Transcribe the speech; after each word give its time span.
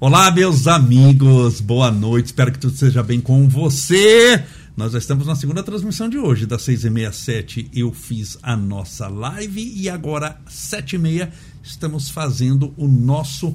Olá, 0.00 0.28
meus 0.32 0.66
amigos, 0.66 1.60
boa 1.60 1.88
noite, 1.88 2.26
espero 2.26 2.50
que 2.50 2.58
tudo 2.58 2.76
seja 2.76 3.00
bem 3.00 3.20
com 3.20 3.48
você. 3.48 4.44
Nós 4.76 4.90
já 4.90 4.98
estamos 4.98 5.24
na 5.24 5.36
segunda 5.36 5.62
transmissão 5.62 6.08
de 6.08 6.18
hoje, 6.18 6.46
das 6.46 6.62
seis 6.62 6.84
e 6.84 6.90
meia 6.90 7.12
sete, 7.12 7.70
eu 7.72 7.92
fiz 7.92 8.36
a 8.42 8.56
nossa 8.56 9.06
live 9.06 9.62
e 9.62 9.88
agora 9.88 10.36
sete 10.48 10.96
e 10.96 10.98
meia 10.98 11.32
estamos 11.62 12.10
fazendo 12.10 12.74
o 12.76 12.88
nosso 12.88 13.54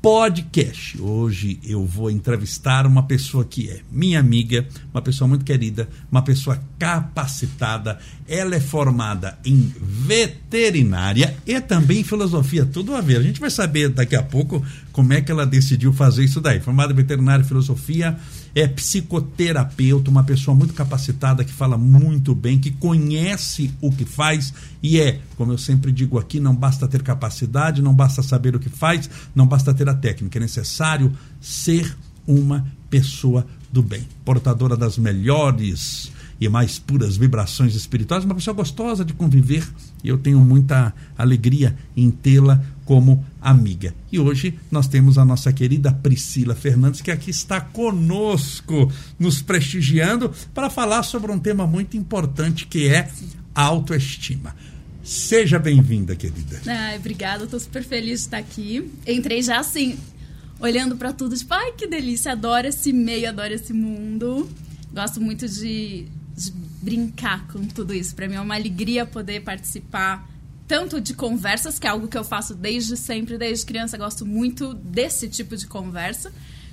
podcast. 0.00 1.00
Hoje 1.00 1.58
eu 1.64 1.84
vou 1.84 2.10
entrevistar 2.10 2.86
uma 2.86 3.02
pessoa 3.02 3.44
que 3.44 3.68
é 3.68 3.80
minha 3.90 4.20
amiga, 4.20 4.66
uma 4.92 5.02
pessoa 5.02 5.26
muito 5.26 5.44
querida, 5.44 5.88
uma 6.10 6.22
pessoa 6.22 6.60
capacitada. 6.78 7.98
Ela 8.26 8.54
é 8.54 8.60
formada 8.60 9.38
em 9.44 9.72
veterinária 9.80 11.36
e 11.46 11.60
também 11.60 12.00
em 12.00 12.04
filosofia, 12.04 12.64
tudo 12.64 12.94
a 12.94 13.00
ver. 13.00 13.18
A 13.18 13.22
gente 13.22 13.40
vai 13.40 13.50
saber 13.50 13.88
daqui 13.88 14.14
a 14.14 14.22
pouco 14.22 14.64
como 14.92 15.12
é 15.12 15.20
que 15.20 15.32
ela 15.32 15.44
decidiu 15.44 15.92
fazer 15.92 16.24
isso 16.24 16.40
daí. 16.40 16.60
Formada 16.60 16.92
em 16.92 16.96
veterinária 16.96 17.42
e 17.42 17.46
filosofia, 17.46 18.16
é 18.54 18.66
psicoterapeuta, 18.66 20.10
uma 20.10 20.24
pessoa 20.24 20.54
muito 20.54 20.74
capacitada, 20.74 21.44
que 21.44 21.52
fala 21.52 21.78
muito 21.78 22.34
bem, 22.34 22.58
que 22.58 22.70
conhece 22.70 23.72
o 23.80 23.90
que 23.90 24.04
faz 24.04 24.52
e 24.82 25.00
é, 25.00 25.20
como 25.36 25.52
eu 25.52 25.58
sempre 25.58 25.92
digo 25.92 26.18
aqui, 26.18 26.38
não 26.40 26.54
basta 26.54 26.86
ter 26.86 27.02
capacidade, 27.02 27.82
não 27.82 27.94
basta 27.94 28.22
saber 28.22 28.54
o 28.54 28.60
que 28.60 28.68
faz, 28.68 29.08
não 29.34 29.46
basta 29.46 29.74
ter 29.74 29.88
a 29.88 29.94
técnica, 29.94 30.38
é 30.38 30.40
necessário 30.40 31.12
ser 31.40 31.96
uma 32.26 32.66
pessoa 32.90 33.46
do 33.72 33.82
bem, 33.82 34.06
portadora 34.24 34.76
das 34.76 34.98
melhores 34.98 36.10
e 36.40 36.48
mais 36.48 36.78
puras 36.78 37.16
vibrações 37.16 37.74
espirituais, 37.74 38.24
uma 38.24 38.34
pessoa 38.34 38.54
gostosa 38.54 39.04
de 39.04 39.12
conviver. 39.12 39.68
E 40.04 40.08
eu 40.08 40.16
tenho 40.16 40.38
muita 40.38 40.94
alegria 41.16 41.76
em 41.96 42.10
tê-la 42.10 42.62
como 42.88 43.22
amiga. 43.38 43.94
E 44.10 44.18
hoje 44.18 44.58
nós 44.70 44.88
temos 44.88 45.18
a 45.18 45.24
nossa 45.24 45.52
querida 45.52 45.92
Priscila 45.92 46.54
Fernandes, 46.54 47.02
que 47.02 47.10
aqui 47.10 47.30
está 47.30 47.60
conosco, 47.60 48.90
nos 49.18 49.42
prestigiando, 49.42 50.32
para 50.54 50.70
falar 50.70 51.02
sobre 51.02 51.30
um 51.30 51.38
tema 51.38 51.66
muito 51.66 51.98
importante 51.98 52.66
que 52.66 52.88
é 52.88 53.10
autoestima. 53.54 54.56
Seja 55.02 55.58
bem-vinda, 55.58 56.16
querida. 56.16 56.62
Ai, 56.66 56.96
obrigada, 56.96 57.44
estou 57.44 57.60
super 57.60 57.84
feliz 57.84 58.20
de 58.20 58.26
estar 58.26 58.38
aqui. 58.38 58.90
Entrei 59.06 59.42
já 59.42 59.60
assim, 59.60 59.98
olhando 60.58 60.96
para 60.96 61.12
tudo, 61.12 61.36
tipo, 61.36 61.52
ai 61.52 61.72
que 61.72 61.86
delícia, 61.86 62.32
adoro 62.32 62.68
esse 62.68 62.90
meio, 62.90 63.28
adoro 63.28 63.52
esse 63.52 63.74
mundo. 63.74 64.48
Gosto 64.94 65.20
muito 65.20 65.46
de, 65.46 66.06
de 66.34 66.52
brincar 66.80 67.46
com 67.48 67.66
tudo 67.66 67.92
isso. 67.92 68.14
Para 68.14 68.26
mim 68.26 68.36
é 68.36 68.40
uma 68.40 68.54
alegria 68.54 69.04
poder 69.04 69.40
participar 69.40 70.37
tanto 70.68 71.00
de 71.00 71.14
conversas, 71.14 71.78
que 71.78 71.86
é 71.86 71.90
algo 71.90 72.06
que 72.06 72.16
eu 72.16 72.22
faço 72.22 72.54
desde 72.54 72.96
sempre, 72.96 73.38
desde 73.38 73.64
criança, 73.64 73.96
gosto 73.96 74.26
muito 74.26 74.74
desse 74.74 75.26
tipo 75.26 75.56
de 75.56 75.66
conversa, 75.66 76.30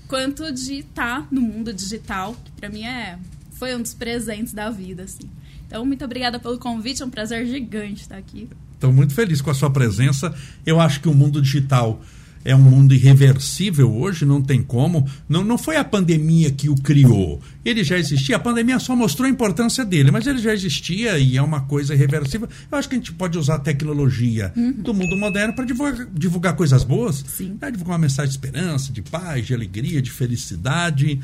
quanto 0.07 0.51
de 0.51 0.79
estar 0.79 1.21
tá 1.21 1.27
no 1.31 1.41
mundo 1.41 1.73
digital, 1.73 2.35
que 2.43 2.51
para 2.51 2.69
mim 2.69 2.83
é 2.83 3.17
foi 3.53 3.73
um 3.73 3.81
dos 3.81 3.93
presentes 3.93 4.53
da 4.53 4.69
vida, 4.69 5.03
assim. 5.03 5.29
Então, 5.66 5.85
muito 5.85 6.03
obrigada 6.03 6.38
pelo 6.38 6.59
convite, 6.59 7.01
é 7.01 7.05
um 7.05 7.09
prazer 7.09 7.47
gigante 7.47 8.01
estar 8.01 8.17
aqui. 8.17 8.49
Estou 8.73 8.91
muito 8.91 9.13
feliz 9.13 9.41
com 9.41 9.49
a 9.49 9.53
sua 9.53 9.69
presença. 9.69 10.35
Eu 10.66 10.81
acho 10.81 10.99
que 10.99 11.07
o 11.07 11.13
mundo 11.13 11.41
digital 11.41 12.01
é 12.45 12.55
um 12.55 12.61
mundo 12.61 12.93
irreversível 12.93 13.91
hoje, 13.91 14.23
não 14.23 14.39
tem 14.39 14.61
como. 14.61 15.09
Não, 15.27 15.43
não 15.43 15.57
foi 15.57 15.77
a 15.77 15.83
pandemia 15.83 16.51
que 16.51 16.69
o 16.69 16.75
criou. 16.75 17.41
Ele 17.65 17.83
já 17.83 17.97
existia, 17.97 18.35
a 18.35 18.39
pandemia 18.39 18.77
só 18.77 18.95
mostrou 18.95 19.25
a 19.25 19.29
importância 19.29 19.83
dele, 19.83 20.11
mas 20.11 20.27
ele 20.27 20.38
já 20.38 20.53
existia 20.53 21.17
e 21.17 21.35
é 21.35 21.41
uma 21.41 21.61
coisa 21.61 21.95
irreversível. 21.95 22.47
Eu 22.71 22.77
acho 22.77 22.88
que 22.88 22.93
a 22.93 22.99
gente 22.99 23.11
pode 23.11 23.35
usar 23.39 23.55
a 23.55 23.59
tecnologia 23.59 24.53
uhum. 24.55 24.73
do 24.73 24.93
mundo 24.93 25.17
moderno 25.17 25.55
para 25.55 25.66
divulgar, 25.66 26.07
divulgar, 26.13 26.55
coisas 26.55 26.83
boas, 26.83 27.25
Né? 27.39 27.71
divulgar 27.71 27.93
uma 27.93 27.97
mensagem 27.97 28.29
de 28.29 28.38
esperança, 28.38 28.93
de 28.93 29.01
paz, 29.01 29.47
de 29.47 29.53
alegria, 29.55 29.99
de 29.99 30.11
felicidade. 30.11 31.19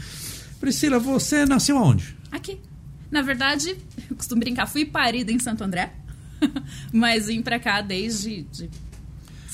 Priscila, 0.59 0.97
você 0.97 1.45
nasceu 1.45 1.77
onde? 1.77 2.17
Aqui. 2.31 2.57
Na 3.11 3.21
verdade, 3.21 3.75
eu 4.09 4.15
costumo 4.15 4.39
brincar, 4.39 4.65
fui 4.65 4.85
parida 4.85 5.31
em 5.31 5.37
Santo 5.37 5.63
André, 5.63 5.93
mas 6.91 7.27
vim 7.27 7.43
para 7.43 7.59
cá 7.59 7.81
desde 7.81 8.41
de 8.43 8.69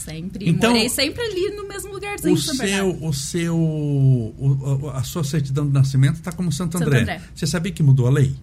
sempre. 0.08 0.50
Então, 0.50 0.72
Morei 0.72 0.90
sempre 0.90 1.22
ali 1.22 1.56
no 1.56 1.68
mesmo 1.68 1.92
lugarzinho. 1.92 2.34
O 2.34 2.38
seu, 2.38 3.04
o 3.04 3.14
seu, 3.14 3.58
o, 3.58 4.92
a 4.94 5.04
sua 5.04 5.24
certidão 5.24 5.68
de 5.68 5.74
nascimento 5.74 6.16
está 6.16 6.32
como 6.32 6.52
Santo 6.52 6.78
André. 6.78 7.00
Santo 7.00 7.10
André. 7.12 7.22
Você 7.36 7.46
sabia 7.46 7.72
que 7.72 7.84
mudou 7.84 8.08
a 8.08 8.10
lei? 8.10 8.36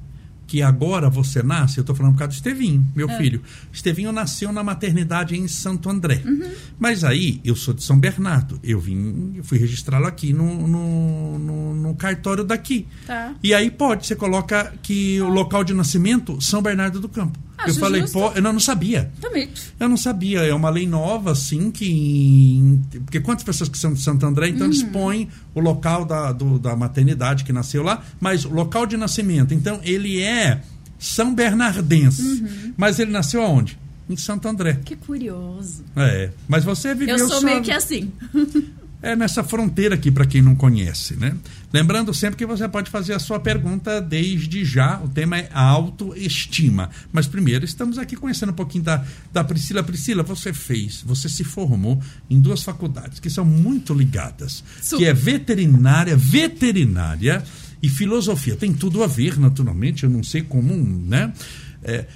que 0.46 0.62
agora 0.62 1.08
você 1.08 1.42
nasce, 1.42 1.78
eu 1.78 1.82
estou 1.82 1.96
falando 1.96 2.12
por 2.12 2.18
causa 2.18 2.32
do 2.32 2.36
Estevinho, 2.36 2.86
meu 2.94 3.08
é. 3.08 3.16
filho. 3.16 3.42
Estevinho 3.72 4.12
nasceu 4.12 4.52
na 4.52 4.62
maternidade 4.62 5.34
em 5.34 5.48
Santo 5.48 5.88
André. 5.88 6.22
Uhum. 6.24 6.50
Mas 6.78 7.02
aí, 7.02 7.40
eu 7.44 7.56
sou 7.56 7.72
de 7.72 7.82
São 7.82 7.98
Bernardo. 7.98 8.60
Eu 8.62 8.78
vim, 8.78 9.32
eu 9.36 9.44
fui 9.44 9.58
registrá-lo 9.58 10.06
aqui 10.06 10.32
no, 10.32 10.68
no, 10.68 11.38
no, 11.38 11.74
no, 11.74 11.94
cartório 11.94 12.44
daqui. 12.44 12.86
Tá. 13.06 13.34
E 13.42 13.54
aí 13.54 13.70
pode, 13.70 14.06
você 14.06 14.14
coloca 14.14 14.72
que 14.82 15.20
o 15.20 15.28
local 15.28 15.64
de 15.64 15.72
nascimento, 15.72 16.40
São 16.40 16.60
Bernardo 16.60 17.00
do 17.00 17.08
Campo. 17.08 17.38
Acho 17.56 17.70
eu 17.70 17.74
falei, 17.80 18.00
justo. 18.02 18.18
pô, 18.18 18.32
eu 18.32 18.42
não, 18.42 18.52
não 18.52 18.60
sabia. 18.60 19.10
Também. 19.20 19.48
Eu 19.78 19.88
não 19.88 19.96
sabia. 19.96 20.40
É 20.40 20.54
uma 20.54 20.70
lei 20.70 20.86
nova, 20.86 21.32
assim, 21.32 21.70
que. 21.70 22.78
Porque 23.04 23.20
quantas 23.20 23.44
pessoas 23.44 23.68
que 23.68 23.78
são 23.78 23.92
de 23.92 24.00
Santo 24.00 24.26
André, 24.26 24.48
então 24.48 24.66
uhum. 24.66 24.72
eles 24.72 24.82
põem 24.82 25.28
o 25.54 25.60
local 25.60 26.04
da, 26.04 26.32
do, 26.32 26.58
da 26.58 26.76
maternidade 26.76 27.44
que 27.44 27.52
nasceu 27.52 27.82
lá, 27.82 28.02
mas 28.20 28.44
o 28.44 28.50
local 28.50 28.86
de 28.86 28.96
nascimento. 28.96 29.54
Então, 29.54 29.80
ele 29.82 30.20
é 30.20 30.62
São 30.98 31.34
Bernardense. 31.34 32.22
Uhum. 32.22 32.74
Mas 32.76 32.98
ele 32.98 33.10
nasceu 33.10 33.42
aonde? 33.42 33.78
Em 34.08 34.16
Santo 34.16 34.46
André. 34.48 34.80
Que 34.84 34.96
curioso. 34.96 35.82
É. 35.96 36.30
Mas 36.46 36.64
você 36.64 36.94
viveu. 36.94 37.16
Eu 37.16 37.28
sou 37.28 37.40
só... 37.40 37.46
meio 37.46 37.62
que 37.62 37.72
assim. 37.72 38.12
é 39.04 39.14
nessa 39.14 39.44
fronteira 39.44 39.94
aqui, 39.94 40.10
para 40.10 40.24
quem 40.24 40.40
não 40.40 40.54
conhece, 40.54 41.14
né? 41.14 41.36
Lembrando 41.70 42.14
sempre 42.14 42.36
que 42.36 42.46
você 42.46 42.66
pode 42.66 42.90
fazer 42.90 43.12
a 43.12 43.18
sua 43.18 43.38
pergunta 43.38 44.00
desde 44.00 44.64
já. 44.64 44.98
O 45.00 45.08
tema 45.08 45.36
é 45.38 45.50
autoestima. 45.52 46.88
Mas 47.12 47.26
primeiro, 47.26 47.66
estamos 47.66 47.98
aqui 47.98 48.16
conhecendo 48.16 48.52
um 48.52 48.54
pouquinho 48.54 48.82
da, 48.82 49.04
da 49.30 49.44
Priscila. 49.44 49.82
Priscila, 49.82 50.22
você 50.22 50.54
fez, 50.54 51.02
você 51.02 51.28
se 51.28 51.44
formou 51.44 52.00
em 52.30 52.40
duas 52.40 52.62
faculdades 52.62 53.20
que 53.20 53.28
são 53.28 53.44
muito 53.44 53.92
ligadas, 53.92 54.64
Super. 54.80 54.96
que 54.96 55.04
é 55.04 55.12
veterinária, 55.12 56.16
veterinária 56.16 57.44
e 57.82 57.90
filosofia. 57.90 58.56
Tem 58.56 58.72
tudo 58.72 59.04
a 59.04 59.06
ver, 59.06 59.38
naturalmente, 59.38 60.04
eu 60.04 60.10
não 60.10 60.22
sei 60.22 60.40
como, 60.40 60.74
né? 60.74 61.30
É, 61.82 62.06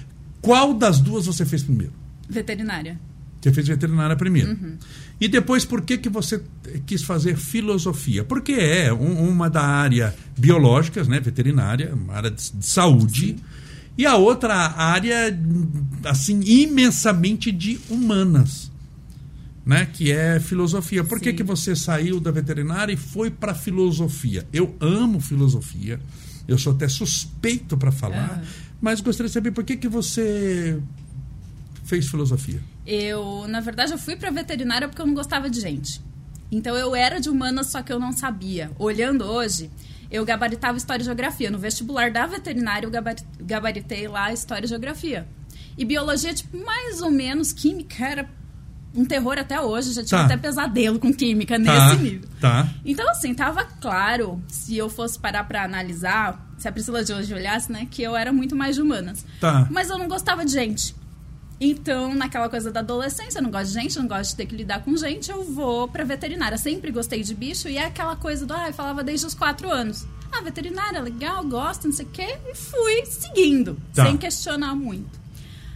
qual 0.41 0.73
das 0.73 0.99
duas 0.99 1.27
você 1.27 1.45
fez 1.45 1.61
primeiro? 1.61 1.93
Veterinária. 2.27 2.99
Você 3.41 3.53
fez 3.53 3.67
veterinária 3.67 4.15
primeiro. 4.17 4.51
Uhum. 4.51 4.75
E 5.19 5.27
depois, 5.27 5.63
por 5.63 5.81
que, 5.81 5.97
que 5.97 6.09
você 6.09 6.41
quis 6.85 7.03
fazer 7.03 7.37
filosofia? 7.37 8.23
Porque 8.23 8.51
é 8.51 8.91
um, 8.93 9.29
uma 9.29 9.49
da 9.49 9.61
área 9.61 10.13
biológicas, 10.37 11.07
né, 11.07 11.19
veterinária, 11.21 11.93
uma 11.93 12.15
área 12.15 12.31
de, 12.31 12.51
de 12.51 12.65
saúde, 12.65 13.27
Sim. 13.27 13.35
e 13.97 14.05
a 14.05 14.15
outra 14.17 14.55
área, 14.55 15.37
assim, 16.05 16.41
imensamente 16.43 17.49
de 17.51 17.79
humanas, 17.89 18.69
né, 19.65 19.85
que 19.85 20.11
é 20.11 20.39
filosofia. 20.39 21.03
Por 21.03 21.19
que, 21.19 21.29
Sim. 21.31 21.35
que 21.37 21.43
você 21.43 21.75
saiu 21.75 22.19
da 22.19 22.31
veterinária 22.31 22.91
e 22.91 22.97
foi 22.97 23.29
para 23.29 23.53
filosofia? 23.53 24.45
Eu 24.51 24.75
amo 24.81 25.21
filosofia, 25.21 25.99
eu 26.47 26.57
sou 26.57 26.73
até 26.73 26.89
suspeito 26.89 27.77
para 27.77 27.91
falar, 27.91 28.37
Uhum. 28.39 28.47
mas 28.81 28.99
gostaria 28.99 29.27
de 29.29 29.33
saber 29.33 29.51
por 29.51 29.63
que, 29.63 29.77
que 29.77 29.87
você 29.87 30.77
fez 31.85 32.07
filosofia. 32.07 32.61
Eu, 32.91 33.45
na 33.47 33.59
verdade, 33.59 33.91
eu 33.91 33.99
fui 33.99 34.15
pra 34.15 34.31
veterinária 34.31 34.87
porque 34.87 34.99
eu 34.99 35.05
não 35.05 35.13
gostava 35.13 35.47
de 35.47 35.61
gente. 35.61 36.01
Então 36.51 36.75
eu 36.75 36.95
era 36.95 37.19
de 37.21 37.29
humanas, 37.29 37.67
só 37.67 37.83
que 37.83 37.93
eu 37.93 37.99
não 37.99 38.11
sabia. 38.11 38.71
Olhando 38.79 39.23
hoje, 39.25 39.69
eu 40.09 40.25
gabaritava 40.25 40.75
História 40.75 41.03
e 41.03 41.05
Geografia. 41.05 41.51
No 41.51 41.59
vestibular 41.59 42.09
da 42.09 42.25
veterinária, 42.25 42.87
eu 42.87 42.91
gabari- 42.91 43.21
gabaritei 43.39 44.07
lá 44.07 44.33
História 44.33 44.65
e 44.65 44.69
Geografia. 44.69 45.27
E 45.77 45.85
Biologia, 45.85 46.33
tipo, 46.33 46.57
mais 46.65 46.99
ou 47.01 47.11
menos. 47.11 47.53
Química 47.53 48.03
era 48.03 48.29
um 48.95 49.05
terror 49.05 49.37
até 49.37 49.61
hoje. 49.61 49.93
Já 49.93 50.01
tive 50.03 50.15
Tá. 50.17 50.25
até 50.25 50.35
pesadelo 50.37 50.97
com 50.97 51.13
Química 51.13 51.63
Tá, 51.63 51.89
nesse 51.89 52.01
nível. 52.03 52.27
tá. 52.41 52.67
Então, 52.83 53.07
assim, 53.11 53.35
tava 53.35 53.63
claro, 53.79 54.41
se 54.47 54.75
eu 54.75 54.89
fosse 54.89 55.19
parar 55.19 55.43
pra 55.43 55.63
analisar, 55.63 56.43
se 56.57 56.67
a 56.67 56.71
Priscila 56.71 57.03
de 57.03 57.13
hoje 57.13 57.31
olhasse, 57.35 57.71
né, 57.71 57.87
que 57.89 58.01
eu 58.01 58.15
era 58.15 58.33
muito 58.33 58.55
mais 58.55 58.75
de 58.75 58.81
humanas. 58.81 59.23
Tá. 59.39 59.67
Mas 59.69 59.91
eu 59.91 59.97
não 59.99 60.07
gostava 60.07 60.43
de 60.43 60.51
gente. 60.51 60.95
Então, 61.61 62.15
naquela 62.15 62.47
coisa 62.49 62.71
da 62.71 62.79
adolescência, 62.79 63.39
eu 63.39 63.43
não 63.43 63.51
gosto 63.51 63.67
de 63.67 63.73
gente, 63.81 63.95
eu 63.97 64.01
não 64.01 64.07
gosto 64.09 64.29
de 64.31 64.35
ter 64.37 64.45
que 64.45 64.55
lidar 64.55 64.81
com 64.83 64.95
gente, 64.95 65.29
eu 65.29 65.43
vou 65.43 65.87
pra 65.89 66.05
veterinária. 66.05 66.57
Sempre 66.57 66.89
gostei 66.91 67.21
de 67.21 67.35
bicho 67.35 67.67
e 67.67 67.77
é 67.77 67.83
aquela 67.85 68.15
coisa 68.15 68.45
do, 68.45 68.53
ah, 68.53 68.67
eu 68.67 68.73
falava 68.73 69.03
desde 69.03 69.25
os 69.25 69.33
quatro 69.33 69.69
anos. 69.69 70.05
Ah, 70.31 70.41
veterinária, 70.41 71.01
legal, 71.01 71.43
gosto, 71.43 71.85
não 71.87 71.93
sei 71.93 72.05
o 72.05 72.09
quê. 72.09 72.37
E 72.49 72.55
fui 72.55 73.05
seguindo, 73.05 73.77
Tá. 73.93 74.05
sem 74.05 74.15
questionar 74.15 74.73
muito. 74.75 75.19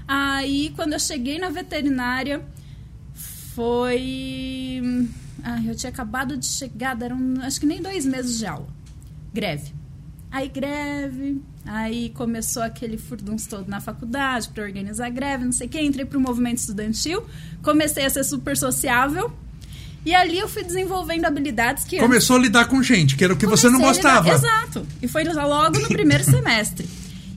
Aí, 0.07 0.71
quando 0.75 0.93
eu 0.93 0.99
cheguei 0.99 1.37
na 1.39 1.49
veterinária, 1.49 2.41
foi. 3.53 4.81
Ah, 5.43 5.61
eu 5.65 5.75
tinha 5.75 5.89
acabado 5.89 6.37
de 6.37 6.45
chegar, 6.45 6.99
eram 7.01 7.17
acho 7.41 7.59
que 7.59 7.65
nem 7.65 7.81
dois 7.81 8.05
meses 8.05 8.37
de 8.37 8.45
aula. 8.45 8.67
Greve. 9.33 9.73
Aí 10.33 10.47
greve, 10.47 11.39
aí 11.63 12.09
começou 12.09 12.63
aquele 12.63 12.97
furdunço 12.97 13.47
todo 13.47 13.67
na 13.67 13.79
faculdade 13.79 14.49
para 14.49 14.63
organizar 14.63 15.07
greve, 15.11 15.45
não 15.45 15.51
sei 15.51 15.67
o 15.67 15.69
quê. 15.69 15.79
Entrei 15.79 16.05
pro 16.05 16.19
movimento 16.19 16.57
estudantil, 16.57 17.23
comecei 17.61 18.03
a 18.03 18.09
ser 18.09 18.23
super 18.23 18.57
sociável 18.57 19.31
E 20.03 20.15
ali 20.15 20.39
eu 20.39 20.49
fui 20.49 20.63
desenvolvendo 20.63 21.25
habilidades 21.25 21.83
que. 21.83 21.99
Começou 21.99 22.37
a 22.37 22.39
lidar 22.39 22.65
com 22.65 22.81
gente, 22.81 23.15
que 23.15 23.23
era 23.23 23.31
o 23.31 23.37
que 23.37 23.45
você 23.45 23.69
não 23.69 23.79
gostava. 23.79 24.27
Exato. 24.31 24.87
E 25.03 25.07
foi 25.07 25.23
logo 25.23 25.77
no 25.77 25.87
primeiro 25.87 26.23
semestre. 26.25 26.89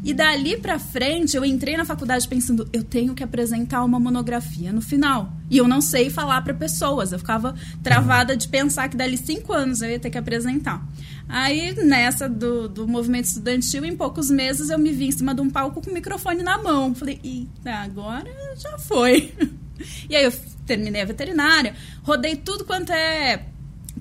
E 0.07 0.15
dali 0.15 0.57
pra 0.57 0.79
frente, 0.79 1.37
eu 1.37 1.45
entrei 1.45 1.77
na 1.77 1.85
faculdade 1.85 2.29
pensando, 2.29 2.69
eu 2.73 2.85
tenho 2.85 3.13
que 3.13 3.25
apresentar 3.25 3.83
uma 3.83 3.99
monografia 3.99 4.73
no 4.73 4.81
final. 4.81 5.33
E 5.51 5.59
eu 5.59 5.67
não 5.67 5.81
sei 5.81 6.11
falar 6.11 6.43
para 6.43 6.55
pessoas. 6.55 7.11
Eu 7.11 7.19
ficava 7.19 7.57
travada 7.83 8.37
de 8.37 8.47
pensar 8.47 8.89
que 8.89 8.97
dali 8.97 9.17
cinco 9.17 9.53
anos 9.53 9.83
eu 9.83 9.91
ia 9.91 9.99
ter 9.99 10.09
que 10.09 10.17
apresentar. 10.17 10.81
Aí, 11.29 11.75
nessa 11.83 12.29
do, 12.29 12.69
do 12.69 12.87
movimento 12.87 13.25
estudantil, 13.25 13.85
em 13.85 13.97
poucos 13.97 14.31
meses 14.31 14.71
eu 14.71 14.79
me 14.79 14.93
vi 14.93 15.09
em 15.09 15.11
cima 15.11 15.35
de 15.35 15.41
um 15.41 15.51
palco 15.51 15.83
com 15.83 15.91
o 15.91 15.95
microfone 15.95 16.41
na 16.41 16.57
mão. 16.57 16.95
Falei, 16.95 17.19
eita, 17.25 17.73
agora 17.73 18.31
já 18.57 18.79
foi. 18.79 19.35
E 20.09 20.17
aí 20.17 20.25
eu 20.25 20.33
terminei 20.65 21.03
a 21.03 21.05
veterinária, 21.05 21.75
rodei 22.03 22.35
tudo 22.35 22.65
quanto 22.65 22.93
é 22.93 23.45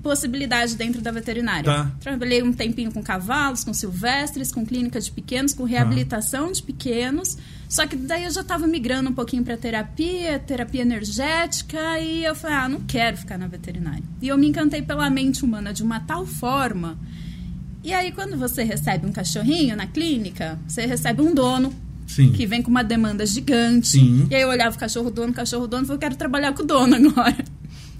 possibilidade 0.06 0.76
dentro 0.76 1.02
da 1.02 1.10
veterinária. 1.10 1.64
Tá. 1.64 1.90
Trabalhei 1.98 2.40
um 2.40 2.52
tempinho 2.52 2.92
com 2.92 3.02
cavalos, 3.02 3.64
com 3.64 3.74
silvestres, 3.74 4.52
com 4.52 4.64
clínica 4.64 5.00
de 5.00 5.10
pequenos, 5.10 5.52
com 5.52 5.64
reabilitação 5.64 6.52
de 6.52 6.62
pequenos. 6.62 7.36
Só 7.68 7.84
que 7.88 7.96
daí 7.96 8.22
eu 8.22 8.30
já 8.30 8.42
estava 8.42 8.68
migrando 8.68 9.10
um 9.10 9.12
pouquinho 9.12 9.42
para 9.42 9.56
terapia, 9.56 10.38
terapia 10.38 10.82
energética, 10.82 11.98
e 11.98 12.24
eu 12.24 12.36
falei, 12.36 12.56
ah, 12.56 12.68
não 12.68 12.80
quero 12.82 13.16
ficar 13.16 13.36
na 13.36 13.48
veterinária. 13.48 14.04
E 14.22 14.28
eu 14.28 14.38
me 14.38 14.46
encantei 14.46 14.80
pela 14.80 15.10
mente 15.10 15.44
humana 15.44 15.72
de 15.72 15.82
uma 15.82 15.98
tal 15.98 16.24
forma. 16.24 16.96
E 17.82 17.92
aí, 17.92 18.12
quando 18.12 18.36
você 18.36 18.62
recebe 18.62 19.06
um 19.06 19.12
cachorrinho 19.12 19.76
na 19.76 19.88
clínica, 19.88 20.56
você 20.68 20.86
recebe 20.86 21.20
um 21.20 21.34
dono, 21.34 21.74
Sim. 22.06 22.30
que 22.30 22.46
vem 22.46 22.62
com 22.62 22.70
uma 22.70 22.84
demanda 22.84 23.26
gigante. 23.26 23.88
Sim. 23.88 24.28
E 24.30 24.34
aí 24.36 24.42
eu 24.42 24.48
olhava 24.48 24.76
o 24.76 24.78
cachorro 24.78 25.10
dono, 25.10 25.32
cachorro 25.32 25.66
dono, 25.66 25.84
e 25.84 25.90
eu 25.90 25.98
quero 25.98 26.14
trabalhar 26.14 26.52
com 26.52 26.62
o 26.62 26.66
dono 26.66 26.94
agora. 26.94 27.44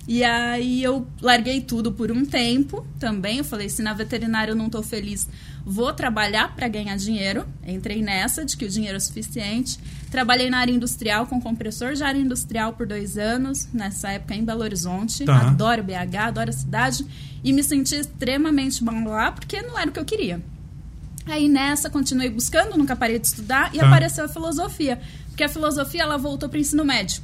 E 0.09 0.23
aí 0.23 0.83
eu 0.83 1.07
larguei 1.21 1.61
tudo 1.61 1.91
por 1.91 2.13
um 2.13 2.25
tempo 2.25 2.87
também. 2.99 3.39
Eu 3.39 3.45
falei, 3.45 3.69
se 3.69 3.83
na 3.83 3.93
veterinária 3.93 4.53
eu 4.53 4.57
não 4.57 4.67
estou 4.67 4.83
feliz, 4.83 5.29
vou 5.65 5.93
trabalhar 5.93 6.55
para 6.55 6.69
ganhar 6.69 6.97
dinheiro. 6.97 7.45
Entrei 7.67 8.01
nessa 8.01 8.45
de 8.45 8.57
que 8.57 8.65
o 8.65 8.69
dinheiro 8.69 8.97
é 8.97 9.01
suficiente. 9.01 9.79
Trabalhei 10.09 10.49
na 10.49 10.59
área 10.59 10.73
industrial 10.73 11.27
com 11.27 11.41
compressor 11.41 11.95
de 11.95 12.05
área 12.05 12.21
industrial 12.21 12.75
por 12.75 12.87
dois 12.87 13.19
anos, 13.19 13.69
nessa 13.73 14.11
época 14.11 14.35
em 14.37 14.45
Belo 14.45 14.63
Horizonte. 14.63 15.25
Tá. 15.25 15.49
Adoro 15.49 15.83
BH, 15.83 16.17
adoro 16.17 16.51
a 16.51 16.53
cidade. 16.53 17.05
E 17.43 17.53
me 17.53 17.63
senti 17.65 17.97
extremamente 17.97 18.85
bom 18.85 19.05
lá, 19.09 19.33
porque 19.33 19.61
não 19.61 19.77
era 19.77 19.91
o 19.91 19.93
que 19.93 19.99
eu 19.99 20.05
queria. 20.05 20.41
Aí 21.27 21.49
nessa, 21.49 21.91
continuei 21.91 22.31
buscando, 22.31 22.79
nunca 22.79 22.95
parei 22.95 23.19
de 23.19 23.27
estudar, 23.27 23.75
e 23.75 23.79
tá. 23.79 23.89
apareceu 23.89 24.25
a 24.25 24.29
filosofia. 24.29 25.01
Porque 25.27 25.43
a 25.43 25.49
filosofia, 25.49 26.03
ela 26.03 26.17
voltou 26.17 26.49
para 26.49 26.59
o 26.59 26.61
ensino 26.61 26.85
médio. 26.85 27.21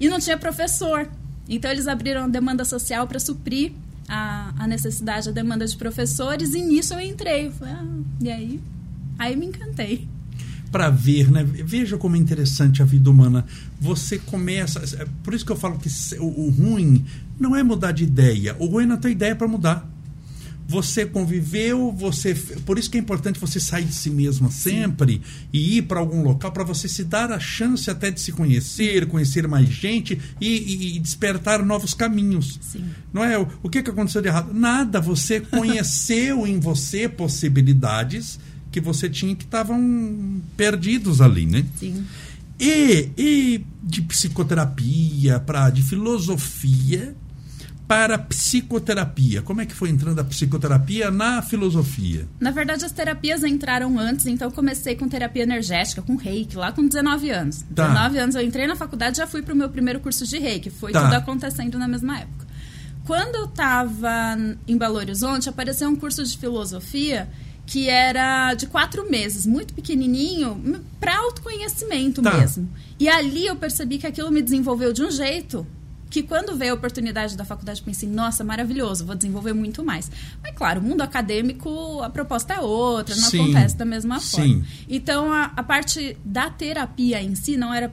E 0.00 0.08
não 0.08 0.18
tinha 0.18 0.36
professor. 0.36 1.08
Então, 1.48 1.70
eles 1.70 1.86
abriram 1.86 2.24
a 2.24 2.28
demanda 2.28 2.64
social 2.64 3.06
para 3.06 3.18
suprir 3.18 3.72
a, 4.08 4.52
a, 4.58 4.66
necessidade, 4.66 5.28
a 5.28 5.32
demanda 5.32 5.66
de 5.66 5.76
professores, 5.76 6.54
e 6.54 6.60
nisso 6.62 6.94
eu 6.94 7.00
entrei. 7.00 7.50
falei, 7.50 7.74
ah, 7.74 7.86
e 8.20 8.30
aí? 8.30 8.60
Aí 9.18 9.36
me 9.36 9.46
encantei. 9.46 10.08
Para 10.70 10.90
ver, 10.90 11.30
né? 11.30 11.44
Veja 11.44 11.96
como 11.96 12.16
é 12.16 12.18
interessante 12.18 12.82
a 12.82 12.84
vida 12.84 13.08
humana. 13.10 13.46
Você 13.80 14.18
começa. 14.18 14.80
É 15.00 15.06
por 15.22 15.32
isso 15.32 15.46
que 15.46 15.52
eu 15.52 15.56
falo 15.56 15.78
que 15.78 15.88
o, 16.18 16.46
o 16.46 16.50
ruim 16.50 17.04
não 17.38 17.54
é 17.54 17.62
mudar 17.62 17.92
de 17.92 18.04
ideia. 18.04 18.56
O 18.58 18.66
ruim 18.66 18.84
é 18.84 18.86
não 18.86 18.96
ter 18.96 19.10
ideia 19.10 19.34
para 19.34 19.46
mudar 19.48 19.88
você 20.68 21.06
conviveu, 21.06 21.92
você. 21.92 22.34
Por 22.34 22.78
isso 22.78 22.90
que 22.90 22.96
é 22.96 23.00
importante 23.00 23.38
você 23.38 23.60
sair 23.60 23.84
de 23.84 23.94
si 23.94 24.10
mesma 24.10 24.50
sempre 24.50 25.14
Sim. 25.14 25.20
e 25.52 25.78
ir 25.78 25.82
para 25.82 26.00
algum 26.00 26.22
local 26.22 26.50
para 26.50 26.64
você 26.64 26.88
se 26.88 27.04
dar 27.04 27.30
a 27.30 27.38
chance 27.38 27.88
até 27.88 28.10
de 28.10 28.20
se 28.20 28.32
conhecer, 28.32 29.06
conhecer 29.06 29.46
mais 29.46 29.68
gente 29.68 30.20
e, 30.40 30.96
e 30.96 30.98
despertar 30.98 31.64
novos 31.64 31.94
caminhos. 31.94 32.58
Sim. 32.60 32.84
Não 33.12 33.22
é? 33.22 33.38
O, 33.38 33.68
que, 33.68 33.82
que 33.82 33.90
aconteceu 33.90 34.20
de 34.20 34.28
errado? 34.28 34.52
Nada. 34.52 35.00
Você 35.00 35.38
conheceu 35.40 36.46
em 36.46 36.58
você 36.58 37.08
possibilidades 37.08 38.40
que 38.72 38.80
você 38.80 39.08
tinha 39.08 39.36
que 39.36 39.44
estavam 39.44 40.42
perdidos 40.56 41.20
ali, 41.20 41.46
né? 41.46 41.64
Sim. 41.78 42.04
E, 42.58 43.10
e 43.16 43.66
de 43.82 44.02
psicoterapia, 44.02 45.38
para 45.38 45.70
de 45.70 45.82
filosofia 45.82 47.14
para 47.86 48.18
psicoterapia. 48.18 49.42
Como 49.42 49.60
é 49.60 49.66
que 49.66 49.74
foi 49.74 49.90
entrando 49.90 50.18
a 50.18 50.24
psicoterapia 50.24 51.10
na 51.10 51.40
filosofia? 51.40 52.26
Na 52.40 52.50
verdade, 52.50 52.84
as 52.84 52.92
terapias 52.92 53.44
entraram 53.44 53.98
antes, 53.98 54.26
então 54.26 54.50
comecei 54.50 54.96
com 54.96 55.08
terapia 55.08 55.44
energética, 55.44 56.02
com 56.02 56.16
reiki, 56.16 56.56
lá 56.56 56.72
com 56.72 56.86
19 56.86 57.30
anos. 57.30 57.64
Tá. 57.74 57.88
19 57.88 58.18
anos 58.18 58.34
eu 58.34 58.42
entrei 58.42 58.66
na 58.66 58.74
faculdade 58.74 59.18
já 59.18 59.26
fui 59.26 59.42
para 59.42 59.54
o 59.54 59.56
meu 59.56 59.68
primeiro 59.68 60.00
curso 60.00 60.26
de 60.26 60.38
reiki. 60.38 60.68
Foi 60.68 60.92
tá. 60.92 61.04
tudo 61.04 61.14
acontecendo 61.14 61.78
na 61.78 61.86
mesma 61.86 62.18
época. 62.18 62.46
Quando 63.06 63.36
eu 63.36 63.44
estava 63.44 64.36
em 64.66 64.76
Belo 64.76 64.96
Horizonte, 64.96 65.48
apareceu 65.48 65.88
um 65.88 65.94
curso 65.94 66.24
de 66.24 66.36
filosofia 66.36 67.28
que 67.64 67.88
era 67.88 68.54
de 68.54 68.66
quatro 68.66 69.08
meses, 69.10 69.44
muito 69.44 69.74
pequenininho, 69.74 70.82
para 71.00 71.18
autoconhecimento 71.18 72.22
tá. 72.22 72.36
mesmo. 72.36 72.68
E 72.98 73.08
ali 73.08 73.46
eu 73.46 73.56
percebi 73.56 73.98
que 73.98 74.06
aquilo 74.06 74.30
me 74.30 74.40
desenvolveu 74.42 74.92
de 74.92 75.02
um 75.02 75.10
jeito 75.10 75.66
que 76.10 76.22
quando 76.22 76.56
veio 76.56 76.72
a 76.72 76.74
oportunidade 76.74 77.36
da 77.36 77.44
faculdade 77.44 77.82
pensei, 77.82 78.08
nossa, 78.08 78.44
maravilhoso, 78.44 79.04
vou 79.04 79.14
desenvolver 79.14 79.52
muito 79.52 79.84
mais. 79.84 80.10
Mas 80.42 80.54
claro, 80.54 80.80
o 80.80 80.84
mundo 80.84 81.02
acadêmico, 81.02 82.00
a 82.02 82.10
proposta 82.10 82.54
é 82.54 82.60
outra, 82.60 83.14
não 83.14 83.28
sim, 83.28 83.40
acontece 83.40 83.76
da 83.76 83.84
mesma 83.84 84.20
forma. 84.20 84.46
Sim. 84.46 84.64
Então 84.88 85.32
a, 85.32 85.52
a 85.56 85.62
parte 85.62 86.16
da 86.24 86.48
terapia 86.50 87.22
em 87.22 87.34
si 87.34 87.56
não 87.56 87.72
era 87.72 87.92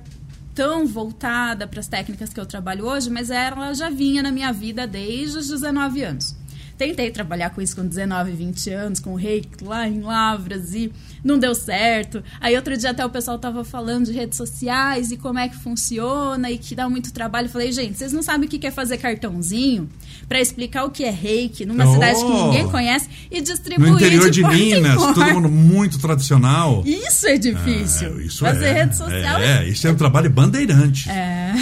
tão 0.54 0.86
voltada 0.86 1.68
para 1.68 1.80
as 1.80 1.88
técnicas 1.88 2.32
que 2.32 2.40
eu 2.40 2.46
trabalho 2.46 2.86
hoje, 2.86 3.10
mas 3.10 3.30
ela 3.30 3.74
já 3.74 3.90
vinha 3.90 4.22
na 4.22 4.32
minha 4.32 4.52
vida 4.52 4.86
desde 4.86 5.38
os 5.40 5.48
19 5.48 6.04
anos. 6.04 6.36
Tentei 6.78 7.12
trabalhar 7.12 7.52
com 7.52 7.62
isso 7.62 7.76
com 7.76 7.86
19, 7.86 8.32
20 8.32 8.70
anos, 8.72 9.00
com 9.00 9.14
o 9.14 9.16
reiki 9.16 9.64
lá 9.64 9.88
em 9.88 10.02
Lavras 10.02 10.74
e 10.74 10.92
não 11.24 11.38
deu 11.38 11.54
certo. 11.54 12.24
Aí 12.42 12.56
outro 12.56 12.76
dia 12.76 12.90
até 12.90 13.06
o 13.06 13.10
pessoal 13.10 13.38
tava 13.38 13.64
falando 13.64 14.06
de 14.06 14.12
redes 14.12 14.38
sociais 14.38 15.12
e 15.12 15.18
como 15.18 15.40
é 15.40 15.48
que 15.48 15.56
funciona 15.56 16.50
e 16.50 16.58
que 16.58 16.76
dá 16.76 16.90
muito 16.90 17.14
trabalho. 17.14 17.46
Eu 17.48 17.52
falei, 17.52 17.72
gente, 17.72 17.98
vocês 17.98 18.12
não 18.12 18.24
sabem 18.24 18.48
o 18.48 18.50
que 18.50 18.66
é 18.66 18.72
fazer 18.72 18.98
cartãozinho 18.98 19.90
para 20.28 20.40
explicar 20.40 20.86
o 20.86 20.90
que 20.90 21.04
é 21.04 21.12
reiki 21.12 21.66
numa 21.66 21.86
oh, 21.86 21.94
cidade 21.94 22.20
que 22.20 22.32
ninguém 22.32 22.70
conhece 22.70 23.10
e 23.30 23.42
distribuir 23.42 23.92
No 23.92 23.98
interior 23.98 24.30
de, 24.30 24.42
de 24.42 24.48
Minas, 24.48 24.96
todo 24.96 25.26
mundo 25.26 25.50
muito 25.50 26.00
tradicional. 26.00 26.84
Isso 26.86 27.28
é 27.28 27.38
difícil. 27.38 28.20
É, 28.20 28.24
isso 28.24 28.40
fazer 28.40 28.66
é, 28.66 28.74
rede 28.74 28.98
social. 28.98 29.40
É, 29.40 29.68
isso 29.68 29.88
é 29.88 29.92
um 29.92 29.96
trabalho 29.96 30.30
bandeirante. 30.30 31.10
É. 31.10 31.54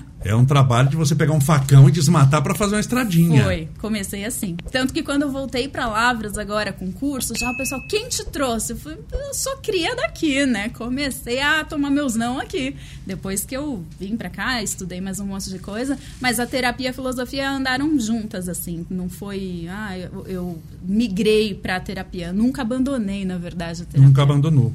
É 0.26 0.34
um 0.34 0.44
trabalho 0.44 0.88
de 0.88 0.96
você 0.96 1.14
pegar 1.14 1.32
um 1.32 1.40
facão 1.40 1.88
e 1.88 1.92
desmatar 1.92 2.42
para 2.42 2.54
fazer 2.54 2.74
uma 2.74 2.80
estradinha. 2.80 3.44
Foi, 3.44 3.68
comecei 3.78 4.24
assim. 4.24 4.56
Tanto 4.72 4.92
que 4.92 5.02
quando 5.02 5.22
eu 5.22 5.30
voltei 5.30 5.68
para 5.68 5.86
Lavras 5.86 6.36
agora 6.36 6.72
com 6.72 6.90
curso, 6.90 7.32
já 7.36 7.50
o 7.50 7.56
pessoal, 7.56 7.80
quem 7.88 8.08
te 8.08 8.24
trouxe? 8.24 8.72
Eu 8.72 8.76
falei, 8.76 8.98
eu 9.12 9.34
sou 9.34 9.56
cria 9.58 9.94
daqui, 9.94 10.44
né? 10.44 10.68
Comecei 10.70 11.40
a 11.40 11.64
tomar 11.64 11.90
meus 11.90 12.16
não 12.16 12.40
aqui. 12.40 12.74
Depois 13.06 13.44
que 13.44 13.56
eu 13.56 13.84
vim 14.00 14.16
para 14.16 14.28
cá, 14.28 14.60
estudei 14.62 15.00
mais 15.00 15.20
um 15.20 15.26
monte 15.26 15.48
de 15.48 15.60
coisa, 15.60 15.96
mas 16.20 16.40
a 16.40 16.46
terapia 16.46 16.86
e 16.86 16.90
a 16.90 16.92
filosofia 16.92 17.48
andaram 17.48 17.98
juntas, 18.00 18.48
assim. 18.48 18.84
Não 18.90 19.08
foi, 19.08 19.68
ah, 19.70 19.96
eu, 19.96 20.26
eu 20.26 20.62
migrei 20.82 21.54
para 21.54 21.76
a 21.76 21.80
terapia. 21.80 22.32
Nunca 22.32 22.62
abandonei, 22.62 23.24
na 23.24 23.38
verdade, 23.38 23.82
a 23.82 23.84
terapia. 23.84 24.08
Nunca 24.08 24.22
abandonou. 24.22 24.72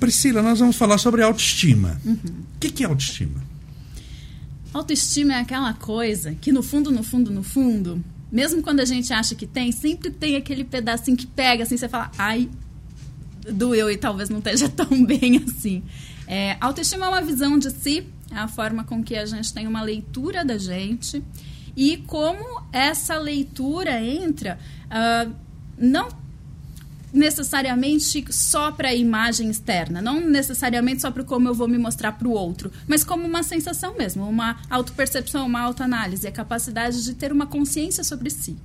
Priscila, 0.00 0.42
nós 0.42 0.58
vamos 0.58 0.76
falar 0.76 0.98
sobre 0.98 1.22
autoestima. 1.22 2.00
Uhum. 2.04 2.16
O 2.56 2.58
que 2.58 2.82
é 2.82 2.86
autoestima? 2.86 3.49
Autoestima 4.72 5.34
é 5.34 5.40
aquela 5.40 5.74
coisa 5.74 6.34
que 6.34 6.52
no 6.52 6.62
fundo, 6.62 6.90
no 6.90 7.02
fundo, 7.02 7.30
no 7.30 7.42
fundo, 7.42 8.04
mesmo 8.30 8.62
quando 8.62 8.80
a 8.80 8.84
gente 8.84 9.12
acha 9.12 9.34
que 9.34 9.46
tem, 9.46 9.72
sempre 9.72 10.10
tem 10.10 10.36
aquele 10.36 10.62
pedacinho 10.62 11.16
que 11.16 11.26
pega 11.26 11.64
assim, 11.64 11.76
você 11.76 11.88
fala, 11.88 12.10
ai, 12.16 12.48
doeu 13.52 13.90
e 13.90 13.96
talvez 13.96 14.28
não 14.28 14.38
esteja 14.38 14.68
tão 14.70 15.04
bem 15.04 15.38
assim. 15.38 15.82
É, 16.26 16.56
autoestima 16.60 17.06
é 17.06 17.08
uma 17.08 17.22
visão 17.22 17.58
de 17.58 17.70
si, 17.70 18.06
é 18.30 18.36
a 18.36 18.46
forma 18.46 18.84
com 18.84 19.02
que 19.02 19.16
a 19.16 19.26
gente 19.26 19.52
tem 19.52 19.66
uma 19.66 19.82
leitura 19.82 20.44
da 20.44 20.56
gente 20.56 21.22
e 21.76 21.96
como 21.96 22.62
essa 22.72 23.18
leitura 23.18 24.00
entra, 24.00 24.58
uh, 24.86 25.34
não 25.76 26.08
necessariamente 27.12 28.24
só 28.32 28.70
para 28.70 28.88
a 28.88 28.94
imagem 28.94 29.50
externa, 29.50 30.00
não 30.00 30.20
necessariamente 30.20 31.02
só 31.02 31.10
para 31.10 31.24
como 31.24 31.48
eu 31.48 31.54
vou 31.54 31.68
me 31.68 31.78
mostrar 31.78 32.12
para 32.12 32.28
o 32.28 32.32
outro, 32.32 32.70
mas 32.86 33.02
como 33.04 33.26
uma 33.26 33.42
sensação 33.42 33.96
mesmo, 33.96 34.28
uma 34.28 34.56
autopercepção, 34.68 35.46
uma 35.46 35.60
autoanálise, 35.60 36.26
a 36.26 36.32
capacidade 36.32 37.02
de 37.02 37.14
ter 37.14 37.32
uma 37.32 37.46
consciência 37.46 38.04
sobre 38.04 38.30
si. 38.30 38.56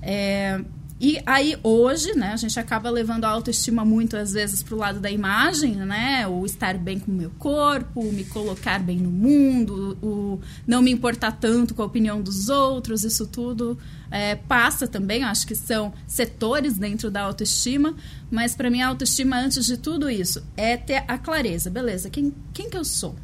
É, 0.00 0.60
e 1.06 1.20
aí, 1.26 1.54
hoje, 1.62 2.14
né, 2.14 2.32
a 2.32 2.36
gente 2.36 2.58
acaba 2.58 2.88
levando 2.88 3.26
a 3.26 3.28
autoestima 3.28 3.84
muito, 3.84 4.16
às 4.16 4.32
vezes, 4.32 4.62
para 4.62 4.74
o 4.74 4.78
lado 4.78 5.00
da 5.00 5.10
imagem, 5.10 5.74
né? 5.74 6.26
O 6.26 6.46
estar 6.46 6.78
bem 6.78 6.98
com 6.98 7.12
o 7.12 7.14
meu 7.14 7.28
corpo, 7.38 8.00
o 8.00 8.10
me 8.10 8.24
colocar 8.24 8.78
bem 8.78 8.96
no 8.96 9.10
mundo, 9.10 9.98
o 10.02 10.40
não 10.66 10.80
me 10.80 10.90
importar 10.90 11.32
tanto 11.32 11.74
com 11.74 11.82
a 11.82 11.84
opinião 11.84 12.22
dos 12.22 12.48
outros, 12.48 13.04
isso 13.04 13.26
tudo 13.26 13.76
é, 14.10 14.34
passa 14.34 14.88
também, 14.88 15.24
acho 15.24 15.46
que 15.46 15.54
são 15.54 15.92
setores 16.06 16.78
dentro 16.78 17.10
da 17.10 17.20
autoestima, 17.20 17.94
mas 18.30 18.54
para 18.56 18.70
mim 18.70 18.80
a 18.80 18.88
autoestima, 18.88 19.36
antes 19.36 19.66
de 19.66 19.76
tudo 19.76 20.08
isso, 20.08 20.42
é 20.56 20.74
ter 20.74 21.04
a 21.06 21.18
clareza, 21.18 21.68
beleza, 21.68 22.08
quem, 22.08 22.32
quem 22.54 22.70
que 22.70 22.78
eu 22.78 22.84
sou? 22.84 23.14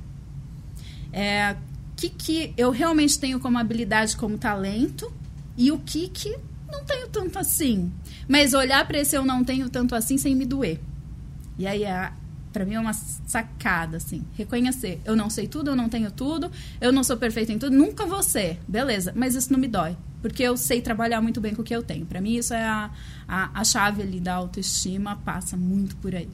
É, 1.14 1.56
que, 1.96 2.10
que 2.10 2.52
eu 2.58 2.70
realmente 2.70 3.18
tenho 3.18 3.40
como 3.40 3.56
habilidade, 3.56 4.18
como 4.18 4.36
talento, 4.36 5.10
e 5.56 5.72
o 5.72 5.78
que, 5.78 6.08
que 6.08 6.36
não 6.70 6.84
tenho 6.84 7.08
tanto 7.08 7.38
assim. 7.38 7.92
Mas 8.28 8.54
olhar 8.54 8.86
para 8.86 8.98
esse 8.98 9.16
eu 9.16 9.24
não 9.24 9.44
tenho 9.44 9.68
tanto 9.68 9.94
assim 9.94 10.16
sem 10.16 10.34
me 10.34 10.44
doer. 10.44 10.80
E 11.58 11.66
aí, 11.66 11.84
é, 11.84 12.12
para 12.52 12.64
mim, 12.64 12.74
é 12.74 12.80
uma 12.80 12.92
sacada, 12.92 13.96
assim. 13.96 14.24
Reconhecer. 14.34 15.00
Eu 15.04 15.14
não 15.14 15.30
sei 15.30 15.46
tudo, 15.46 15.70
eu 15.70 15.76
não 15.76 15.88
tenho 15.88 16.10
tudo, 16.10 16.50
eu 16.80 16.92
não 16.92 17.04
sou 17.04 17.16
perfeita 17.16 17.52
em 17.52 17.58
tudo, 17.58 17.76
nunca 17.76 18.06
vou 18.06 18.22
ser. 18.22 18.58
Beleza, 18.66 19.12
mas 19.14 19.34
isso 19.34 19.52
não 19.52 19.58
me 19.60 19.68
dói. 19.68 19.96
Porque 20.20 20.42
eu 20.42 20.56
sei 20.56 20.80
trabalhar 20.80 21.20
muito 21.20 21.40
bem 21.40 21.54
com 21.54 21.62
o 21.62 21.64
que 21.64 21.74
eu 21.74 21.82
tenho. 21.82 22.04
Para 22.04 22.20
mim, 22.20 22.34
isso 22.34 22.52
é 22.52 22.62
a, 22.62 22.90
a, 23.26 23.60
a 23.60 23.64
chave 23.64 24.02
ali 24.02 24.20
da 24.20 24.34
autoestima, 24.34 25.16
passa 25.16 25.56
muito 25.56 25.96
por 25.96 26.14
aí. 26.14 26.28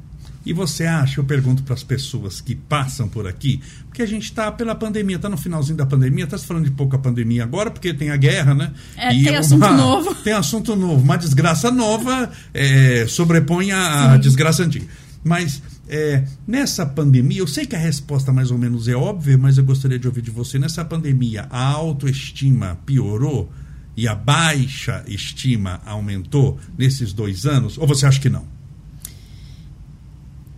E 0.46 0.52
você 0.52 0.86
acha, 0.86 1.18
eu 1.18 1.24
pergunto 1.24 1.64
para 1.64 1.74
as 1.74 1.82
pessoas 1.82 2.40
que 2.40 2.54
passam 2.54 3.08
por 3.08 3.26
aqui, 3.26 3.60
porque 3.88 4.00
a 4.00 4.06
gente 4.06 4.26
está 4.26 4.52
pela 4.52 4.76
pandemia, 4.76 5.16
está 5.16 5.28
no 5.28 5.36
finalzinho 5.36 5.76
da 5.76 5.84
pandemia, 5.84 6.22
está 6.22 6.38
se 6.38 6.46
falando 6.46 6.66
de 6.66 6.70
pouca 6.70 6.96
pandemia 6.96 7.42
agora, 7.42 7.68
porque 7.68 7.92
tem 7.92 8.10
a 8.10 8.16
guerra, 8.16 8.54
né? 8.54 8.72
É, 8.96 9.12
e 9.12 9.24
tem 9.24 9.32
uma, 9.32 9.40
assunto 9.40 9.72
novo. 9.74 10.14
Tem 10.14 10.32
assunto 10.32 10.76
novo. 10.76 11.02
Uma 11.02 11.16
desgraça 11.16 11.68
nova 11.72 12.30
é, 12.54 13.06
sobrepõe 13.08 13.72
a, 13.72 14.12
a 14.12 14.16
desgraça 14.16 14.62
antiga. 14.62 14.86
Mas 15.24 15.60
é, 15.88 16.22
nessa 16.46 16.86
pandemia, 16.86 17.40
eu 17.40 17.48
sei 17.48 17.66
que 17.66 17.74
a 17.74 17.80
resposta 17.80 18.32
mais 18.32 18.52
ou 18.52 18.58
menos 18.58 18.86
é 18.86 18.94
óbvia, 18.94 19.36
mas 19.36 19.58
eu 19.58 19.64
gostaria 19.64 19.98
de 19.98 20.06
ouvir 20.06 20.22
de 20.22 20.30
você. 20.30 20.60
Nessa 20.60 20.84
pandemia, 20.84 21.48
a 21.50 21.64
autoestima 21.64 22.78
piorou 22.86 23.50
e 23.96 24.06
a 24.06 24.14
baixa 24.14 25.02
estima 25.08 25.80
aumentou 25.84 26.60
nesses 26.78 27.12
dois 27.12 27.46
anos? 27.46 27.76
Ou 27.78 27.86
você 27.88 28.06
acha 28.06 28.20
que 28.20 28.28
não? 28.28 28.55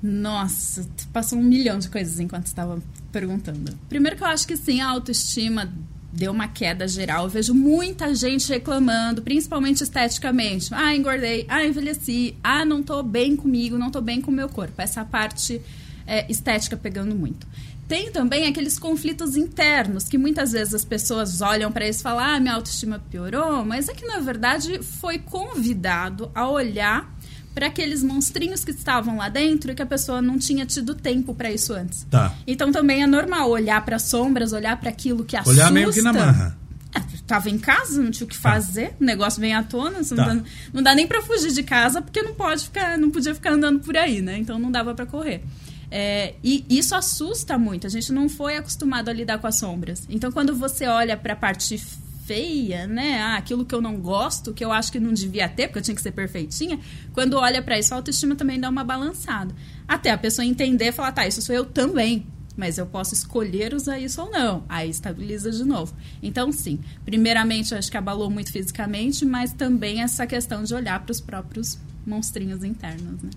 Nossa, 0.03 0.87
passou 1.13 1.39
um 1.39 1.43
milhão 1.43 1.79
de 1.79 1.89
coisas 1.89 2.21
enquanto 2.21 2.47
estava 2.47 2.81
perguntando. 3.11 3.77
Primeiro 3.89 4.17
que 4.17 4.23
eu 4.23 4.29
acho 4.29 4.47
que 4.47 4.57
sim, 4.57 4.81
a 4.81 4.89
autoestima 4.89 5.73
deu 6.13 6.33
uma 6.33 6.49
queda 6.49 6.87
geral. 6.87 7.25
Eu 7.25 7.31
vejo 7.31 7.55
muita 7.55 8.15
gente 8.15 8.49
reclamando, 8.49 9.23
principalmente 9.23 9.83
esteticamente. 9.83 10.73
Ah, 10.73 10.95
engordei, 10.95 11.47
ah, 11.49 11.65
envelheci, 11.65 12.37
ah, 12.43 12.65
não 12.65 12.83
tô 12.83 13.03
bem 13.03 13.37
comigo, 13.37 13.77
não 13.77 13.91
tô 13.91 14.01
bem 14.01 14.21
com 14.21 14.31
o 14.31 14.35
meu 14.35 14.49
corpo. 14.49 14.81
Essa 14.81 15.05
parte 15.05 15.61
é, 16.07 16.31
estética 16.31 16.77
pegando 16.77 17.15
muito. 17.15 17.47
Tem 17.87 18.13
também 18.13 18.47
aqueles 18.47 18.79
conflitos 18.79 19.35
internos 19.35 20.05
que 20.05 20.19
muitas 20.19 20.53
vezes 20.53 20.75
as 20.75 20.85
pessoas 20.85 21.41
olham 21.41 21.73
para 21.73 21.89
isso 21.89 22.01
e 22.01 22.03
falam: 22.03 22.23
ah, 22.23 22.39
minha 22.39 22.55
autoestima 22.55 23.03
piorou, 23.11 23.65
mas 23.65 23.89
é 23.89 23.95
que 23.95 24.07
na 24.07 24.19
verdade 24.19 24.83
foi 24.83 25.19
convidado 25.19 26.31
a 26.35 26.49
olhar 26.49 27.11
para 27.59 27.67
aqueles 27.67 28.05
monstrinhos 28.05 28.65
que 28.65 28.71
estavam 28.71 29.17
lá 29.17 29.29
dentro 29.29 29.73
e 29.73 29.75
que 29.75 29.83
a 29.83 29.87
pessoa 29.87 30.23
não 30.23 30.39
tinha 30.39 30.65
tido 30.65 30.95
tempo 30.95 31.35
para 31.35 31.51
isso 31.51 31.73
antes. 31.73 32.07
Tá. 32.09 32.33
Então 32.47 32.71
também 32.71 33.03
é 33.03 33.07
normal 33.07 33.51
olhar 33.51 33.85
para 33.85 33.99
sombras, 33.99 34.53
olhar 34.53 34.79
para 34.79 34.91
aquilo 34.91 35.25
que 35.25 35.37
assusta. 35.37 35.61
Olhar 35.61 35.73
meio 35.73 35.93
que 35.93 36.01
na 36.01 36.13
marra. 36.13 36.57
É, 36.95 37.01
tava 37.27 37.51
em 37.51 37.59
casa, 37.59 38.01
não 38.01 38.13
tinha 38.13 38.25
o 38.25 38.31
que 38.31 38.41
tá. 38.41 38.53
fazer, 38.53 38.95
o 39.01 39.05
negócio 39.05 39.41
vem 39.41 39.55
à 39.55 39.63
tona, 39.65 40.05
tá. 40.05 40.15
não, 40.15 40.37
dá, 40.37 40.43
não 40.73 40.83
dá 40.85 40.95
nem 40.95 41.05
para 41.05 41.21
fugir 41.21 41.53
de 41.53 41.65
casa 41.65 42.01
porque 42.01 42.23
não 42.23 42.33
pode 42.33 42.63
ficar, 42.63 42.97
não 42.97 43.11
podia 43.11 43.35
ficar 43.35 43.55
andando 43.55 43.81
por 43.81 43.97
aí, 43.97 44.23
né? 44.23 44.39
Então 44.39 44.57
não 44.57 44.71
dava 44.71 44.95
para 44.95 45.05
correr. 45.05 45.43
É, 45.91 46.35
e 46.45 46.65
isso 46.71 46.95
assusta 46.95 47.59
muito. 47.59 47.89
A 47.89 47.91
gente 47.91 48.13
não 48.13 48.29
foi 48.29 48.57
acostumado 48.57 49.09
a 49.09 49.13
lidar 49.13 49.39
com 49.39 49.49
as 49.49 49.57
sombras. 49.57 50.07
Então, 50.09 50.31
quando 50.31 50.55
você 50.55 50.87
olha 50.87 51.17
para 51.17 51.33
a 51.33 51.37
parte 51.37 51.83
feia, 52.29 52.87
né? 52.87 53.19
Ah, 53.23 53.37
aquilo 53.39 53.65
que 53.65 53.75
eu 53.75 53.81
não 53.81 53.97
gosto, 53.97 54.53
que 54.53 54.63
eu 54.63 54.71
acho 54.71 54.93
que 54.93 55.01
não 55.01 55.15
devia 55.15 55.49
ter, 55.49 55.67
porque 55.69 55.79
eu 55.79 55.83
tinha 55.83 55.95
que 55.95 56.03
ser 56.03 56.13
perfeitinha. 56.13 56.79
Quando 57.15 57.39
olha 57.39 57.63
para 57.63 57.79
isso, 57.79 57.95
a 57.95 57.97
autoestima 57.97 58.37
também 58.37 58.61
dá 58.61 58.69
uma 58.69 58.85
balançada. 58.85 59.55
Até 59.89 60.11
a 60.11 60.19
pessoa 60.19 60.45
entender 60.45 60.89
e 60.89 60.93
falar, 60.93 61.13
tá, 61.13 61.27
isso 61.27 61.41
sou 61.41 61.55
eu 61.55 61.65
também. 61.65 62.27
Mas 62.55 62.77
eu 62.77 62.85
posso 62.85 63.15
escolher 63.15 63.73
usar 63.73 63.99
isso 63.99 64.21
ou 64.21 64.31
não. 64.31 64.65
Aí 64.69 64.91
estabiliza 64.91 65.51
de 65.51 65.65
novo. 65.65 65.95
Então, 66.23 66.53
sim. 66.53 66.81
Primeiramente, 67.03 67.73
eu 67.73 67.79
acho 67.79 67.91
que 67.91 67.97
abalou 67.97 68.29
muito 68.29 68.53
fisicamente, 68.53 69.25
mas 69.25 69.53
também 69.55 70.03
essa 70.03 70.27
questão 70.27 70.65
de 70.65 70.75
olhar 70.75 71.01
para 71.01 71.13
os 71.13 71.21
próprios 71.21 71.79
monstrinhos 72.07 72.63
internos, 72.63 73.23
né? 73.23 73.31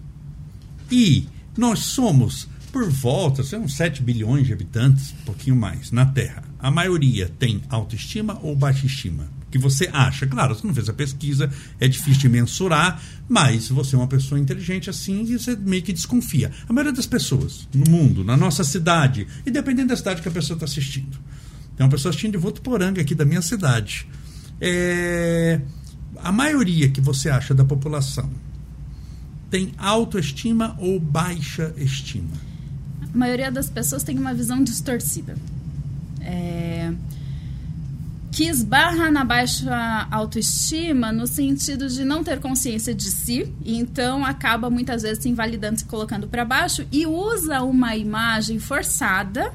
E 0.91 1.27
nós 1.57 1.79
somos 1.79 2.49
por 2.73 2.89
volta, 2.89 3.43
são 3.43 3.67
7 3.67 4.01
bilhões 4.01 4.47
de 4.47 4.53
habitantes, 4.53 5.13
um 5.21 5.25
pouquinho 5.25 5.55
mais, 5.55 5.91
na 5.91 6.05
Terra. 6.05 6.50
A 6.61 6.69
maioria 6.69 7.29
tem 7.39 7.61
autoestima 7.69 8.39
ou 8.41 8.55
baixa 8.55 8.85
estima? 8.85 9.27
que 9.51 9.57
você 9.57 9.89
acha? 9.91 10.25
Claro, 10.25 10.55
você 10.55 10.65
não 10.65 10.73
fez 10.73 10.87
a 10.87 10.93
pesquisa, 10.93 11.51
é 11.79 11.87
difícil 11.87 12.21
de 12.21 12.29
mensurar, 12.29 13.03
mas 13.27 13.67
você 13.67 13.95
é 13.95 13.99
uma 13.99 14.07
pessoa 14.07 14.39
inteligente 14.39 14.89
assim 14.89 15.23
e 15.23 15.37
você 15.37 15.55
meio 15.55 15.83
que 15.83 15.91
desconfia. 15.91 16.51
A 16.67 16.73
maioria 16.73 16.93
das 16.93 17.05
pessoas 17.05 17.67
no 17.73 17.91
mundo, 17.91 18.23
na 18.23 18.37
nossa 18.37 18.63
cidade, 18.63 19.27
e 19.45 19.51
dependendo 19.51 19.89
da 19.89 19.97
cidade 19.97 20.21
que 20.21 20.27
a 20.29 20.31
pessoa 20.31 20.55
está 20.55 20.65
assistindo. 20.65 21.19
Tem 21.75 21.85
uma 21.85 21.91
pessoa 21.91 22.09
assistindo 22.09 22.31
de 22.31 22.37
Votuporanga, 22.37 23.01
aqui 23.01 23.13
da 23.13 23.25
minha 23.25 23.41
cidade. 23.41 24.07
É... 24.59 25.59
A 26.23 26.31
maioria 26.31 26.89
que 26.89 27.01
você 27.01 27.29
acha 27.29 27.53
da 27.53 27.65
população 27.65 28.29
tem 29.49 29.73
autoestima 29.77 30.77
ou 30.79 30.97
baixa 30.99 31.73
estima? 31.77 32.51
a 33.13 33.17
maioria 33.17 33.51
das 33.51 33.69
pessoas 33.69 34.03
tem 34.03 34.17
uma 34.17 34.33
visão 34.33 34.63
distorcida. 34.63 35.35
É, 36.21 36.93
que 38.31 38.45
esbarra 38.45 39.11
na 39.11 39.25
baixa 39.25 40.07
autoestima 40.09 41.11
no 41.11 41.27
sentido 41.27 41.89
de 41.89 42.05
não 42.05 42.23
ter 42.23 42.39
consciência 42.39 42.95
de 42.95 43.11
si, 43.11 43.53
e 43.63 43.77
então 43.77 44.25
acaba 44.25 44.69
muitas 44.69 45.01
vezes 45.01 45.21
se 45.21 45.29
invalidando, 45.29 45.79
se 45.79 45.85
colocando 45.85 46.27
para 46.27 46.45
baixo 46.45 46.87
e 46.91 47.05
usa 47.05 47.61
uma 47.61 47.95
imagem 47.95 48.57
forçada. 48.57 49.53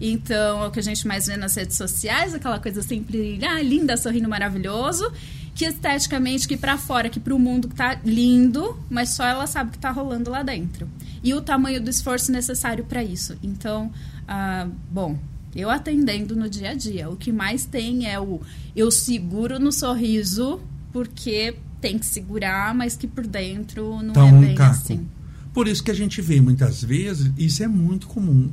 Então, 0.00 0.64
é 0.64 0.66
o 0.66 0.70
que 0.70 0.80
a 0.80 0.82
gente 0.82 1.06
mais 1.06 1.26
vê 1.26 1.36
nas 1.36 1.54
redes 1.54 1.76
sociais, 1.76 2.34
aquela 2.34 2.58
coisa 2.58 2.82
sempre 2.82 3.38
ah, 3.44 3.62
linda, 3.62 3.96
sorrindo 3.96 4.28
maravilhoso, 4.28 5.12
que 5.54 5.64
esteticamente, 5.64 6.48
que 6.48 6.56
para 6.56 6.76
fora, 6.76 7.08
que 7.08 7.20
para 7.20 7.34
o 7.34 7.38
mundo 7.38 7.68
tá 7.68 8.00
lindo, 8.04 8.76
mas 8.90 9.10
só 9.10 9.24
ela 9.24 9.46
sabe 9.46 9.70
o 9.70 9.72
que 9.72 9.78
tá 9.78 9.90
rolando 9.90 10.30
lá 10.30 10.42
dentro 10.42 10.88
e 11.22 11.32
o 11.32 11.40
tamanho 11.40 11.80
do 11.80 11.88
esforço 11.88 12.32
necessário 12.32 12.84
para 12.84 13.04
isso. 13.04 13.36
Então, 13.42 13.90
ah, 14.26 14.66
bom, 14.90 15.18
eu 15.54 15.70
atendendo 15.70 16.34
no 16.34 16.48
dia 16.48 16.70
a 16.70 16.74
dia, 16.74 17.08
o 17.08 17.16
que 17.16 17.30
mais 17.32 17.64
tem 17.64 18.10
é 18.10 18.18
o 18.18 18.40
eu 18.74 18.90
seguro 18.90 19.58
no 19.58 19.70
sorriso 19.72 20.60
porque 20.92 21.56
tem 21.80 21.98
que 21.98 22.06
segurar, 22.06 22.74
mas 22.74 22.96
que 22.96 23.06
por 23.06 23.26
dentro 23.26 24.02
não 24.02 24.28
é 24.28 24.32
bem 24.32 24.54
caco. 24.54 24.70
assim. 24.70 25.06
Por 25.52 25.68
isso 25.68 25.84
que 25.84 25.90
a 25.90 25.94
gente 25.94 26.20
vê 26.20 26.40
muitas 26.40 26.82
vezes, 26.82 27.30
isso 27.38 27.62
é 27.62 27.68
muito 27.68 28.06
comum. 28.08 28.50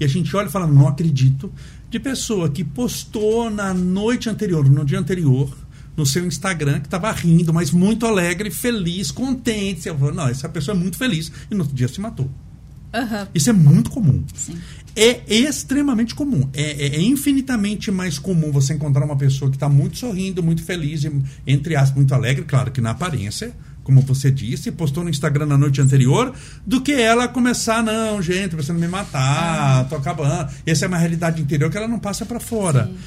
E 0.00 0.04
a 0.04 0.08
gente 0.08 0.34
olha 0.34 0.48
e 0.48 0.50
fala, 0.50 0.66
não 0.66 0.88
acredito, 0.88 1.52
de 1.88 2.00
pessoa 2.00 2.48
que 2.48 2.64
postou 2.64 3.50
na 3.50 3.72
noite 3.72 4.28
anterior, 4.28 4.68
no 4.68 4.84
dia 4.84 4.98
anterior, 4.98 5.56
no 5.96 6.06
seu 6.06 6.26
Instagram 6.26 6.80
que 6.80 6.86
estava 6.86 7.12
rindo, 7.12 7.52
mas 7.52 7.70
muito 7.70 8.06
alegre, 8.06 8.50
feliz, 8.50 9.10
contente. 9.10 9.88
Eu 9.88 9.98
falo, 9.98 10.14
não, 10.14 10.28
essa 10.28 10.48
pessoa 10.48 10.76
é 10.76 10.78
muito 10.78 10.96
feliz. 10.96 11.30
E 11.50 11.54
no 11.54 11.60
outro 11.60 11.76
dia 11.76 11.86
se 11.86 12.00
matou. 12.00 12.30
Uhum. 12.92 13.26
Isso 13.34 13.50
é 13.50 13.52
muito 13.52 13.90
comum. 13.90 14.24
Sim. 14.34 14.58
É 14.94 15.22
extremamente 15.28 16.14
comum. 16.14 16.48
É, 16.52 16.62
é, 16.62 16.96
é, 16.96 17.00
infinitamente 17.00 17.90
mais 17.90 18.18
comum 18.18 18.50
você 18.50 18.74
encontrar 18.74 19.04
uma 19.04 19.16
pessoa 19.16 19.50
que 19.50 19.56
está 19.56 19.68
muito 19.68 19.98
sorrindo, 19.98 20.42
muito 20.42 20.62
feliz, 20.62 21.06
entre 21.46 21.76
aspas, 21.76 21.96
muito 21.96 22.14
alegre, 22.14 22.44
claro 22.44 22.70
que 22.70 22.80
na 22.80 22.90
aparência, 22.90 23.52
como 23.84 24.00
você 24.02 24.30
disse, 24.30 24.70
postou 24.72 25.04
no 25.04 25.10
Instagram 25.10 25.46
na 25.46 25.58
noite 25.58 25.80
anterior, 25.80 26.34
do 26.66 26.80
que 26.80 26.92
ela 26.92 27.28
começar, 27.28 27.82
não, 27.82 28.20
gente, 28.20 28.56
você 28.56 28.72
não 28.72 28.80
me 28.80 28.88
matar, 28.88 29.80
ah. 29.80 29.84
tô 29.84 29.96
acabando. 29.96 30.50
Essa 30.66 30.84
é 30.84 30.88
uma 30.88 30.98
realidade 30.98 31.40
interior 31.40 31.70
que 31.70 31.76
ela 31.76 31.88
não 31.88 31.98
passa 31.98 32.26
para 32.26 32.40
fora. 32.40 32.86
Sim. 32.86 32.98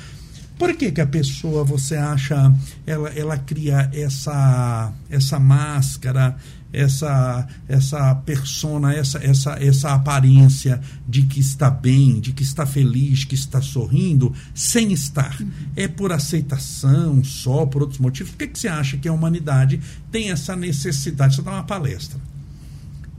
Por 0.58 0.74
que, 0.76 0.92
que 0.92 1.02
a 1.02 1.08
pessoa, 1.08 1.64
você 1.64 1.96
acha, 1.96 2.54
ela, 2.86 3.10
ela 3.10 3.38
cria 3.38 3.90
essa, 3.92 4.94
essa 5.10 5.40
máscara, 5.40 6.38
essa 6.74 7.48
essa 7.68 8.16
persona, 8.16 8.94
essa, 8.94 9.20
essa, 9.20 9.52
essa 9.64 9.94
aparência 9.94 10.82
de 11.08 11.24
que 11.24 11.40
está 11.40 11.70
bem, 11.70 12.20
de 12.20 12.34
que 12.34 12.44
está 12.44 12.66
feliz, 12.66 13.24
que 13.24 13.36
está 13.36 13.62
sorrindo, 13.62 14.34
sem 14.54 14.92
estar? 14.92 15.40
Uhum. 15.40 15.52
É 15.76 15.88
por 15.88 16.12
aceitação 16.12 17.24
só, 17.24 17.66
por 17.66 17.84
outros 17.84 18.00
motivos? 18.00 18.32
Por 18.32 18.40
que, 18.40 18.48
que 18.48 18.60
você 18.60 18.68
acha 18.68 18.98
que 18.98 19.08
a 19.08 19.14
humanidade 19.14 19.80
tem 20.12 20.32
essa 20.32 20.56
necessidade? 20.56 21.36
Você 21.36 21.42
dá 21.42 21.52
uma 21.52 21.64
palestra. 21.64 22.20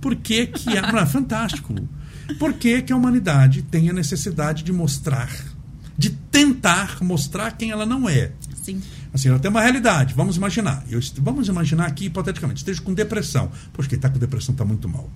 Por 0.01 0.17
que, 0.17 0.49
que 0.49 0.77
a, 0.77 0.83
é 1.01 1.07
fantástico. 1.07 1.75
Por 2.39 2.55
que, 2.55 2.83
que 2.83 2.93
a 2.93 2.97
humanidade 2.97 3.63
tem 3.63 3.89
a 3.89 3.93
necessidade 3.93 4.63
de 4.63 4.73
mostrar 4.73 5.31
de 5.97 6.11
tentar 6.11 6.99
mostrar 7.03 7.53
quem 7.53 7.71
ela 7.71 7.87
não 7.87 8.09
é. 8.09 8.33
Sim. 8.63 8.83
Assim, 9.15 9.29
ela 9.29 9.39
tem 9.39 9.49
uma 9.49 9.63
realidade. 9.63 10.13
Vamos 10.13 10.37
imaginar. 10.37 10.85
Eu, 10.91 10.99
vamos 11.19 11.47
imaginar 11.47 11.87
aqui, 11.87 12.07
hipoteticamente, 12.07 12.59
esteja 12.59 12.83
com 12.83 12.93
depressão. 12.93 13.49
Poxa, 13.73 13.89
quem 13.89 13.97
está 13.97 14.11
com 14.11 14.19
depressão 14.19 14.53
está 14.53 14.65
muito 14.65 14.89
mal. 14.89 15.09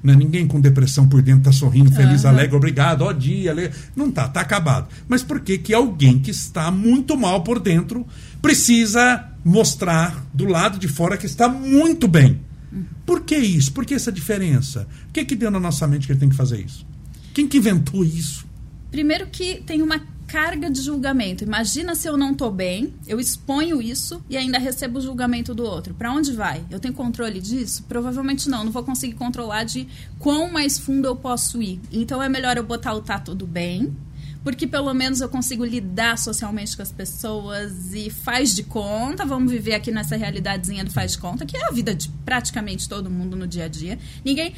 Não 0.00 0.14
é 0.14 0.16
ninguém 0.16 0.46
com 0.46 0.60
depressão 0.60 1.08
por 1.08 1.20
dentro 1.20 1.40
está 1.40 1.52
sorrindo, 1.52 1.90
feliz, 1.90 2.22
uhum. 2.22 2.30
alegre, 2.30 2.54
obrigado, 2.54 3.02
ó 3.02 3.10
dia, 3.12 3.50
alegre. 3.50 3.76
não 3.96 4.08
está, 4.08 4.26
está 4.26 4.40
acabado. 4.40 4.88
Mas 5.08 5.24
por 5.24 5.40
que 5.40 5.58
que 5.58 5.74
alguém 5.74 6.20
que 6.20 6.30
está 6.30 6.70
muito 6.70 7.16
mal 7.16 7.42
por 7.42 7.58
dentro 7.58 8.06
precisa 8.40 9.28
mostrar 9.44 10.24
do 10.32 10.46
lado 10.46 10.78
de 10.78 10.86
fora 10.86 11.16
que 11.16 11.26
está 11.26 11.48
muito 11.48 12.06
bem? 12.06 12.40
Por 13.04 13.22
que 13.22 13.36
isso? 13.36 13.72
Por 13.72 13.84
que 13.84 13.94
essa 13.94 14.12
diferença? 14.12 14.86
O 15.08 15.12
que 15.12 15.24
que 15.24 15.34
deu 15.34 15.50
na 15.50 15.58
nossa 15.58 15.88
mente 15.88 16.06
que 16.06 16.12
ele 16.12 16.20
tem 16.20 16.28
que 16.28 16.36
fazer 16.36 16.64
isso? 16.64 16.86
Quem 17.34 17.48
que 17.48 17.56
inventou 17.56 18.04
isso? 18.04 18.46
Primeiro 18.92 19.26
que 19.26 19.56
tem 19.66 19.82
uma 19.82 20.00
carga 20.28 20.70
de 20.70 20.82
julgamento. 20.82 21.42
Imagina 21.42 21.94
se 21.94 22.06
eu 22.06 22.16
não 22.16 22.34
tô 22.34 22.50
bem, 22.50 22.92
eu 23.06 23.18
exponho 23.18 23.80
isso 23.80 24.22
e 24.28 24.36
ainda 24.36 24.58
recebo 24.58 24.98
o 24.98 25.02
julgamento 25.02 25.54
do 25.54 25.64
outro. 25.64 25.94
Para 25.94 26.12
onde 26.12 26.32
vai? 26.32 26.62
Eu 26.70 26.78
tenho 26.78 26.92
controle 26.92 27.40
disso? 27.40 27.82
Provavelmente 27.88 28.48
não. 28.48 28.62
Não 28.62 28.70
vou 28.70 28.84
conseguir 28.84 29.14
controlar 29.14 29.64
de 29.64 29.88
quão 30.18 30.52
mais 30.52 30.78
fundo 30.78 31.08
eu 31.08 31.16
posso 31.16 31.62
ir. 31.62 31.80
Então 31.90 32.22
é 32.22 32.28
melhor 32.28 32.58
eu 32.58 32.62
botar 32.62 32.92
o 32.92 33.00
tá 33.00 33.18
tudo 33.18 33.46
bem, 33.46 33.96
porque 34.44 34.66
pelo 34.66 34.92
menos 34.92 35.22
eu 35.22 35.30
consigo 35.30 35.64
lidar 35.64 36.18
socialmente 36.18 36.76
com 36.76 36.82
as 36.82 36.92
pessoas 36.92 37.94
e 37.94 38.10
faz 38.10 38.54
de 38.54 38.64
conta. 38.64 39.24
Vamos 39.24 39.50
viver 39.50 39.74
aqui 39.74 39.90
nessa 39.90 40.14
realidadezinha 40.14 40.84
do 40.84 40.90
faz 40.90 41.12
de 41.12 41.18
conta, 41.18 41.46
que 41.46 41.56
é 41.56 41.66
a 41.66 41.70
vida 41.70 41.94
de 41.94 42.10
praticamente 42.26 42.86
todo 42.86 43.08
mundo 43.08 43.34
no 43.34 43.46
dia 43.46 43.64
a 43.64 43.68
dia. 43.68 43.98
Ninguém. 44.22 44.52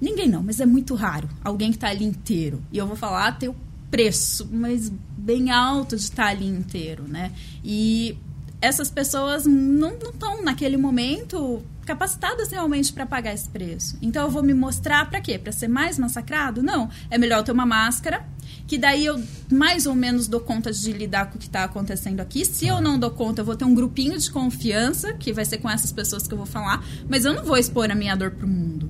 Ninguém 0.00 0.28
não, 0.28 0.44
mas 0.44 0.60
é 0.60 0.66
muito 0.66 0.94
raro 0.94 1.28
alguém 1.42 1.72
que 1.72 1.76
está 1.76 1.88
ali 1.88 2.04
inteiro. 2.04 2.62
E 2.70 2.78
eu 2.78 2.86
vou 2.86 2.94
falar, 2.94 3.32
tem 3.32 3.48
o 3.48 3.56
preço, 3.90 4.48
mas 4.50 4.92
bem 5.28 5.50
alto 5.50 5.94
de 5.94 6.04
estar 6.04 6.28
ali 6.28 6.46
inteiro, 6.46 7.04
né? 7.06 7.32
E 7.62 8.16
essas 8.62 8.90
pessoas 8.90 9.44
não 9.44 9.92
estão 9.92 10.42
naquele 10.42 10.78
momento 10.78 11.62
capacitadas 11.84 12.50
realmente 12.50 12.90
para 12.94 13.04
pagar 13.04 13.34
esse 13.34 13.46
preço. 13.46 13.98
Então 14.00 14.24
eu 14.24 14.30
vou 14.30 14.42
me 14.42 14.54
mostrar 14.54 15.08
para 15.10 15.20
quê? 15.20 15.38
Para 15.38 15.52
ser 15.52 15.68
mais 15.68 15.98
massacrado? 15.98 16.62
Não. 16.62 16.88
É 17.10 17.18
melhor 17.18 17.42
ter 17.42 17.52
uma 17.52 17.66
máscara, 17.66 18.26
que 18.66 18.78
daí 18.78 19.04
eu 19.04 19.22
mais 19.52 19.84
ou 19.84 19.94
menos 19.94 20.26
dou 20.26 20.40
conta 20.40 20.72
de 20.72 20.92
lidar 20.92 21.26
com 21.26 21.36
o 21.36 21.38
que 21.38 21.46
está 21.46 21.64
acontecendo 21.64 22.20
aqui. 22.20 22.46
Se 22.46 22.66
eu 22.66 22.80
não 22.80 22.98
dou 22.98 23.10
conta, 23.10 23.42
eu 23.42 23.44
vou 23.44 23.54
ter 23.54 23.66
um 23.66 23.74
grupinho 23.74 24.18
de 24.18 24.30
confiança, 24.30 25.12
que 25.12 25.30
vai 25.30 25.44
ser 25.44 25.58
com 25.58 25.68
essas 25.68 25.92
pessoas 25.92 26.26
que 26.26 26.32
eu 26.32 26.38
vou 26.38 26.46
falar, 26.46 26.82
mas 27.06 27.26
eu 27.26 27.34
não 27.34 27.44
vou 27.44 27.58
expor 27.58 27.90
a 27.90 27.94
minha 27.94 28.16
dor 28.16 28.30
para 28.30 28.46
o 28.46 28.48
mundo. 28.48 28.88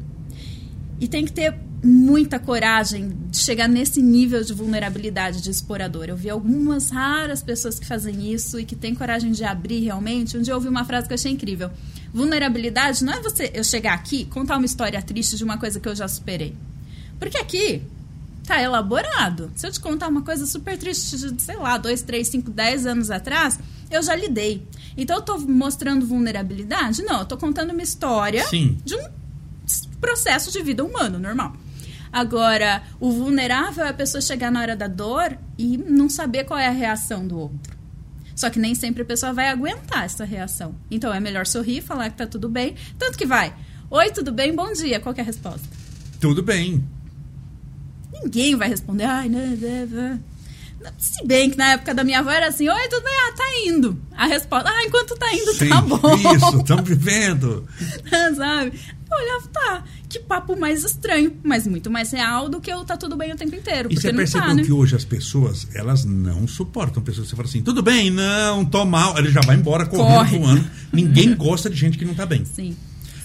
E 1.00 1.09
tem 1.09 1.25
que 1.25 1.33
ter 1.33 1.68
muita 1.82 2.38
coragem 2.38 3.12
de 3.30 3.38
chegar 3.38 3.68
nesse 3.68 4.02
nível 4.02 4.42
de 4.42 4.52
vulnerabilidade 4.52 5.40
de 5.40 5.50
explorador. 5.50 6.06
Eu 6.08 6.16
vi 6.16 6.28
algumas 6.28 6.90
raras 6.90 7.42
pessoas 7.42 7.78
que 7.78 7.87
fazem 7.87 8.32
isso 8.32 8.58
e 8.58 8.64
que 8.64 8.75
têm 8.75 8.94
coragem 8.94 9.30
de 9.32 9.44
abrir 9.44 9.80
realmente. 9.80 10.37
Um 10.37 10.42
dia 10.42 10.52
eu 10.52 10.56
ouvi 10.56 10.68
uma 10.68 10.85
frase 10.85 11.06
que 11.06 11.12
eu 11.12 11.16
achei 11.16 11.32
incrível. 11.32 11.70
Vulnerabilidade 12.12 13.04
não 13.04 13.12
é 13.12 13.20
você 13.20 13.50
eu 13.54 13.62
chegar 13.62 13.94
aqui 13.94 14.25
contar 14.25 14.56
uma 14.56 14.66
história 14.66 15.00
triste 15.00 15.37
de 15.37 15.44
uma 15.44 15.58
coisa 15.58 15.78
que 15.78 15.88
eu 15.88 15.94
já 15.94 16.08
superei. 16.08 16.54
Porque 17.18 17.38
aqui 17.38 17.82
tá 18.44 18.61
elaborado. 18.61 19.50
Se 19.54 19.66
eu 19.66 19.70
te 19.70 19.78
contar 19.78 20.08
uma 20.08 20.23
coisa 20.23 20.47
super 20.47 20.76
triste 20.78 21.16
de, 21.16 21.42
sei 21.42 21.56
lá, 21.56 21.76
dois, 21.76 22.02
três, 22.02 22.28
cinco, 22.28 22.50
dez 22.50 22.87
anos 22.87 23.11
atrás, 23.11 23.58
eu 23.90 24.02
já 24.02 24.16
lidei. 24.16 24.66
Então 24.97 25.16
eu 25.16 25.23
tô 25.23 25.38
mostrando 25.38 26.06
vulnerabilidade? 26.06 27.02
Não, 27.02 27.20
eu 27.20 27.25
tô 27.25 27.37
contando 27.37 27.73
uma 27.73 27.82
história 27.82 28.44
Sim. 28.47 28.78
de 28.85 28.97
um 28.97 29.08
processo 30.00 30.50
de 30.50 30.62
vida 30.62 30.85
humano, 30.85 31.18
normal. 31.18 31.54
Agora, 32.12 32.83
o 32.99 33.11
vulnerável 33.11 33.85
é 33.85 33.88
a 33.88 33.95
pessoa 33.95 34.21
chegar 34.21 34.50
na 34.50 34.61
hora 34.61 34.77
da 34.77 34.88
dor 34.88 35.37
e 35.59 35.77
não 35.77 36.09
saber 36.09 36.45
qual 36.45 36.59
é 36.59 36.67
a 36.67 36.73
reação 36.73 37.27
do 37.27 37.38
outro. 37.38 37.77
Só 38.35 38.49
que 38.50 38.59
nem 38.59 38.75
sempre 38.75 39.03
a 39.03 39.05
pessoa 39.05 39.33
vai 39.33 39.49
aguentar 39.49 40.05
essa 40.05 40.25
reação. 40.25 40.75
Então 40.91 41.12
é 41.12 41.19
melhor 41.19 41.47
sorrir, 41.47 41.81
falar 41.81 42.11
que 42.11 42.17
tá 42.17 42.27
tudo 42.27 42.49
bem. 42.49 42.77
Tanto 42.97 43.19
que 43.19 43.27
vai. 43.27 43.55
Oi, 43.91 44.11
tudo 44.11 44.31
bem? 44.31 44.55
Bom 44.55 44.73
dia. 44.73 45.00
Qual 45.00 45.15
é 45.17 45.21
a 45.21 45.25
resposta? 45.25 45.67
Tudo 46.21 46.43
bem. 46.43 46.85
Ninguém 48.12 48.55
vai 48.55 48.69
responder. 48.69 49.05
Ai, 49.05 49.29
né, 49.29 49.57
né, 49.61 49.87
né. 49.87 50.21
Se 50.97 51.25
bem 51.26 51.50
que 51.50 51.56
na 51.56 51.73
época 51.73 51.94
da 51.94 52.04
minha 52.04 52.20
avó 52.20 52.30
era 52.30 52.49
assim, 52.49 52.68
oi, 52.68 52.88
tudo 52.88 53.02
bem? 53.02 53.14
Ah, 53.14 53.32
tá 53.37 53.44
indo. 53.66 54.00
A 54.16 54.26
resposta, 54.26 54.70
ah, 54.70 54.85
enquanto 54.85 55.16
tá 55.16 55.32
indo, 55.35 55.52
Sim, 55.54 55.68
tá 55.68 55.80
bom. 55.80 56.14
Isso, 56.35 56.58
estamos 56.61 56.85
vivendo. 56.88 57.66
Sabe? 58.37 58.73
Eu 59.11 59.16
olhava, 59.16 59.49
tá, 59.49 59.85
que 60.08 60.18
papo 60.20 60.54
mais 60.58 60.85
estranho, 60.85 61.37
mas 61.42 61.66
muito 61.66 61.90
mais 61.90 62.12
real 62.12 62.49
do 62.49 62.61
que 62.61 62.73
o 62.73 62.85
tá 62.85 62.97
tudo 62.97 63.16
bem 63.16 63.32
o 63.32 63.37
tempo 63.37 63.54
inteiro. 63.56 63.88
E 63.90 63.97
você 63.97 64.12
não 64.12 64.18
percebeu 64.18 64.49
tá, 64.49 64.54
né? 64.54 64.62
que 64.62 64.73
hoje 64.73 64.94
as 64.94 65.04
pessoas, 65.04 65.66
elas 65.75 66.04
não 66.04 66.47
suportam 66.47 67.02
pessoas 67.02 67.26
que 67.26 67.30
você 67.30 67.37
fala 67.37 67.49
assim, 67.49 67.62
tudo 67.62 67.82
bem, 67.82 68.11
não, 68.11 68.64
tô 68.64 68.85
mal. 68.85 69.18
Ele 69.18 69.30
já 69.30 69.40
vai 69.40 69.56
embora 69.56 69.87
correndo, 69.87 70.14
Corre. 70.18 70.38
voando. 70.38 70.70
Ninguém 70.92 71.35
gosta 71.37 71.68
de 71.70 71.76
gente 71.76 71.97
que 71.99 72.04
não 72.04 72.14
tá 72.14 72.26
bem. 72.26 72.44
Sim. 72.44 72.76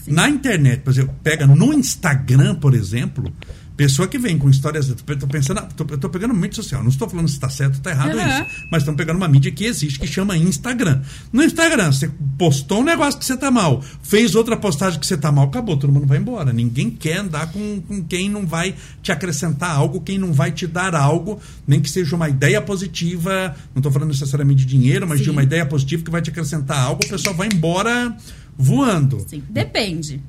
Na 0.08 0.30
internet, 0.30 0.82
por 0.82 0.92
exemplo, 0.92 1.16
pega 1.24 1.48
no 1.48 1.74
Instagram, 1.74 2.56
por 2.56 2.74
exemplo, 2.74 3.32
pessoa 3.76 4.08
que 4.08 4.18
vem 4.18 4.38
com 4.38 4.50
histórias. 4.50 4.88
Tô 4.88 5.28
pensando, 5.28 5.62
tô, 5.76 5.86
eu 5.90 5.98
tô 5.98 6.10
pegando 6.10 6.34
mídia 6.34 6.56
social, 6.56 6.82
não 6.82 6.90
estou 6.90 7.10
falando 7.10 7.28
se 7.28 7.36
está 7.36 7.50
certo 7.50 7.74
ou 7.74 7.78
está 7.78 7.92
errado 7.92 8.16
Uhum. 8.16 8.28
isso, 8.28 8.68
mas 8.70 8.84
estão 8.84 8.96
pegando 8.96 9.18
uma 9.18 9.28
mídia 9.28 9.52
que 9.52 9.66
existe, 9.66 10.00
que 10.00 10.08
chama 10.08 10.38
Instagram. 10.38 11.02
No 11.32 11.44
Instagram, 11.44 11.92
você 11.92 12.12
postou 12.38 12.82
um 12.82 12.84
negócio 12.84 13.20
que 13.20 13.26
você 13.26 13.36
tá 13.36 13.50
mal, 13.50 13.82
fez 14.04 14.36
outra 14.36 14.56
postagem 14.56 15.00
que 15.00 15.08
você 15.08 15.18
tá 15.18 15.32
mal, 15.32 15.46
acabou, 15.46 15.76
todo 15.78 15.92
mundo 15.92 16.06
vai 16.06 16.18
embora. 16.18 16.54
Ninguém 16.54 16.90
quer 16.90 17.18
andar 17.18 17.52
com, 17.52 17.82
com 17.82 18.04
quem 18.04 18.30
não 18.30 18.46
vai 18.46 18.76
te 19.02 19.12
acrescentar 19.12 19.72
algo, 19.72 20.02
quem 20.02 20.18
não 20.18 20.32
vai 20.34 20.52
te 20.52 20.68
dar 20.68 20.94
algo, 20.96 21.40
nem 21.68 21.82
que 21.82 21.90
seja 21.90 22.16
uma 22.16 22.30
ideia 22.30 22.62
positiva, 22.62 23.56
não 23.74 23.80
estou 23.80 23.92
falando 23.92 24.10
necessariamente 24.10 24.66
de 24.66 24.68
dinheiro, 24.78 25.08
mas 25.08 25.20
de 25.20 25.26
Sim. 25.26 25.32
uma 25.32 25.44
ideia 25.44 25.66
positiva 25.66 26.04
que 26.04 26.12
vai 26.12 26.22
te 26.22 26.30
acrescentar 26.30 26.78
algo, 26.80 27.04
o 27.04 27.10
pessoal 27.10 27.36
vai 27.36 27.48
embora 27.52 28.16
voando. 28.58 29.26
Sim, 29.28 29.42
depende. 29.50 30.22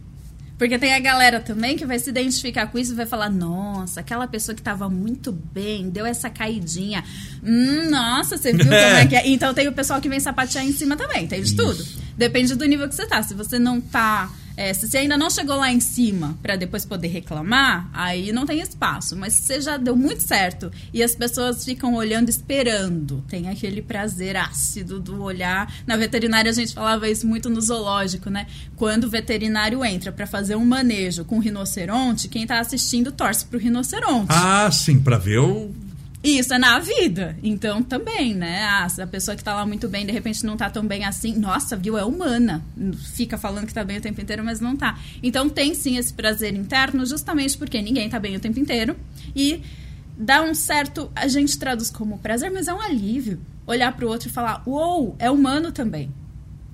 Porque 0.56 0.78
tem 0.78 0.94
a 0.94 1.00
galera 1.00 1.40
também 1.40 1.76
que 1.76 1.84
vai 1.84 1.98
se 1.98 2.08
identificar 2.08 2.66
com 2.68 2.78
isso 2.78 2.92
e 2.92 2.94
vai 2.96 3.06
falar: 3.06 3.28
nossa, 3.28 4.00
aquela 4.00 4.26
pessoa 4.26 4.54
que 4.54 4.62
tava 4.62 4.88
muito 4.88 5.32
bem, 5.32 5.90
deu 5.90 6.06
essa 6.06 6.30
caidinha. 6.30 7.04
Hum, 7.42 7.90
nossa, 7.90 8.36
você 8.36 8.52
viu 8.52 8.64
como 8.64 8.74
é 8.74 9.06
que 9.06 9.16
é? 9.16 9.26
Então 9.34 9.52
tem 9.52 9.66
o 9.66 9.72
pessoal 9.72 10.00
que 10.00 10.08
vem 10.08 10.20
sapatear 10.20 10.64
em 10.64 10.72
cima 10.72 10.96
também, 10.96 11.26
tem 11.26 11.42
de 11.42 11.56
tudo. 11.56 11.84
Depende 12.16 12.54
do 12.54 12.64
nível 12.64 12.88
que 12.88 12.94
você 12.94 13.06
tá. 13.06 13.22
Se 13.22 13.34
você 13.34 13.58
não 13.58 13.80
tá. 13.80 14.30
É, 14.56 14.72
se 14.72 14.88
você 14.88 14.98
ainda 14.98 15.16
não 15.16 15.28
chegou 15.30 15.56
lá 15.56 15.70
em 15.72 15.80
cima 15.80 16.38
pra 16.42 16.56
depois 16.56 16.84
poder 16.84 17.08
reclamar, 17.08 17.88
aí 17.92 18.32
não 18.32 18.46
tem 18.46 18.60
espaço. 18.60 19.16
Mas 19.16 19.34
se 19.34 19.42
você 19.42 19.60
já 19.60 19.76
deu 19.76 19.96
muito 19.96 20.22
certo 20.22 20.70
e 20.92 21.02
as 21.02 21.14
pessoas 21.14 21.64
ficam 21.64 21.94
olhando, 21.94 22.28
esperando, 22.28 23.24
tem 23.28 23.48
aquele 23.48 23.82
prazer 23.82 24.36
ácido 24.36 25.00
do 25.00 25.22
olhar. 25.22 25.72
Na 25.86 25.96
veterinária 25.96 26.50
a 26.50 26.54
gente 26.54 26.72
falava 26.72 27.08
isso 27.08 27.26
muito 27.26 27.50
no 27.50 27.60
zoológico, 27.60 28.30
né? 28.30 28.46
Quando 28.76 29.04
o 29.04 29.10
veterinário 29.10 29.84
entra 29.84 30.12
pra 30.12 30.26
fazer 30.26 30.56
um 30.56 30.64
manejo 30.64 31.24
com 31.24 31.38
rinoceronte, 31.38 32.28
quem 32.28 32.46
tá 32.46 32.60
assistindo 32.60 33.10
torce 33.10 33.44
pro 33.44 33.58
rinoceronte. 33.58 34.28
Ah, 34.30 34.70
sim, 34.70 35.00
pra 35.00 35.18
ver 35.18 35.38
o. 35.38 35.70
Isso 36.24 36.54
é 36.54 36.58
na 36.58 36.78
vida. 36.78 37.36
Então, 37.42 37.82
também, 37.82 38.34
né? 38.34 38.62
Ah, 38.62 38.86
a 39.02 39.06
pessoa 39.06 39.36
que 39.36 39.44
tá 39.44 39.54
lá 39.54 39.66
muito 39.66 39.86
bem, 39.88 40.06
de 40.06 40.12
repente 40.12 40.46
não 40.46 40.56
tá 40.56 40.70
tão 40.70 40.86
bem 40.86 41.04
assim, 41.04 41.36
nossa, 41.36 41.76
viu? 41.76 41.98
É 41.98 42.04
humana. 42.04 42.64
Fica 43.12 43.36
falando 43.36 43.66
que 43.66 43.74
tá 43.74 43.84
bem 43.84 43.98
o 43.98 44.00
tempo 44.00 44.18
inteiro, 44.22 44.42
mas 44.42 44.58
não 44.58 44.74
tá. 44.74 44.98
Então, 45.22 45.50
tem 45.50 45.74
sim 45.74 45.98
esse 45.98 46.14
prazer 46.14 46.54
interno, 46.54 47.04
justamente 47.04 47.58
porque 47.58 47.82
ninguém 47.82 48.08
tá 48.08 48.18
bem 48.18 48.34
o 48.34 48.40
tempo 48.40 48.58
inteiro. 48.58 48.96
E 49.36 49.60
dá 50.16 50.40
um 50.42 50.54
certo. 50.54 51.12
A 51.14 51.28
gente 51.28 51.58
traduz 51.58 51.90
como 51.90 52.16
prazer, 52.16 52.50
mas 52.50 52.68
é 52.68 52.72
um 52.72 52.80
alívio. 52.80 53.38
Olhar 53.66 53.94
pro 53.94 54.08
outro 54.08 54.30
e 54.30 54.32
falar: 54.32 54.62
uou, 54.66 55.14
é 55.18 55.30
humano 55.30 55.72
também. 55.72 56.10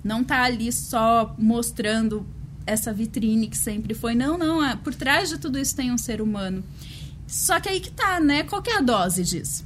Não 0.04 0.22
tá 0.22 0.44
ali 0.44 0.70
só 0.70 1.34
mostrando 1.36 2.24
essa 2.64 2.92
vitrine 2.92 3.48
que 3.48 3.58
sempre 3.58 3.94
foi. 3.94 4.14
Não, 4.14 4.38
não. 4.38 4.64
É, 4.64 4.76
por 4.76 4.94
trás 4.94 5.28
de 5.28 5.38
tudo 5.38 5.58
isso 5.58 5.74
tem 5.74 5.90
um 5.90 5.98
ser 5.98 6.22
humano. 6.22 6.62
Só 7.30 7.60
que 7.60 7.68
aí 7.68 7.80
que 7.80 7.90
tá, 7.92 8.18
né? 8.20 8.42
Qual 8.42 8.62
é 8.66 8.76
a 8.78 8.80
dose 8.80 9.22
disso? 9.22 9.64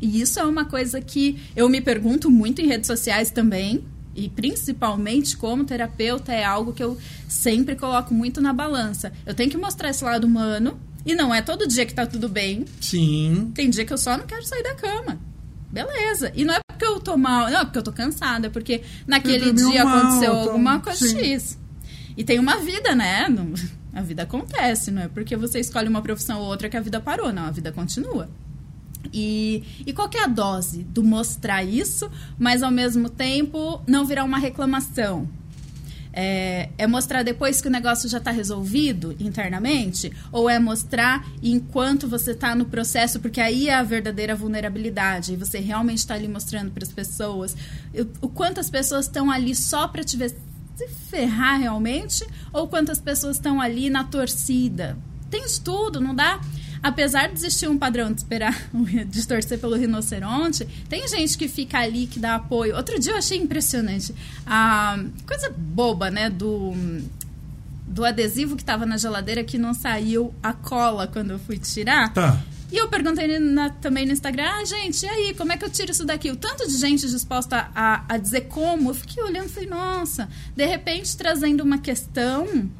E 0.00 0.20
isso 0.20 0.38
é 0.38 0.44
uma 0.44 0.64
coisa 0.64 1.00
que 1.00 1.38
eu 1.56 1.68
me 1.68 1.80
pergunto 1.80 2.30
muito 2.30 2.62
em 2.62 2.66
redes 2.66 2.86
sociais 2.86 3.30
também. 3.30 3.84
E 4.14 4.28
principalmente 4.28 5.36
como 5.36 5.64
terapeuta 5.64 6.32
é 6.32 6.44
algo 6.44 6.72
que 6.72 6.82
eu 6.82 6.96
sempre 7.28 7.76
coloco 7.76 8.12
muito 8.14 8.40
na 8.40 8.52
balança. 8.52 9.12
Eu 9.26 9.34
tenho 9.34 9.50
que 9.50 9.56
mostrar 9.56 9.90
esse 9.90 10.04
lado 10.04 10.26
humano. 10.26 10.78
E 11.04 11.14
não 11.14 11.34
é 11.34 11.40
todo 11.40 11.66
dia 11.66 11.86
que 11.86 11.94
tá 11.94 12.06
tudo 12.06 12.28
bem. 12.28 12.64
Sim. 12.80 13.50
Tem 13.54 13.70
dia 13.70 13.84
que 13.84 13.92
eu 13.92 13.98
só 13.98 14.16
não 14.18 14.26
quero 14.26 14.44
sair 14.44 14.62
da 14.62 14.74
cama. 14.74 15.18
Beleza. 15.70 16.30
E 16.34 16.44
não 16.44 16.54
é 16.54 16.60
porque 16.68 16.84
eu 16.84 17.00
tô 17.00 17.16
mal, 17.16 17.50
não, 17.50 17.60
é 17.60 17.64
porque 17.64 17.78
eu 17.78 17.82
tô 17.82 17.92
cansada, 17.92 18.48
é 18.48 18.50
porque 18.50 18.82
naquele 19.06 19.52
dia 19.52 19.84
mal, 19.84 19.98
aconteceu 19.98 20.32
tô- 20.32 20.38
alguma 20.50 20.80
coisa 20.80 21.08
sim. 21.08 21.18
X. 21.18 21.58
E 22.16 22.24
tem 22.24 22.38
uma 22.38 22.56
vida, 22.58 22.94
né? 22.94 23.28
Não- 23.28 23.52
A 23.92 24.02
vida 24.02 24.22
acontece, 24.22 24.90
não 24.90 25.02
é 25.02 25.08
porque 25.08 25.36
você 25.36 25.58
escolhe 25.58 25.88
uma 25.88 26.02
profissão 26.02 26.40
ou 26.40 26.46
outra 26.46 26.68
que 26.68 26.76
a 26.76 26.80
vida 26.80 27.00
parou, 27.00 27.32
não, 27.32 27.44
a 27.44 27.50
vida 27.50 27.72
continua. 27.72 28.28
E, 29.12 29.64
e 29.86 29.92
qual 29.92 30.08
é 30.14 30.22
a 30.22 30.26
dose 30.26 30.84
do 30.84 31.02
mostrar 31.02 31.64
isso, 31.64 32.10
mas 32.38 32.62
ao 32.62 32.70
mesmo 32.70 33.08
tempo 33.08 33.82
não 33.86 34.04
virar 34.04 34.24
uma 34.24 34.38
reclamação? 34.38 35.28
É, 36.12 36.70
é 36.76 36.86
mostrar 36.88 37.22
depois 37.22 37.60
que 37.60 37.68
o 37.68 37.70
negócio 37.70 38.08
já 38.08 38.18
está 38.18 38.30
resolvido 38.30 39.14
internamente? 39.18 40.12
Ou 40.32 40.50
é 40.50 40.58
mostrar 40.58 41.26
enquanto 41.42 42.08
você 42.08 42.32
está 42.32 42.54
no 42.54 42.64
processo? 42.66 43.20
Porque 43.20 43.40
aí 43.40 43.68
é 43.68 43.74
a 43.74 43.82
verdadeira 43.82 44.34
vulnerabilidade. 44.34 45.32
E 45.32 45.36
você 45.36 45.58
realmente 45.58 45.98
está 45.98 46.14
ali 46.14 46.28
mostrando 46.28 46.70
para 46.70 46.84
as 46.84 46.92
pessoas 46.92 47.56
o, 47.94 48.26
o 48.26 48.28
quanto 48.28 48.60
as 48.60 48.68
pessoas 48.68 49.06
estão 49.06 49.30
ali 49.30 49.54
só 49.54 49.86
para 49.86 50.02
te 50.02 50.16
ver 50.16 50.34
se 50.80 50.88
ferrar 51.10 51.60
realmente? 51.60 52.24
Ou 52.52 52.66
quantas 52.66 52.98
pessoas 52.98 53.36
estão 53.36 53.60
ali 53.60 53.90
na 53.90 54.04
torcida? 54.04 54.96
Tem 55.30 55.44
de 55.44 55.60
tudo, 55.60 56.00
não 56.00 56.14
dá? 56.14 56.40
Apesar 56.82 57.28
de 57.28 57.34
existir 57.34 57.68
um 57.68 57.76
padrão 57.76 58.10
de 58.10 58.20
esperar, 58.20 58.56
de 59.06 59.26
torcer 59.26 59.58
pelo 59.58 59.76
rinoceronte, 59.76 60.66
tem 60.88 61.06
gente 61.06 61.36
que 61.36 61.46
fica 61.46 61.78
ali, 61.78 62.06
que 62.06 62.18
dá 62.18 62.36
apoio. 62.36 62.74
Outro 62.74 62.98
dia 62.98 63.12
eu 63.12 63.18
achei 63.18 63.36
impressionante. 63.36 64.14
A 64.46 64.98
coisa 65.26 65.52
boba, 65.54 66.10
né, 66.10 66.30
do, 66.30 66.72
do 67.86 68.04
adesivo 68.04 68.56
que 68.56 68.62
estava 68.62 68.86
na 68.86 68.96
geladeira 68.96 69.44
que 69.44 69.58
não 69.58 69.74
saiu 69.74 70.32
a 70.42 70.54
cola 70.54 71.06
quando 71.06 71.32
eu 71.32 71.38
fui 71.38 71.58
tirar. 71.58 72.14
Tá. 72.14 72.40
E 72.72 72.76
eu 72.76 72.88
perguntei 72.88 73.38
na, 73.38 73.70
também 73.70 74.06
no 74.06 74.12
Instagram, 74.12 74.44
ah, 74.44 74.64
gente, 74.64 75.04
e 75.04 75.08
aí, 75.08 75.34
como 75.34 75.52
é 75.52 75.56
que 75.56 75.64
eu 75.64 75.70
tiro 75.70 75.90
isso 75.90 76.04
daqui? 76.04 76.30
O 76.30 76.36
tanto 76.36 76.66
de 76.68 76.76
gente 76.76 77.08
disposta 77.08 77.68
a, 77.74 78.04
a 78.08 78.16
dizer 78.16 78.42
como, 78.42 78.90
eu 78.90 78.94
fiquei 78.94 79.22
olhando 79.22 79.46
e 79.46 79.48
falei, 79.48 79.68
nossa, 79.68 80.28
de 80.54 80.64
repente 80.64 81.16
trazendo 81.16 81.62
uma 81.62 81.78
questão 81.78 82.70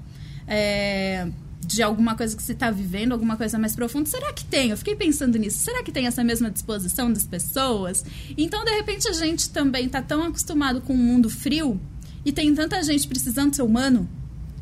é, 0.46 1.28
de 1.60 1.82
alguma 1.82 2.16
coisa 2.16 2.36
que 2.36 2.42
você 2.42 2.52
está 2.52 2.70
vivendo, 2.70 3.12
alguma 3.12 3.36
coisa 3.36 3.58
mais 3.58 3.74
profunda, 3.74 4.08
será 4.08 4.32
que 4.32 4.44
tem? 4.44 4.70
Eu 4.70 4.76
fiquei 4.76 4.94
pensando 4.94 5.38
nisso, 5.38 5.58
será 5.58 5.82
que 5.82 5.90
tem 5.90 6.06
essa 6.06 6.22
mesma 6.22 6.50
disposição 6.50 7.12
das 7.12 7.24
pessoas? 7.24 8.04
Então, 8.36 8.64
de 8.64 8.72
repente, 8.72 9.08
a 9.08 9.12
gente 9.12 9.50
também 9.50 9.86
está 9.86 10.00
tão 10.00 10.22
acostumado 10.22 10.80
com 10.80 10.92
um 10.92 10.96
mundo 10.96 11.28
frio 11.28 11.80
e 12.24 12.32
tem 12.32 12.54
tanta 12.54 12.82
gente 12.82 13.08
precisando 13.08 13.54
ser 13.54 13.62
humano 13.62 14.08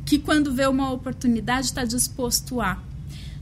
que 0.05 0.19
quando 0.19 0.55
vê 0.55 0.67
uma 0.67 0.91
oportunidade 0.91 1.67
está 1.67 1.85
disposto 1.85 2.61
a. 2.61 2.83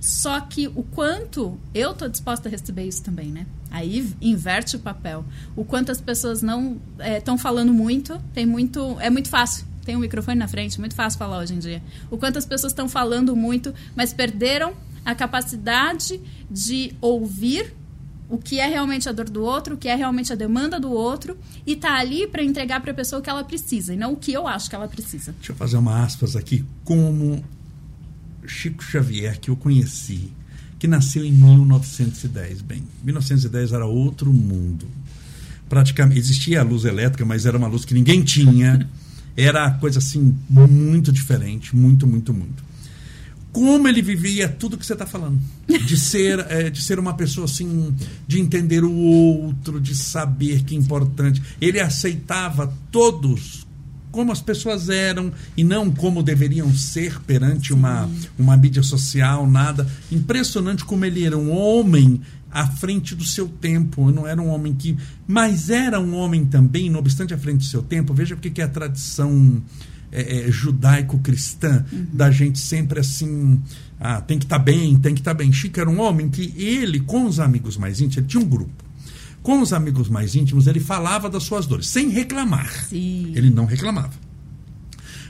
Só 0.00 0.40
que 0.40 0.68
o 0.68 0.82
quanto 0.82 1.58
eu 1.74 1.94
tô 1.94 2.08
disposta 2.08 2.48
a 2.48 2.50
receber 2.50 2.84
isso 2.84 3.02
também, 3.02 3.28
né? 3.28 3.46
Aí 3.70 4.08
inverte 4.20 4.76
o 4.76 4.78
papel. 4.78 5.24
O 5.54 5.64
quanto 5.64 5.90
as 5.90 6.00
pessoas 6.00 6.42
não 6.42 6.78
estão 7.16 7.34
é, 7.34 7.38
falando 7.38 7.72
muito, 7.72 8.20
tem 8.32 8.46
muito, 8.46 8.96
é 9.00 9.10
muito 9.10 9.28
fácil. 9.28 9.66
Tem 9.84 9.96
um 9.96 10.00
microfone 10.00 10.38
na 10.38 10.48
frente, 10.48 10.80
muito 10.80 10.94
fácil 10.94 11.18
falar 11.18 11.38
hoje 11.38 11.54
em 11.54 11.58
dia. 11.58 11.82
O 12.10 12.18
quanto 12.18 12.38
as 12.38 12.44
pessoas 12.46 12.72
estão 12.72 12.88
falando 12.88 13.36
muito, 13.36 13.72
mas 13.94 14.12
perderam 14.12 14.74
a 15.04 15.14
capacidade 15.14 16.20
de 16.50 16.92
ouvir 17.00 17.72
o 18.28 18.38
que 18.38 18.58
é 18.58 18.66
realmente 18.66 19.08
a 19.08 19.12
dor 19.12 19.30
do 19.30 19.42
outro, 19.44 19.74
o 19.74 19.78
que 19.78 19.88
é 19.88 19.94
realmente 19.94 20.32
a 20.32 20.36
demanda 20.36 20.80
do 20.80 20.90
outro 20.90 21.38
e 21.64 21.76
tá 21.76 21.96
ali 21.96 22.26
para 22.26 22.42
entregar 22.42 22.80
para 22.80 22.90
a 22.90 22.94
pessoa 22.94 23.20
o 23.20 23.22
que 23.22 23.30
ela 23.30 23.44
precisa 23.44 23.94
e 23.94 23.96
não 23.96 24.14
o 24.14 24.16
que 24.16 24.32
eu 24.32 24.46
acho 24.48 24.68
que 24.68 24.74
ela 24.74 24.88
precisa. 24.88 25.32
Deixa 25.32 25.52
eu 25.52 25.56
fazer 25.56 25.76
uma 25.76 26.02
aspas 26.02 26.34
aqui. 26.34 26.64
Como 26.84 27.44
Chico 28.48 28.82
Xavier, 28.82 29.38
que 29.40 29.50
eu 29.50 29.56
conheci, 29.56 30.30
que 30.78 30.86
nasceu 30.86 31.24
em 31.24 31.32
1910. 31.32 32.62
Bem, 32.62 32.82
1910 33.04 33.72
era 33.72 33.86
outro 33.86 34.32
mundo. 34.32 34.86
Praticamente 35.68 36.20
existia 36.20 36.60
a 36.60 36.62
luz 36.62 36.84
elétrica, 36.84 37.24
mas 37.24 37.46
era 37.46 37.56
uma 37.58 37.66
luz 37.66 37.84
que 37.84 37.94
ninguém 37.94 38.22
tinha. 38.22 38.88
Era 39.38 39.70
coisa 39.72 39.98
assim 39.98 40.34
muito 40.48 41.12
diferente, 41.12 41.76
muito, 41.76 42.06
muito, 42.06 42.32
muito. 42.32 42.64
Como 43.52 43.86
ele 43.86 44.00
vivia 44.00 44.48
tudo 44.48 44.78
que 44.78 44.86
você 44.86 44.94
está 44.94 45.04
falando, 45.04 45.38
de 45.66 45.94
ser, 45.98 46.38
é, 46.48 46.70
de 46.70 46.82
ser 46.82 46.98
uma 46.98 47.12
pessoa 47.12 47.44
assim, 47.44 47.94
de 48.26 48.40
entender 48.40 48.82
o 48.82 48.90
outro, 48.90 49.78
de 49.78 49.94
saber 49.94 50.62
que 50.62 50.74
é 50.74 50.78
importante. 50.78 51.42
Ele 51.60 51.78
aceitava 51.78 52.72
todos 52.90 53.65
como 54.16 54.32
as 54.32 54.40
pessoas 54.40 54.88
eram 54.88 55.30
e 55.54 55.62
não 55.62 55.90
como 55.90 56.22
deveriam 56.22 56.74
ser 56.74 57.20
perante 57.20 57.74
uma, 57.74 58.08
uma 58.38 58.56
mídia 58.56 58.82
social, 58.82 59.46
nada. 59.46 59.86
Impressionante 60.10 60.86
como 60.86 61.04
ele 61.04 61.22
era 61.22 61.36
um 61.36 61.50
homem 61.50 62.22
à 62.50 62.66
frente 62.66 63.14
do 63.14 63.24
seu 63.24 63.46
tempo. 63.46 64.10
Não 64.10 64.26
era 64.26 64.40
um 64.40 64.48
homem 64.48 64.72
que. 64.72 64.96
Mas 65.28 65.68
era 65.68 66.00
um 66.00 66.14
homem 66.14 66.46
também, 66.46 66.88
não 66.88 66.98
obstante 66.98 67.34
à 67.34 67.38
frente 67.38 67.58
do 67.58 67.64
seu 67.64 67.82
tempo. 67.82 68.14
Veja 68.14 68.34
porque 68.34 68.48
que 68.48 68.62
é 68.62 68.64
a 68.64 68.68
tradição 68.68 69.62
é, 70.10 70.48
é, 70.48 70.50
judaico-cristã 70.50 71.84
uhum. 71.92 72.06
da 72.10 72.30
gente 72.30 72.58
sempre 72.58 73.00
assim. 73.00 73.60
Ah, 74.00 74.22
tem 74.22 74.38
que 74.38 74.46
estar 74.46 74.58
tá 74.58 74.64
bem, 74.64 74.96
tem 74.96 75.12
que 75.12 75.20
estar 75.20 75.32
tá 75.32 75.36
bem. 75.36 75.52
Chico 75.52 75.78
era 75.78 75.90
um 75.90 76.00
homem 76.00 76.30
que 76.30 76.54
ele, 76.56 77.00
com 77.00 77.26
os 77.26 77.38
amigos 77.38 77.76
mais 77.76 78.00
íntimos, 78.00 78.16
ele 78.16 78.26
tinha 78.26 78.42
um 78.42 78.48
grupo 78.48 78.85
com 79.46 79.60
os 79.60 79.72
amigos 79.72 80.08
mais 80.08 80.34
íntimos, 80.34 80.66
ele 80.66 80.80
falava 80.80 81.30
das 81.30 81.44
suas 81.44 81.66
dores, 81.66 81.86
sem 81.86 82.08
reclamar. 82.08 82.68
Sim. 82.88 83.30
Ele 83.32 83.48
não 83.48 83.64
reclamava. 83.64 84.10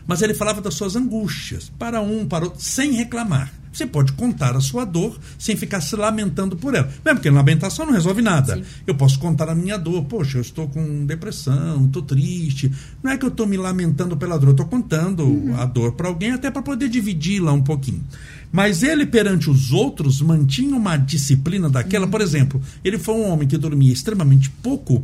Mas 0.07 0.23
ele 0.23 0.33
falava 0.33 0.63
das 0.63 0.73
suas 0.73 0.97
angústias, 0.97 1.71
para 1.79 2.01
um, 2.01 2.27
para 2.27 2.47
outro, 2.47 2.59
sem 2.59 2.93
reclamar. 2.93 3.53
Você 3.77 3.87
pode 3.87 4.13
contar 4.13 4.57
a 4.57 4.61
sua 4.63 4.87
dor 4.87 5.19
sem 5.39 5.55
ficar 5.55 5.83
se 5.83 5.95
lamentando 5.95 6.57
por 6.57 6.75
ela. 6.75 6.87
Mesmo 7.05 7.19
porque 7.19 7.29
lamentação 7.29 7.85
não 7.85 7.93
resolve 7.93 8.23
nada. 8.23 8.57
Sim. 8.57 8.65
Eu 8.87 8.95
posso 8.95 9.19
contar 9.19 9.51
a 9.51 9.55
minha 9.55 9.77
dor. 9.77 10.03
Poxa, 10.05 10.39
eu 10.39 10.41
estou 10.41 10.67
com 10.67 11.05
depressão, 11.05 11.85
estou 11.85 12.01
triste. 12.01 12.73
Não 13.03 13.11
é 13.11 13.19
que 13.19 13.27
eu 13.27 13.29
estou 13.29 13.47
me 13.47 13.59
lamentando 13.59 14.17
pela 14.17 14.39
dor, 14.39 14.47
eu 14.47 14.53
estou 14.53 14.65
contando 14.65 15.25
uhum. 15.25 15.55
a 15.61 15.67
dor 15.67 15.93
para 15.93 16.09
alguém 16.09 16.31
até 16.31 16.51
para 16.51 16.63
poder 16.63 16.89
dividi-la 16.89 17.53
um 17.53 17.61
pouquinho. 17.61 18.03
Mas 18.51 18.83
ele, 18.83 19.05
perante 19.05 19.51
os 19.51 19.71
outros, 19.73 20.23
mantinha 20.23 20.75
uma 20.75 20.97
disciplina 20.97 21.69
daquela. 21.69 22.07
Uhum. 22.07 22.11
Por 22.11 22.23
exemplo, 22.23 22.63
ele 22.83 22.99
foi 22.99 23.15
um 23.15 23.29
homem 23.29 23.47
que 23.47 23.59
dormia 23.59 23.93
extremamente 23.93 24.49
pouco, 24.49 25.03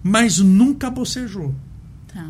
mas 0.00 0.38
nunca 0.38 0.88
bocejou. 0.88 1.52
Tá. 2.06 2.24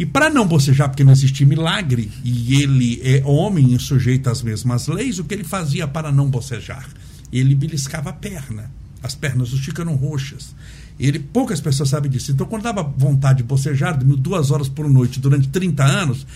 E 0.00 0.06
para 0.06 0.30
não 0.30 0.46
bocejar, 0.46 0.88
porque 0.88 1.04
não 1.04 1.12
existia 1.12 1.46
milagre, 1.46 2.10
e 2.24 2.62
ele 2.62 3.02
é 3.04 3.22
homem 3.22 3.74
e 3.74 3.78
sujeito 3.78 4.30
às 4.30 4.40
mesmas 4.40 4.88
leis, 4.88 5.18
o 5.18 5.24
que 5.24 5.34
ele 5.34 5.44
fazia 5.44 5.86
para 5.86 6.10
não 6.10 6.30
bocejar? 6.30 6.88
Ele 7.30 7.54
beliscava 7.54 8.08
a 8.08 8.12
perna. 8.14 8.70
As 9.02 9.14
pernas 9.14 9.50
do 9.50 9.58
Chico 9.58 9.82
eram 9.82 9.96
roxas. 9.96 10.54
Ele, 10.98 11.18
poucas 11.18 11.60
pessoas 11.60 11.90
sabem 11.90 12.10
disso. 12.10 12.32
Então, 12.32 12.46
quando 12.46 12.62
dava 12.62 12.82
vontade 12.82 13.38
de 13.38 13.44
bocejar, 13.44 13.98
dormiu 13.98 14.16
duas 14.16 14.50
horas 14.50 14.70
por 14.70 14.88
noite 14.88 15.20
durante 15.20 15.48
30 15.48 15.84
anos, 15.84 16.26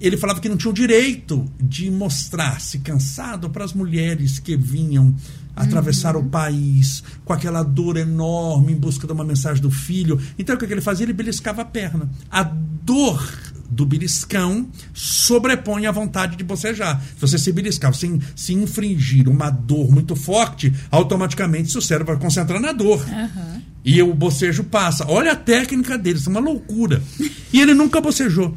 ele 0.00 0.16
falava 0.16 0.40
que 0.40 0.48
não 0.48 0.56
tinha 0.56 0.70
o 0.70 0.74
direito 0.74 1.44
de 1.60 1.90
mostrar-se 1.90 2.78
cansado 2.78 3.50
para 3.50 3.66
as 3.66 3.74
mulheres 3.74 4.38
que 4.38 4.56
vinham 4.56 5.14
atravessar 5.54 6.16
uhum. 6.16 6.22
o 6.22 6.28
país 6.28 7.02
com 7.24 7.32
aquela 7.32 7.62
dor 7.62 7.96
enorme 7.96 8.72
em 8.72 8.76
busca 8.76 9.06
de 9.06 9.12
uma 9.12 9.24
mensagem 9.24 9.62
do 9.62 9.70
filho. 9.70 10.20
Então, 10.38 10.54
o 10.54 10.58
que 10.58 10.64
ele 10.64 10.80
fazia? 10.80 11.04
Ele 11.04 11.12
beliscava 11.12 11.62
a 11.62 11.64
perna. 11.64 12.08
A 12.30 12.42
dor 12.42 13.22
do 13.70 13.84
beliscão 13.84 14.68
sobrepõe 14.92 15.86
a 15.86 15.92
vontade 15.92 16.36
de 16.36 16.44
bocejar. 16.44 17.00
Se 17.00 17.20
você 17.20 17.38
se 17.38 17.52
beliscar 17.52 17.92
sem 17.94 18.20
se 18.36 18.54
infringir 18.54 19.28
uma 19.28 19.50
dor 19.50 19.90
muito 19.90 20.14
forte, 20.14 20.72
automaticamente 20.90 21.70
seu 21.70 21.80
cérebro 21.80 22.12
vai 22.14 22.22
concentrar 22.22 22.60
na 22.60 22.72
dor. 22.72 23.04
Uhum. 23.04 23.62
E 23.84 24.02
o 24.02 24.14
bocejo 24.14 24.64
passa. 24.64 25.04
Olha 25.08 25.32
a 25.32 25.36
técnica 25.36 25.98
dele, 25.98 26.18
isso 26.18 26.28
é 26.28 26.32
uma 26.32 26.40
loucura. 26.40 27.02
E 27.52 27.60
ele 27.60 27.74
nunca 27.74 28.00
bocejou. 28.00 28.54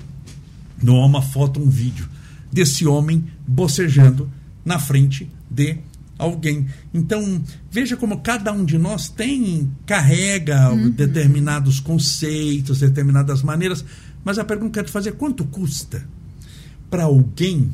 Não 0.81 0.97
há 0.97 1.05
uma 1.05 1.21
foto, 1.21 1.59
um 1.59 1.69
vídeo 1.69 2.07
desse 2.51 2.85
homem 2.85 3.25
bocejando 3.45 4.31
na 4.63 4.79
frente 4.79 5.29
de 5.49 5.77
alguém. 6.17 6.67
Então, 6.93 7.41
veja 7.69 7.95
como 7.95 8.19
cada 8.19 8.51
um 8.51 8.65
de 8.65 8.77
nós 8.77 9.09
tem, 9.09 9.71
carrega 9.85 10.71
uhum. 10.71 10.89
determinados 10.89 11.79
conceitos, 11.79 12.79
determinadas 12.79 13.41
maneiras, 13.41 13.83
mas 14.23 14.39
a 14.39 14.43
pergunta 14.43 14.71
que 14.71 14.79
eu 14.79 14.83
quero 14.83 14.87
te 14.87 14.93
fazer 14.93 15.09
é 15.09 15.13
quanto 15.13 15.45
custa 15.45 16.07
para 16.89 17.03
alguém 17.03 17.71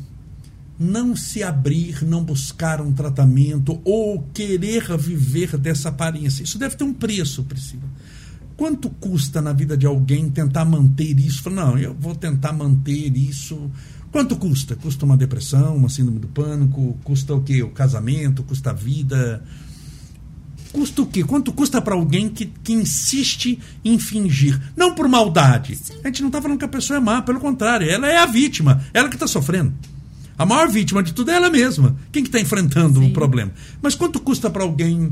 não 0.78 1.14
se 1.14 1.42
abrir, 1.42 2.04
não 2.04 2.24
buscar 2.24 2.80
um 2.80 2.92
tratamento 2.92 3.80
ou 3.84 4.22
querer 4.34 4.96
viver 4.96 5.56
dessa 5.56 5.88
aparência? 5.88 6.42
Isso 6.42 6.58
deve 6.58 6.76
ter 6.76 6.84
um 6.84 6.92
preço, 6.92 7.44
Priscila. 7.44 7.84
Quanto 8.56 8.88
custa 8.88 9.42
na 9.42 9.52
vida 9.52 9.76
de 9.76 9.86
alguém 9.86 10.30
tentar 10.30 10.64
manter 10.64 11.18
isso? 11.18 11.50
Não, 11.50 11.76
eu 11.76 11.94
vou 11.94 12.14
tentar 12.14 12.52
manter 12.52 13.16
isso 13.16 13.70
Quanto 14.14 14.36
custa? 14.36 14.76
Custa 14.76 15.04
uma 15.04 15.16
depressão, 15.16 15.74
uma 15.74 15.88
síndrome 15.88 16.20
do 16.20 16.28
pânico? 16.28 16.96
Custa 17.02 17.34
o 17.34 17.40
quê? 17.40 17.64
O 17.64 17.70
casamento? 17.70 18.44
Custa 18.44 18.70
a 18.70 18.72
vida? 18.72 19.42
Custa 20.72 21.02
o 21.02 21.06
quê? 21.06 21.24
Quanto 21.24 21.52
custa 21.52 21.82
para 21.82 21.96
alguém 21.96 22.28
que, 22.28 22.46
que 22.46 22.72
insiste 22.72 23.58
em 23.84 23.98
fingir? 23.98 24.56
Não 24.76 24.94
por 24.94 25.08
maldade. 25.08 25.74
Sim. 25.74 25.94
A 26.04 26.06
gente 26.06 26.20
não 26.20 26.28
está 26.28 26.40
falando 26.40 26.60
que 26.60 26.64
a 26.64 26.68
pessoa 26.68 26.98
é 26.98 27.00
má, 27.00 27.22
pelo 27.22 27.40
contrário, 27.40 27.90
ela 27.90 28.06
é 28.06 28.18
a 28.18 28.24
vítima, 28.24 28.84
ela 28.94 29.08
que 29.08 29.16
está 29.16 29.26
sofrendo. 29.26 29.74
A 30.38 30.46
maior 30.46 30.68
vítima 30.68 31.02
de 31.02 31.12
tudo 31.12 31.32
é 31.32 31.34
ela 31.34 31.50
mesma. 31.50 31.96
Quem 32.12 32.22
que 32.22 32.28
está 32.28 32.38
enfrentando 32.38 33.00
o 33.00 33.06
um 33.06 33.12
problema? 33.12 33.50
Mas 33.82 33.96
quanto 33.96 34.20
custa 34.20 34.48
para 34.48 34.62
alguém 34.62 35.10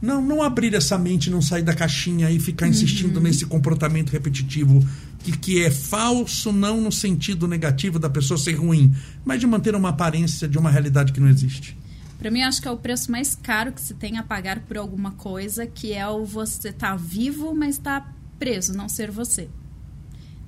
não, 0.00 0.22
não 0.22 0.42
abrir 0.42 0.74
essa 0.74 0.96
mente, 0.96 1.30
não 1.30 1.42
sair 1.42 1.62
da 1.62 1.74
caixinha 1.74 2.30
e 2.30 2.38
ficar 2.38 2.68
insistindo 2.68 3.16
uhum. 3.16 3.22
nesse 3.22 3.46
comportamento 3.46 4.10
repetitivo 4.10 4.84
que, 5.20 5.36
que 5.36 5.64
é 5.64 5.70
falso, 5.70 6.52
não 6.52 6.80
no 6.80 6.92
sentido 6.92 7.48
negativo 7.48 7.98
da 7.98 8.08
pessoa 8.08 8.38
ser 8.38 8.54
ruim, 8.54 8.94
mas 9.24 9.40
de 9.40 9.46
manter 9.46 9.74
uma 9.74 9.90
aparência 9.90 10.48
de 10.48 10.56
uma 10.56 10.70
realidade 10.70 11.12
que 11.12 11.20
não 11.20 11.28
existe. 11.28 11.76
Para 12.18 12.30
mim, 12.30 12.42
acho 12.42 12.60
que 12.60 12.66
é 12.66 12.70
o 12.70 12.76
preço 12.76 13.10
mais 13.10 13.34
caro 13.34 13.72
que 13.72 13.80
se 13.80 13.94
tem 13.94 14.18
a 14.18 14.22
pagar 14.22 14.60
por 14.60 14.76
alguma 14.76 15.12
coisa, 15.12 15.66
que 15.66 15.92
é 15.92 16.06
o 16.08 16.24
você 16.24 16.70
estar 16.70 16.90
tá 16.90 16.96
vivo, 16.96 17.54
mas 17.54 17.76
estar 17.76 18.00
tá 18.00 18.12
preso, 18.38 18.72
não 18.74 18.88
ser 18.88 19.10
você. 19.10 19.48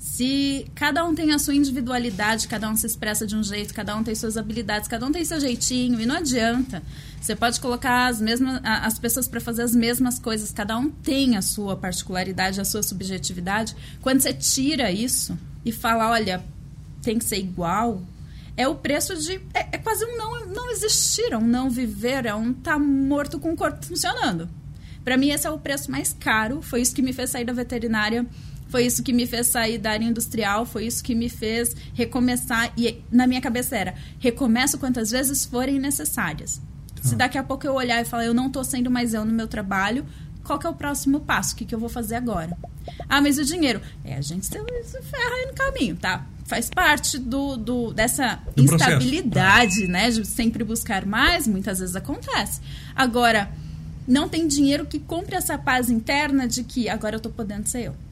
Se 0.01 0.67
cada 0.75 1.05
um 1.05 1.15
tem 1.15 1.31
a 1.31 1.39
sua 1.39 1.55
individualidade, 1.55 2.49
cada 2.49 2.71
um 2.71 2.75
se 2.75 2.87
expressa 2.87 3.27
de 3.27 3.37
um 3.37 3.43
jeito, 3.43 3.75
cada 3.75 3.95
um 3.95 4.03
tem 4.03 4.15
suas 4.15 4.39
habilidades, 4.39 4.89
cada 4.89 5.05
um 5.05 5.13
tem 5.13 5.23
seu 5.27 5.39
jeitinho, 5.39 6.01
e 6.01 6.07
não 6.07 6.17
adianta. 6.17 6.83
Você 7.21 7.37
pode 7.37 7.61
colocar 7.61 8.07
as, 8.07 8.19
mesmas, 8.19 8.63
as 8.65 8.99
pessoas 8.99 9.29
para 9.29 9.43
fazer 9.43 9.61
as 9.61 9.75
mesmas 9.75 10.19
coisas, 10.19 10.53
cada 10.53 10.79
um 10.79 10.89
tem 10.89 11.37
a 11.37 11.43
sua 11.43 11.77
particularidade, 11.77 12.63
a 12.63 12.65
sua 12.65 12.83
subjetividade. 12.83 13.77
Quando 14.01 14.23
você 14.23 14.33
tira 14.33 14.91
isso 14.91 15.39
e 15.67 15.71
fala, 15.71 16.09
olha, 16.09 16.43
tem 17.03 17.19
que 17.19 17.25
ser 17.27 17.37
igual, 17.37 18.03
é 18.57 18.67
o 18.67 18.77
preço 18.77 19.15
de. 19.19 19.35
É, 19.53 19.69
é 19.73 19.79
quase 19.79 20.03
um 20.07 20.17
não, 20.17 20.47
não 20.47 20.71
existir, 20.71 21.31
é 21.31 21.37
um 21.37 21.47
não 21.47 21.69
viver, 21.69 22.25
é 22.25 22.35
um 22.35 22.55
tá 22.55 22.79
morto 22.79 23.39
com 23.39 23.53
o 23.53 23.57
corpo 23.57 23.85
funcionando. 23.85 24.49
Para 25.05 25.19
mim, 25.19 25.29
esse 25.29 25.47
é 25.47 25.51
o 25.51 25.59
preço 25.59 25.91
mais 25.91 26.17
caro. 26.19 26.63
Foi 26.63 26.81
isso 26.81 26.95
que 26.95 27.03
me 27.03 27.13
fez 27.13 27.29
sair 27.29 27.45
da 27.45 27.53
veterinária 27.53 28.27
foi 28.71 28.87
isso 28.87 29.03
que 29.03 29.13
me 29.13 29.27
fez 29.27 29.49
sair 29.49 29.79
da 29.79 29.91
área 29.91 30.05
industrial, 30.05 30.65
foi 30.65 30.87
isso 30.87 31.03
que 31.03 31.15
me 31.15 31.29
fez 31.29 31.75
recomeçar. 31.93 32.73
E 32.77 33.03
na 33.11 33.27
minha 33.27 33.41
cabeça 33.41 33.77
era: 33.77 33.95
recomeço 34.19 34.79
quantas 34.79 35.11
vezes 35.11 35.45
forem 35.45 35.79
necessárias. 35.79 36.61
Se 37.03 37.17
daqui 37.17 37.37
a 37.37 37.43
pouco 37.43 37.67
eu 37.67 37.75
olhar 37.75 38.01
e 38.01 38.05
falar, 38.05 38.27
eu 38.27 38.35
não 38.35 38.47
estou 38.47 38.63
sendo 38.63 38.91
mais 38.91 39.15
eu 39.15 39.25
no 39.25 39.33
meu 39.33 39.49
trabalho, 39.49 40.05
qual 40.45 40.59
que 40.59 40.67
é 40.67 40.71
o 40.71 40.75
próximo 40.75 41.21
passo? 41.21 41.55
O 41.55 41.57
que, 41.57 41.65
que 41.65 41.75
eu 41.75 41.79
vou 41.79 41.89
fazer 41.89 42.15
agora? 42.15 42.57
Ah, 43.09 43.21
mas 43.21 43.39
o 43.39 43.45
dinheiro? 43.45 43.81
É, 44.05 44.17
a 44.17 44.21
gente 44.21 44.47
se 44.47 44.53
ferra 44.53 45.35
aí 45.37 45.47
no 45.47 45.55
caminho, 45.55 45.97
tá? 45.97 46.27
Faz 46.45 46.69
parte 46.69 47.19
do, 47.19 47.57
do 47.57 47.93
dessa 47.93 48.39
Do 48.55 48.63
instabilidade, 48.65 49.87
né? 49.87 50.11
De 50.11 50.25
sempre 50.27 50.63
buscar 50.63 51.07
mais, 51.07 51.49
muitas 51.49 51.79
vezes 51.79 51.97
acontece. 51.97 52.61
Agora, 52.95 53.51
não 54.07 54.29
tem 54.29 54.47
dinheiro 54.47 54.85
que 54.87 54.99
compre 54.99 55.37
essa 55.37 55.57
paz 55.57 55.89
interna 55.89 56.47
de 56.47 56.65
que 56.65 56.89
agora 56.89 57.17
eu 57.17 57.21
tô 57.21 57.31
podendo 57.31 57.67
ser 57.67 57.87
eu. 57.87 58.10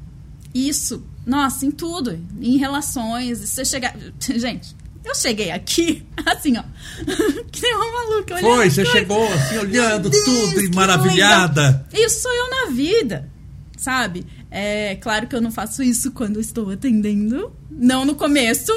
Isso, 0.54 1.04
nossa, 1.26 1.66
em 1.66 1.70
tudo, 1.70 2.18
em 2.40 2.56
relações, 2.56 3.40
você 3.40 3.64
chegar. 3.64 3.94
Gente, 4.20 4.74
eu 5.04 5.14
cheguei 5.14 5.50
aqui, 5.50 6.04
assim, 6.26 6.56
ó. 6.56 6.62
que 7.50 7.62
nem 7.62 7.74
uma 7.74 7.92
maluca. 7.92 8.34
olhando 8.34 8.54
Foi, 8.56 8.70
você 8.70 8.84
coisas. 8.84 8.88
chegou 8.92 9.32
assim, 9.32 9.58
olhando 9.58 10.10
Deus, 10.10 10.24
tudo 10.24 10.60
e 10.60 10.74
maravilhada. 10.74 11.86
legal. 11.92 12.06
Isso 12.06 12.22
sou 12.22 12.32
eu 12.32 12.50
na 12.50 12.70
vida, 12.72 13.30
sabe? 13.76 14.26
É 14.50 14.96
claro 14.96 15.26
que 15.26 15.36
eu 15.36 15.40
não 15.40 15.50
faço 15.50 15.82
isso 15.82 16.10
quando 16.12 16.40
estou 16.40 16.70
atendendo. 16.70 17.52
Não 17.70 18.04
no 18.04 18.16
começo, 18.16 18.72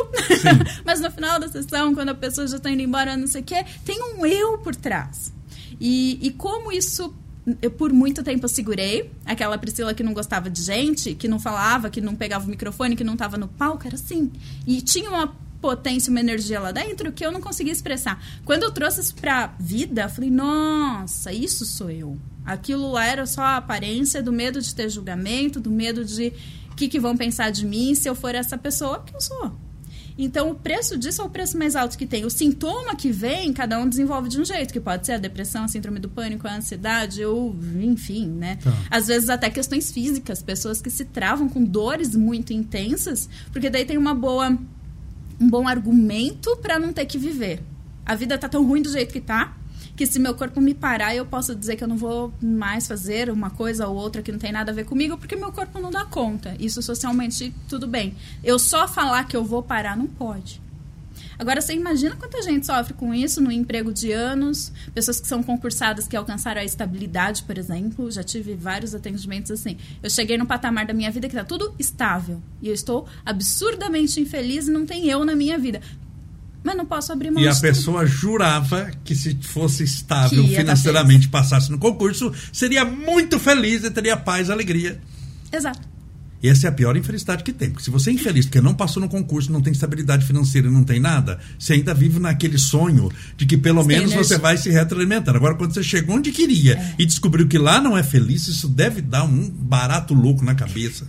mas 0.86 1.00
no 1.00 1.10
final 1.10 1.40
da 1.40 1.48
sessão, 1.48 1.96
quando 1.96 2.10
a 2.10 2.14
pessoa 2.14 2.46
já 2.46 2.58
está 2.58 2.70
indo 2.70 2.84
embora, 2.84 3.18
não 3.18 3.26
sei 3.26 3.42
o 3.42 3.44
quê, 3.44 3.66
tem 3.84 4.00
um 4.00 4.24
eu 4.26 4.60
por 4.60 4.76
trás. 4.76 5.34
E, 5.80 6.20
e 6.22 6.30
como 6.32 6.72
isso 6.72 7.12
eu 7.62 7.72
por 7.72 7.92
muito 7.92 8.24
tempo 8.24 8.46
eu 8.46 8.50
segurei 8.50 9.12
aquela 9.26 9.58
Priscila 9.58 9.94
que 9.94 10.04
não 10.04 10.14
gostava 10.14 10.50
de 10.50 10.62
gente, 10.62 11.16
que 11.16 11.28
não 11.28 11.40
falava, 11.40 11.90
que 11.90 12.00
não 12.00 12.16
pegava 12.16 12.46
o 12.46 12.50
microfone, 12.50 12.96
que 12.96 13.04
não 13.04 13.14
estava 13.14 13.38
no 13.38 13.48
palco, 13.48 13.88
era 13.88 13.96
assim. 13.96 14.32
E 14.68 14.82
tinha 14.82 15.10
uma 15.10 15.36
potência, 15.60 16.10
uma 16.10 16.20
energia 16.20 16.60
lá 16.60 16.72
dentro 16.72 17.12
que 17.12 17.26
eu 17.26 17.32
não 17.32 17.40
conseguia 17.40 17.72
expressar. 17.72 18.24
Quando 18.44 18.64
eu 18.64 18.72
trouxe 18.72 19.02
isso 19.02 19.16
pra 19.16 19.54
vida, 19.60 20.04
eu 20.04 20.10
falei, 20.10 20.32
nossa, 20.32 21.32
isso 21.32 21.66
sou 21.66 21.90
eu. 21.90 22.18
Aquilo 22.44 22.92
lá 22.92 23.06
era 23.06 23.26
só 23.26 23.42
a 23.42 23.58
aparência 23.58 24.22
do 24.24 24.32
medo 24.32 24.60
de 24.60 24.74
ter 24.74 24.90
julgamento, 24.90 25.60
do 25.60 25.70
medo 25.70 26.04
de 26.04 26.34
o 26.72 26.76
que, 26.76 26.88
que 26.88 27.00
vão 27.00 27.16
pensar 27.16 27.52
de 27.52 27.66
mim 27.66 27.94
se 27.94 28.10
eu 28.10 28.16
for 28.16 28.34
essa 28.34 28.58
pessoa 28.58 29.04
que 29.04 29.16
eu 29.16 29.22
sou. 29.22 29.52
Então, 30.24 30.52
o 30.52 30.56
preço 30.56 30.98
disso 31.00 31.22
é 31.22 31.26
o 31.26 31.30
preço 31.30 31.58
mais 31.58 31.76
alto 31.76 31.98
que 31.98 32.06
tem. 32.06 32.26
O 32.26 32.30
sintoma 32.30 32.96
que 32.96 33.12
vem, 33.12 33.52
cada 33.52 33.80
um 33.80 33.90
desenvolve 33.90 34.30
de 34.30 34.40
um 34.40 34.46
jeito, 34.46 34.72
que 34.72 34.80
pode 34.80 35.06
ser 35.06 35.14
a 35.14 35.18
depressão, 35.18 35.64
a 35.64 35.68
síndrome 35.68 36.00
do 36.00 36.08
pânico, 36.08 36.48
a 36.48 36.56
ansiedade, 36.56 37.26
ou 37.26 37.56
enfim, 37.82 38.28
né? 38.28 38.58
Tá. 38.64 38.72
Às 38.92 39.08
vezes 39.08 39.30
até 39.30 39.50
questões 39.50 39.92
físicas, 39.92 40.44
pessoas 40.44 40.80
que 40.80 40.92
se 40.92 41.06
travam 41.06 41.50
com 41.50 41.64
dores 41.64 42.16
muito 42.16 42.54
intensas, 42.54 43.28
porque 43.52 43.68
daí 43.68 43.84
tem 43.84 43.98
uma 43.98 44.14
boa 44.14 44.56
um 45.40 45.50
bom 45.50 45.68
argumento 45.68 46.56
para 46.58 46.78
não 46.78 46.94
ter 46.94 47.08
que 47.08 47.18
viver. 47.18 47.64
A 48.06 48.14
vida 48.14 48.38
tá 48.38 48.48
tão 48.48 48.64
ruim 48.64 48.84
do 48.84 48.92
jeito 48.92 49.12
que 49.12 49.20
tá, 49.20 49.58
que 49.96 50.06
se 50.06 50.20
meu 50.20 50.34
corpo 50.34 50.60
me 50.60 50.74
parar, 50.74 51.16
eu 51.16 51.26
posso 51.26 51.56
dizer 51.56 51.76
que 51.76 51.84
eu 51.84 51.88
não 51.88 51.98
vou 51.98 52.34
mais 52.42 52.88
fazer 52.88 53.30
uma 53.30 53.50
coisa 53.50 53.88
ou 53.88 53.96
outra 53.96 54.22
que 54.22 54.32
não 54.32 54.40
tem 54.40 54.52
nada 54.52 54.72
a 54.72 54.76
ver 54.76 54.86
comigo, 54.86 55.18
porque 55.18 55.36
meu 55.36 55.52
corpo 55.52 55.80
não 55.80 55.92
dá 55.92 56.06
conta. 56.06 56.56
Isso 56.60 56.82
socialmente 56.82 57.54
tudo 57.68 57.88
bem. 57.88 58.16
Eu 58.44 58.58
só 58.58 58.88
falar 58.88 59.26
que 59.26 59.36
eu 59.36 59.44
vou 59.44 59.62
parar 59.62 59.98
não 59.98 60.08
pode. 60.08 60.62
Agora, 61.42 61.60
você 61.60 61.74
imagina 61.74 62.16
quanta 62.16 62.40
gente 62.44 62.68
sofre 62.68 62.94
com 62.94 63.16
isso 63.16 63.42
no 63.42 63.52
emprego 63.52 63.92
de 63.92 64.12
anos, 64.12 64.72
pessoas 64.94 65.20
que 65.20 65.28
são 65.28 65.42
concursadas 65.42 66.08
que 66.08 66.16
alcançaram 66.16 66.62
a 66.62 66.64
estabilidade, 66.64 67.42
por 67.42 67.58
exemplo. 67.58 68.12
Já 68.12 68.24
tive 68.24 68.54
vários 68.54 68.94
atendimentos 68.94 69.50
assim. 69.50 69.76
Eu 70.04 70.10
cheguei 70.12 70.38
no 70.38 70.46
patamar 70.46 70.86
da 70.86 70.94
minha 70.94 71.10
vida 71.10 71.28
que 71.28 71.34
está 71.34 71.44
tudo 71.44 71.74
estável. 71.80 72.40
E 72.62 72.68
eu 72.68 72.74
estou 72.76 73.08
absurdamente 73.26 74.22
infeliz 74.22 74.68
e 74.68 74.72
não 74.72 74.86
tem 74.86 75.08
eu 75.08 75.26
na 75.26 75.36
minha 75.36 75.58
vida. 75.58 75.82
Mas 76.64 76.78
não 76.78 76.86
posso 76.86 77.12
abrir 77.12 77.32
mão 77.32 77.42
E 77.42 77.48
a 77.48 77.56
pessoa 77.56 78.06
jurava 78.06 78.92
que 79.04 79.16
se 79.16 79.36
fosse 79.42 79.84
estável 79.84 80.48
financeiramente, 80.48 81.28
passasse 81.28 81.72
no 81.72 81.80
concurso, 81.80 82.32
seria 82.54 82.86
muito 82.86 83.40
feliz 83.40 83.84
e 83.84 83.90
teria 83.90 84.16
paz 84.16 84.48
e 84.48 84.52
alegria. 84.52 85.00
Exato. 85.52 85.92
E 86.44 86.50
essa 86.50 86.66
é 86.66 86.70
a 86.70 86.72
pior 86.72 86.98
infelicidade 86.98 87.44
que 87.44 87.54
tem. 87.54 87.70
Porque 87.70 87.84
se 87.84 87.92
você 87.92 88.10
é 88.10 88.14
infeliz 88.14 88.46
porque 88.46 88.60
não 88.60 88.74
passou 88.74 89.00
no 89.02 89.08
concurso, 89.08 89.52
não 89.52 89.62
tem 89.62 89.72
estabilidade 89.74 90.26
financeira 90.26 90.68
e 90.68 90.72
não 90.72 90.84
tem 90.84 91.00
nada, 91.00 91.40
você 91.58 91.74
ainda 91.74 91.94
vive 91.94 92.20
naquele 92.20 92.58
sonho 92.58 93.12
de 93.38 93.46
que 93.46 93.56
pelo 93.56 93.84
menos 93.84 94.12
energia. 94.12 94.24
você 94.24 94.38
vai 94.40 94.58
se 94.58 94.70
retroalimentando. 94.72 95.38
Agora, 95.38 95.54
quando 95.56 95.74
você 95.74 95.84
chegou 95.84 96.16
onde 96.16 96.32
queria 96.32 96.74
É. 96.74 96.96
e 96.98 97.06
descobriu 97.06 97.48
que 97.48 97.60
lá 97.60 97.80
não 97.80 97.96
é 97.96 98.02
feliz, 98.02 98.48
isso 98.48 98.68
deve 98.68 99.02
dar 99.02 99.24
um 99.24 99.48
barato 99.50 100.16
louco 100.16 100.44
na 100.44 100.56
cabeça. 100.56 101.06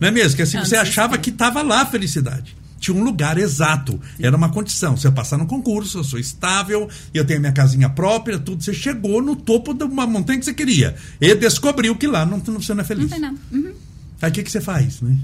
Não 0.00 0.08
é 0.08 0.10
mesmo? 0.10 0.36
Que 0.36 0.42
assim, 0.42 0.56
Não, 0.56 0.64
você 0.64 0.76
achava 0.76 1.18
que 1.18 1.28
estava 1.30 1.62
lá 1.62 1.82
a 1.82 1.86
felicidade. 1.86 2.56
Tinha 2.86 2.96
um 2.96 3.02
lugar 3.02 3.36
exato. 3.36 4.00
Era 4.16 4.36
uma 4.36 4.48
condição. 4.48 4.96
Se 4.96 5.08
eu 5.08 5.12
passar 5.12 5.36
no 5.36 5.44
concurso, 5.44 5.98
eu 5.98 6.04
sou 6.04 6.20
estável, 6.20 6.88
eu 7.12 7.24
tenho 7.24 7.38
a 7.38 7.40
minha 7.40 7.52
casinha 7.52 7.90
própria, 7.90 8.38
tudo. 8.38 8.62
Você 8.62 8.72
chegou 8.72 9.20
no 9.20 9.34
topo 9.34 9.74
de 9.74 9.82
uma 9.82 10.06
montanha 10.06 10.38
que 10.38 10.44
você 10.44 10.54
queria. 10.54 10.94
E 11.20 11.34
descobriu 11.34 11.96
que 11.96 12.06
lá 12.06 12.24
não, 12.24 12.38
você 12.38 12.72
não 12.72 12.82
é 12.82 12.84
feliz. 12.84 13.10
Não 13.10 13.10
tem 13.10 13.18
nada. 13.18 13.36
Uhum. 13.50 13.74
Aí 14.22 14.30
o 14.30 14.32
que, 14.32 14.44
que 14.44 14.50
você 14.52 14.60
faz, 14.60 15.00
né? 15.00 15.18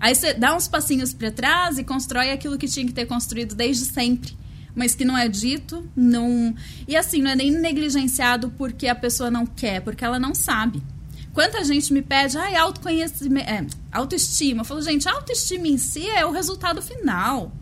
Aí 0.00 0.14
você 0.14 0.32
dá 0.32 0.56
uns 0.56 0.66
passinhos 0.66 1.12
para 1.12 1.30
trás 1.30 1.76
e 1.76 1.84
constrói 1.84 2.30
aquilo 2.30 2.56
que 2.56 2.68
tinha 2.68 2.86
que 2.86 2.92
ter 2.94 3.04
construído 3.04 3.54
desde 3.54 3.84
sempre. 3.84 4.34
Mas 4.74 4.94
que 4.94 5.04
não 5.04 5.16
é 5.16 5.28
dito, 5.28 5.86
não. 5.94 6.54
E 6.88 6.96
assim, 6.96 7.20
não 7.20 7.32
é 7.32 7.36
nem 7.36 7.50
negligenciado 7.50 8.50
porque 8.56 8.88
a 8.88 8.94
pessoa 8.94 9.30
não 9.30 9.44
quer, 9.44 9.82
porque 9.82 10.02
ela 10.02 10.18
não 10.18 10.34
sabe. 10.34 10.82
Quanta 11.36 11.62
gente 11.62 11.92
me 11.92 12.00
pede, 12.00 12.38
ai, 12.38 12.56
autoconhecimento, 12.56 13.46
é, 13.46 13.66
autoestima. 13.92 14.62
Eu 14.62 14.64
falo, 14.64 14.80
gente, 14.80 15.06
autoestima 15.06 15.68
em 15.68 15.76
si 15.76 16.08
é 16.08 16.24
o 16.24 16.30
resultado 16.30 16.80
final. 16.80 17.52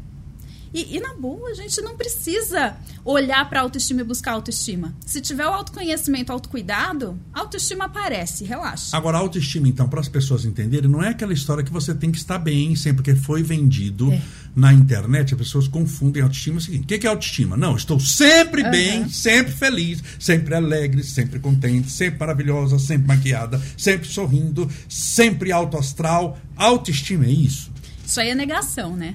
E, 0.75 0.97
e 0.97 1.01
na 1.01 1.15
boa, 1.15 1.51
a 1.51 1.55
gente 1.55 1.81
não 1.81 1.97
precisa 1.97 2.77
olhar 3.05 3.49
para 3.49 3.61
autoestima 3.61 4.01
e 4.01 4.05
buscar 4.05 4.33
autoestima. 4.33 4.93
Se 5.07 5.21
tiver 5.21 5.47
o 5.47 5.51
autoconhecimento, 5.51 6.33
autocuidado, 6.33 7.17
a 7.33 7.41
autoestima 7.41 7.85
aparece, 7.85 8.45
relaxa. 8.45 8.97
Agora, 8.97 9.17
a 9.17 9.21
autoestima, 9.21 9.69
então, 9.69 9.89
para 9.89 10.01
as 10.01 10.09
pessoas 10.09 10.45
entenderem, 10.45 10.91
não 10.91 11.01
é 11.01 11.11
aquela 11.11 11.33
história 11.33 11.63
que 11.63 11.73
você 11.73 11.95
tem 11.95 12.11
que 12.11 12.19
estar 12.19 12.39
bem 12.39 12.75
sempre, 12.75 13.05
porque 13.05 13.15
foi 13.15 13.41
vendido 13.43 14.13
É. 14.13 14.21
na 14.57 14.73
internet. 14.73 15.33
As 15.33 15.39
pessoas 15.39 15.69
confundem 15.69 16.23
autoestima. 16.23 16.57
É 16.57 16.59
o 16.59 16.63
seguinte: 16.63 16.83
o 16.83 16.99
que 16.99 17.07
é 17.07 17.11
autoestima? 17.11 17.57
Não, 17.57 17.77
estou 17.77 18.01
sempre 18.01 18.63
Aham. 18.63 18.71
bem, 18.73 19.09
sempre 19.09 19.53
feliz, 19.53 20.03
sempre 20.19 20.57
alegre, 20.57 21.05
sempre 21.05 21.39
contente, 21.39 21.89
sempre 21.89 22.19
maravilhosa, 22.19 22.81
sempre 22.81 23.07
maquiada, 23.07 23.63
sempre 23.79 24.09
sorrindo, 24.09 24.69
sempre 24.89 25.53
alto 25.53 25.77
astral. 25.79 26.37
Autoestima 26.57 27.27
é 27.27 27.31
isso? 27.31 27.71
Isso 28.05 28.19
aí 28.21 28.31
é 28.31 28.35
negação, 28.35 28.97
né? 28.97 29.15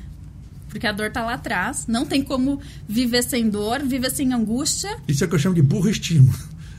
Porque 0.69 0.87
a 0.87 0.91
dor 0.91 1.11
tá 1.11 1.23
lá 1.25 1.33
atrás, 1.33 1.85
não 1.87 2.05
tem 2.05 2.23
como 2.23 2.61
viver 2.87 3.23
sem 3.23 3.49
dor, 3.49 3.81
viver 3.81 4.11
sem 4.11 4.31
angústia. 4.31 4.97
Isso 5.07 5.23
é 5.23 5.27
o 5.27 5.29
que 5.29 5.35
eu 5.35 5.39
chamo 5.39 5.55
de 5.55 5.61
burro 5.61 5.89
estima. 5.89 6.33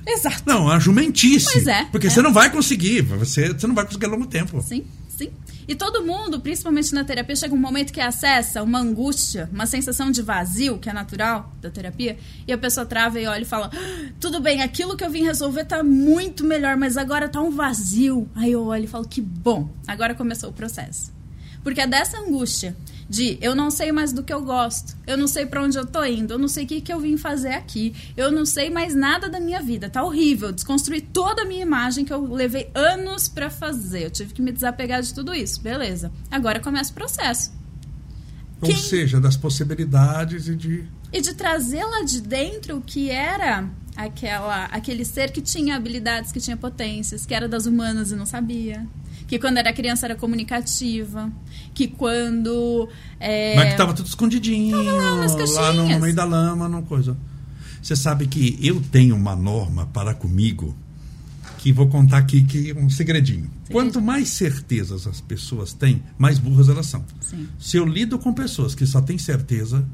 Exato. 0.06 0.42
Não, 0.46 0.70
a 0.70 0.78
jumentice. 0.78 1.52
Pois 1.52 1.66
é, 1.66 1.84
Porque 1.86 2.06
é. 2.06 2.10
você 2.10 2.22
não 2.22 2.32
vai 2.32 2.50
conseguir. 2.50 3.02
Você, 3.02 3.52
você 3.52 3.66
não 3.66 3.74
vai 3.74 3.84
conseguir 3.84 4.06
a 4.06 4.08
longo 4.08 4.26
tempo. 4.26 4.62
Sim, 4.62 4.84
sim. 5.08 5.30
E 5.68 5.74
todo 5.74 6.02
mundo, 6.04 6.40
principalmente 6.40 6.92
na 6.92 7.04
terapia, 7.04 7.36
chega 7.36 7.54
um 7.54 7.58
momento 7.58 7.92
que 7.92 8.00
acessa 8.00 8.62
uma 8.62 8.80
angústia, 8.80 9.48
uma 9.52 9.66
sensação 9.66 10.10
de 10.10 10.20
vazio, 10.20 10.78
que 10.78 10.88
é 10.88 10.92
natural 10.92 11.54
da 11.60 11.70
terapia, 11.70 12.18
e 12.46 12.52
a 12.52 12.58
pessoa 12.58 12.84
trava 12.84 13.20
e 13.20 13.26
olha 13.26 13.42
e 13.42 13.44
fala: 13.44 13.70
"Ah, 13.72 14.08
tudo 14.18 14.40
bem, 14.40 14.62
aquilo 14.62 14.96
que 14.96 15.04
eu 15.04 15.10
vim 15.10 15.22
resolver 15.22 15.64
tá 15.64 15.82
muito 15.82 16.44
melhor, 16.44 16.76
mas 16.76 16.96
agora 16.96 17.28
tá 17.28 17.40
um 17.40 17.50
vazio. 17.50 18.28
Aí 18.34 18.52
eu 18.52 18.64
olho 18.64 18.84
e 18.84 18.88
falo: 18.88 19.06
que 19.06 19.20
bom, 19.20 19.70
agora 19.86 20.14
começou 20.14 20.50
o 20.50 20.52
processo. 20.52 21.12
Porque 21.62 21.80
é 21.80 21.86
dessa 21.86 22.18
angústia 22.18 22.74
de 23.10 23.36
eu 23.42 23.56
não 23.56 23.72
sei 23.72 23.90
mais 23.90 24.12
do 24.12 24.22
que 24.22 24.32
eu 24.32 24.40
gosto, 24.40 24.96
eu 25.04 25.18
não 25.18 25.26
sei 25.26 25.44
pra 25.44 25.60
onde 25.64 25.76
eu 25.76 25.84
tô 25.84 26.04
indo, 26.04 26.32
eu 26.34 26.38
não 26.38 26.46
sei 26.46 26.62
o 26.64 26.66
que, 26.68 26.80
que 26.80 26.92
eu 26.92 27.00
vim 27.00 27.16
fazer 27.16 27.54
aqui, 27.54 27.92
eu 28.16 28.30
não 28.30 28.46
sei 28.46 28.70
mais 28.70 28.94
nada 28.94 29.28
da 29.28 29.40
minha 29.40 29.60
vida, 29.60 29.90
tá 29.90 30.00
horrível, 30.04 30.52
desconstruir 30.52 31.02
toda 31.12 31.42
a 31.42 31.44
minha 31.44 31.60
imagem 31.62 32.04
que 32.04 32.12
eu 32.12 32.32
levei 32.32 32.70
anos 32.72 33.28
pra 33.28 33.50
fazer, 33.50 34.04
eu 34.04 34.10
tive 34.10 34.32
que 34.32 34.40
me 34.40 34.52
desapegar 34.52 35.02
de 35.02 35.12
tudo 35.12 35.34
isso, 35.34 35.60
beleza. 35.60 36.12
Agora 36.30 36.60
começa 36.60 36.92
o 36.92 36.94
processo. 36.94 37.52
Ou 38.62 38.68
Quem- 38.68 38.76
seja, 38.76 39.18
das 39.20 39.36
possibilidades 39.36 40.46
e 40.46 40.54
de. 40.54 40.84
E 41.12 41.20
de 41.20 41.34
trazer 41.34 41.82
lá 41.84 42.02
de 42.04 42.20
dentro 42.20 42.76
o 42.76 42.80
que 42.80 43.10
era 43.10 43.68
aquela, 43.96 44.66
aquele 44.66 45.04
ser 45.04 45.32
que 45.32 45.40
tinha 45.40 45.74
habilidades, 45.74 46.30
que 46.30 46.38
tinha 46.38 46.56
potências, 46.56 47.26
que 47.26 47.34
era 47.34 47.48
das 47.48 47.66
humanas 47.66 48.12
e 48.12 48.14
não 48.16 48.24
sabia. 48.26 48.86
Que 49.30 49.38
quando 49.38 49.58
era 49.58 49.72
criança 49.72 50.06
era 50.08 50.16
comunicativa. 50.16 51.30
Que 51.72 51.86
quando. 51.86 52.88
é, 53.20 53.54
Mas 53.54 53.70
que 53.70 53.76
tava 53.76 53.94
tudo 53.94 54.06
escondidinho. 54.06 54.76
Tava 54.76 55.44
lá 55.44 55.70
lá 55.70 55.72
no, 55.72 56.00
meio 56.00 56.12
da 56.12 56.24
lama, 56.24 56.68
não 56.68 56.82
coisa. 56.82 57.16
Você 57.80 57.94
sabe 57.94 58.26
que 58.26 58.58
eu 58.60 58.82
tenho 58.90 59.14
uma 59.14 59.36
norma 59.36 59.86
para 59.86 60.14
comigo 60.14 60.76
que 61.58 61.70
vou 61.70 61.86
contar 61.86 62.18
aqui 62.18 62.42
que 62.42 62.72
é 62.72 62.74
um 62.74 62.90
segredinho. 62.90 63.48
Quanto 63.70 64.00
mais 64.00 64.30
certezas 64.30 65.06
as 65.06 65.20
pessoas 65.20 65.72
têm, 65.72 66.02
mais 66.18 66.40
burras 66.40 66.68
elas 66.68 66.86
são. 66.86 67.04
Sim. 67.20 67.46
Se 67.56 67.76
eu 67.76 67.86
lido 67.86 68.18
com 68.18 68.34
pessoas 68.34 68.74
que 68.74 68.84
só 68.84 69.00
têm 69.00 69.16
certeza, 69.16 69.86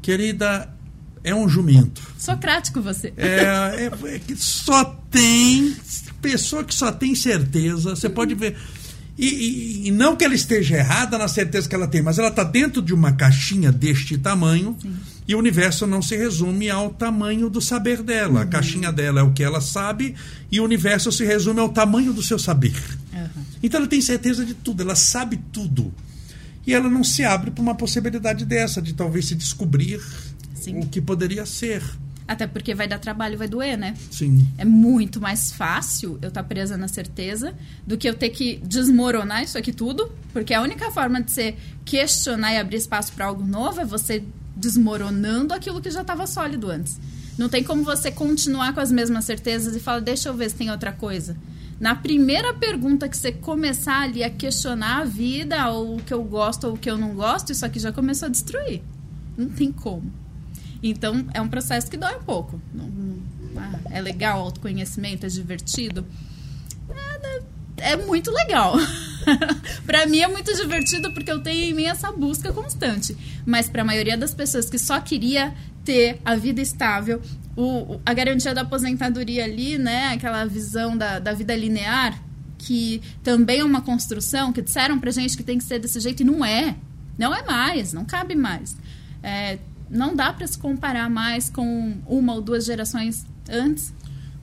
querida, 0.00 0.73
é 1.24 1.34
um 1.34 1.48
jumento. 1.48 2.02
Socrático 2.18 2.82
você. 2.82 3.12
É, 3.16 3.90
é- 3.90 4.14
é 4.14 4.18
que 4.18 4.36
só 4.36 4.84
tem 5.10 5.74
pessoa 6.20 6.62
que 6.62 6.74
só 6.74 6.92
tem 6.92 7.14
certeza. 7.14 7.96
Você 7.96 8.08
pode 8.10 8.34
ver. 8.34 8.56
E, 9.16 9.26
e, 9.26 9.88
e, 9.88 9.90
não 9.90 10.16
que 10.16 10.24
ela 10.24 10.34
esteja 10.34 10.76
errada 10.76 11.16
na 11.16 11.28
certeza 11.28 11.68
que 11.68 11.74
ela 11.74 11.86
tem, 11.86 12.02
mas 12.02 12.18
ela 12.18 12.28
está 12.28 12.42
dentro 12.42 12.82
de 12.82 12.92
uma 12.92 13.12
caixinha 13.12 13.70
deste 13.70 14.18
tamanho 14.18 14.76
Sim. 14.82 14.96
e 15.28 15.36
o 15.36 15.38
universo 15.38 15.86
não 15.86 16.02
se 16.02 16.16
resume 16.16 16.68
ao 16.68 16.90
tamanho 16.90 17.48
do 17.48 17.60
saber 17.60 18.02
dela. 18.02 18.34
Uhum. 18.34 18.38
A 18.40 18.46
caixinha 18.46 18.90
dela 18.90 19.20
é 19.20 19.22
o 19.22 19.32
que 19.32 19.44
ela 19.44 19.60
sabe 19.60 20.16
e 20.50 20.58
o 20.58 20.64
universo 20.64 21.12
se 21.12 21.24
resume 21.24 21.60
ao 21.60 21.68
tamanho 21.68 22.12
do 22.12 22.22
seu 22.24 22.40
saber. 22.40 22.74
Uhum. 23.12 23.44
Então 23.62 23.78
ela 23.78 23.88
tem 23.88 24.00
certeza 24.00 24.44
de 24.44 24.52
tudo, 24.52 24.82
ela 24.82 24.96
sabe 24.96 25.40
tudo. 25.52 25.94
E 26.66 26.74
ela 26.74 26.88
não 26.90 27.04
se 27.04 27.22
abre 27.22 27.50
para 27.50 27.62
uma 27.62 27.74
possibilidade 27.74 28.44
dessa, 28.44 28.82
de 28.82 28.94
talvez 28.94 29.28
se 29.28 29.34
descobrir 29.36 30.00
Sim. 30.64 30.80
o 30.80 30.86
que 30.86 31.00
poderia 31.00 31.46
ser. 31.46 31.82
Até 32.26 32.46
porque 32.46 32.74
vai 32.74 32.88
dar 32.88 32.98
trabalho, 32.98 33.36
vai 33.36 33.46
doer, 33.46 33.76
né? 33.76 33.94
Sim. 34.10 34.48
É 34.56 34.64
muito 34.64 35.20
mais 35.20 35.52
fácil 35.52 36.18
eu 36.22 36.28
estar 36.28 36.42
tá 36.42 36.48
presa 36.48 36.76
na 36.76 36.88
certeza 36.88 37.54
do 37.86 37.98
que 37.98 38.08
eu 38.08 38.14
ter 38.14 38.30
que 38.30 38.56
desmoronar 38.64 39.42
isso 39.42 39.58
aqui 39.58 39.72
tudo, 39.72 40.10
porque 40.32 40.54
a 40.54 40.62
única 40.62 40.90
forma 40.90 41.20
de 41.22 41.30
você 41.30 41.54
questionar 41.84 42.54
e 42.54 42.56
abrir 42.56 42.78
espaço 42.78 43.12
para 43.12 43.26
algo 43.26 43.44
novo 43.44 43.80
é 43.80 43.84
você 43.84 44.24
desmoronando 44.56 45.52
aquilo 45.52 45.82
que 45.82 45.90
já 45.90 46.00
estava 46.00 46.26
sólido 46.26 46.70
antes. 46.70 46.98
Não 47.36 47.48
tem 47.48 47.62
como 47.62 47.82
você 47.82 48.10
continuar 48.10 48.72
com 48.72 48.80
as 48.80 48.90
mesmas 48.90 49.24
certezas 49.24 49.76
e 49.76 49.80
falar, 49.80 50.00
deixa 50.00 50.28
eu 50.28 50.34
ver 50.34 50.48
se 50.48 50.56
tem 50.56 50.70
outra 50.70 50.92
coisa. 50.92 51.36
Na 51.80 51.94
primeira 51.94 52.54
pergunta 52.54 53.08
que 53.08 53.16
você 53.16 53.32
começar 53.32 54.02
ali 54.02 54.22
a 54.22 54.30
questionar 54.30 55.00
a 55.00 55.04
vida, 55.04 55.68
ou 55.70 55.96
o 55.96 56.02
que 56.02 56.14
eu 56.14 56.22
gosto 56.22 56.68
ou 56.68 56.74
o 56.74 56.78
que 56.78 56.88
eu 56.88 56.96
não 56.96 57.14
gosto, 57.14 57.50
isso 57.50 57.66
aqui 57.66 57.80
já 57.80 57.92
começou 57.92 58.26
a 58.26 58.30
destruir. 58.30 58.80
Não 59.36 59.48
tem 59.48 59.72
como. 59.72 60.23
Então, 60.86 61.26
é 61.32 61.40
um 61.40 61.48
processo 61.48 61.90
que 61.90 61.96
dói 61.96 62.14
um 62.16 62.22
pouco. 62.22 62.60
Não, 62.74 62.92
ah, 63.56 63.78
é 63.90 64.02
legal, 64.02 64.40
autoconhecimento, 64.40 65.24
é 65.24 65.28
divertido. 65.30 66.06
É, 67.78 67.92
é 67.92 67.96
muito 67.96 68.30
legal. 68.30 68.76
para 69.86 70.06
mim 70.06 70.20
é 70.20 70.28
muito 70.28 70.54
divertido 70.54 71.10
porque 71.14 71.32
eu 71.32 71.40
tenho 71.40 71.70
em 71.70 71.72
mim 71.72 71.84
essa 71.84 72.12
busca 72.12 72.52
constante. 72.52 73.16
Mas 73.46 73.66
para 73.66 73.80
a 73.80 73.84
maioria 73.84 74.18
das 74.18 74.34
pessoas 74.34 74.68
que 74.68 74.78
só 74.78 75.00
queria 75.00 75.54
ter 75.86 76.20
a 76.22 76.34
vida 76.34 76.60
estável, 76.60 77.22
o, 77.56 77.98
a 78.04 78.12
garantia 78.12 78.52
da 78.52 78.60
aposentadoria 78.60 79.44
ali, 79.44 79.78
né? 79.78 80.08
Aquela 80.08 80.44
visão 80.44 80.94
da, 80.98 81.18
da 81.18 81.32
vida 81.32 81.56
linear, 81.56 82.22
que 82.58 83.00
também 83.22 83.60
é 83.60 83.64
uma 83.64 83.80
construção, 83.80 84.52
que 84.52 84.60
disseram 84.60 84.98
pra 84.98 85.10
gente 85.10 85.34
que 85.34 85.42
tem 85.42 85.56
que 85.56 85.64
ser 85.64 85.78
desse 85.78 85.98
jeito 85.98 86.22
e 86.22 86.24
não 86.24 86.44
é. 86.44 86.76
Não 87.16 87.34
é 87.34 87.42
mais, 87.42 87.94
não 87.94 88.04
cabe 88.04 88.34
mais. 88.34 88.76
É, 89.22 89.58
não 89.88 90.14
dá 90.14 90.32
para 90.32 90.46
se 90.46 90.58
comparar 90.58 91.08
mais 91.10 91.48
com 91.48 91.96
uma 92.06 92.34
ou 92.34 92.40
duas 92.40 92.64
gerações 92.64 93.26
antes. 93.48 93.92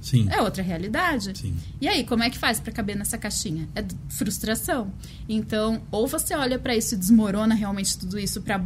Sim. 0.02 0.28
É 0.32 0.42
outra 0.42 0.64
realidade. 0.64 1.38
Sim. 1.38 1.56
E 1.80 1.88
aí, 1.88 2.04
como 2.04 2.24
é 2.24 2.30
que 2.30 2.38
faz 2.38 2.60
para 2.60 2.72
caber 2.72 2.96
nessa 2.96 3.18
caixinha? 3.18 3.70
É 3.76 3.86
frustração. 4.10 4.92
Então, 5.30 5.84
ou 5.92 6.08
você 6.08 6.34
olha 6.36 6.58
para 6.58 6.76
isso 6.76 6.96
e 6.96 6.98
desmorona 6.98 7.54
realmente 7.54 7.98
tudo 7.98 8.18
isso 8.18 8.42
para 8.42 8.60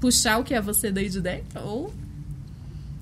puxar 0.00 0.38
o 0.38 0.44
que 0.44 0.54
é 0.54 0.60
você 0.60 0.92
daí 0.92 1.08
de 1.08 1.20
dentro, 1.20 1.60
ou 1.60 1.92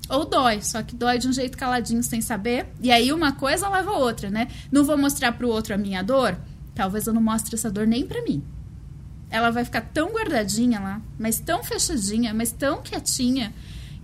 ou 0.09 0.25
dói, 0.25 0.59
só 0.63 0.81
que 0.81 0.95
dói 0.95 1.19
de 1.19 1.27
um 1.27 1.31
jeito 1.31 1.55
caladinho 1.55 2.01
sem 2.01 2.19
saber. 2.19 2.65
E 2.81 2.89
aí 2.89 3.13
uma 3.13 3.31
coisa 3.33 3.69
leva 3.69 3.91
a 3.91 3.97
outra, 3.97 4.31
né? 4.31 4.47
Não 4.71 4.83
vou 4.83 4.97
mostrar 4.97 5.33
pro 5.33 5.47
outro 5.47 5.75
a 5.75 5.77
minha 5.77 6.01
dor, 6.01 6.35
talvez 6.73 7.05
eu 7.05 7.13
não 7.13 7.21
mostre 7.21 7.53
essa 7.53 7.69
dor 7.69 7.85
nem 7.85 8.07
para 8.07 8.23
mim 8.23 8.43
ela 9.29 9.51
vai 9.51 9.63
ficar 9.63 9.81
tão 9.81 10.11
guardadinha 10.11 10.79
lá, 10.79 11.01
mas 11.17 11.39
tão 11.39 11.63
fechadinha, 11.63 12.33
mas 12.33 12.51
tão 12.51 12.81
quietinha, 12.81 13.53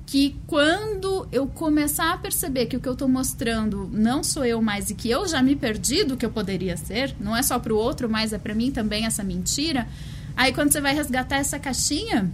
que 0.05 0.35
quando 0.45 1.27
eu 1.31 1.47
começar 1.47 2.13
a 2.13 2.17
perceber 2.17 2.67
que 2.67 2.77
o 2.77 2.79
que 2.79 2.87
eu 2.87 2.93
estou 2.93 3.07
mostrando 3.07 3.89
não 3.91 4.23
sou 4.23 4.45
eu 4.45 4.61
mais 4.61 4.91
e 4.91 4.95
que 4.95 5.09
eu 5.09 5.27
já 5.27 5.41
me 5.41 5.55
perdi 5.55 6.03
do 6.03 6.15
que 6.15 6.25
eu 6.25 6.29
poderia 6.29 6.77
ser, 6.77 7.15
não 7.19 7.35
é 7.35 7.41
só 7.41 7.57
para 7.57 7.73
o 7.73 7.77
outro, 7.77 8.07
mas 8.07 8.31
é 8.31 8.37
para 8.37 8.53
mim 8.53 8.71
também 8.71 9.05
essa 9.05 9.23
mentira, 9.23 9.87
aí 10.35 10.53
quando 10.53 10.71
você 10.71 10.79
vai 10.79 10.93
resgatar 10.93 11.37
essa 11.37 11.57
caixinha, 11.57 12.31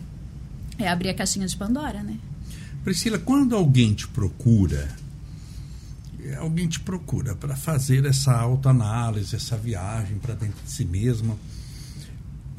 é 0.77 0.89
abrir 0.89 1.09
a 1.09 1.13
caixinha 1.13 1.47
de 1.47 1.55
Pandora, 1.55 2.03
né? 2.03 2.17
Priscila, 2.83 3.19
quando 3.19 3.55
alguém 3.55 3.93
te 3.93 4.07
procura, 4.07 4.89
alguém 6.39 6.67
te 6.67 6.79
procura 6.79 7.35
para 7.35 7.55
fazer 7.55 8.05
essa 8.05 8.33
autoanálise, 8.33 9.35
essa 9.35 9.55
viagem 9.55 10.17
para 10.17 10.33
dentro 10.33 10.61
de 10.65 10.71
si 10.71 10.83
mesma, 10.83 11.37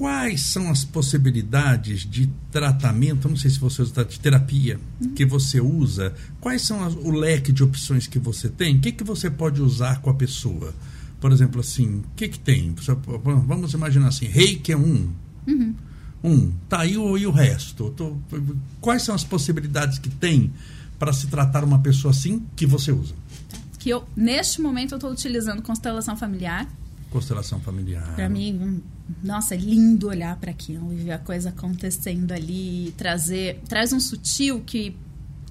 quais 0.03 0.43
são 0.43 0.69
as 0.69 0.85
possibilidades 0.85 2.01
de 2.01 2.29
tratamento, 2.51 3.29
não 3.29 3.37
sei 3.37 3.49
se 3.53 3.61
você 3.61 3.83
usa 3.83 4.05
de 4.05 4.19
terapia, 4.19 4.81
uhum. 5.01 5.15
que 5.15 5.25
você 5.25 5.61
usa, 5.61 6.13
quais 6.41 6.63
são 6.63 6.83
as, 6.83 6.93
o 6.95 7.13
leque 7.13 7.53
de 7.53 7.63
opções 7.63 8.09
que 8.09 8.19
você 8.19 8.49
tem, 8.49 8.79
o 8.79 8.81
que, 8.81 8.91
que 8.91 9.05
você 9.05 9.31
pode 9.31 9.63
usar 9.63 10.01
com 10.01 10.11
a 10.11 10.15
pessoa? 10.15 10.75
Por 11.21 11.31
exemplo, 11.31 11.61
assim, 11.61 11.99
o 11.99 12.05
que, 12.17 12.27
que 12.27 12.41
tem? 12.41 12.75
Vamos 13.23 13.75
imaginar 13.75 14.09
assim, 14.09 14.27
reiki 14.27 14.73
é 14.73 14.77
um. 14.77 15.09
Uhum. 15.47 15.75
Um. 16.25 16.51
Tá, 16.69 16.85
e 16.85 16.97
o, 16.97 17.17
e 17.17 17.25
o 17.25 17.31
resto? 17.31 17.91
Tô, 17.91 18.17
quais 18.81 19.03
são 19.03 19.15
as 19.15 19.23
possibilidades 19.23 20.01
que 20.01 20.11
tem 20.11 20.53
para 20.99 21.13
se 21.13 21.29
tratar 21.29 21.63
uma 21.63 21.79
pessoa 21.79 22.11
assim 22.11 22.45
que 22.57 22.67
você 22.67 22.91
usa? 22.91 23.15
Que 23.79 23.91
eu, 23.91 24.03
neste 24.17 24.61
momento, 24.61 24.95
eu 24.95 24.97
estou 24.97 25.13
utilizando 25.13 25.63
constelação 25.63 26.17
familiar. 26.17 26.69
Constelação 27.13 27.61
familiar. 27.61 28.15
Para 28.15 28.29
mim, 28.29 28.83
nossa, 29.23 29.55
é 29.55 29.59
lindo 29.59 30.09
olhar 30.09 30.37
para 30.37 30.51
aquilo 30.51 30.93
e 30.93 30.97
ver 30.97 31.13
a 31.13 31.19
coisa 31.19 31.51
acontecendo 31.51 32.33
ali 32.33 32.95
trazer 32.97 33.61
traz 33.69 33.93
um 33.93 34.01
sutil 34.01 34.63
que 34.65 34.97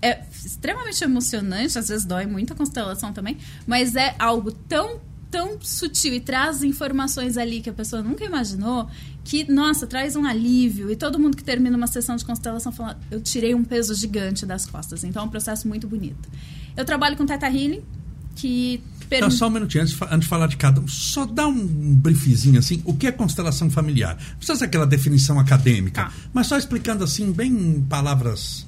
é 0.02 0.24
extremamente 0.43 1.04
emocionante, 1.04 1.78
às 1.78 1.89
vezes 1.89 2.06
dói 2.06 2.26
muito 2.26 2.54
a 2.54 2.56
constelação 2.56 3.13
também, 3.13 3.38
mas 3.67 3.95
é 3.95 4.15
algo 4.17 4.52
tão 4.52 5.00
tão 5.32 5.58
sutil 5.62 6.13
e 6.13 6.19
traz 6.19 6.62
informações 6.62 7.38
ali 7.38 7.62
que 7.62 7.69
a 7.69 7.74
pessoa 7.74 8.04
nunca 8.04 8.26
imaginou 8.26 8.89
que, 9.24 9.50
nossa, 9.50 9.88
traz 9.88 10.17
um 10.17 10.26
alívio. 10.26 10.91
E 10.91 10.95
todo 10.95 11.17
mundo 11.17 11.38
que 11.38 11.43
termina 11.43 11.78
uma 11.78 11.88
sessão 11.88 12.17
de 12.17 12.26
constelação 12.26 12.71
fala, 12.71 13.00
eu 13.10 13.21
tirei 13.21 13.56
um 13.56 13.63
peso 13.63 13.95
gigante 13.95 14.45
das 14.45 14.65
costas. 14.65 15.06
Então 15.06 15.24
é 15.24 15.26
um 15.26 15.30
processo 15.30 15.67
muito 15.69 15.88
bonito. 15.88 16.30
Eu 16.76 16.84
trabalho 16.84 17.15
com 17.15 17.26
Teta 17.26 17.47
Healing, 17.47 17.82
que. 18.36 18.82
Então, 19.10 19.30
só 19.30 19.48
um 19.48 19.50
minutinho, 19.50 19.84
antes, 19.84 20.02
antes 20.04 20.22
de 20.22 20.28
falar 20.28 20.48
de 20.48 20.56
cada 20.56 20.80
um, 20.80 20.88
só 20.88 21.26
dá 21.26 21.46
um 21.46 21.96
briefzinho 21.96 22.58
assim, 22.58 22.82
o 22.86 22.94
que 22.94 23.08
é 23.08 23.12
constelação 23.12 23.70
familiar? 23.70 24.15
Não 24.15 24.38
precisa 24.38 24.60
ser 24.60 24.65
aquela 24.65 24.88
definição 24.88 25.38
acadêmica, 25.38 26.06
tá. 26.06 26.12
mas 26.34 26.48
só 26.48 26.58
explicando 26.58 27.04
assim, 27.04 27.30
bem 27.34 27.52
em 27.52 27.82
palavras 27.82 28.65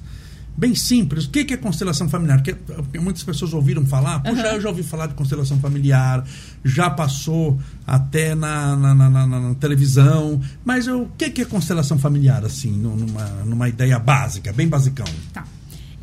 bem 0.56 0.74
simples. 0.74 1.24
O 1.24 1.30
que 1.30 1.52
é 1.52 1.56
constelação 1.56 2.08
familiar? 2.08 2.42
Porque 2.42 2.98
muitas 2.98 3.22
pessoas 3.22 3.52
ouviram 3.52 3.84
falar, 3.84 4.22
uhum. 4.24 4.38
eu 4.38 4.60
já 4.60 4.68
ouvi 4.68 4.82
falar 4.82 5.08
de 5.08 5.14
constelação 5.14 5.58
familiar, 5.58 6.24
já 6.64 6.88
passou 6.88 7.60
até 7.86 8.34
na, 8.34 8.76
na, 8.76 8.94
na, 8.94 9.26
na 9.26 9.54
televisão, 9.56 10.40
mas 10.64 10.86
eu, 10.86 11.02
o 11.02 11.08
que 11.16 11.42
é 11.42 11.44
constelação 11.44 11.98
familiar, 11.98 12.44
assim, 12.44 12.70
numa, 12.70 13.24
numa 13.44 13.68
ideia 13.68 13.98
básica, 13.98 14.52
bem 14.52 14.68
basicão? 14.68 15.06
Tá. 15.32 15.44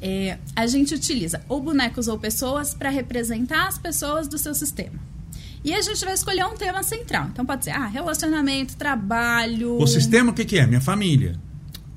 É, 0.02 0.38
a 0.56 0.66
gente 0.66 0.96
utiliza 0.96 1.42
ou 1.48 1.62
bonecos 1.62 2.08
ou 2.08 2.18
pessoas 2.18 2.74
para 2.74 2.90
representar 2.90 3.68
as 3.68 3.78
pessoas 3.78 4.28
do 4.28 4.38
seu 4.38 4.56
sistema. 4.56 5.00
E 5.64 5.74
a 5.74 5.82
gente 5.82 6.04
vai 6.04 6.14
escolher 6.14 6.46
um 6.46 6.56
tema 6.56 6.82
central. 6.82 7.28
Então 7.32 7.46
pode 7.46 7.66
ser 7.66 7.72
ah, 7.72 7.86
relacionamento, 7.86 8.76
trabalho. 8.76 9.78
O 9.78 9.86
sistema 9.86 10.32
o 10.32 10.34
que, 10.34 10.44
que 10.44 10.58
é? 10.58 10.66
Minha 10.66 10.82
família. 10.82 11.40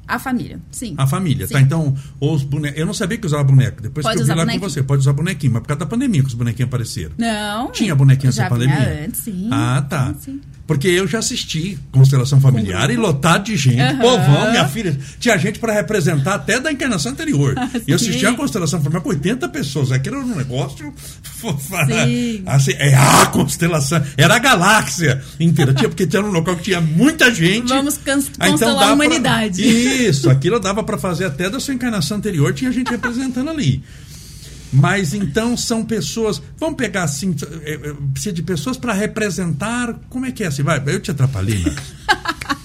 A 0.06 0.18
família, 0.18 0.60
sim. 0.70 0.94
A 0.98 1.06
família, 1.06 1.46
tá? 1.46 1.48
sim. 1.48 1.54
tá? 1.54 1.60
Então, 1.62 1.96
os 2.20 2.42
bonecos. 2.42 2.78
Eu 2.78 2.84
não 2.84 2.92
sabia 2.92 3.16
que 3.16 3.26
usava 3.26 3.42
boneco. 3.42 3.80
Depois 3.80 4.04
pode 4.04 4.16
que 4.16 4.22
eu 4.22 4.26
vi 4.26 4.30
lá 4.32 4.36
bonequinho. 4.36 4.60
com 4.60 4.68
você, 4.68 4.82
pode 4.82 5.00
usar 5.00 5.14
bonequinho, 5.14 5.54
mas 5.54 5.62
por 5.62 5.68
causa 5.68 5.80
da 5.80 5.86
pandemia 5.86 6.20
que 6.20 6.28
os 6.28 6.34
bonequinhos 6.34 6.68
apareceram. 6.68 7.12
Não. 7.16 7.70
Tinha 7.72 7.94
bonequinho 7.94 8.28
essa 8.28 8.46
pandemia? 8.46 9.06
Antes, 9.06 9.20
sim. 9.20 9.48
Ah, 9.50 9.80
tá. 9.88 10.12
Sim, 10.14 10.20
sim. 10.20 10.40
Porque 10.66 10.88
eu 10.88 11.06
já 11.06 11.18
assisti 11.18 11.78
Constelação 11.92 12.40
Familiar 12.40 12.90
e 12.90 12.96
lotado 12.96 13.44
de 13.44 13.56
gente. 13.56 13.82
Uhum. 13.82 13.98
Povão, 13.98 14.50
minha 14.50 14.66
filha. 14.66 14.98
Tinha 15.20 15.36
gente 15.36 15.58
para 15.58 15.72
representar 15.72 16.34
até 16.34 16.58
da 16.58 16.72
encarnação 16.72 17.12
anterior. 17.12 17.54
Ah, 17.64 17.70
e 17.86 17.92
eu 17.92 17.96
assisti 17.96 18.26
a 18.26 18.34
Constelação 18.34 18.80
Familiar 18.80 19.02
com 19.02 19.08
80 19.08 19.48
pessoas. 19.48 19.90
Aquilo 19.90 20.16
era 20.16 20.24
um 20.26 20.36
negócio. 20.36 20.92
Assim, 22.46 22.72
é 22.72 22.94
a 22.94 23.26
constelação. 23.26 24.02
Era 24.16 24.36
a 24.36 24.38
galáxia 24.38 25.22
inteira. 25.38 25.72
Tinha, 25.72 25.88
porque 25.88 26.06
tinha 26.06 26.22
um 26.22 26.30
local 26.30 26.56
que 26.56 26.64
tinha 26.64 26.80
muita 26.80 27.32
gente. 27.32 27.68
Vamos 27.68 27.96
constelar 27.96 28.50
então 28.50 28.80
a 28.80 28.92
humanidade. 28.92 29.62
Pra... 29.62 29.72
Isso, 29.72 30.30
aquilo 30.30 30.58
dava 30.60 30.82
para 30.82 30.98
fazer 30.98 31.24
até 31.24 31.48
da 31.48 31.60
sua 31.60 31.74
encarnação 31.74 32.18
anterior. 32.18 32.52
Tinha 32.52 32.72
gente 32.72 32.90
representando 32.90 33.50
ali. 33.50 33.82
Mas 34.74 35.14
então 35.14 35.56
são 35.56 35.84
pessoas. 35.84 36.42
Vamos 36.58 36.76
pegar 36.76 37.04
assim, 37.04 37.34
é, 37.62 37.74
é, 37.74 37.94
precisa 38.12 38.34
de 38.34 38.42
pessoas 38.42 38.76
para 38.76 38.92
representar. 38.92 39.94
Como 40.10 40.26
é 40.26 40.32
que 40.32 40.42
é 40.42 40.48
assim? 40.48 40.62
Vai, 40.62 40.82
eu 40.86 41.00
te 41.00 41.12
atrapalhei, 41.12 41.62
né? 41.62 41.74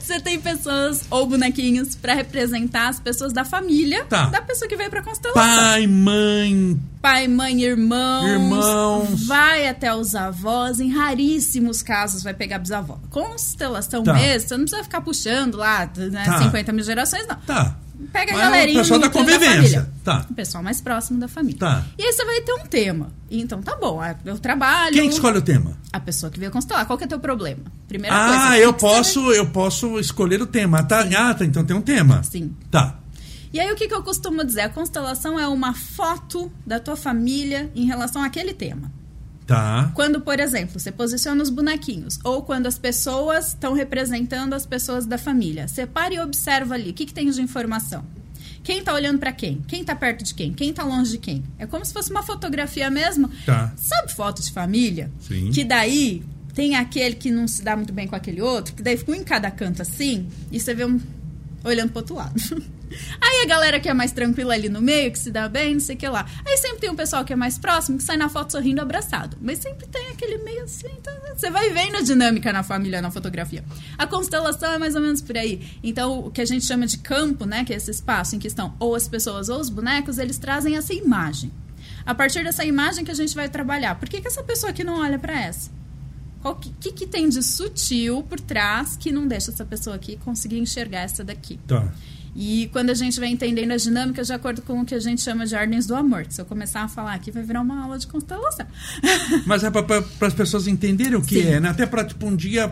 Você 0.00 0.20
tem 0.20 0.40
pessoas 0.40 1.02
ou 1.10 1.26
bonequinhos 1.26 1.94
para 1.94 2.14
representar 2.14 2.88
as 2.88 3.00
pessoas 3.00 3.32
da 3.32 3.44
família 3.44 4.04
tá. 4.04 4.26
da 4.26 4.42
pessoa 4.42 4.68
que 4.68 4.76
veio 4.76 4.90
pra 4.90 5.02
constelação. 5.02 5.42
Pai, 5.42 5.86
mãe. 5.86 6.78
Pai, 7.06 7.28
mãe, 7.28 7.62
irmãos. 7.62 8.28
Irmãos. 8.28 9.26
Vai 9.28 9.68
até 9.68 9.94
os 9.94 10.16
avós. 10.16 10.80
Em 10.80 10.90
raríssimos 10.90 11.80
casos 11.80 12.24
vai 12.24 12.34
pegar 12.34 12.58
bisavó. 12.58 12.98
Constelação 13.10 14.02
tá. 14.02 14.12
mesmo, 14.12 14.48
você 14.48 14.56
não 14.56 14.64
precisa 14.64 14.82
ficar 14.82 15.00
puxando 15.02 15.54
lá 15.54 15.88
né, 15.96 16.24
tá. 16.24 16.42
50 16.42 16.72
mil 16.72 16.84
gerações, 16.84 17.24
não. 17.28 17.36
Tá. 17.36 17.76
Pega 18.12 18.32
a 18.32 18.34
é 18.34 18.36
o 18.36 18.40
galerinha. 18.40 18.80
pessoal 18.80 18.98
da 18.98 19.08
convivência. 19.08 19.54
família. 19.54 19.90
Tá. 20.02 20.26
O 20.28 20.34
pessoal 20.34 20.64
mais 20.64 20.80
próximo 20.80 21.20
da 21.20 21.28
família. 21.28 21.60
Tá. 21.60 21.84
E 21.96 22.02
aí 22.02 22.12
você 22.12 22.24
vai 22.24 22.40
ter 22.40 22.52
um 22.54 22.66
tema. 22.66 23.12
Então 23.30 23.62
tá 23.62 23.76
bom, 23.76 24.02
é- 24.02 24.16
eu 24.24 24.36
trabalho. 24.40 24.92
Quem 24.92 25.08
que 25.08 25.14
escolhe 25.14 25.38
o 25.38 25.42
tema? 25.42 25.78
A 25.92 26.00
pessoa 26.00 26.28
que 26.28 26.40
veio 26.40 26.50
constelar. 26.50 26.86
Qual 26.86 26.98
que 26.98 27.04
é 27.04 27.06
teu 27.06 27.20
problema? 27.20 27.62
Primeira 27.86 28.16
coisa. 28.16 28.40
Ah, 28.40 28.48
o 28.48 28.52
que 28.52 28.60
eu 28.62 28.72
posso, 28.72 29.32
eu 29.32 29.46
posso 29.46 30.00
escolher 30.00 30.42
o 30.42 30.46
tema. 30.46 30.82
Tá, 30.82 31.06
ah, 31.16 31.34
tá, 31.34 31.44
então 31.44 31.64
tem 31.64 31.76
um 31.76 31.80
tema. 31.80 32.24
Sim. 32.24 32.52
Tá. 32.68 32.98
E 33.56 33.60
aí 33.60 33.72
o 33.72 33.74
que, 33.74 33.88
que 33.88 33.94
eu 33.94 34.02
costumo 34.02 34.44
dizer? 34.44 34.60
A 34.60 34.68
constelação 34.68 35.40
é 35.40 35.48
uma 35.48 35.72
foto 35.72 36.52
da 36.66 36.78
tua 36.78 36.94
família 36.94 37.72
em 37.74 37.86
relação 37.86 38.22
àquele 38.22 38.52
tema. 38.52 38.92
Tá. 39.46 39.90
Quando, 39.94 40.20
por 40.20 40.38
exemplo, 40.38 40.78
você 40.78 40.92
posiciona 40.92 41.42
os 41.42 41.48
bonequinhos, 41.48 42.18
ou 42.22 42.42
quando 42.42 42.66
as 42.66 42.76
pessoas 42.76 43.48
estão 43.48 43.72
representando 43.72 44.52
as 44.52 44.66
pessoas 44.66 45.06
da 45.06 45.16
família, 45.16 45.68
separa 45.68 46.12
e 46.12 46.20
observa 46.20 46.74
ali 46.74 46.90
o 46.90 46.92
que, 46.92 47.06
que 47.06 47.14
tem 47.14 47.30
de 47.30 47.40
informação. 47.40 48.04
Quem 48.62 48.84
tá 48.84 48.92
olhando 48.92 49.18
para 49.18 49.32
quem? 49.32 49.64
Quem 49.66 49.82
tá 49.82 49.96
perto 49.96 50.22
de 50.22 50.34
quem? 50.34 50.52
Quem 50.52 50.70
tá 50.70 50.84
longe 50.84 51.12
de 51.12 51.18
quem? 51.18 51.42
É 51.58 51.64
como 51.64 51.82
se 51.82 51.94
fosse 51.94 52.10
uma 52.10 52.22
fotografia 52.22 52.90
mesmo. 52.90 53.30
Tá. 53.46 53.72
Sabe 53.78 54.12
foto 54.12 54.42
de 54.42 54.52
família? 54.52 55.10
Sim. 55.18 55.50
Que 55.50 55.64
daí 55.64 56.22
tem 56.52 56.76
aquele 56.76 57.14
que 57.14 57.30
não 57.30 57.48
se 57.48 57.62
dá 57.62 57.74
muito 57.74 57.94
bem 57.94 58.06
com 58.06 58.16
aquele 58.16 58.42
outro, 58.42 58.74
que 58.74 58.82
daí 58.82 58.98
fica 58.98 59.12
um 59.12 59.14
em 59.14 59.24
cada 59.24 59.50
canto 59.50 59.80
assim, 59.80 60.28
e 60.52 60.60
você 60.60 60.74
vê 60.74 60.84
um 60.84 61.00
olhando 61.64 61.88
pro 61.88 62.00
outro 62.00 62.16
lado. 62.16 62.34
Aí 63.20 63.42
a 63.42 63.46
galera 63.46 63.80
que 63.80 63.88
é 63.88 63.94
mais 63.94 64.12
tranquila 64.12 64.54
ali 64.54 64.68
no 64.68 64.80
meio, 64.80 65.10
que 65.10 65.18
se 65.18 65.30
dá 65.30 65.48
bem, 65.48 65.74
não 65.74 65.80
sei 65.80 65.96
o 65.96 65.98
que 65.98 66.08
lá. 66.08 66.26
Aí 66.46 66.56
sempre 66.58 66.78
tem 66.78 66.90
um 66.90 66.96
pessoal 66.96 67.24
que 67.24 67.32
é 67.32 67.36
mais 67.36 67.58
próximo, 67.58 67.98
que 67.98 68.04
sai 68.04 68.16
na 68.16 68.28
foto 68.28 68.52
sorrindo 68.52 68.80
abraçado. 68.80 69.36
Mas 69.40 69.58
sempre 69.58 69.86
tem 69.86 70.08
aquele 70.08 70.38
meio 70.38 70.64
assim, 70.64 70.88
então 70.98 71.14
você 71.34 71.50
vai 71.50 71.70
vendo 71.70 71.96
a 71.96 72.00
dinâmica 72.02 72.52
na 72.52 72.62
família, 72.62 73.02
na 73.02 73.10
fotografia. 73.10 73.64
A 73.98 74.06
constelação 74.06 74.72
é 74.72 74.78
mais 74.78 74.94
ou 74.94 75.00
menos 75.00 75.20
por 75.20 75.36
aí. 75.36 75.78
Então, 75.82 76.20
o 76.20 76.30
que 76.30 76.40
a 76.40 76.44
gente 76.46 76.64
chama 76.64 76.86
de 76.86 76.98
campo, 76.98 77.44
né, 77.44 77.64
que 77.64 77.72
é 77.72 77.76
esse 77.76 77.90
espaço 77.90 78.36
em 78.36 78.38
que 78.38 78.46
estão 78.46 78.74
ou 78.78 78.94
as 78.94 79.08
pessoas 79.08 79.48
ou 79.48 79.60
os 79.60 79.68
bonecos, 79.68 80.18
eles 80.18 80.38
trazem 80.38 80.76
essa 80.76 80.94
imagem. 80.94 81.50
A 82.04 82.14
partir 82.14 82.44
dessa 82.44 82.64
imagem 82.64 83.04
que 83.04 83.10
a 83.10 83.14
gente 83.14 83.34
vai 83.34 83.48
trabalhar. 83.48 83.96
Por 83.96 84.08
que, 84.08 84.20
que 84.20 84.28
essa 84.28 84.42
pessoa 84.42 84.70
aqui 84.70 84.84
não 84.84 85.00
olha 85.00 85.18
para 85.18 85.40
essa? 85.40 85.70
O 86.44 86.54
que, 86.54 86.70
que, 86.80 86.92
que 86.92 87.06
tem 87.06 87.28
de 87.28 87.42
sutil 87.42 88.22
por 88.22 88.38
trás 88.38 88.96
que 88.96 89.10
não 89.10 89.26
deixa 89.26 89.50
essa 89.50 89.64
pessoa 89.64 89.96
aqui 89.96 90.16
conseguir 90.16 90.58
enxergar 90.58 91.00
essa 91.00 91.24
daqui? 91.24 91.58
Tá. 91.66 91.92
E 92.38 92.68
quando 92.70 92.90
a 92.90 92.94
gente 92.94 93.18
vai 93.18 93.30
entendendo 93.30 93.70
as 93.72 93.82
dinâmicas 93.82 94.26
de 94.26 94.32
acordo 94.34 94.60
com 94.60 94.80
o 94.82 94.84
que 94.84 94.94
a 94.94 95.00
gente 95.00 95.22
chama 95.22 95.46
de 95.46 95.54
ordens 95.54 95.86
do 95.86 95.94
amor. 95.94 96.26
Se 96.28 96.38
eu 96.38 96.44
começar 96.44 96.82
a 96.82 96.88
falar 96.88 97.14
aqui, 97.14 97.30
vai 97.30 97.42
virar 97.42 97.62
uma 97.62 97.82
aula 97.82 97.98
de 97.98 98.06
constelação. 98.06 98.66
Mas 99.46 99.64
é 99.64 99.70
para 99.70 100.04
as 100.20 100.34
pessoas 100.34 100.66
entenderem 100.68 101.14
o 101.14 101.22
que 101.22 101.40
Sim. 101.42 101.48
é, 101.48 101.60
né? 101.60 101.70
Até 101.70 101.86
para, 101.86 102.04
tipo, 102.04 102.26
um 102.26 102.36
dia, 102.36 102.70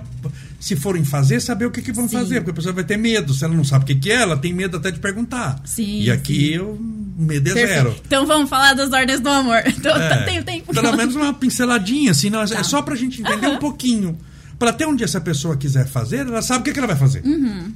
se 0.60 0.76
forem 0.76 1.02
fazer, 1.02 1.40
saber 1.40 1.64
o 1.64 1.70
que, 1.70 1.80
que 1.80 1.92
vão 1.92 2.06
Sim. 2.06 2.18
fazer. 2.18 2.34
Porque 2.40 2.50
a 2.50 2.54
pessoa 2.54 2.74
vai 2.74 2.84
ter 2.84 2.98
medo. 2.98 3.32
Se 3.32 3.42
ela 3.42 3.54
não 3.54 3.64
sabe 3.64 3.84
o 3.84 3.86
que, 3.86 3.94
que 3.94 4.10
é, 4.12 4.16
ela 4.16 4.36
tem 4.36 4.52
medo 4.52 4.76
até 4.76 4.90
de 4.90 4.98
perguntar. 5.00 5.58
Sim, 5.64 6.00
E 6.02 6.10
aqui 6.10 6.58
o 6.58 6.78
medo 7.16 7.48
é 7.48 7.52
zero. 7.54 7.96
Então 8.06 8.26
vamos 8.26 8.50
falar 8.50 8.74
das 8.74 8.92
ordens 8.92 9.20
do 9.20 9.28
amor. 9.30 9.62
Então, 9.66 9.96
É, 9.96 10.24
tenho 10.24 10.44
tempo. 10.44 10.74
Pelo 10.74 10.92
menos 10.96 11.16
uma 11.16 11.32
pinceladinha, 11.32 12.10
assim, 12.10 12.28
não, 12.28 12.42
é 12.42 12.46
Tá. 12.46 12.62
só 12.64 12.82
pra 12.82 12.94
gente 12.96 13.22
entender 13.22 13.46
Aham. 13.46 13.56
um 13.56 13.58
pouquinho. 13.58 14.18
Para 14.58 14.70
até 14.70 14.86
um 14.86 14.94
dia, 14.94 15.08
se 15.08 15.16
a 15.16 15.20
pessoa 15.20 15.56
quiser 15.56 15.86
fazer, 15.86 16.18
ela 16.26 16.42
sabe 16.42 16.60
o 16.60 16.64
que, 16.64 16.72
que 16.72 16.78
ela 16.78 16.86
vai 16.86 16.96
fazer. 16.96 17.24
Uhum. 17.24 17.72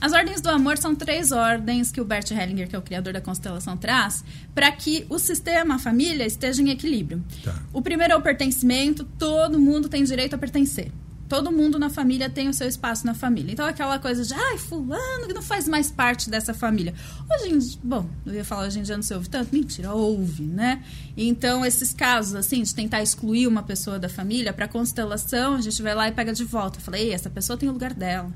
As 0.00 0.12
ordens 0.12 0.40
do 0.40 0.48
amor 0.48 0.78
são 0.78 0.94
três 0.94 1.32
ordens 1.32 1.90
que 1.90 2.00
o 2.00 2.04
Bert 2.04 2.30
Hellinger, 2.30 2.68
que 2.68 2.76
é 2.76 2.78
o 2.78 2.82
criador 2.82 3.12
da 3.12 3.20
constelação, 3.20 3.76
traz 3.76 4.24
para 4.54 4.70
que 4.70 5.04
o 5.08 5.18
sistema, 5.18 5.74
a 5.74 5.78
família, 5.78 6.24
esteja 6.24 6.62
em 6.62 6.70
equilíbrio. 6.70 7.24
Tá. 7.42 7.54
O 7.72 7.82
primeiro 7.82 8.12
é 8.12 8.16
o 8.16 8.22
pertencimento, 8.22 9.04
todo 9.18 9.58
mundo 9.58 9.88
tem 9.88 10.04
direito 10.04 10.34
a 10.34 10.38
pertencer. 10.38 10.92
Todo 11.28 11.52
mundo 11.52 11.78
na 11.78 11.90
família 11.90 12.30
tem 12.30 12.48
o 12.48 12.54
seu 12.54 12.66
espaço 12.66 13.04
na 13.04 13.12
família. 13.12 13.52
Então, 13.52 13.66
aquela 13.66 13.98
coisa 13.98 14.24
de, 14.24 14.32
ai, 14.32 14.56
fulano 14.56 15.26
que 15.26 15.34
não 15.34 15.42
faz 15.42 15.68
mais 15.68 15.90
parte 15.90 16.30
dessa 16.30 16.54
família. 16.54 16.94
Hoje 17.30 17.52
em 17.52 17.58
dia, 17.58 17.78
bom, 17.84 18.08
eu 18.24 18.32
ia 18.32 18.44
falar 18.44 18.66
hoje 18.66 18.78
em 18.78 18.82
dia 18.82 18.96
não 18.96 19.02
se 19.02 19.12
ouve 19.12 19.28
tanto. 19.28 19.54
Mentira, 19.54 19.92
ouve, 19.92 20.44
né? 20.44 20.82
Então, 21.14 21.66
esses 21.66 21.92
casos, 21.92 22.34
assim, 22.34 22.62
de 22.62 22.74
tentar 22.74 23.02
excluir 23.02 23.46
uma 23.46 23.62
pessoa 23.62 23.98
da 23.98 24.08
família, 24.08 24.54
para 24.54 24.66
constelação, 24.66 25.56
a 25.56 25.60
gente 25.60 25.82
vai 25.82 25.94
lá 25.94 26.08
e 26.08 26.12
pega 26.12 26.32
de 26.32 26.44
volta. 26.44 26.80
Fala, 26.80 26.98
ei, 26.98 27.12
essa 27.12 27.28
pessoa 27.28 27.58
tem 27.58 27.68
o 27.68 27.72
lugar 27.72 27.92
dela. 27.92 28.32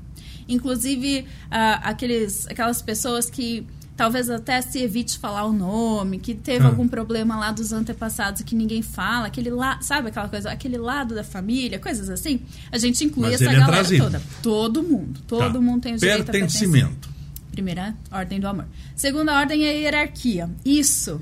Inclusive, 0.47 1.25
ah, 1.49 1.75
aqueles, 1.83 2.45
aquelas 2.47 2.81
pessoas 2.81 3.29
que 3.29 3.65
talvez 3.95 4.27
até 4.29 4.59
se 4.61 4.79
evite 4.79 5.19
falar 5.19 5.45
o 5.45 5.53
nome, 5.53 6.17
que 6.17 6.33
teve 6.33 6.65
Ah. 6.65 6.69
algum 6.69 6.87
problema 6.87 7.37
lá 7.37 7.51
dos 7.51 7.71
antepassados 7.71 8.41
que 8.41 8.55
ninguém 8.55 8.81
fala, 8.81 9.27
aquele 9.27 9.51
lá, 9.51 9.79
sabe 9.81 10.07
aquela 10.09 10.27
coisa, 10.27 10.49
aquele 10.49 10.77
lado 10.77 11.13
da 11.13 11.23
família, 11.23 11.77
coisas 11.77 12.09
assim. 12.09 12.39
A 12.71 12.77
gente 12.79 13.03
inclui 13.05 13.25
Mas 13.29 13.35
essa 13.41 13.43
é 13.51 13.53
galera 13.53 13.71
trazido. 13.71 14.03
toda. 14.05 14.21
Todo 14.41 14.81
mundo, 14.83 15.19
todo 15.27 15.53
Tá. 15.53 15.61
mundo 15.61 15.81
tem 15.81 15.93
o 15.93 15.97
direito 15.97 16.21
a. 16.29 16.31
Pertencimento. 16.31 17.09
Primeira 17.51 17.95
ordem 18.11 18.39
do 18.39 18.47
amor. 18.47 18.65
Segunda 18.95 19.37
ordem 19.37 19.63
é 19.65 19.69
a 19.69 19.73
hierarquia. 19.73 20.49
Isso. 20.65 21.21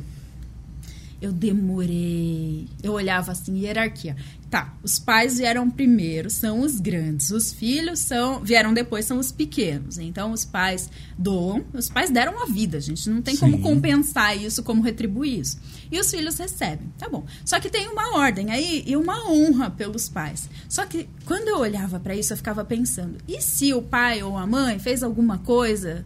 Eu 1.22 1.32
demorei. 1.34 2.67
Eu 2.82 2.93
olhava 2.93 3.34
assim, 3.34 3.57
hierarquia. 3.59 4.15
Tá, 4.52 4.74
os 4.84 4.99
pais 4.99 5.38
vieram 5.38 5.70
primeiro, 5.72 6.30
são 6.30 6.60
os 6.60 6.78
grandes. 6.78 7.32
Os 7.32 7.54
filhos 7.54 7.99
são 7.99 8.43
vieram 8.43 8.74
depois, 8.74 9.06
são 9.06 9.18
os 9.18 9.32
pequenos. 9.32 9.97
Então, 9.97 10.34
os 10.34 10.43
pais 10.43 10.89
doam, 11.18 11.64
os 11.74 11.88
pais 11.88 12.10
deram 12.10 12.38
a 12.43 12.45
vida, 12.47 12.78
gente. 12.82 13.10
Não 13.10 13.22
tem 13.22 13.38
como 13.38 13.56
Sim. 13.56 13.64
compensar 13.64 14.38
isso, 14.38 14.62
como 14.62 14.82
retribuir 14.82 15.39
isso. 15.39 15.58
E 15.89 15.97
os 15.97 16.12
filhos 16.12 16.38
recebem, 16.38 16.91
tá 16.97 17.08
bom. 17.08 17.26
Só 17.45 17.62
que 17.62 17.70
tem 17.70 17.88
uma 17.88 18.18
ordem 18.18 18.52
aí 18.52 18.84
e 18.86 18.97
uma 18.97 19.26
honra 19.32 19.70
pelos 19.70 20.10
pais. 20.10 20.49
Só 20.68 20.86
que 20.86 21.08
quando 21.26 21.47
eu 21.47 21.60
olhava 21.60 21.97
para 21.97 22.14
isso, 22.14 22.34
eu 22.34 22.38
ficava 22.38 22.66
pensando: 22.66 23.20
e 23.26 23.41
se 23.41 23.74
o 23.74 23.82
pai 23.82 24.22
ou 24.22 24.38
a 24.38 24.45
mãe 24.45 24.78
fez 24.80 25.02
alguma 25.02 25.38
coisa 25.38 26.06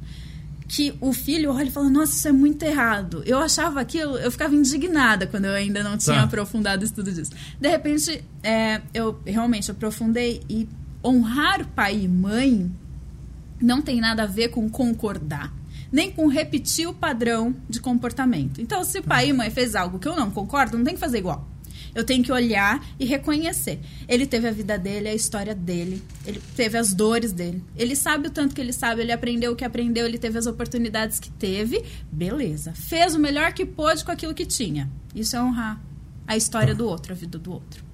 que 0.68 0.96
o 1.00 1.14
filho 1.14 1.52
olha 1.54 1.68
e 1.68 1.72
fala, 1.72 1.90
nossa, 1.90 2.14
isso 2.14 2.28
é 2.28 2.32
muito 2.32 2.64
errado. 2.64 3.22
Eu 3.26 3.38
achava 3.38 3.80
aquilo, 3.80 4.18
eu 4.18 4.32
ficava 4.32 4.56
indignada 4.56 5.28
quando 5.28 5.46
eu 5.46 5.54
ainda 5.54 5.84
não 5.84 5.98
tinha 5.98 6.16
Tá. 6.18 6.24
aprofundado 6.24 6.82
o 6.82 6.86
estudo 6.86 7.12
disso. 7.12 7.32
De 7.60 7.68
repente, 7.70 8.24
é, 8.42 8.82
eu 8.94 9.20
realmente 9.26 9.70
aprofundei 9.70 10.42
e 10.50 10.68
honrar 11.04 11.68
pai 11.76 12.02
e 12.04 12.08
mãe 12.08 12.72
não 13.62 13.82
tem 13.82 14.02
nada 14.02 14.24
a 14.24 14.26
ver 14.26 14.50
com 14.50 14.68
concordar, 14.70 15.54
nem 15.92 16.12
com 16.12 16.28
repetir 16.28 16.88
o 16.88 16.94
padrão 16.94 17.56
de 17.70 17.80
comportamento. 17.80 18.60
Então, 18.60 18.84
se 18.84 19.02
pai 19.02 19.30
e 19.30 19.34
mãe 19.34 19.50
fez 19.52 19.76
algo 19.76 20.00
que 20.00 20.08
eu 20.08 20.16
não 20.16 20.32
concordo, 20.32 20.78
não 20.78 20.84
tem 20.84 20.96
que 20.96 21.00
fazer 21.00 21.20
igual. 21.20 21.48
Eu 21.96 22.04
tenho 22.04 22.22
que 22.22 22.32
olhar 22.32 22.86
e 23.00 23.06
reconhecer. 23.06 23.80
Ele 24.08 24.28
teve 24.28 24.48
a 24.50 24.52
vida 24.52 24.78
dele, 24.78 25.08
a 25.08 25.16
história 25.16 25.56
dele, 25.56 26.04
ele 26.26 26.42
teve 26.56 26.78
as 26.78 26.94
dores 26.94 27.32
dele. 27.32 27.64
Ele 27.78 27.96
sabe 27.96 28.28
o 28.28 28.32
tanto 28.32 28.54
que 28.54 28.60
ele 28.60 28.74
sabe, 28.74 29.02
ele 29.02 29.14
aprendeu 29.14 29.54
o 29.54 29.56
que 29.56 29.64
aprendeu, 29.64 30.06
ele 30.06 30.18
teve 30.18 30.38
as 30.38 30.46
oportunidades 30.46 31.20
que 31.20 31.32
teve. 31.32 31.82
Beleza. 32.12 32.74
Fez 32.74 33.16
o 33.16 33.20
melhor 33.20 33.54
que 33.54 33.66
pôde 33.66 34.04
com 34.04 34.12
aquilo 34.12 34.34
que 34.34 34.46
tinha. 34.46 34.92
Isso 35.16 35.38
é 35.38 35.42
honrar 35.42 35.82
a 36.28 36.36
história 36.36 36.76
do 36.76 36.86
outro, 36.86 37.14
a 37.14 37.16
vida 37.16 37.38
do 37.38 37.54
outro. 37.54 37.85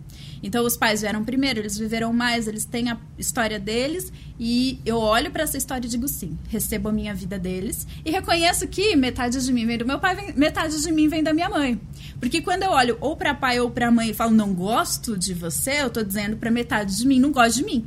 Então 0.44 0.66
os 0.66 0.76
pais 0.76 1.02
vieram 1.02 1.24
primeiro, 1.24 1.60
eles 1.60 1.78
viveram 1.78 2.12
mais, 2.12 2.48
eles 2.48 2.66
têm 2.66 2.90
a 2.90 2.98
história 3.18 3.60
deles 3.60 4.12
e 4.40 4.80
eu 4.86 4.98
olho 4.98 5.30
para 5.30 5.44
essa 5.44 5.58
história 5.58 5.86
e 5.86 5.90
digo 5.90 6.08
sim, 6.08 6.38
recebo 6.50 6.90
a 6.90 6.92
minha 6.92 7.14
vida 7.14 7.38
deles 7.38 7.86
e 8.04 8.10
reconheço 8.10 8.68
que 8.68 8.96
metade 8.96 9.44
de 9.44 9.54
mim 9.54 9.66
vem 9.66 9.78
do 9.78 9.86
meu 9.86 10.00
pai, 10.00 10.34
metade 10.36 10.82
de 10.82 10.92
mim 10.92 11.08
vem 11.08 11.24
da 11.24 11.34
minha 11.34 11.50
mãe. 11.50 11.80
Porque 12.20 12.42
quando 12.42 12.64
eu 12.64 12.72
olho 12.72 12.98
ou 13.00 13.16
para 13.16 13.34
pai 13.34 13.60
ou 13.60 13.70
para 13.70 13.92
mãe 13.92 14.10
e 14.10 14.14
falo 14.14 14.32
não 14.32 14.54
gosto 14.54 15.18
de 15.18 15.34
você, 15.34 15.82
eu 15.82 15.90
tô 15.90 16.04
dizendo 16.04 16.38
para 16.38 16.50
metade 16.50 16.98
de 16.98 17.06
mim 17.06 17.20
não 17.20 17.32
gosta 17.32 17.60
de 17.60 17.64
mim. 17.64 17.86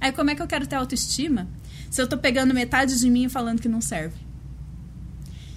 Aí 0.00 0.10
como 0.12 0.30
é 0.30 0.34
que 0.34 0.42
eu 0.42 0.46
quero 0.46 0.66
ter 0.66 0.76
autoestima 0.76 1.48
se 1.90 2.02
eu 2.02 2.08
tô 2.08 2.18
pegando 2.18 2.52
metade 2.52 2.98
de 2.98 3.08
mim 3.08 3.24
e 3.24 3.28
falando 3.28 3.60
que 3.60 3.68
não 3.68 3.80
serve? 3.80 4.25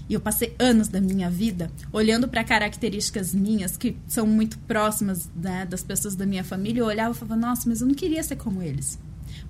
E 0.10 0.16
eu 0.16 0.20
passei 0.20 0.56
anos 0.58 0.88
da 0.88 1.00
minha 1.00 1.30
vida 1.30 1.72
olhando 1.94 2.28
para 2.28 2.44
características 2.44 3.34
minhas 3.34 3.78
que 3.78 3.96
são 4.08 4.26
muito 4.26 4.58
próximas 4.60 5.30
né, 5.36 5.68
das 5.68 5.84
pessoas 5.84 6.16
da 6.16 6.26
minha 6.26 6.44
família. 6.44 6.82
Eu 6.82 6.88
olhava 6.88 7.14
e 7.14 7.18
falava, 7.18 7.40
nossa, 7.40 7.70
mas 7.70 7.80
eu 7.80 7.88
não 7.88 7.94
queria 7.94 8.24
ser 8.24 8.36
como 8.36 8.64
eles. 8.64 8.98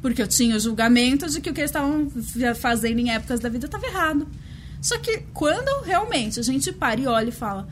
Porque 0.01 0.21
eu 0.21 0.27
tinha 0.27 0.57
o 0.57 0.59
julgamento 0.59 1.29
de 1.29 1.39
que 1.39 1.49
o 1.49 1.53
que 1.53 1.61
eles 1.61 1.71
estavam 1.71 2.11
fazendo 2.59 2.99
em 2.99 3.09
épocas 3.09 3.39
da 3.39 3.47
vida 3.47 3.67
estava 3.67 3.85
errado. 3.85 4.27
Só 4.81 4.97
que 4.97 5.19
quando 5.33 5.83
realmente 5.83 6.41
a 6.41 6.43
gente 6.43 6.73
para 6.73 6.99
e 6.99 7.07
olha 7.07 7.29
e 7.29 7.33
fala, 7.33 7.67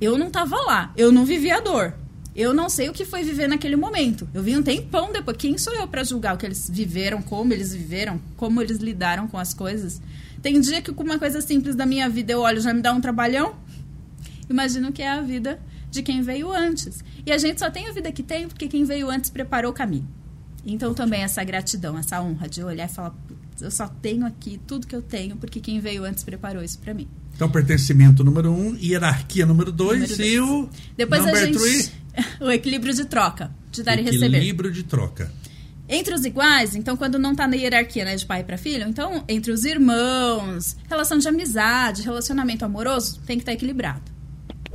eu 0.00 0.16
não 0.16 0.28
estava 0.28 0.56
lá, 0.62 0.92
eu 0.96 1.10
não 1.10 1.24
vivi 1.24 1.50
a 1.50 1.58
dor. 1.58 1.94
Eu 2.36 2.54
não 2.54 2.68
sei 2.68 2.88
o 2.88 2.92
que 2.92 3.04
foi 3.04 3.24
viver 3.24 3.48
naquele 3.48 3.74
momento. 3.74 4.28
Eu 4.32 4.44
vi 4.44 4.56
um 4.56 4.62
tempão 4.62 5.12
depois. 5.12 5.36
Quem 5.36 5.58
sou 5.58 5.74
eu 5.74 5.88
para 5.88 6.04
julgar 6.04 6.36
o 6.36 6.38
que 6.38 6.46
eles 6.46 6.70
viveram, 6.70 7.20
como 7.20 7.52
eles 7.52 7.72
viveram, 7.74 8.20
como 8.36 8.62
eles 8.62 8.78
lidaram 8.78 9.26
com 9.26 9.36
as 9.36 9.52
coisas? 9.52 10.00
Tem 10.42 10.60
dia 10.60 10.80
que 10.80 10.92
com 10.92 11.02
uma 11.02 11.18
coisa 11.18 11.40
simples 11.40 11.74
da 11.74 11.84
minha 11.86 12.08
vida 12.08 12.32
eu 12.32 12.40
olho 12.40 12.60
já 12.60 12.72
me 12.72 12.80
dá 12.82 12.92
um 12.92 13.00
trabalhão. 13.00 13.54
Imagino 14.48 14.92
que 14.92 15.02
é 15.02 15.08
a 15.10 15.20
vida 15.20 15.60
de 15.90 16.02
quem 16.02 16.22
veio 16.22 16.52
antes. 16.52 17.02
E 17.26 17.32
a 17.32 17.38
gente 17.38 17.58
só 17.58 17.70
tem 17.70 17.88
a 17.88 17.92
vida 17.92 18.10
que 18.12 18.22
tem 18.22 18.48
porque 18.48 18.68
quem 18.68 18.84
veio 18.84 19.10
antes 19.10 19.30
preparou 19.30 19.70
o 19.70 19.74
caminho. 19.74 20.08
Então 20.64 20.94
também 20.94 21.22
essa 21.22 21.42
gratidão, 21.44 21.96
essa 21.98 22.20
honra 22.22 22.48
de 22.48 22.62
olhar 22.62 22.88
e 22.88 22.92
falar, 22.92 23.10
"Putz, 23.10 23.62
eu 23.62 23.70
só 23.70 23.88
tenho 23.88 24.26
aqui 24.26 24.60
tudo 24.66 24.86
que 24.86 24.94
eu 24.94 25.02
tenho 25.02 25.36
porque 25.36 25.60
quem 25.60 25.80
veio 25.80 26.04
antes 26.04 26.22
preparou 26.22 26.62
isso 26.62 26.78
para 26.78 26.94
mim. 26.94 27.08
Então, 27.34 27.48
pertencimento 27.48 28.24
número 28.24 28.50
um, 28.50 28.74
hierarquia 28.74 29.46
número 29.46 29.70
dois 29.70 30.00
Número 30.00 30.22
e 30.22 30.36
dois. 30.38 30.50
o 30.50 30.68
Depois 30.96 31.24
a 31.24 31.32
gente 31.44 31.56
three, 31.56 31.88
o 32.40 32.50
equilíbrio 32.50 32.92
de 32.92 33.04
troca, 33.04 33.52
de 33.70 33.82
dar 33.84 33.96
e 33.96 34.02
receber. 34.02 34.26
equilíbrio 34.38 34.72
de 34.72 34.82
troca. 34.82 35.30
Entre 35.88 36.12
os 36.12 36.24
iguais, 36.24 36.76
então 36.76 36.96
quando 36.96 37.18
não 37.18 37.34
tá 37.34 37.48
na 37.48 37.56
hierarquia, 37.56 38.04
né, 38.04 38.14
de 38.14 38.26
pai 38.26 38.44
para 38.44 38.58
filho, 38.58 38.86
então 38.86 39.24
entre 39.26 39.50
os 39.50 39.64
irmãos, 39.64 40.76
relação 40.88 41.16
de 41.16 41.26
amizade, 41.26 42.02
relacionamento 42.02 42.64
amoroso, 42.64 43.20
tem 43.26 43.38
que 43.38 43.42
estar 43.42 43.52
tá 43.52 43.54
equilibrado. 43.54 44.02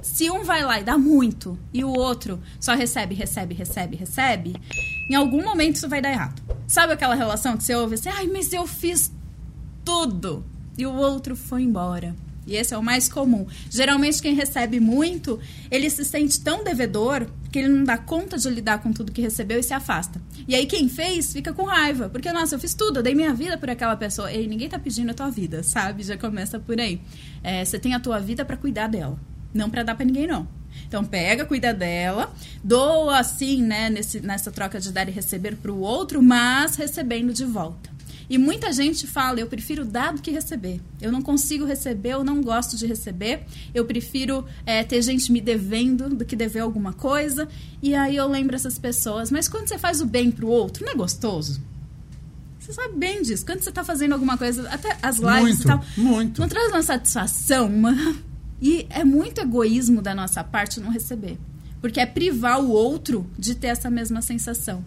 Se 0.02 0.30
um 0.30 0.44
vai 0.44 0.64
lá 0.64 0.82
e 0.82 0.84
dá 0.84 0.98
muito 0.98 1.58
e 1.72 1.84
o 1.84 1.90
outro 1.90 2.42
só 2.60 2.74
recebe, 2.74 3.14
recebe, 3.14 3.54
recebe, 3.54 3.96
recebe, 3.96 4.56
em 5.10 5.16
algum 5.16 5.44
momento 5.44 5.76
isso 5.76 5.88
vai 5.88 6.02
dar 6.02 6.12
errado. 6.12 6.42
Sabe 6.68 6.94
aquela 6.94 7.16
relação 7.16 7.56
que 7.56 7.64
você 7.64 7.76
ouve 7.76 7.94
assim, 7.94 8.10
ai, 8.10 8.28
mas 8.28 8.52
eu 8.52 8.66
fiz 8.66 9.12
tudo 9.86 10.44
e 10.78 10.86
o 10.86 10.94
outro 10.94 11.36
foi 11.36 11.62
embora. 11.62 12.16
E 12.46 12.56
esse 12.56 12.74
é 12.74 12.78
o 12.78 12.84
mais 12.84 13.08
comum. 13.08 13.46
Geralmente, 13.70 14.22
quem 14.22 14.34
recebe 14.34 14.80
muito, 14.80 15.40
ele 15.72 15.90
se 15.90 16.04
sente 16.04 16.40
tão 16.42 16.64
devedor 16.64 17.28
que 17.52 17.60
ele 17.60 17.70
não 17.70 17.84
dá 17.84 17.98
conta 17.98 18.38
de 18.38 18.50
lidar 18.50 18.80
com 18.80 18.92
tudo 18.92 19.12
que 19.12 19.22
recebeu 19.22 19.60
e 19.60 19.64
se 19.64 19.74
afasta. 19.74 20.22
E 20.48 20.56
aí, 20.56 20.66
quem 20.66 20.90
fez 20.90 21.32
fica 21.32 21.54
com 21.54 21.64
raiva. 21.64 22.10
Porque, 22.10 22.32
nossa, 22.32 22.56
eu 22.56 22.60
fiz 22.60 22.74
tudo, 22.74 23.00
eu 23.00 23.04
dei 23.04 23.16
minha 23.16 23.34
vida 23.34 23.58
por 23.58 23.70
aquela 23.70 23.96
pessoa. 23.96 24.32
E 24.32 24.48
ninguém 24.48 24.70
tá 24.70 24.80
pedindo 24.80 25.12
a 25.12 25.14
tua 25.14 25.30
vida, 25.30 25.64
sabe? 25.64 26.04
Já 26.04 26.18
começa 26.18 26.60
por 26.60 26.80
aí. 26.80 27.00
É, 27.44 27.64
você 27.64 27.80
tem 27.80 27.94
a 27.94 28.00
tua 28.00 28.20
vida 28.20 28.44
para 28.44 28.58
cuidar 28.58 28.88
dela, 28.88 29.20
não 29.54 29.70
para 29.70 29.84
dar 29.84 29.96
para 29.96 30.06
ninguém, 30.06 30.28
não. 30.28 30.48
Então 30.88 31.04
pega, 31.04 31.46
cuida 31.46 31.74
dela, 31.74 32.34
doa 32.64 33.20
assim, 33.20 33.62
né, 33.62 33.90
nesse, 33.90 34.20
nessa 34.20 34.52
troca 34.52 34.80
de 34.80 34.92
dar 34.92 35.08
e 35.08 35.12
receber 35.12 35.56
para 35.56 35.72
o 35.72 35.80
outro, 35.80 36.22
mas 36.22 36.76
recebendo 36.76 37.34
de 37.34 37.46
volta. 37.46 37.90
E 38.30 38.38
muita 38.38 38.72
gente 38.72 39.06
fala, 39.06 39.40
eu 39.40 39.48
prefiro 39.48 39.86
dar 39.86 40.14
do 40.14 40.22
que 40.22 40.32
receber. 40.32 40.82
Eu 41.02 41.12
não 41.12 41.22
consigo 41.22 41.66
receber, 41.66 42.12
eu 42.12 42.24
não 42.24 42.42
gosto 42.42 42.78
de 42.78 42.86
receber. 42.86 43.46
Eu 43.74 43.86
prefiro 43.86 44.46
é, 44.66 44.84
ter 44.84 45.02
gente 45.02 45.32
me 45.32 45.42
devendo 45.42 46.10
do 46.10 46.26
que 46.26 46.36
dever 46.36 46.62
alguma 46.62 46.94
coisa. 46.94 47.48
E 47.82 47.94
aí 47.96 48.16
eu 48.16 48.28
lembro 48.28 48.56
essas 48.56 48.78
pessoas, 48.78 49.30
mas 49.30 49.48
quando 49.48 49.68
você 49.68 49.78
faz 49.78 50.02
o 50.02 50.06
bem 50.06 50.32
pro 50.32 50.48
outro, 50.48 50.86
não 50.86 50.94
é 50.94 50.96
gostoso? 50.96 51.62
Você 52.60 52.72
sabe 52.72 52.96
bem 52.96 53.22
disso. 53.22 53.46
Quando 53.46 53.62
você 53.62 53.70
está 53.70 53.84
fazendo 53.84 54.14
alguma 54.14 54.38
coisa, 54.38 54.70
até 54.70 54.98
as 55.02 55.18
lives 55.18 55.42
muito, 55.42 55.62
e 55.64 55.66
tal. 55.66 55.86
Muito. 55.98 56.42
Não 56.42 56.48
traz 56.48 56.70
uma 56.70 56.82
satisfação, 56.82 57.68
uma... 57.68 57.94
E 58.62 58.88
é 58.90 59.04
muito 59.04 59.42
egoísmo 59.42 60.02
da 60.02 60.16
nossa 60.16 60.42
parte 60.42 60.80
não 60.80 60.90
receber. 60.90 61.38
Porque 61.82 62.00
é 62.00 62.06
privar 62.06 62.62
o 62.62 62.70
outro 62.70 63.30
de 63.38 63.56
ter 63.56 63.68
essa 63.68 63.92
mesma 63.92 64.22
sensação. 64.22 64.86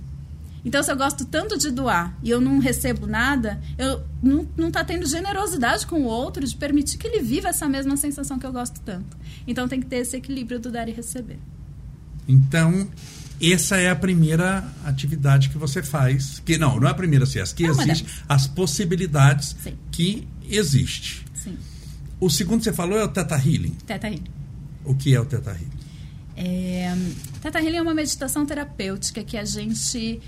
Então, 0.67 0.83
se 0.83 0.91
eu 0.91 0.97
gosto 0.97 1.25
tanto 1.25 1.57
de 1.57 1.71
doar 1.71 2.19
e 2.25 2.29
eu 2.29 2.41
não 2.41 2.59
recebo 2.59 3.07
nada, 3.07 3.63
eu 3.79 4.03
não, 4.21 4.49
não 4.57 4.69
tá 4.69 4.83
tendo 4.83 5.07
generosidade 5.07 5.87
com 5.87 6.01
o 6.01 6.05
outro 6.07 6.45
de 6.45 6.57
permitir 6.57 6.99
que 6.99 7.07
ele 7.07 7.23
viva 7.23 7.47
essa 7.47 7.69
mesma 7.69 7.97
sensação 7.97 8.37
que 8.37 8.45
eu 8.45 8.53
gosto 8.53 8.81
tanto. 8.81 9.17
Então, 9.47 9.69
tem 9.69 9.79
que 9.79 9.87
ter 9.87 9.99
esse 9.99 10.17
equilíbrio 10.17 10.59
do 10.59 10.69
dar 10.73 10.89
e 10.89 10.93
receber. 10.93 11.39
Então, 12.27 12.91
essa 13.41 13.77
é 13.77 13.89
a 13.89 13.95
primeira 13.95 14.69
atividade 14.85 15.51
que 15.51 15.57
você 15.57 15.85
faz. 15.85 16.43
Que 16.45 16.59
não, 16.59 16.81
não 16.81 16.89
é 16.89 16.91
a 16.91 16.95
primeira, 16.95 17.23
assim, 17.23 17.39
as 17.39 17.53
que 17.53 17.65
é 17.65 17.69
existe, 17.69 18.25
as 18.29 18.49
possibilidades 18.49 19.55
Sim. 19.61 19.75
que 19.93 20.27
existe. 20.51 21.25
Sim. 21.33 21.57
O 22.19 22.29
segundo 22.29 22.59
que 22.59 22.65
você 22.65 22.73
falou 22.73 22.99
é 22.99 23.05
o 23.05 23.09
Teta 23.09 23.37
Healing. 23.37 23.77
Teta 23.87 24.09
Healing. 24.09 24.25
O 24.85 24.97
que 24.97 25.15
é 25.15 25.21
o 25.21 25.25
Teta 25.25 25.53
Healing? 25.53 25.71
É, 26.37 26.93
Teta 27.41 27.61
Healing 27.61 27.77
é 27.77 27.83
uma 27.83 27.95
meditação 27.95 28.45
terapêutica 28.45 29.23
que 29.23 29.37
a 29.37 29.45
gente 29.45 30.21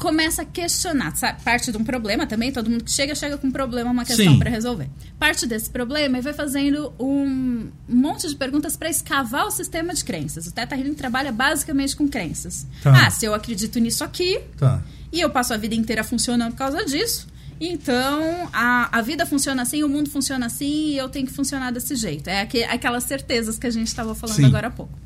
começa 0.00 0.42
a 0.42 0.44
questionar, 0.46 1.14
sabe? 1.14 1.42
Parte 1.42 1.70
de 1.70 1.76
um 1.76 1.84
problema 1.84 2.26
também, 2.26 2.50
todo 2.50 2.70
mundo 2.70 2.82
que 2.82 2.90
chega, 2.90 3.14
chega 3.14 3.36
com 3.36 3.48
um 3.48 3.50
problema, 3.50 3.90
uma 3.90 4.04
questão 4.04 4.38
para 4.38 4.48
resolver. 4.48 4.88
Parte 5.18 5.46
desse 5.46 5.68
problema 5.68 6.18
e 6.18 6.22
vai 6.22 6.32
fazendo 6.32 6.92
um 6.98 7.68
monte 7.86 8.26
de 8.26 8.34
perguntas 8.34 8.76
para 8.76 8.88
escavar 8.88 9.46
o 9.46 9.50
sistema 9.50 9.92
de 9.92 10.02
crenças. 10.02 10.46
O 10.46 10.52
Teta 10.52 10.74
Healing 10.74 10.94
trabalha 10.94 11.30
basicamente 11.30 11.94
com 11.94 12.08
crenças. 12.08 12.66
Tá. 12.82 13.06
Ah, 13.06 13.10
se 13.10 13.26
eu 13.26 13.34
acredito 13.34 13.78
nisso 13.78 14.02
aqui, 14.02 14.40
tá. 14.56 14.82
e 15.12 15.20
eu 15.20 15.28
passo 15.28 15.52
a 15.52 15.58
vida 15.58 15.74
inteira 15.74 16.02
funcionando 16.02 16.52
por 16.52 16.58
causa 16.58 16.82
disso, 16.86 17.28
então, 17.60 18.48
a, 18.54 18.98
a 18.98 19.02
vida 19.02 19.26
funciona 19.26 19.60
assim, 19.60 19.82
o 19.82 19.88
mundo 19.88 20.08
funciona 20.08 20.46
assim 20.46 20.92
e 20.92 20.96
eu 20.96 21.10
tenho 21.10 21.26
que 21.26 21.32
funcionar 21.32 21.70
desse 21.70 21.94
jeito. 21.94 22.30
É 22.30 22.40
aqu 22.40 22.56
aquelas 22.70 23.04
certezas 23.04 23.58
que 23.58 23.66
a 23.66 23.70
gente 23.70 23.88
estava 23.88 24.14
falando 24.14 24.36
Sim. 24.36 24.46
agora 24.46 24.68
há 24.68 24.70
pouco. 24.70 24.98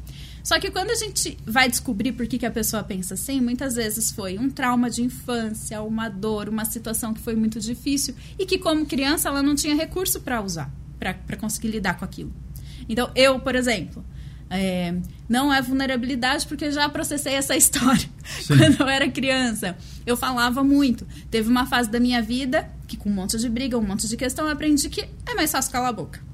Só 0.44 0.60
que 0.60 0.70
quando 0.70 0.90
a 0.90 0.94
gente 0.94 1.38
vai 1.46 1.70
descobrir 1.70 2.12
por 2.12 2.26
que, 2.26 2.36
que 2.36 2.44
a 2.44 2.50
pessoa 2.50 2.84
pensa 2.84 3.14
assim, 3.14 3.40
muitas 3.40 3.76
vezes 3.76 4.12
foi 4.12 4.38
um 4.38 4.50
trauma 4.50 4.90
de 4.90 5.02
infância, 5.02 5.80
uma 5.80 6.10
dor, 6.10 6.50
uma 6.50 6.66
situação 6.66 7.14
que 7.14 7.20
foi 7.20 7.34
muito 7.34 7.58
difícil 7.58 8.14
e 8.38 8.44
que, 8.44 8.58
como 8.58 8.84
criança, 8.84 9.30
ela 9.30 9.42
não 9.42 9.54
tinha 9.54 9.74
recurso 9.74 10.20
para 10.20 10.42
usar, 10.42 10.70
para 10.98 11.36
conseguir 11.38 11.68
lidar 11.68 11.94
com 11.94 12.04
aquilo. 12.04 12.30
Então, 12.86 13.10
eu, 13.14 13.40
por 13.40 13.54
exemplo, 13.54 14.04
é, 14.50 14.94
não 15.26 15.52
é 15.52 15.62
vulnerabilidade 15.62 16.46
porque 16.46 16.66
eu 16.66 16.72
já 16.72 16.86
processei 16.90 17.32
essa 17.32 17.56
história 17.58 18.06
Sim. 18.42 18.58
quando 18.58 18.80
eu 18.82 18.86
era 18.86 19.10
criança. 19.10 19.74
Eu 20.04 20.14
falava 20.14 20.62
muito. 20.62 21.06
Teve 21.30 21.48
uma 21.48 21.64
fase 21.64 21.88
da 21.88 21.98
minha 21.98 22.20
vida 22.20 22.70
que, 22.86 22.98
com 22.98 23.08
um 23.08 23.14
monte 23.14 23.38
de 23.38 23.48
briga, 23.48 23.78
um 23.78 23.82
monte 23.82 24.06
de 24.06 24.16
questão, 24.16 24.44
eu 24.44 24.52
aprendi 24.52 24.90
que 24.90 25.08
é 25.24 25.34
mais 25.34 25.50
fácil 25.50 25.72
calar 25.72 25.88
a 25.88 25.92
boca. 25.92 26.33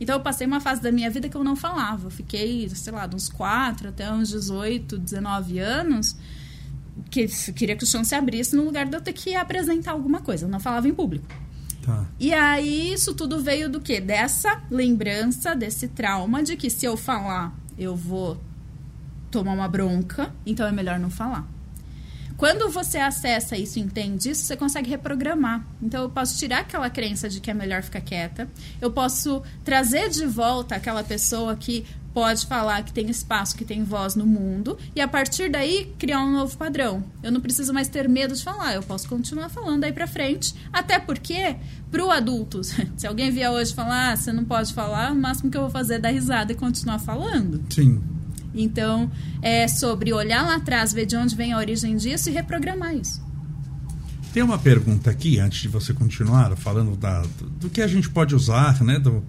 Então 0.00 0.16
eu 0.16 0.20
passei 0.20 0.46
uma 0.46 0.60
fase 0.60 0.80
da 0.80 0.90
minha 0.90 1.10
vida 1.10 1.28
que 1.28 1.36
eu 1.36 1.44
não 1.44 1.54
falava. 1.54 2.06
Eu 2.06 2.10
fiquei, 2.10 2.68
sei 2.70 2.92
lá, 2.92 3.06
de 3.06 3.14
uns 3.14 3.28
4 3.28 3.90
até 3.90 4.10
uns 4.10 4.30
18, 4.30 4.98
19 4.98 5.58
anos, 5.58 6.16
que 7.10 7.28
queria 7.52 7.76
que 7.76 7.84
o 7.84 7.86
chão 7.86 8.02
se 8.02 8.14
abrisse 8.14 8.56
no 8.56 8.64
lugar 8.64 8.86
de 8.86 8.96
eu 8.96 9.00
ter 9.00 9.12
que 9.12 9.34
apresentar 9.34 9.92
alguma 9.92 10.20
coisa. 10.20 10.46
Eu 10.46 10.48
não 10.48 10.58
falava 10.58 10.88
em 10.88 10.94
público. 10.94 11.26
Tá. 11.82 12.06
E 12.18 12.32
aí 12.32 12.92
isso 12.92 13.14
tudo 13.14 13.42
veio 13.42 13.68
do 13.68 13.80
quê? 13.80 14.00
Dessa 14.00 14.62
lembrança, 14.70 15.54
desse 15.54 15.88
trauma 15.88 16.42
de 16.42 16.56
que 16.56 16.70
se 16.70 16.86
eu 16.86 16.96
falar, 16.96 17.54
eu 17.78 17.94
vou 17.94 18.40
tomar 19.30 19.52
uma 19.52 19.68
bronca, 19.68 20.32
então 20.44 20.66
é 20.66 20.72
melhor 20.72 20.98
não 20.98 21.10
falar. 21.10 21.46
Quando 22.40 22.70
você 22.70 22.96
acessa 22.96 23.54
isso 23.54 23.78
entende 23.78 24.30
isso, 24.30 24.46
você 24.46 24.56
consegue 24.56 24.88
reprogramar. 24.88 25.62
Então, 25.82 26.04
eu 26.04 26.08
posso 26.08 26.38
tirar 26.38 26.60
aquela 26.60 26.88
crença 26.88 27.28
de 27.28 27.38
que 27.38 27.50
é 27.50 27.54
melhor 27.54 27.82
ficar 27.82 28.00
quieta. 28.00 28.48
Eu 28.80 28.90
posso 28.90 29.42
trazer 29.62 30.08
de 30.08 30.24
volta 30.24 30.74
aquela 30.74 31.04
pessoa 31.04 31.54
que 31.54 31.84
pode 32.14 32.46
falar 32.46 32.82
que 32.82 32.94
tem 32.94 33.10
espaço, 33.10 33.54
que 33.54 33.62
tem 33.62 33.84
voz 33.84 34.14
no 34.14 34.24
mundo, 34.24 34.78
e 34.96 35.02
a 35.02 35.06
partir 35.06 35.50
daí 35.50 35.92
criar 35.98 36.24
um 36.24 36.32
novo 36.32 36.56
padrão. 36.56 37.04
Eu 37.22 37.30
não 37.30 37.42
preciso 37.42 37.74
mais 37.74 37.88
ter 37.88 38.08
medo 38.08 38.34
de 38.34 38.42
falar, 38.42 38.72
eu 38.72 38.82
posso 38.82 39.06
continuar 39.06 39.50
falando 39.50 39.84
aí 39.84 39.92
pra 39.92 40.06
frente. 40.06 40.54
Até 40.72 40.98
porque, 40.98 41.56
pro 41.90 42.10
adulto, 42.10 42.62
se 42.96 43.06
alguém 43.06 43.30
vier 43.30 43.50
hoje 43.50 43.74
falar, 43.74 44.12
ah, 44.12 44.16
você 44.16 44.32
não 44.32 44.46
pode 44.46 44.72
falar, 44.72 45.12
o 45.12 45.14
máximo 45.14 45.50
que 45.50 45.58
eu 45.58 45.62
vou 45.62 45.70
fazer 45.70 45.96
é 45.96 45.98
dar 45.98 46.10
risada 46.10 46.52
e 46.52 46.56
continuar 46.56 47.00
falando. 47.00 47.62
Sim. 47.68 48.00
Então, 48.54 49.10
é 49.42 49.68
sobre 49.68 50.12
olhar 50.12 50.42
lá 50.42 50.56
atrás, 50.56 50.92
ver 50.92 51.06
de 51.06 51.16
onde 51.16 51.36
vem 51.36 51.52
a 51.52 51.58
origem 51.58 51.96
disso 51.96 52.28
e 52.28 52.32
reprogramar 52.32 52.94
isso. 52.94 53.22
Tem 54.32 54.42
uma 54.42 54.58
pergunta 54.58 55.10
aqui, 55.10 55.38
antes 55.38 55.60
de 55.60 55.68
você 55.68 55.92
continuar, 55.92 56.54
falando 56.56 56.96
da, 56.96 57.22
do, 57.60 57.68
que 57.68 57.80
a 57.80 57.86
gente 57.86 58.08
pode 58.08 58.34
usar, 58.34 58.80
né? 58.82 58.98
Do, 58.98 59.24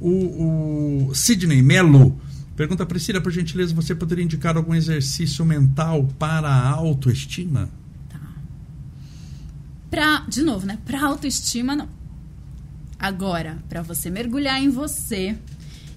o, 0.00 1.08
o 1.08 1.14
Sidney 1.14 1.62
Melo 1.62 2.20
pergunta, 2.56 2.86
Priscila, 2.86 3.20
por 3.20 3.32
gentileza, 3.32 3.74
você 3.74 3.94
poderia 3.94 4.24
indicar 4.24 4.56
algum 4.56 4.74
exercício 4.74 5.44
mental 5.44 6.08
para 6.18 6.48
a 6.48 6.70
autoestima? 6.70 7.68
Tá. 8.08 8.20
Pra, 9.90 10.24
de 10.28 10.42
novo, 10.42 10.66
né? 10.66 10.78
Para 10.84 11.04
autoestima, 11.04 11.74
não. 11.74 11.88
Agora, 12.98 13.58
para 13.68 13.82
você 13.82 14.08
mergulhar 14.08 14.62
em 14.62 14.70
você 14.70 15.36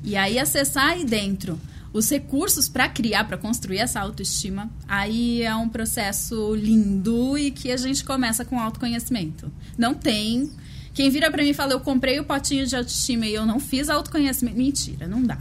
e 0.04 0.16
aí 0.16 0.40
acessar 0.40 0.90
aí 0.90 1.06
dentro 1.06 1.60
os 1.94 2.10
recursos 2.10 2.68
para 2.68 2.88
criar, 2.90 3.26
para 3.26 3.38
construir 3.38 3.80
essa 3.80 4.00
autoestima, 4.00 4.70
aí 4.88 5.42
é 5.42 5.56
um 5.56 5.70
processo 5.70 6.54
lindo 6.56 7.38
e 7.38 7.52
que 7.52 7.72
a 7.72 7.78
gente 7.78 8.04
começa 8.04 8.46
com 8.46 8.60
autoconhecimento. 8.60 9.52
Não 9.78 9.94
tem. 9.94 10.52
Quem 10.94 11.10
vira 11.10 11.30
para 11.32 11.44
mim 11.44 11.50
e 11.50 11.54
fala, 11.54 11.74
eu 11.74 11.80
comprei 11.80 12.20
o 12.20 12.24
potinho 12.24 12.66
de 12.66 12.76
autoestima 12.76 13.26
e 13.26 13.34
eu 13.34 13.46
não 13.46 13.60
fiz 13.60 13.90
autoconhecimento. 13.90 14.58
Mentira, 14.58 15.08
não 15.08 15.24
dá. 15.24 15.38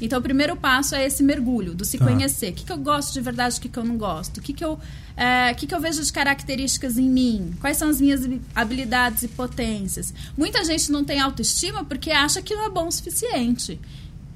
Então, 0.00 0.20
o 0.20 0.22
primeiro 0.22 0.56
passo 0.56 0.94
é 0.94 1.04
esse 1.04 1.22
mergulho, 1.22 1.74
do 1.74 1.84
se 1.84 1.98
tá. 1.98 2.06
conhecer. 2.06 2.50
O 2.50 2.52
que, 2.52 2.64
que, 2.64 2.72
eu 2.72 2.76
gosto 2.76 3.12
de 3.12 3.20
verdade, 3.20 3.58
o 3.58 3.60
que, 3.60 3.68
que 3.68 3.78
eu 3.78 3.84
não 3.84 3.96
gosto? 3.96 4.38
O 4.38 4.40
que, 4.40 4.52
que, 4.52 4.64
eu, 4.64 4.78
é, 5.16 5.52
que, 5.54 5.66
que 5.66 5.74
eu 5.74 5.80
vejo 5.80 6.02
de 6.02 6.12
características 6.12 6.96
em 6.96 7.08
mim? 7.08 7.52
Quais 7.60 7.76
são 7.76 7.88
as 7.88 8.00
minhas 8.00 8.20
habilidades 8.54 9.24
e 9.24 9.28
potências? 9.28 10.14
Muita 10.36 10.62
gente 10.64 10.92
não 10.92 11.04
tem 11.04 11.18
autoestima 11.18 11.84
porque 11.84 12.10
acha 12.10 12.40
que 12.40 12.54
não 12.54 12.66
é 12.66 12.70
bom 12.70 12.86
o 12.86 12.92
suficiente. 12.92 13.80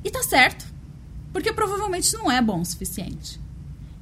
E 0.05 0.11
tá 0.11 0.23
certo. 0.23 0.72
Porque 1.33 1.53
provavelmente 1.53 2.13
não 2.15 2.31
é 2.31 2.41
bom 2.43 2.61
o 2.61 2.65
suficiente. 2.65 3.41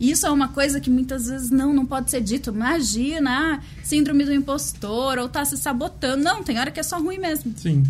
Isso 0.01 0.27
é 0.27 0.31
uma 0.31 0.49
coisa 0.49 0.81
que 0.81 0.89
muitas 0.89 1.27
vezes 1.27 1.51
não, 1.51 1.75
não 1.75 1.85
pode 1.85 2.11
ser 2.11 2.23
dito. 2.23 2.51
Imagina, 2.51 3.57
ah, 3.57 3.85
síndrome 3.85 4.25
do 4.25 4.33
impostor, 4.33 5.19
ou 5.19 5.29
tá 5.29 5.45
se 5.45 5.59
sabotando. 5.59 6.25
Não, 6.25 6.43
tem 6.43 6.59
hora 6.59 6.71
que 6.71 6.81
é 6.81 6.83
só 6.83 6.99
ruim 6.99 7.19
mesmo. 7.19 7.53
Sim. 7.57 7.85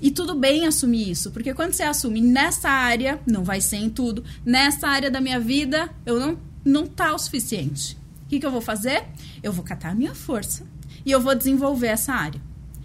E 0.00 0.10
tudo 0.10 0.34
bem 0.34 0.66
assumir 0.66 1.10
isso, 1.10 1.30
porque 1.32 1.54
quando 1.54 1.72
você 1.72 1.82
assume 1.82 2.20
nessa 2.20 2.68
área, 2.68 3.20
não 3.26 3.42
vai 3.42 3.60
ser 3.60 3.76
em 3.76 3.90
tudo, 3.90 4.22
nessa 4.44 4.86
área 4.86 5.10
da 5.10 5.20
minha 5.20 5.40
vida, 5.40 5.90
eu 6.06 6.20
não, 6.20 6.38
não 6.64 6.86
tá 6.86 7.12
o 7.12 7.18
suficiente. 7.18 7.96
O 8.24 8.28
que, 8.28 8.38
que 8.38 8.46
eu 8.46 8.50
vou 8.50 8.60
fazer? 8.60 9.04
Eu 9.42 9.52
vou 9.52 9.64
catar 9.64 9.90
a 9.90 9.94
minha 9.94 10.14
força 10.14 10.64
e 11.04 11.10
eu 11.10 11.20
vou 11.20 11.34
desenvolver 11.34 11.88
essa 11.88 12.12
área. 12.12 12.40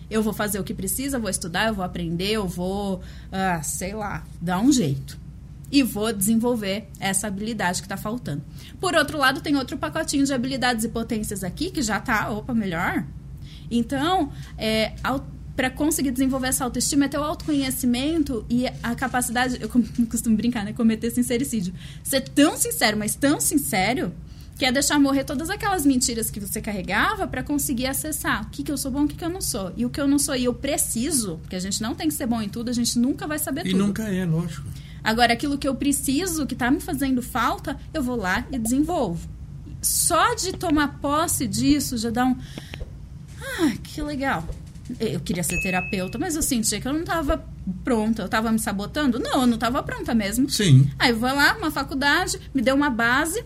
Eu 0.10 0.24
vou 0.24 0.34
fazer 0.34 0.60
o 0.60 0.64
que 0.64 0.74
precisa, 0.74 1.20
vou 1.20 1.30
estudar, 1.30 1.68
eu 1.68 1.74
vou 1.74 1.84
aprender, 1.84 2.32
eu 2.32 2.48
vou, 2.48 3.02
ah, 3.32 3.62
sei 3.62 3.94
lá, 3.94 4.24
dar 4.42 4.60
um 4.60 4.72
jeito. 4.72 5.18
E 5.74 5.82
vou 5.82 6.14
desenvolver 6.14 6.88
essa 7.00 7.26
habilidade 7.26 7.82
que 7.82 7.88
está 7.88 7.98
faltando. 7.98 8.44
Por 8.80 8.94
outro 8.94 9.18
lado, 9.18 9.42
tem 9.42 9.56
outro 9.58 9.76
pacotinho 9.76 10.24
de 10.24 10.32
habilidades 10.32 10.86
e 10.86 10.90
potências 10.90 11.44
aqui 11.44 11.72
que 11.72 11.82
já 11.82 11.98
está, 11.98 12.30
opa, 12.30 12.54
melhor. 12.54 13.04
Então, 13.72 14.32
é, 14.56 14.94
para 15.56 15.72
conseguir 15.72 16.12
desenvolver 16.12 16.50
essa 16.50 16.64
autoestima 16.64 17.06
é 17.06 17.08
ter 17.08 17.18
o 17.18 17.24
autoconhecimento 17.24 18.46
e 18.48 18.68
a 18.84 18.94
capacidade, 18.94 19.58
eu 19.60 19.68
costumo 20.08 20.38
brincar, 20.38 20.64
né, 20.64 20.74
cometer 20.74 21.10
sincericídio. 21.10 21.74
Ser 22.04 22.22
tão 22.22 22.56
sincero, 22.56 22.96
mas 22.96 23.16
tão 23.16 23.42
sincero, 23.42 24.14
que 24.56 24.66
é 24.66 24.72
deixar 24.72 25.00
morrer 25.00 25.24
todas 25.24 25.50
aquelas 25.50 25.84
mentiras 25.84 26.30
que 26.30 26.40
você 26.40 26.62
carregava 26.62 27.28
para 27.28 27.42
conseguir 27.42 27.88
acessar 27.88 28.44
o 28.44 28.50
que, 28.52 28.62
que 28.62 28.72
eu 28.72 28.78
sou 28.78 28.92
bom, 28.92 29.06
o 29.06 29.08
que, 29.08 29.16
que 29.16 29.26
eu 29.26 29.30
não 29.30 29.42
sou. 29.42 29.74
E 29.76 29.88
o 29.88 29.90
que 29.90 30.00
eu 30.00 30.08
não 30.08 30.20
sou 30.20 30.36
e 30.36 30.46
eu 30.46 30.54
preciso, 30.54 31.40
porque 31.40 31.56
a 31.56 31.60
gente 31.60 31.82
não 31.82 31.96
tem 31.96 32.08
que 32.08 32.14
ser 32.14 32.28
bom 32.28 32.40
em 32.40 32.48
tudo, 32.48 32.70
a 32.70 32.74
gente 32.74 33.00
nunca 33.00 33.26
vai 33.26 33.40
saber 33.40 33.62
e 33.62 33.72
tudo. 33.72 33.84
E 33.84 33.88
nunca 33.88 34.04
é, 34.04 34.24
lógico. 34.24 34.68
Agora, 35.04 35.34
aquilo 35.34 35.58
que 35.58 35.68
eu 35.68 35.76
preciso, 35.76 36.46
que 36.46 36.54
está 36.54 36.72
me 36.72 36.80
fazendo 36.80 37.22
falta, 37.22 37.78
eu 37.94 38.02
vou 38.02 38.16
lá 38.16 38.46
e 38.52 38.58
desenvolvo. 38.58 39.28
Só 39.82 40.34
de 40.34 40.54
tomar 40.54 41.00
posse 41.00 41.46
disso 41.46 41.98
já 41.98 42.10
dá 42.10 42.26
um. 42.26 42.38
Ah, 43.42 43.74
que 43.84 44.02
legal. 44.02 44.48
Eu 45.00 45.20
queria 45.20 45.44
ser 45.44 45.62
terapeuta, 45.62 46.18
mas 46.18 46.36
eu 46.36 46.42
sentia 46.42 46.80
que 46.80 46.88
eu 46.88 46.94
não 46.94 47.02
estava 47.02 47.44
pronta. 47.84 48.22
Eu 48.22 48.26
estava 48.28 48.52
me 48.52 48.60
sabotando? 48.60 49.20
Não, 49.20 49.42
eu 49.42 49.48
não 49.48 49.56
estava 49.56 49.84
pronta 49.84 50.14
mesmo. 50.14 50.50
Sim. 50.50 50.90
Aí 51.00 51.12
eu 51.12 51.18
vou 51.18 51.34
lá, 51.34 51.56
uma 51.58 51.72
faculdade, 51.72 52.40
me 52.54 52.62
deu 52.62 52.76
uma 52.76 52.90
base 52.90 53.44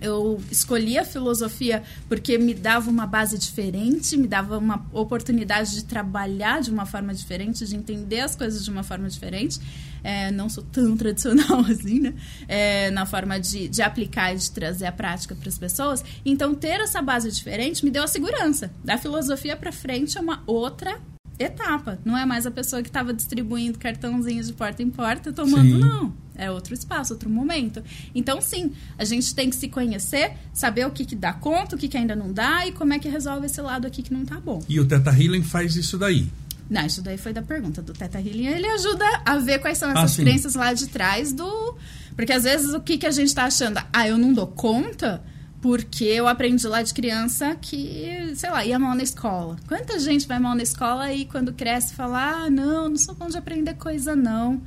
eu 0.00 0.40
escolhi 0.50 0.98
a 0.98 1.04
filosofia 1.04 1.82
porque 2.08 2.36
me 2.38 2.54
dava 2.54 2.90
uma 2.90 3.06
base 3.06 3.38
diferente, 3.38 4.16
me 4.16 4.26
dava 4.26 4.58
uma 4.58 4.84
oportunidade 4.92 5.74
de 5.74 5.84
trabalhar 5.84 6.60
de 6.60 6.70
uma 6.70 6.86
forma 6.86 7.14
diferente, 7.14 7.66
de 7.66 7.76
entender 7.76 8.20
as 8.20 8.34
coisas 8.36 8.64
de 8.64 8.70
uma 8.70 8.82
forma 8.82 9.08
diferente. 9.08 9.60
É, 10.02 10.30
não 10.30 10.50
sou 10.50 10.62
tão 10.64 10.96
tradicional 10.98 11.60
assim, 11.60 12.00
né? 12.00 12.14
É, 12.46 12.90
na 12.90 13.06
forma 13.06 13.40
de, 13.40 13.68
de 13.68 13.82
aplicar 13.82 14.34
e 14.34 14.36
de 14.36 14.50
trazer 14.50 14.86
a 14.86 14.92
prática 14.92 15.34
para 15.34 15.48
as 15.48 15.58
pessoas. 15.58 16.04
Então, 16.24 16.54
ter 16.54 16.80
essa 16.80 17.00
base 17.00 17.30
diferente 17.30 17.84
me 17.84 17.90
deu 17.90 18.02
a 18.02 18.08
segurança. 18.08 18.70
Da 18.84 18.98
filosofia 18.98 19.56
para 19.56 19.72
frente 19.72 20.18
é 20.18 20.20
uma 20.20 20.42
outra 20.46 21.00
etapa. 21.38 21.98
Não 22.04 22.16
é 22.16 22.24
mais 22.24 22.46
a 22.46 22.50
pessoa 22.50 22.82
que 22.82 22.88
estava 22.88 23.12
distribuindo 23.12 23.78
cartãozinhos 23.78 24.46
de 24.46 24.52
porta 24.52 24.82
em 24.82 24.90
porta 24.90 25.32
tomando, 25.32 25.62
sim. 25.62 25.78
não. 25.78 26.14
É 26.36 26.50
outro 26.50 26.74
espaço, 26.74 27.12
outro 27.12 27.30
momento. 27.30 27.82
Então, 28.12 28.40
sim, 28.40 28.72
a 28.98 29.04
gente 29.04 29.34
tem 29.34 29.48
que 29.48 29.54
se 29.54 29.68
conhecer, 29.68 30.32
saber 30.52 30.84
o 30.84 30.90
que, 30.90 31.04
que 31.04 31.14
dá 31.14 31.32
conta, 31.32 31.76
o 31.76 31.78
que, 31.78 31.86
que 31.86 31.96
ainda 31.96 32.16
não 32.16 32.32
dá 32.32 32.66
e 32.66 32.72
como 32.72 32.92
é 32.92 32.98
que 32.98 33.08
resolve 33.08 33.46
esse 33.46 33.60
lado 33.60 33.86
aqui 33.86 34.02
que 34.02 34.12
não 34.12 34.24
tá 34.24 34.40
bom. 34.40 34.60
E 34.68 34.80
o 34.80 34.84
Teta 34.84 35.10
Healing 35.10 35.44
faz 35.44 35.76
isso 35.76 35.96
daí? 35.96 36.26
Não, 36.68 36.84
isso 36.84 37.02
daí 37.02 37.16
foi 37.16 37.32
da 37.32 37.42
pergunta 37.42 37.80
do 37.80 37.92
Teta 37.92 38.18
Healing. 38.18 38.46
Ele 38.46 38.66
ajuda 38.66 39.04
a 39.24 39.36
ver 39.38 39.60
quais 39.60 39.78
são 39.78 39.90
essas 39.90 40.18
ah, 40.18 40.22
crenças 40.22 40.54
lá 40.54 40.72
de 40.72 40.88
trás 40.88 41.32
do... 41.32 41.76
Porque 42.16 42.32
às 42.32 42.42
vezes 42.44 42.74
o 42.74 42.80
que, 42.80 42.98
que 42.98 43.06
a 43.06 43.10
gente 43.10 43.28
está 43.28 43.44
achando? 43.44 43.80
Ah, 43.92 44.08
eu 44.08 44.18
não 44.18 44.32
dou 44.32 44.46
conta 44.46 45.22
porque 45.64 46.04
eu 46.04 46.28
aprendi 46.28 46.66
lá 46.66 46.82
de 46.82 46.92
criança 46.92 47.56
que, 47.58 48.34
sei 48.36 48.50
lá, 48.50 48.66
ia 48.66 48.78
mal 48.78 48.94
na 48.94 49.02
escola. 49.02 49.56
Quanta 49.66 49.98
gente 49.98 50.28
vai 50.28 50.38
mal 50.38 50.54
na 50.54 50.62
escola 50.62 51.10
e 51.10 51.24
quando 51.24 51.54
cresce 51.54 51.94
fala: 51.94 52.44
ah, 52.44 52.50
não, 52.50 52.90
não 52.90 52.98
sou 52.98 53.14
bom 53.14 53.28
de 53.28 53.38
aprender 53.38 53.72
coisa, 53.72 54.14
não. 54.14 54.60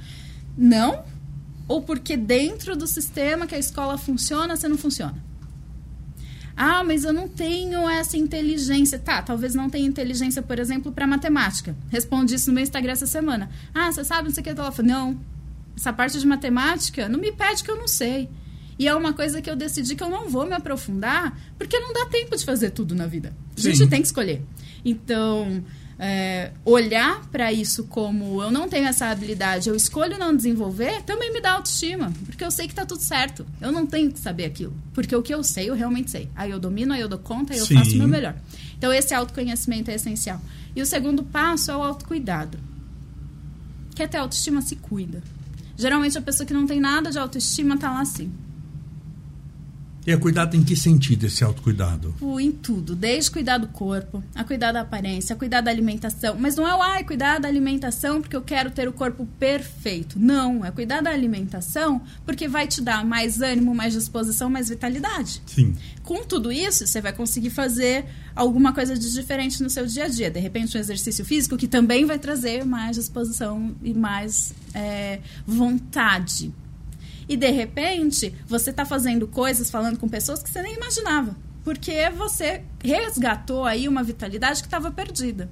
Não? 0.58 1.04
Ou 1.68 1.84
porque 1.84 2.18
dentro 2.18 2.76
do 2.76 2.88
sistema 2.88 3.46
que 3.46 3.54
a 3.54 3.60
escola 3.60 3.96
funciona, 3.96 4.56
você 4.56 4.68
não 4.68 4.76
funciona? 4.76 5.14
Ah, 6.56 6.84
mas 6.84 7.04
eu 7.04 7.14
não 7.14 7.28
tenho 7.28 7.88
essa 7.88 8.18
inteligência. 8.18 8.98
Tá, 8.98 9.22
talvez 9.22 9.54
não 9.54 9.70
tenha 9.70 9.88
inteligência, 9.88 10.42
por 10.42 10.58
exemplo, 10.58 10.92
para 10.92 11.06
matemática. 11.06 11.76
Respondi 11.92 12.34
isso 12.34 12.50
no 12.50 12.56
meu 12.56 12.64
Instagram 12.64 12.94
essa 12.94 13.06
semana. 13.06 13.52
Ah, 13.72 13.92
você 13.92 14.04
sabe, 14.04 14.30
não 14.30 14.34
sei 14.34 14.42
o 14.42 14.44
que. 14.44 14.50
Ela 14.50 14.72
falou, 14.72 14.92
não, 14.92 15.20
essa 15.76 15.94
parte 15.94 16.20
de 16.20 16.26
matemática 16.26 17.08
não 17.08 17.20
me 17.20 17.32
pede 17.32 17.64
que 17.64 17.70
eu 17.70 17.78
não 17.78 17.88
sei. 17.88 18.28
E 18.80 18.88
é 18.88 18.94
uma 18.94 19.14
coisa 19.14 19.42
que 19.42 19.50
eu 19.50 19.56
decidi 19.56 19.96
que 19.96 20.04
eu 20.04 20.10
não 20.10 20.30
vou 20.30 20.46
me 20.46 20.54
aprofundar, 20.54 21.38
porque 21.58 21.80
não 21.80 21.94
dá 21.94 22.06
tempo 22.06 22.36
de 22.36 22.46
fazer 22.46 22.72
tudo 22.72 22.94
na 22.94 23.08
vida. 23.08 23.34
A 23.56 23.60
gente 23.60 23.78
Sim. 23.78 23.88
tem 23.88 24.02
que 24.02 24.08
escolher. 24.08 24.42
Então, 24.86 25.64
é, 26.00 26.52
olhar 26.64 27.26
para 27.32 27.52
isso 27.52 27.86
como 27.86 28.42
eu 28.42 28.52
não 28.52 28.70
tenho 28.70 28.88
essa 28.88 29.08
habilidade, 29.08 29.68
eu 29.68 29.76
escolho 29.76 30.18
não 30.18 30.36
desenvolver, 30.36 31.02
também 31.02 31.34
me 31.34 31.42
dá 31.42 31.54
autoestima, 31.54 32.14
porque 32.26 32.44
eu 32.44 32.52
sei 32.52 32.68
que 32.68 32.74
está 32.74 32.86
tudo 32.86 33.02
certo. 33.02 33.46
Eu 33.60 33.72
não 33.72 33.88
tenho 33.88 34.12
que 34.12 34.20
saber 34.20 34.46
aquilo, 34.46 34.74
porque 34.94 35.16
o 35.16 35.24
que 35.24 35.34
eu 35.34 35.44
sei, 35.44 35.70
eu 35.70 35.74
realmente 35.74 36.12
sei. 36.12 36.30
Aí 36.36 36.52
eu 36.52 36.60
domino, 36.60 36.94
aí 36.94 37.02
eu 37.02 37.10
dou 37.10 37.20
conta, 37.20 37.54
aí 37.54 37.60
eu 37.60 37.66
Sim. 37.66 37.76
faço 37.76 37.96
o 37.96 37.98
meu 37.98 38.08
melhor. 38.08 38.36
Então, 38.78 38.94
esse 38.94 39.14
autoconhecimento 39.14 39.90
é 39.90 39.96
essencial. 39.96 40.40
E 40.76 40.82
o 40.82 40.86
segundo 40.86 41.24
passo 41.24 41.72
é 41.72 41.76
o 41.76 41.82
autocuidado. 41.82 42.60
Quer 43.96 44.08
ter 44.08 44.18
autoestima, 44.18 44.62
se 44.62 44.76
cuida. 44.76 45.24
Geralmente, 45.76 46.16
a 46.16 46.22
pessoa 46.22 46.46
que 46.46 46.54
não 46.54 46.68
tem 46.68 46.80
nada 46.80 47.10
de 47.10 47.18
autoestima 47.18 47.74
está 47.74 47.92
lá 47.92 48.02
assim. 48.02 48.32
E 50.08 50.12
é 50.14 50.16
cuidado 50.16 50.56
em 50.56 50.64
que 50.64 50.74
sentido 50.74 51.26
esse 51.26 51.44
autocuidado? 51.44 52.16
Em 52.40 52.50
tudo, 52.50 52.96
desde 52.96 53.30
cuidar 53.30 53.58
do 53.58 53.68
corpo, 53.68 54.24
a 54.34 54.42
cuidar 54.42 54.72
da 54.72 54.80
aparência, 54.80 55.36
a 55.36 55.38
cuidar 55.38 55.60
da 55.60 55.70
alimentação. 55.70 56.38
Mas 56.40 56.56
não 56.56 56.66
é 56.66 56.74
o 56.74 56.82
ai, 56.82 57.04
cuidar 57.04 57.42
da 57.42 57.50
alimentação 57.50 58.22
porque 58.22 58.38
eu 58.38 58.42
quero 58.42 58.72
ter 58.72 58.88
o 58.88 58.94
corpo 58.94 59.28
perfeito. 59.38 60.18
Não, 60.18 60.64
é 60.64 60.72
cuidar 60.72 61.02
da 61.02 61.10
alimentação 61.10 62.02
porque 62.26 62.48
vai 62.48 62.68
te 62.68 62.82
dar 62.82 63.04
mais 63.04 63.42
ânimo, 63.42 63.76
mais 63.76 63.92
disposição, 63.92 64.50
mais 64.50 64.70
vitalidade. 64.70 65.42
Sim. 65.46 65.76
Com 66.04 66.24
tudo 66.24 66.54
isso, 66.54 66.88
você 66.88 67.02
vai 67.02 67.12
conseguir 67.12 67.50
fazer 67.50 68.06
alguma 68.34 68.72
coisa 68.72 68.98
de 68.98 69.12
diferente 69.12 69.62
no 69.62 69.70
seu 69.70 69.86
dia 69.86 70.06
a 70.06 70.08
dia. 70.08 70.32
De 70.32 70.40
repente, 70.40 70.78
um 70.78 70.80
exercício 70.80 71.26
físico 71.26 71.58
que 71.58 71.68
também 71.68 72.06
vai 72.06 72.18
trazer 72.18 72.64
mais 72.64 72.96
disposição 72.96 73.76
e 73.84 73.94
mais 73.94 74.54
é, 74.74 75.20
vontade 75.46 76.54
e 77.28 77.36
de 77.36 77.50
repente, 77.52 78.34
você 78.48 78.70
está 78.70 78.86
fazendo 78.86 79.28
coisas, 79.28 79.70
falando 79.70 79.98
com 79.98 80.08
pessoas 80.08 80.42
que 80.42 80.50
você 80.50 80.62
nem 80.62 80.76
imaginava. 80.76 81.36
Porque 81.64 82.10
você 82.12 82.64
resgatou 82.84 83.66
aí 83.66 83.88
uma 83.88 84.02
vitalidade 84.02 84.62
que 84.62 84.68
estava 84.68 84.90
perdida. 84.90 85.50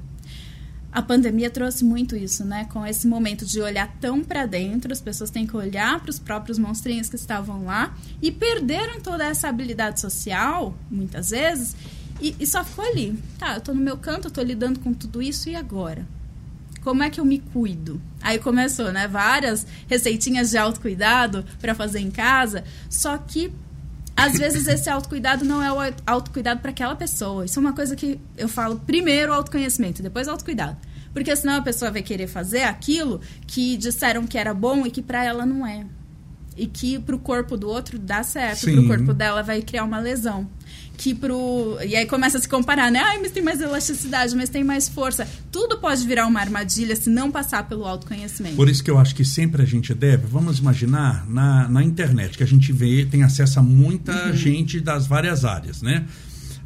A 0.96 1.02
pandemia 1.02 1.50
trouxe 1.50 1.84
muito 1.84 2.16
isso, 2.16 2.46
né? 2.46 2.70
Com 2.72 2.86
esse 2.86 3.06
momento 3.06 3.46
de 3.46 3.60
olhar 3.60 3.94
tão 4.00 4.24
para 4.24 4.46
dentro, 4.46 4.94
as 4.94 5.02
pessoas 5.02 5.30
têm 5.30 5.46
que 5.46 5.58
olhar 5.58 6.00
para 6.00 6.10
os 6.10 6.18
próprios 6.18 6.58
monstrinhos 6.58 7.10
que 7.10 7.18
estavam 7.18 7.66
lá 7.66 7.94
e 8.22 8.32
perderam 8.32 9.02
toda 9.02 9.26
essa 9.26 9.50
habilidade 9.50 10.00
social, 10.00 10.74
muitas 10.90 11.32
vezes, 11.32 11.76
e, 12.22 12.34
e 12.40 12.48
só 12.48 12.64
ficou 12.64 12.86
ali. 12.86 13.22
Tá, 13.38 13.56
eu 13.56 13.58
estou 13.58 13.76
no 13.76 13.82
meu 13.82 13.98
canto, 13.98 14.30
eu 14.30 14.32
tô 14.32 14.42
lidando 14.42 14.80
com 14.80 14.94
tudo 14.94 15.22
isso 15.22 15.50
e 15.50 15.56
agora? 15.58 16.08
Como 16.86 17.02
é 17.02 17.10
que 17.10 17.20
eu 17.20 17.26
me 17.26 17.40
cuido? 17.40 18.00
Aí 18.22 18.38
começou, 18.38 18.92
né? 18.92 19.08
Várias 19.08 19.66
receitinhas 19.88 20.52
de 20.52 20.58
autocuidado 20.60 21.44
para 21.60 21.74
fazer 21.74 22.00
em 22.00 22.12
casa. 22.12 22.64
Só 22.88 23.18
que 23.18 23.52
às 24.16 24.38
vezes 24.38 24.68
esse 24.68 24.88
autocuidado 24.88 25.44
não 25.44 25.64
é 25.64 25.74
o 25.74 25.94
autocuidado 26.06 26.62
para 26.62 26.70
aquela 26.70 26.96
pessoa. 26.96 27.44
Isso 27.44 27.58
é 27.58 27.62
uma 27.62 27.74
coisa 27.74 27.96
que 27.96 28.20
eu 28.38 28.48
falo 28.48 28.80
primeiro 28.86 29.34
autoconhecimento, 29.34 30.04
depois 30.04 30.28
autocuidado. 30.28 30.78
Porque 31.12 31.36
senão 31.36 31.56
a 31.56 31.62
pessoa 31.64 31.90
vai 31.90 32.04
querer 32.04 32.28
fazer 32.28 32.62
aquilo 32.62 33.20
que 33.48 33.76
disseram 33.78 34.28
que 34.28 34.38
era 34.38 34.54
bom 34.54 34.86
e 34.86 34.92
que 34.92 35.02
para 35.02 35.24
ela 35.26 35.44
não 35.44 35.66
é. 35.66 35.88
E 36.56 36.68
que 36.68 37.00
para 37.00 37.16
o 37.16 37.20
corpo 37.20 37.58
do 37.58 37.68
outro 37.68 37.98
dá 37.98 38.22
certo, 38.22 38.62
para 38.72 38.80
o 38.80 38.88
corpo 38.88 39.12
dela 39.12 39.42
vai 39.42 39.64
criar 39.64 39.84
uma 39.84 40.00
lesão 40.00 40.48
que 40.98 41.14
pro. 41.14 41.78
E 41.86 41.96
aí 41.96 42.06
começa 42.06 42.38
a 42.38 42.42
se 42.42 42.48
comparar, 42.48 42.92
né? 42.92 43.00
Ai, 43.00 43.20
mas 43.20 43.32
tem 43.32 43.44
mais 43.44 43.62
elasticidade, 43.62 44.36
mas 44.36 44.50
tem 44.50 44.64
mais 44.64 44.90
força. 44.90 45.28
Tudo 45.52 45.78
pode 45.80 46.06
virar 46.06 46.28
uma 46.28 46.40
armadilha 46.40 46.96
se 46.96 47.10
não 47.10 47.32
passar 47.32 47.68
pelo 47.68 47.86
autoconhecimento. 47.86 48.56
Por 48.56 48.70
isso 48.70 48.84
que 48.84 48.90
eu 48.90 48.98
acho 48.98 49.14
que 49.16 49.26
sempre 49.26 49.62
a 49.62 49.66
gente 49.66 49.94
deve, 49.94 50.26
vamos 50.28 50.60
imaginar, 50.60 51.28
na, 51.30 51.68
na 51.68 51.84
internet, 51.84 52.38
que 52.38 52.44
a 52.44 52.48
gente 52.48 52.72
vê, 52.72 53.06
tem 53.06 53.24
acesso 53.24 53.60
a 53.60 53.64
muita 53.64 54.28
uhum. 54.28 54.34
gente 54.34 54.80
das 54.80 55.08
várias 55.08 55.46
áreas, 55.46 55.82
né? 55.82 56.06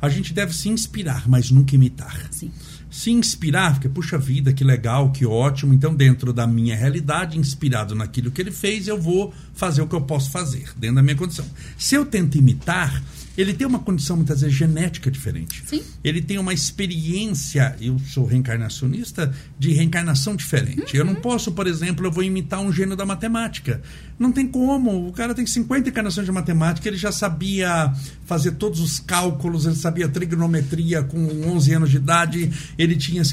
A 0.02 0.08
gente 0.08 0.34
deve 0.34 0.54
se 0.54 0.70
inspirar, 0.70 1.28
mas 1.28 1.52
nunca 1.52 1.76
imitar. 1.76 2.28
Sim 2.32 2.52
se 2.90 3.12
inspirar, 3.12 3.74
porque 3.74 3.88
puxa 3.88 4.18
vida, 4.18 4.52
que 4.52 4.64
legal, 4.64 5.12
que 5.12 5.26
ótimo. 5.26 5.74
Então, 5.74 5.94
dentro 5.94 6.34
da 6.34 6.48
minha 6.48 6.76
realidade, 6.76 7.38
inspirado 7.38 7.94
naquilo 7.94 8.32
que 8.32 8.42
ele 8.42 8.52
fez, 8.52 8.88
eu 8.88 9.00
vou 9.00 9.34
fazer 9.54 9.82
o 9.82 9.88
que 9.88 9.96
eu 9.96 10.02
posso 10.02 10.32
fazer, 10.32 10.70
dentro 10.76 10.96
da 10.96 11.04
minha 11.04 11.16
condição. 11.16 11.46
Se 11.78 11.96
eu 11.96 12.06
tento 12.06 12.38
imitar, 12.38 13.02
ele 13.42 13.54
tem 13.54 13.66
uma 13.66 13.80
condição 13.80 14.18
muitas 14.18 14.42
vezes 14.42 14.54
genética 14.54 15.10
diferente. 15.10 15.64
Sim. 15.66 15.82
Ele 16.04 16.22
tem 16.22 16.38
uma 16.38 16.54
experiência, 16.54 17.74
eu 17.80 17.98
sou 18.00 18.26
reencarnacionista, 18.26 19.34
de 19.58 19.72
reencarnação 19.72 20.36
diferente. 20.36 20.94
Uhum. 20.94 21.00
Eu 21.00 21.06
não 21.06 21.14
uhum. 21.14 21.22
posso, 21.22 21.54
por 21.54 21.66
exemplo, 21.66 22.06
eu 22.06 22.12
vou 22.12 22.22
imitar 22.22 22.60
um 22.60 22.70
gênio 22.70 22.98
da 22.98 23.06
matemática. 23.06 23.82
Não 24.20 24.30
tem 24.30 24.46
como. 24.46 25.08
O 25.08 25.14
cara 25.14 25.34
tem 25.34 25.46
50 25.46 25.88
encarnações 25.88 26.26
de 26.26 26.32
matemática, 26.34 26.86
ele 26.90 26.98
já 26.98 27.14
sabia 27.14 27.94
fazer 28.26 28.52
todos 28.52 28.82
os 28.82 29.00
cálculos, 29.00 29.66
ele 29.66 29.76
sabia 29.76 30.10
trigonometria 30.10 31.02
com 31.02 31.18
11 31.50 31.74
anos 31.74 31.90
de 31.92 31.96
idade, 31.96 32.52
ele 32.78 32.98
tinha. 32.98 33.24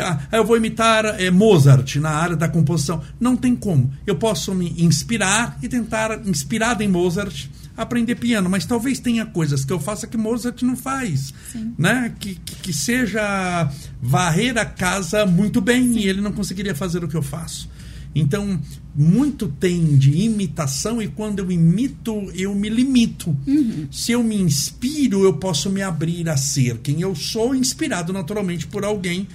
Ah, 0.00 0.20
eu 0.32 0.44
vou 0.44 0.56
imitar 0.56 1.20
é, 1.20 1.30
Mozart 1.30 1.96
na 1.96 2.10
área 2.10 2.34
da 2.34 2.48
composição. 2.48 3.00
Não 3.20 3.36
tem 3.36 3.54
como. 3.54 3.92
Eu 4.04 4.16
posso 4.16 4.52
me 4.52 4.74
inspirar 4.82 5.56
e 5.62 5.68
tentar, 5.68 6.20
inspirado 6.26 6.82
em 6.82 6.88
Mozart, 6.88 7.48
aprender 7.76 8.16
piano, 8.16 8.48
mas 8.48 8.66
talvez 8.66 8.98
tenha 8.98 9.24
coisas 9.24 9.64
que 9.64 9.72
eu 9.72 9.80
faça 9.80 10.06
que 10.06 10.16
Mozart 10.16 10.62
não 10.62 10.76
faz, 10.76 11.32
Sim. 11.50 11.74
né? 11.78 12.14
Que, 12.18 12.34
que, 12.34 12.56
que, 12.56 12.72
seja 12.72 13.70
varrer 14.00 14.56
a 14.58 14.64
casa 14.64 15.24
muito 15.26 15.60
bem 15.60 15.92
Sim. 15.92 15.98
e 15.98 16.08
ele 16.08 16.20
não 16.20 16.32
conseguiria 16.32 16.74
fazer 16.74 17.02
o 17.02 17.08
que 17.08 17.16
eu 17.16 17.22
faço. 17.22 17.70
Então, 18.14 18.60
muito 18.94 19.48
tem 19.48 19.96
de 19.96 20.10
imitação 20.10 21.00
e 21.00 21.08
quando 21.08 21.38
eu 21.38 21.50
imito, 21.50 22.30
eu 22.34 22.54
me 22.54 22.68
limito. 22.68 23.36
Uhum. 23.46 23.88
Se 23.90 24.12
eu 24.12 24.22
me 24.22 24.36
inspiro, 24.36 25.24
eu 25.24 25.34
posso 25.34 25.70
me 25.70 25.80
abrir 25.80 26.28
a 26.28 26.36
ser 26.36 26.78
quem 26.78 27.00
eu 27.00 27.14
sou, 27.14 27.54
inspirado 27.54 28.12
naturalmente 28.12 28.66
por 28.66 28.84
alguém 28.84 29.26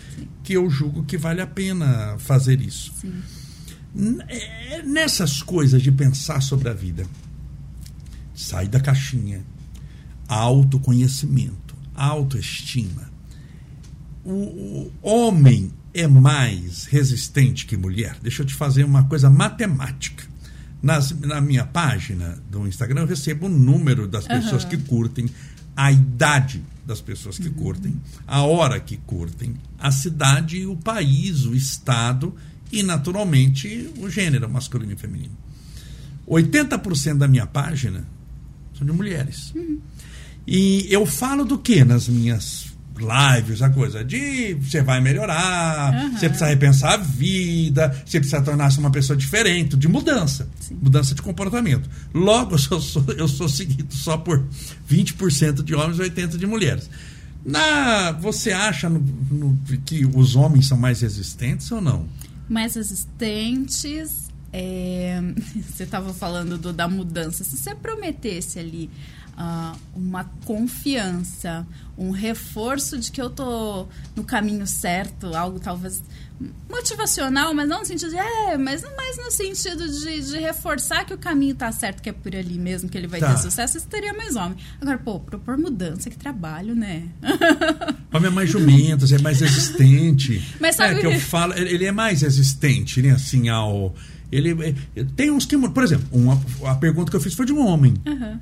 que 0.44 0.54
eu 0.54 0.70
julgo 0.70 1.04
que 1.04 1.18
vale 1.18 1.42
a 1.42 1.48
pena 1.48 2.18
fazer 2.20 2.62
isso. 2.62 2.94
É, 4.28 4.84
nessas 4.84 5.42
coisas 5.42 5.82
de 5.82 5.92
pensar 5.92 6.40
sobre 6.42 6.70
a 6.70 6.74
vida, 6.74 7.08
sai 8.38 8.68
da 8.68 8.80
caixinha, 8.80 9.44
autoconhecimento, 10.28 11.76
autoestima. 11.96 13.10
O, 14.24 14.32
o 14.32 14.92
homem 15.02 15.74
é 15.92 16.08
mais 16.08 16.86
resistente 16.86 17.66
que 17.66 17.76
mulher? 17.76 18.16
Deixa 18.22 18.44
eu 18.44 18.46
te 18.46 18.54
fazer 18.54 18.84
uma 18.84 19.06
coisa 19.06 19.28
matemática. 19.28 20.24
Nas, 20.84 21.10
na 21.20 21.42
minha 21.42 21.66
página 21.66 22.38
do 22.52 22.68
Instagram, 22.68 23.02
eu 23.02 23.08
recebo 23.08 23.48
o 23.48 23.50
número 23.50 24.08
das 24.08 24.28
pessoas 24.28 24.62
Aham. 24.64 24.70
que 24.70 24.78
curtem, 24.78 25.28
a 25.76 25.92
idade 25.92 26.64
das 26.86 27.02
pessoas 27.02 27.40
que 27.40 27.50
curtem, 27.50 28.00
a 28.28 28.44
hora 28.44 28.80
que 28.80 28.98
curtem, 28.98 29.56
a 29.80 29.90
cidade, 29.92 30.64
o 30.68 30.76
país, 30.76 31.46
o 31.46 31.56
estado 31.56 32.36
e, 32.72 32.84
naturalmente, 32.84 33.92
o 33.98 34.08
gênero 34.08 34.48
masculino 34.48 34.94
e 34.94 34.96
feminino. 34.96 35.36
80% 36.28 37.18
da 37.18 37.28
minha 37.28 37.48
página 37.48 38.06
são 38.78 38.86
de 38.88 38.93
mulheres. 38.93 39.53
E 40.45 40.88
eu 40.89 41.05
falo 41.05 41.43
do 41.43 41.57
que 41.57 41.84
nas 41.84 42.07
minhas 42.07 42.67
lives, 42.97 43.61
a 43.61 43.69
coisa 43.69 44.03
de 44.03 44.55
você 44.55 44.82
vai 44.82 44.99
melhorar, 44.99 45.93
Aham. 45.93 46.11
você 46.17 46.30
precisa 46.30 46.49
repensar 46.49 46.93
a 46.93 46.97
vida, 46.97 47.89
você 48.05 48.19
precisa 48.19 48.41
tornar-se 48.41 48.80
uma 48.80 48.89
pessoa 48.89 49.15
diferente, 49.15 49.78
de 49.78 49.88
mudança, 49.88 50.47
Sim. 50.59 50.78
mudança 50.82 51.13
de 51.13 51.21
comportamento. 51.21 51.88
Logo, 52.13 52.55
eu 52.55 52.57
sou, 52.57 52.82
sou- 52.82 53.05
eu 53.15 53.28
sou 53.28 53.47
seguido 53.47 53.93
só 53.93 54.17
por 54.17 54.43
20% 54.89 55.61
de 55.63 55.75
homens 55.75 55.99
e 55.99 56.01
80% 56.03 56.38
de 56.38 56.47
mulheres. 56.47 56.89
Na, 57.45 58.13
você 58.13 58.51
acha 58.51 58.89
no- 58.89 58.99
no- 59.30 59.59
que 59.86 60.03
os 60.05 60.36
homens 60.36 60.65
são 60.67 60.78
mais 60.78 61.01
resistentes 61.01 61.71
ou 61.71 61.80
não? 61.82 62.07
mais 62.49 62.75
resistentes. 62.75 64.26
É, 64.60 65.22
você 65.70 65.84
estava 65.84 66.14
falando 66.14 66.58
do- 66.58 66.74
da 66.74 66.88
mudança. 66.88 67.43
Se 67.43 67.55
você 67.58 67.76
prometesse 67.76 68.58
ali 68.58 68.89
ah, 69.38 69.76
uma 69.95 70.24
confiança, 70.45 71.66
um 71.97 72.10
reforço 72.10 72.97
de 72.97 73.12
que 73.12 73.22
eu 73.22 73.30
tô 73.30 73.88
no 74.16 74.24
caminho 74.24 74.66
certo, 74.66 75.36
algo 75.36 75.60
talvez 75.60 76.01
motivacional, 76.70 77.53
mas 77.53 77.68
não 77.68 77.80
no 77.80 77.86
sentido 77.86 78.10
de 78.12 78.18
é, 78.18 78.58
mas 78.58 78.84
mais 78.95 79.18
no 79.18 79.32
sentido 79.32 79.88
de, 79.89 80.22
de 80.22 80.38
reforçar 80.39 81.03
que 81.05 81.14
o 81.14 81.18
caminho 81.18 81.55
tá 81.55 81.72
certo, 81.72 82.01
que 82.01 82.10
é 82.10 82.14
por 82.14 82.36
ali 82.36 82.58
mesmo, 82.60 82.89
que 82.89 82.97
ele 82.97 83.08
vai 83.08 83.20
Tá. 83.20 83.34
ter 83.34 83.41
sucesso, 83.41 83.78
isso 83.78 83.88
teria 83.88 84.14
mais 84.14 84.36
homem. 84.36 84.58
Agora, 84.82 84.97
pô, 84.99 85.20
propor 85.20 85.58
mudança, 85.58 86.10
que 86.10 86.18
trabalho, 86.18 86.76
né? 86.76 87.08
Homem 88.14 88.28
é 88.28 88.34
mais 88.34 88.49
jumento, 88.49 89.05
é 89.14 89.20
mais 89.20 89.39
resistente. 89.39 90.43
Mas 90.60 90.76
sabe- 90.76 90.95
É, 90.95 90.99
que 90.99 91.05
eu 91.08 91.20
falo, 91.20 91.53
ele 91.53 91.86
é 91.86 91.91
mais 91.91 92.22
resistente, 92.22 93.01
né? 93.01 93.12
Assim, 93.12 93.49
ao. 93.49 93.95
Ele, 94.32 94.75
é, 94.95 95.03
tem 95.15 95.32
uns 95.32 95.45
que. 95.45 95.57
Por 95.57 95.84
exemplo, 95.84 96.05
uma, 96.11 96.39
a 96.65 96.75
pergunta 96.75 97.09
que 97.09 97.15
eu 97.15 97.21
fiz 97.21 97.34
foi 97.34 97.45
de 97.45 97.53
um 97.53 97.65
homem. 97.65 97.93
Aham. 98.05 98.39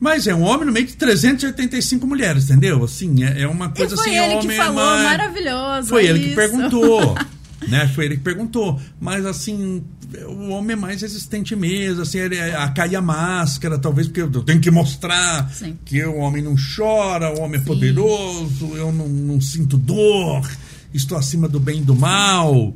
Mas 0.00 0.28
é 0.28 0.34
um 0.34 0.42
homem 0.42 0.64
no 0.64 0.72
meio 0.72 0.86
de 0.86 0.94
385 0.94 2.06
mulheres, 2.06 2.44
entendeu? 2.44 2.84
Assim, 2.84 3.24
é, 3.24 3.42
é 3.42 3.48
uma 3.48 3.66
E 3.66 3.78
coisa 3.78 3.96
foi 3.96 4.10
assim. 4.10 4.16
ele 4.18 4.34
homem 4.34 4.46
que 4.46 4.54
é 4.54 4.56
falou, 4.56 4.74
mais- 4.76 5.02
maravilhoso. 5.04 5.88
Foi 5.88 6.06
é 6.06 6.10
ele 6.10 6.28
que 6.28 6.34
perguntou. 6.36 7.16
né? 7.66 7.88
Foi 7.88 8.04
ele 8.04 8.16
que 8.16 8.22
perguntou. 8.22 8.80
Mas 9.00 9.26
assim, 9.26 9.82
o 10.28 10.50
homem 10.50 10.74
é 10.74 10.76
mais 10.76 11.02
resistente 11.02 11.56
mesmo, 11.56 12.02
assim, 12.02 12.18
ele, 12.18 12.38
a 12.40 12.68
cair 12.68 12.94
a 12.94 13.02
máscara, 13.02 13.76
talvez 13.76 14.06
porque 14.06 14.22
eu 14.22 14.30
tenho 14.44 14.60
que 14.60 14.70
mostrar 14.70 15.50
Sim. 15.52 15.76
que 15.84 16.00
o 16.04 16.18
homem 16.18 16.42
não 16.44 16.54
chora, 16.76 17.34
o 17.36 17.40
homem 17.40 17.56
é 17.56 17.58
Sim. 17.58 17.66
poderoso, 17.66 18.76
eu 18.76 18.92
não, 18.92 19.08
não 19.08 19.40
sinto 19.40 19.76
dor, 19.76 20.48
estou 20.94 21.18
acima 21.18 21.48
do 21.48 21.58
bem 21.58 21.80
e 21.80 21.84
do 21.84 21.96
mal. 21.96 22.72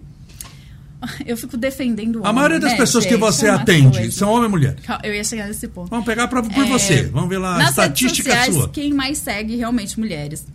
Eu 1.26 1.36
fico 1.36 1.56
defendendo 1.56 2.16
o 2.20 2.26
A 2.26 2.32
maioria 2.32 2.56
homem, 2.56 2.60
das 2.68 2.72
né, 2.72 2.78
pessoas 2.78 3.04
que 3.04 3.10
gente? 3.10 3.20
você 3.20 3.46
É 3.46 3.50
atende 3.50 3.98
coisa. 3.98 4.12
são 4.12 4.30
homem 4.30 4.44
ou 4.44 4.50
mulher? 4.50 4.76
Eu 5.02 5.14
ia 5.14 5.24
chegar 5.24 5.46
nesse 5.48 5.66
ponto. 5.68 5.90
Vamos 5.90 6.04
pegar 6.06 6.28
por 6.28 6.38
É, 6.38 6.42
você. 6.42 7.02
Vamos 7.04 7.28
ver 7.28 7.38
lá 7.38 7.56
a 7.58 7.68
estatística 7.70 8.30
sociais, 8.30 8.54
sua. 8.54 8.68
quem 8.68 8.92
mais 8.92 9.18
segue 9.18 9.56
realmente 9.56 9.98
mulheres. 9.98 10.46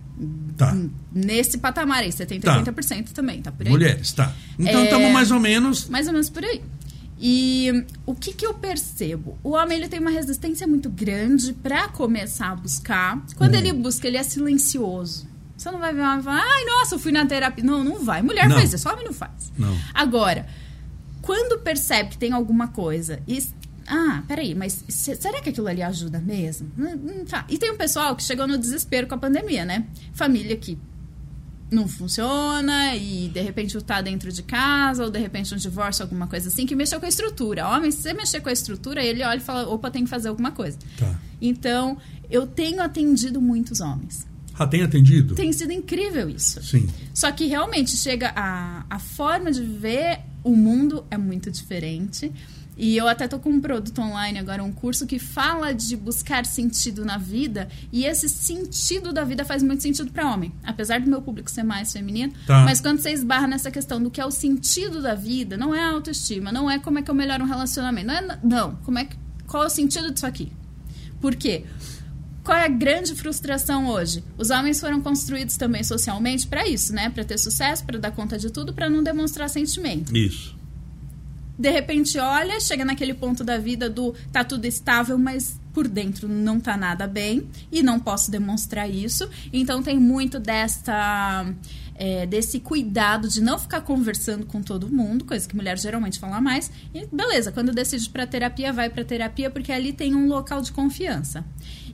Tá. 0.57 0.75
Nesse 1.13 1.57
patamar 1.59 1.99
aí, 1.99 2.09
70%, 2.11 2.41
Tá. 2.41 2.57
80% 2.63 3.11
também, 3.11 3.41
tá 3.41 3.51
por 3.51 3.65
aí. 3.65 3.71
Mulheres, 3.71 4.11
tá. 4.13 4.33
Então 4.57 4.81
É. 4.81 4.83
estamos 4.85 5.11
mais 5.11 5.29
ou 5.31 5.39
menos. 5.39 5.87
Mais 5.89 6.07
ou 6.07 6.13
menos 6.13 6.29
por 6.29 6.43
aí. 6.43 6.61
E 7.19 7.71
hum, 7.73 7.83
o 8.07 8.15
que, 8.15 8.31
que 8.33 8.45
eu 8.45 8.53
percebo? 8.53 9.37
O 9.43 9.51
homem 9.51 9.77
ele 9.77 9.87
tem 9.87 9.99
uma 9.99 10.09
resistência 10.11 10.65
muito 10.67 10.89
grande 10.89 11.51
pra 11.53 11.87
começar 11.87 12.49
a 12.51 12.55
buscar. 12.55 13.23
Quando 13.35 13.55
Hum. 13.55 13.57
ele 13.57 13.73
busca, 13.73 14.07
ele 14.07 14.17
é 14.17 14.23
silencioso. 14.23 15.27
Você 15.57 15.71
não 15.71 15.79
vai 15.79 15.93
ver 15.93 16.01
um 16.01 16.05
homem 16.05 16.19
e 16.19 16.23
falar, 16.23 16.41
ai, 16.43 16.63
nossa, 16.65 16.95
eu 16.95 16.99
fui 16.99 17.11
na 17.11 17.25
terapia. 17.25 17.63
Não, 17.63 17.83
não 17.83 18.03
vai. 18.03 18.21
Mulher 18.21 18.47
Não. 18.47 18.55
faz 18.57 18.71
isso, 18.71 18.87
homem 18.87 19.05
não 19.05 19.13
faz. 19.13 19.51
Não. 19.57 19.75
Agora, 19.93 20.45
quando 21.21 21.59
percebe 21.59 22.09
que 22.11 22.17
tem 22.17 22.31
alguma 22.31 22.67
coisa 22.67 23.19
e. 23.27 23.43
Ah, 23.89 24.21
peraí, 24.27 24.53
mas 24.53 24.83
se- 24.89 25.15
será 25.15 25.41
que 25.41 25.49
aquilo 25.49 25.67
ali 25.67 25.81
ajuda 25.81 26.19
mesmo? 26.19 26.69
Hum, 26.77 26.85
hum, 27.21 27.25
tá. 27.25 27.45
E 27.49 27.57
tem 27.57 27.71
um 27.71 27.77
pessoal 27.77 28.15
que 28.17 28.23
chegou 28.23 28.45
no 28.45 28.57
desespero 28.57 29.07
com 29.07 29.15
a 29.15 29.17
pandemia, 29.17 29.63
né? 29.63 29.85
Família 30.13 30.55
que 30.57 30.77
não 31.71 31.87
funciona 31.87 32.95
e 32.95 33.29
de 33.29 33.41
repente 33.41 33.81
tá 33.81 34.01
dentro 34.01 34.31
de 34.31 34.43
casa 34.43 35.03
ou 35.05 35.09
de 35.09 35.19
repente 35.19 35.53
um 35.53 35.57
divórcio, 35.57 36.03
alguma 36.03 36.27
coisa 36.27 36.49
assim, 36.49 36.65
que 36.65 36.75
mexeu 36.75 36.99
com 36.99 37.05
a 37.05 37.09
estrutura. 37.09 37.67
Homem, 37.67 37.89
se 37.91 38.01
você 38.03 38.13
mexer 38.13 38.41
com 38.41 38.49
a 38.49 38.53
estrutura, 38.53 39.01
ele 39.01 39.23
olha 39.23 39.37
e 39.37 39.41
fala: 39.41 39.67
opa, 39.69 39.89
tem 39.89 40.03
que 40.03 40.09
fazer 40.09 40.27
alguma 40.27 40.51
coisa. 40.51 40.77
Tá. 40.97 41.15
Então, 41.41 41.97
eu 42.29 42.45
tenho 42.45 42.81
atendido 42.83 43.41
muitos 43.41 43.79
homens. 43.79 44.26
Já 44.57 44.67
tem 44.67 44.83
atendido? 44.83 45.35
Tem 45.35 45.53
sido 45.53 45.71
incrível 45.71 46.29
isso. 46.29 46.61
Sim. 46.63 46.87
Só 47.13 47.31
que 47.31 47.45
realmente 47.45 47.95
chega 47.95 48.31
a, 48.35 48.85
a 48.89 48.99
forma 48.99 49.51
de 49.51 49.61
ver 49.61 50.19
o 50.43 50.55
mundo 50.55 51.05
é 51.11 51.17
muito 51.17 51.51
diferente. 51.51 52.31
E 52.77 52.95
eu 52.95 53.07
até 53.07 53.27
tô 53.27 53.39
com 53.39 53.49
um 53.49 53.59
produto 53.59 53.99
online 53.99 54.37
agora, 54.37 54.63
um 54.63 54.71
curso 54.71 55.07
que 55.07 55.17
fala 55.17 55.73
de 55.73 55.97
buscar 55.97 56.45
sentido 56.45 57.03
na 57.03 57.17
vida. 57.17 57.67
E 57.91 58.05
esse 58.05 58.29
sentido 58.29 59.11
da 59.11 59.23
vida 59.23 59.43
faz 59.43 59.63
muito 59.63 59.81
sentido 59.81 60.11
para 60.11 60.31
homem. 60.31 60.53
Apesar 60.63 61.01
do 61.01 61.09
meu 61.09 61.21
público 61.21 61.49
ser 61.49 61.63
mais 61.63 61.91
feminino. 61.91 62.33
Tá. 62.45 62.63
Mas 62.63 62.79
quando 62.79 62.99
você 62.99 63.11
esbarra 63.11 63.47
nessa 63.47 63.71
questão 63.71 64.01
do 64.01 64.11
que 64.11 64.21
é 64.21 64.25
o 64.25 64.31
sentido 64.31 65.01
da 65.01 65.15
vida, 65.15 65.57
não 65.57 65.73
é 65.73 65.83
a 65.83 65.89
autoestima, 65.89 66.51
não 66.51 66.69
é 66.69 66.77
como 66.77 66.99
é 66.99 67.01
que 67.01 67.09
eu 67.09 67.15
melhoro 67.15 67.43
um 67.43 67.47
relacionamento. 67.47 68.07
Não, 68.07 68.13
é, 68.13 68.39
não. 68.43 68.75
Como 68.85 68.99
é 68.99 69.05
que, 69.05 69.17
qual 69.47 69.63
é 69.63 69.65
o 69.65 69.69
sentido 69.69 70.11
disso 70.11 70.27
aqui? 70.27 70.51
Por 71.19 71.35
quê? 71.35 71.65
Qual 72.47 72.57
é 72.57 72.63
a 72.63 72.69
grande 72.69 73.13
frustração 73.13 73.89
hoje? 73.89 74.23
Os 74.37 74.51
homens 74.51 74.79
foram 74.79 75.01
construídos 75.01 75.57
também 75.57 75.83
socialmente 75.83 76.47
para 76.47 76.65
isso, 76.65 76.93
né? 76.93 77.09
Para 77.09 77.25
ter 77.25 77.37
sucesso, 77.37 77.85
para 77.85 77.99
dar 77.99 78.11
conta 78.11 78.37
de 78.37 78.49
tudo, 78.49 78.73
para 78.73 78.89
não 78.89 79.03
demonstrar 79.03 79.49
sentimento. 79.49 80.15
Isso. 80.15 80.55
De 81.59 81.69
repente, 81.69 82.17
olha, 82.17 82.57
chega 82.61 82.85
naquele 82.85 83.13
ponto 83.13 83.43
da 83.43 83.57
vida 83.57 83.89
do 83.89 84.15
tá 84.31 84.45
tudo 84.45 84.63
estável, 84.63 85.17
mas 85.17 85.59
por 85.73 85.89
dentro 85.89 86.29
não 86.29 86.57
tá 86.57 86.77
nada 86.77 87.05
bem 87.05 87.49
e 87.69 87.83
não 87.83 87.99
posso 87.99 88.31
demonstrar 88.31 88.89
isso. 88.89 89.29
Então 89.51 89.83
tem 89.83 89.99
muito 89.99 90.39
desta 90.39 91.45
é, 91.97 92.25
desse 92.25 92.59
cuidado 92.59 93.27
de 93.27 93.41
não 93.41 93.57
ficar 93.57 93.81
conversando 93.81 94.45
com 94.45 94.61
todo 94.61 94.87
mundo, 94.87 95.25
coisa 95.25 95.47
que 95.47 95.55
mulher 95.55 95.77
geralmente 95.79 96.19
fala 96.19 96.39
mais. 96.39 96.71
E 96.93 97.05
beleza, 97.11 97.51
quando 97.51 97.73
decide 97.73 98.09
para 98.09 98.27
terapia, 98.27 98.71
vai 98.71 98.89
para 98.89 99.03
terapia 99.03 99.49
porque 99.49 99.71
ali 99.71 99.91
tem 99.91 100.13
um 100.15 100.27
local 100.27 100.61
de 100.61 100.71
confiança. 100.71 101.43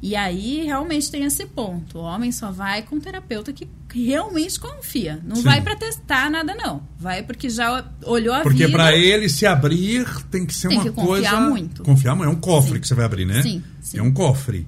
E 0.01 0.17
aí 0.17 0.63
realmente 0.65 1.09
tem 1.09 1.23
esse 1.23 1.45
ponto. 1.45 1.99
O 1.99 2.01
homem 2.01 2.29
só 2.31 2.51
vai 2.51 2.81
com 2.81 2.97
um 2.97 2.99
terapeuta 2.99 3.53
que 3.53 3.69
realmente 3.93 4.59
confia. 4.59 5.21
Não 5.23 5.37
Sim. 5.37 5.43
vai 5.43 5.61
para 5.61 5.77
testar 5.77 6.29
nada 6.29 6.53
não. 6.53 6.83
Vai 6.99 7.23
porque 7.23 7.49
já 7.49 7.85
olhou 8.05 8.33
a 8.35 8.41
Porque 8.41 8.65
vida. 8.65 8.77
para 8.77 8.93
ele 8.97 9.29
se 9.29 9.45
abrir 9.45 10.05
tem 10.29 10.45
que 10.45 10.53
ser 10.53 10.67
Tem 10.67 10.77
uma 10.79 10.83
que 10.83 10.91
confiar 10.91 11.31
coisa. 11.31 11.49
muito. 11.49 11.83
Confiar 11.83 12.15
muito. 12.15 12.29
É 12.29 12.33
um 12.33 12.39
cofre 12.39 12.73
Sim. 12.73 12.79
que 12.81 12.87
você 12.89 12.95
vai 12.95 13.05
abrir, 13.05 13.25
né? 13.25 13.41
Sim, 13.41 13.63
sim. 13.81 13.97
É 13.99 14.03
um 14.03 14.11
cofre. 14.11 14.67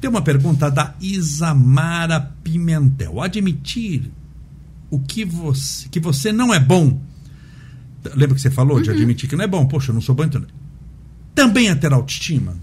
Tem 0.00 0.08
uma 0.08 0.22
pergunta 0.22 0.70
da 0.70 0.94
Isamara 1.00 2.20
Pimentel. 2.42 3.20
Admitir 3.20 4.10
o 4.90 4.98
que 5.00 5.24
você, 5.24 5.88
que 5.88 5.98
você 6.00 6.30
não 6.32 6.54
é 6.54 6.60
bom. 6.60 7.00
Lembra 8.14 8.34
que 8.36 8.40
você 8.40 8.50
falou 8.50 8.76
Uhum. 8.76 8.82
de 8.82 8.90
admitir 8.90 9.28
que 9.28 9.36
não 9.36 9.44
é 9.44 9.48
bom? 9.48 9.66
Poxa, 9.66 9.90
eu 9.90 9.94
não 9.94 10.00
sou 10.00 10.14
bom 10.14 10.24
então. 10.24 10.42
Também 11.34 11.68
é 11.68 11.74
ter 11.74 11.92
autoestima? 11.92 12.56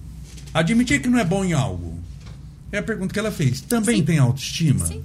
Admitir 0.54 1.02
que 1.02 1.10
não 1.10 1.20
é 1.20 1.26
bom 1.26 1.44
em 1.44 1.54
algo. 1.54 2.00
É 2.72 2.78
a 2.80 2.84
pergunta 2.84 3.14
que 3.14 3.20
ela 3.20 3.32
fez. 3.32 3.62
Também 3.62 3.98
Sim. 3.98 4.04
tem 4.06 4.18
autoestima? 4.18 4.86
Sim. 4.86 5.04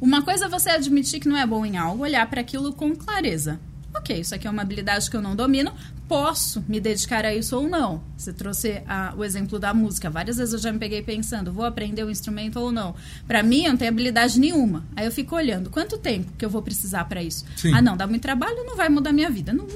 Uma 0.00 0.22
coisa 0.22 0.44
é 0.44 0.48
você 0.48 0.70
admitir 0.70 1.18
que 1.20 1.28
não 1.28 1.36
é 1.36 1.46
bom 1.46 1.64
em 1.64 1.76
algo, 1.78 2.02
olhar 2.02 2.28
para 2.28 2.40
aquilo 2.40 2.72
com 2.72 2.94
clareza. 2.94 3.58
Ok, 3.94 4.20
isso 4.20 4.34
aqui 4.34 4.46
é 4.46 4.50
uma 4.50 4.62
habilidade 4.62 5.08
que 5.08 5.16
eu 5.16 5.22
não 5.22 5.34
domino, 5.36 5.72
posso 6.08 6.62
me 6.68 6.78
dedicar 6.80 7.24
a 7.24 7.34
isso 7.34 7.56
ou 7.56 7.68
não. 7.68 8.02
Você 8.16 8.32
trouxe 8.32 8.82
a- 8.86 9.14
o 9.16 9.24
exemplo 9.24 9.58
da 9.58 9.72
música. 9.72 10.10
Várias 10.10 10.36
vezes 10.36 10.52
eu 10.52 10.58
já 10.60 10.72
me 10.72 10.78
peguei 10.78 11.02
pensando, 11.02 11.52
vou 11.52 11.64
aprender 11.64 12.04
o 12.04 12.10
instrumento 12.10 12.58
ou 12.60 12.70
não. 12.70 12.94
Para 13.26 13.42
mim, 13.42 13.64
eu 13.64 13.70
não 13.70 13.76
tenho 13.78 13.90
habilidade 13.90 14.38
nenhuma. 14.38 14.84
Aí 14.94 15.06
eu 15.06 15.12
fico 15.12 15.34
olhando, 15.34 15.70
quanto 15.70 15.96
tempo 15.98 16.30
que 16.38 16.44
eu 16.44 16.50
vou 16.50 16.62
precisar 16.62 17.04
para 17.06 17.22
isso? 17.22 17.44
Sim. 17.56 17.72
Ah, 17.74 17.80
não, 17.82 17.96
dá 17.96 18.06
muito 18.06 18.22
trabalho, 18.22 18.64
não 18.64 18.76
vai 18.76 18.88
mudar 18.88 19.12
minha 19.12 19.30
vida. 19.30 19.52
Não, 19.52 19.66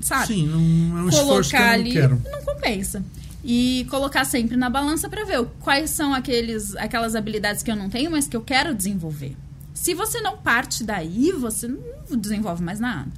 sabe? 0.00 0.26
Sim, 0.26 0.46
não 0.46 0.98
é 0.98 1.02
um 1.02 1.08
esforço 1.08 1.50
que 1.50 1.56
eu 1.56 1.60
colocar 1.60 1.66
não 1.66 1.74
ali 1.84 1.92
quero. 1.92 2.22
não 2.30 2.42
compensa. 2.42 3.04
E 3.42 3.86
colocar 3.88 4.24
sempre 4.26 4.54
na 4.56 4.68
balança 4.68 5.08
para 5.08 5.24
ver 5.24 5.42
quais 5.60 5.88
são 5.90 6.12
aqueles, 6.12 6.76
aquelas 6.76 7.14
habilidades 7.16 7.62
que 7.62 7.70
eu 7.70 7.76
não 7.76 7.88
tenho, 7.88 8.10
mas 8.10 8.28
que 8.28 8.36
eu 8.36 8.42
quero 8.42 8.74
desenvolver. 8.74 9.34
Se 9.72 9.94
você 9.94 10.20
não 10.20 10.36
parte 10.36 10.84
daí, 10.84 11.32
você 11.32 11.66
não 11.66 11.80
desenvolve 12.18 12.62
mais 12.62 12.78
nada. 12.78 13.10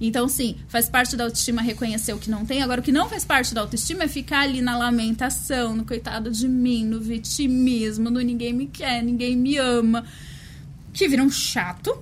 Então, 0.00 0.28
sim, 0.28 0.56
faz 0.68 0.88
parte 0.88 1.16
da 1.16 1.24
autoestima 1.24 1.62
reconhecer 1.62 2.12
o 2.12 2.18
que 2.18 2.30
não 2.30 2.44
tem. 2.44 2.62
Agora, 2.62 2.80
o 2.80 2.84
que 2.84 2.92
não 2.92 3.08
faz 3.08 3.24
parte 3.24 3.54
da 3.54 3.60
autoestima 3.60 4.04
é 4.04 4.08
ficar 4.08 4.40
ali 4.40 4.60
na 4.60 4.76
lamentação, 4.76 5.74
no 5.74 5.84
coitado 5.84 6.30
de 6.30 6.48
mim, 6.48 6.84
no 6.84 7.00
vitimismo, 7.00 8.10
no 8.10 8.20
ninguém 8.20 8.52
me 8.52 8.66
quer, 8.66 9.02
ninguém 9.02 9.36
me 9.36 9.56
ama. 9.56 10.04
Que 10.92 11.08
vira 11.08 11.22
um 11.22 11.30
chato. 11.30 11.96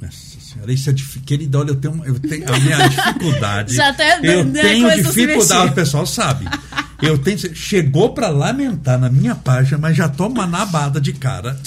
Nossa 0.00 0.40
senhora, 0.40 0.72
isso 0.72 0.90
é 0.90 0.92
difícil. 0.92 1.22
Querida, 1.24 1.58
olha, 1.58 1.70
eu 1.70 1.76
tenho, 1.76 2.04
eu 2.04 2.18
tenho 2.18 2.52
a 2.52 2.58
minha 2.58 2.88
dificuldade. 2.88 3.74
Já 3.76 3.88
até 3.88 4.18
eu 4.22 4.44
né, 4.44 4.62
tenho 4.62 5.02
dificuldade, 5.02 5.72
o 5.72 5.74
pessoal 5.74 6.06
sabe. 6.06 6.46
Eu 7.02 7.18
tenho, 7.18 7.54
chegou 7.54 8.14
pra 8.14 8.28
lamentar 8.28 8.98
na 8.98 9.10
minha 9.10 9.34
página, 9.34 9.78
mas 9.78 9.96
já 9.96 10.08
toma 10.08 10.46
na 10.46 10.58
nabada 10.58 11.00
de 11.00 11.12
cara. 11.12 11.58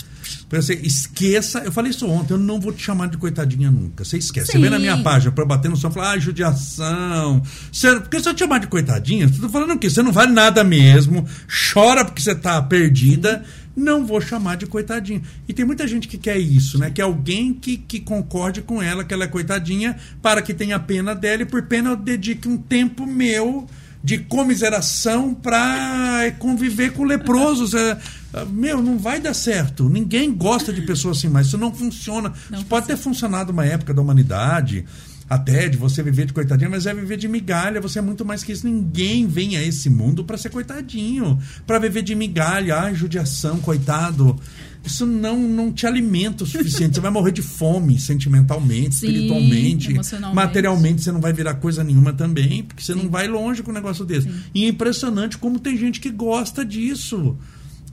Você 0.49 0.73
esqueça, 0.75 1.59
eu 1.59 1.71
falei 1.73 1.91
isso 1.91 2.07
ontem, 2.07 2.33
eu 2.33 2.37
não 2.37 2.59
vou 2.59 2.71
te 2.71 2.81
chamar 2.81 3.09
de 3.09 3.17
coitadinha 3.17 3.69
nunca. 3.69 4.05
Você 4.05 4.17
esquece. 4.17 4.53
Você 4.53 4.57
vê 4.57 4.69
na 4.69 4.79
minha 4.79 4.95
Sim. 4.95 5.03
página 5.03 5.31
pra 5.31 5.43
eu 5.43 5.47
bater 5.47 5.69
no 5.69 5.75
som 5.75 5.89
e 5.89 5.93
falar, 5.93 6.11
ah, 6.11 6.19
judiação. 6.19 7.43
Você, 7.69 7.99
porque 7.99 8.19
se 8.21 8.29
eu 8.29 8.33
te 8.33 8.39
chamar 8.39 8.59
de 8.59 8.67
coitadinha, 8.67 9.27
você 9.27 9.41
tá 9.41 9.49
falando 9.49 9.73
o 9.73 9.79
quê? 9.79 9.89
Você 9.89 10.01
não 10.01 10.13
vale 10.13 10.31
nada 10.31 10.63
mesmo, 10.63 11.27
chora 11.73 12.05
porque 12.05 12.21
você 12.21 12.33
tá 12.33 12.61
perdida. 12.61 13.43
Não 13.75 14.05
vou 14.05 14.21
chamar 14.21 14.55
de 14.55 14.65
coitadinha. 14.65 15.21
E 15.47 15.53
tem 15.53 15.65
muita 15.65 15.85
gente 15.85 16.07
que 16.07 16.17
quer 16.17 16.37
isso, 16.37 16.79
né? 16.79 16.89
Que 16.89 17.01
alguém 17.01 17.53
que, 17.53 17.77
que 17.77 17.99
concorde 17.99 18.61
com 18.61 18.81
ela, 18.81 19.03
que 19.03 19.13
ela 19.13 19.25
é 19.25 19.27
coitadinha, 19.27 19.97
para 20.21 20.41
que 20.41 20.53
tenha 20.53 20.79
pena 20.79 21.13
dela 21.13 21.43
e 21.43 21.45
por 21.45 21.61
pena 21.63 21.91
eu 21.91 21.95
dedique 21.95 22.47
um 22.47 22.57
tempo 22.57 23.05
meu 23.05 23.67
de 24.03 24.19
comiseração 24.19 25.33
para 25.33 26.31
conviver 26.39 26.93
com 26.93 27.03
leprosos. 27.03 27.73
É, 27.77 27.91
é, 27.91 27.97
meu, 28.45 28.81
não 28.81 28.97
vai 28.97 29.19
dar 29.19 29.33
certo. 29.33 29.89
Ninguém 29.89 30.33
gosta 30.33 30.71
de 30.73 30.81
pessoas 30.81 31.17
assim, 31.17 31.29
mas 31.29 31.47
isso 31.47 31.57
não 31.57 31.73
funciona. 31.73 32.33
Não 32.49 32.59
isso 32.59 32.67
pode 32.67 32.88
ter 32.88 32.97
funcionado 32.97 33.51
uma 33.51 33.65
época 33.65 33.93
da 33.93 34.01
humanidade, 34.01 34.85
até 35.29 35.67
de 35.67 35.77
você 35.77 36.01
viver 36.01 36.25
de 36.25 36.33
coitadinha, 36.33 36.69
mas 36.69 36.85
é 36.85 36.93
viver 36.93 37.17
de 37.17 37.27
migalha. 37.27 37.81
Você 37.81 37.99
é 37.99 38.01
muito 38.01 38.23
mais 38.23 38.43
que 38.43 38.51
isso. 38.51 38.65
Ninguém 38.65 39.27
vem 39.27 39.57
a 39.57 39.63
esse 39.63 39.89
mundo 39.89 40.23
para 40.23 40.38
ser 40.38 40.49
coitadinho, 40.49 41.38
para 41.65 41.79
viver 41.79 42.01
de 42.01 42.15
migalha. 42.15 42.77
Ai, 42.77 42.95
judiação, 42.95 43.59
coitado. 43.59 44.39
Isso 44.88 45.05
não, 45.05 45.38
não 45.38 45.71
te 45.71 45.85
alimenta 45.85 46.45
o 46.45 46.47
suficiente. 46.47 46.95
Você 46.95 47.01
vai 47.01 47.11
morrer 47.11 47.33
de 47.33 47.41
fome 47.41 47.99
sentimentalmente, 47.99 48.95
Sim, 48.95 49.07
espiritualmente, 49.07 49.93
materialmente. 50.33 51.03
Você 51.03 51.11
não 51.11 51.19
vai 51.19 51.33
virar 51.33 51.55
coisa 51.55 51.83
nenhuma 51.83 52.13
também, 52.13 52.63
porque 52.63 52.81
você 52.81 52.95
não 52.95 53.09
vai 53.09 53.27
longe 53.27 53.61
com 53.61 53.71
um 53.71 53.73
negócio 53.73 54.05
desse. 54.05 54.29
E 54.55 54.63
é 54.63 54.67
impressionante 54.69 55.38
como 55.38 55.59
tem 55.59 55.77
gente 55.77 55.99
que 55.99 56.09
gosta 56.09 56.63
disso. 56.63 57.38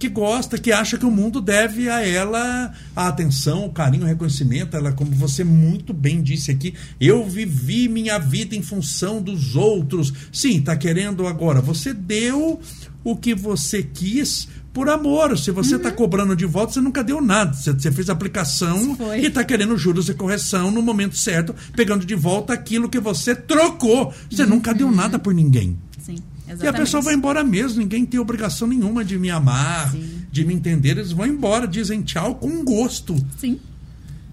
Que 0.05 0.11
gosta, 0.11 0.59
que 0.59 0.71
acha 0.71 0.99
que 0.99 1.07
o 1.07 1.11
mundo 1.11 1.41
deve 1.41 1.89
a 1.89 2.07
ela 2.07 2.71
a 2.95 3.09
atenção, 3.09 3.65
o 3.65 3.73
carinho, 3.73 4.05
o 4.05 4.07
reconhecimento. 4.07 4.77
Ela, 4.77 4.93
como 4.93 5.11
você 5.13 5.43
muito 5.43 5.95
bem 5.95 6.21
disse 6.21 6.51
aqui, 6.51 6.75
eu 7.01 7.27
vivi 7.27 7.89
minha 7.89 8.19
vida 8.19 8.55
em 8.55 8.61
função 8.61 9.23
dos 9.23 9.57
outros. 9.57 10.13
Sim, 10.31 10.61
tá 10.61 10.77
querendo 10.77 11.27
agora. 11.27 11.63
Você 11.63 11.95
deu 11.95 12.61
o 13.03 13.17
que 13.17 13.35
você 13.35 13.83
quis 13.83 14.47
por 14.75 14.91
amor. 14.91 15.39
Se 15.39 15.51
você 15.51 15.77
está 15.77 15.91
cobrando 15.91 16.37
de 16.37 16.45
volta, 16.45 16.75
você 16.75 16.83
nunca 16.83 17.03
deu 17.03 17.23
nada. 17.23 17.55
Você, 17.55 17.73
você 17.73 17.91
fez 17.91 18.11
aplicação 18.11 18.95
Foi. 18.97 19.21
e 19.21 19.27
está 19.29 19.43
querendo 19.43 19.75
juros 19.79 20.11
e 20.11 20.15
correção 20.15 20.71
no 20.71 20.83
momento 20.83 21.17
certo, 21.17 21.55
pegando 21.75 22.05
de 22.05 22.15
volta 22.15 22.53
aquilo 22.53 22.91
que 22.91 23.01
você 23.01 23.35
trocou. 23.35 24.13
Você 24.31 24.45
nunca 24.45 24.75
deu 24.75 24.91
nada 24.91 25.19
por 25.19 25.33
ninguém. 25.33 25.79
Sim, 25.99 26.17
exatamente. 26.47 26.65
E 26.65 26.69
a 26.69 26.73
pessoa 26.73 27.03
vai 27.03 27.15
embora 27.15 27.43
mesmo, 27.45 27.79
ninguém 27.81 28.05
tem 28.07 28.19
obrigação 28.21 28.69
nenhuma 28.69 29.05
de 29.05 29.19
me 29.19 29.31
amar, 29.31 29.91
Sim. 29.91 30.23
de 30.31 30.45
me 30.45 30.55
entender. 30.55 30.91
Eles 30.91 31.13
vão 31.13 31.27
embora, 31.27 31.67
dizem 31.67 32.03
tchau 32.03 32.35
com 32.37 32.65
gosto. 32.65 33.17
Sim. 33.39 33.59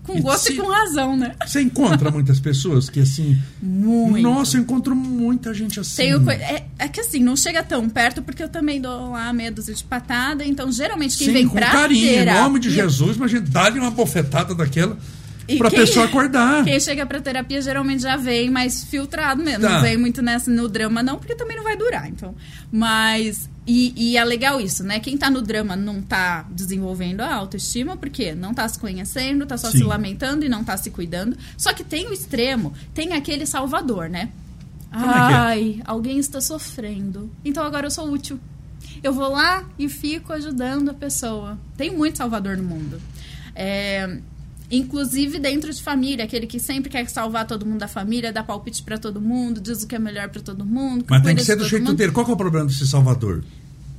Com 0.03 0.18
E 0.18 0.22
gosto 0.22 0.47
se- 0.47 0.53
e 0.53 0.57
com 0.57 0.68
razão, 0.68 1.16
né? 1.16 1.36
Você 1.45 1.62
encontra 1.62 2.09
muitas 2.09 2.39
pessoas 2.39 2.89
que 2.89 2.99
assim. 3.01 3.39
Muito. 3.62 4.24
Nossa, 4.24 4.57
eu 4.57 4.62
encontro 4.62 4.95
muita 4.95 5.53
gente 5.53 5.80
assim. 5.80 5.97
Tenho 5.97 6.28
é, 6.32 6.66
é 6.80 6.88
que 6.88 7.01
assim, 7.01 7.20
não 7.20 7.36
chega 7.36 7.62
tão 7.62 7.88
perto, 7.88 8.22
porque 8.24 8.41
eu 8.41 8.49
também 8.49 8.82
dou 8.82 9.12
lá 9.12 9.32
meia 9.32 9.51
dúzia 9.51 9.76
de 9.76 9.84
patada. 9.84 10.43
Então, 10.43 10.72
geralmente, 10.72 11.16
quem 11.18 11.28
Sim, 11.28 11.34
vem 11.34 11.47
com 11.47 11.53
pra 11.55 11.70
carinho, 11.70 12.20
em 12.20 12.26
nome 12.26 12.59
de 12.59 12.72
Jesus, 12.72 13.16
mas 13.16 13.32
a 13.32 13.38
gente 13.38 13.51
dá-lhe 13.51 13.80
uma 13.80 13.91
bofetada 13.91 14.55
daquela 14.55 14.97
Pra 15.58 15.70
quem- 15.70 15.80
pessoa 15.80 16.06
acordar. 16.06 16.64
Quem 16.66 16.80
chega 16.80 17.06
pra 17.06 17.20
terapia 17.20 17.62
geralmente 17.62 18.04
já 18.04 18.16
vem 18.16 18.50
mais 18.50 18.84
filtrado 18.86 19.44
mesmo. 19.44 19.62
Tá. 19.64 19.70
Não 19.76 19.82
vem 19.82 19.98
muito 19.98 20.22
nessa 20.22 20.50
no 20.50 20.68
drama, 20.68 21.02
não, 21.04 21.18
porque 21.18 21.36
também 21.36 21.58
não 21.58 21.64
vai 21.64 21.76
durar. 21.76 22.08
Então. 22.08 22.34
Mas. 22.72 23.50
E, 23.68 23.94
e 23.96 24.18
é 24.18 24.24
legal 24.26 24.60
isso, 24.60 24.84
né? 24.84 25.00
Quem 25.00 25.16
tá 25.18 25.30
no 25.30 25.42
drama 25.42 25.76
não 25.76 26.02
tá 26.02 26.46
desenvolvendo 26.50 27.22
a 27.22 27.34
autoestima, 27.36 27.96
porque 27.96 28.34
não 28.34 28.54
tá 28.56 28.68
se 28.68 28.80
conhecendo, 28.80 29.46
tá 29.46 29.56
só 29.58 29.70
Sim. 29.70 29.78
se 29.80 29.84
lamentando 29.84 30.44
e 30.44 30.50
não 30.50 30.64
tá 30.64 30.76
se 30.78 30.89
cuidando. 30.89 31.38
Só 31.58 31.72
que 31.72 31.84
tem 31.84 32.08
o 32.08 32.14
extremo, 32.14 32.74
tem 32.94 33.14
aquele 33.14 33.46
salvador, 33.46 34.10
né? 34.10 34.30
Como 34.92 35.06
é 35.06 35.10
é? 35.10 35.12
Ai, 35.14 35.82
alguém 35.86 36.18
está 36.18 36.42
sofrendo. 36.42 37.32
Então 37.46 37.64
agora 37.64 37.86
eu 37.86 37.92
sou 37.92 38.12
útil. 38.12 38.39
Eu 39.04 39.14
vou 39.14 39.30
lá 39.32 39.64
e 39.78 39.88
fico 39.88 40.34
ajudando 40.34 40.89
a 40.89 40.94
pessoa. 40.94 41.58
Tem 41.78 41.92
muito 41.96 42.18
salvador 42.18 42.58
no 42.58 42.64
mundo. 42.64 43.00
É, 43.56 44.18
inclusive 44.72 45.38
dentro 45.39 45.72
de 45.74 45.82
família, 45.84 46.26
aquele 46.26 46.47
que 46.47 46.59
sempre 46.59 46.89
quer 46.89 47.07
salvar 47.09 47.45
todo 47.45 47.65
mundo 47.65 47.80
da 47.80 47.88
família, 47.88 48.32
dá 48.32 48.41
palpite 48.43 48.82
pra 48.84 48.97
todo 48.97 49.19
mundo, 49.19 49.59
diz 49.59 49.84
o 49.84 49.88
que 49.88 49.95
é 49.95 49.99
melhor 49.99 50.30
pra 50.30 50.41
todo 50.41 50.65
mundo. 50.65 51.05
Mas 51.09 51.22
tem 51.24 51.36
que 51.36 51.43
ser 51.43 51.55
do 51.55 51.67
jeito 51.67 51.86
mundo. 51.86 51.97
dele. 51.97 52.11
Qual 52.11 52.26
que 52.26 52.32
é 52.32 52.34
o 52.34 52.38
problema 52.38 52.65
desse 52.67 52.88
Salvador? 52.88 53.43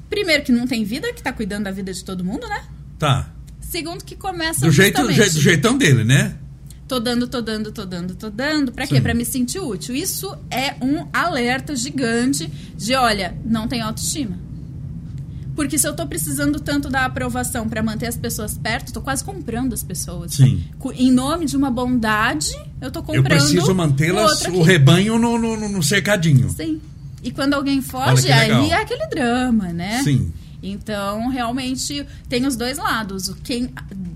Primeiro 0.09 0.43
que 0.43 0.53
não 0.53 0.67
tem 0.67 0.85
vida, 0.85 1.13
que 1.13 1.23
tá 1.23 1.33
cuidando 1.33 1.65
da 1.65 1.71
vida 1.71 1.93
de 1.93 2.05
todo 2.05 2.25
mundo, 2.25 2.47
né? 2.49 2.63
Tá. 2.99 3.31
Segundo 3.61 4.05
que 4.05 4.15
começa 4.17 4.67
Do, 4.67 4.71
jeito, 4.71 5.03
do, 5.03 5.13
jeito- 5.13 5.35
do 5.35 5.41
jeitão 5.41 5.77
dele, 5.79 6.05
né? 6.05 6.37
Tô 6.87 7.01
dando, 7.01 7.27
tô 7.27 7.41
dando, 7.41 7.73
tô 7.73 7.87
dando, 7.87 8.15
tô 8.15 8.29
dando. 8.29 8.71
Pra 8.73 8.87
quê? 8.87 8.97
Sim. 8.97 9.01
Pra 9.03 9.15
me 9.15 9.25
sentir 9.25 9.61
útil. 9.61 9.95
Isso 9.95 10.37
é 10.51 10.75
um 10.85 11.07
alerta 11.13 11.75
gigante 11.75 12.47
de, 12.77 12.95
olha, 12.95 13.35
não 13.47 13.67
tem 13.67 13.81
autoestima. 13.81 14.37
Porque 15.55 15.77
se 15.79 15.87
eu 15.87 15.95
tô 15.95 16.07
precisando 16.07 16.59
tanto 16.59 16.89
da 16.89 17.05
aprovação 17.05 17.69
pra 17.69 17.83
manter 17.83 18.07
as 18.07 18.17
pessoas 18.17 18.57
perto, 18.57 18.93
tô 18.93 19.01
quase 19.03 19.23
comprando 19.23 19.75
as 19.75 19.83
pessoas. 19.83 20.33
Sim. 20.33 20.65
Em 20.95 21.11
nome 21.11 21.45
de 21.45 21.57
uma 21.57 21.71
bondade, 21.71 22.51
eu 22.81 22.91
tô 22.91 23.01
Eu 23.01 23.05
comprando. 23.05 23.27
preciso 23.27 23.71
o 23.71 23.75
mantê-las, 23.75 24.43
o 24.47 24.63
rebanho 24.63 25.19
no, 25.19 25.37
no, 25.39 25.69
no- 25.69 25.83
cercadinho. 25.83 26.49
Sim. 26.51 26.81
E 27.23 27.31
quando 27.31 27.55
alguém 27.55 27.83
foge, 27.83 28.33
aí 28.33 28.71
é 28.71 28.75
aquele 28.81 29.07
drama, 29.09 29.73
né? 29.73 30.03
Sim. 30.03 30.33
Então, 30.63 31.29
realmente, 31.29 32.07
tem 32.29 32.47
os 32.47 32.57
dois 32.57 32.79
lados. 32.79 33.29
Quem 33.45 33.71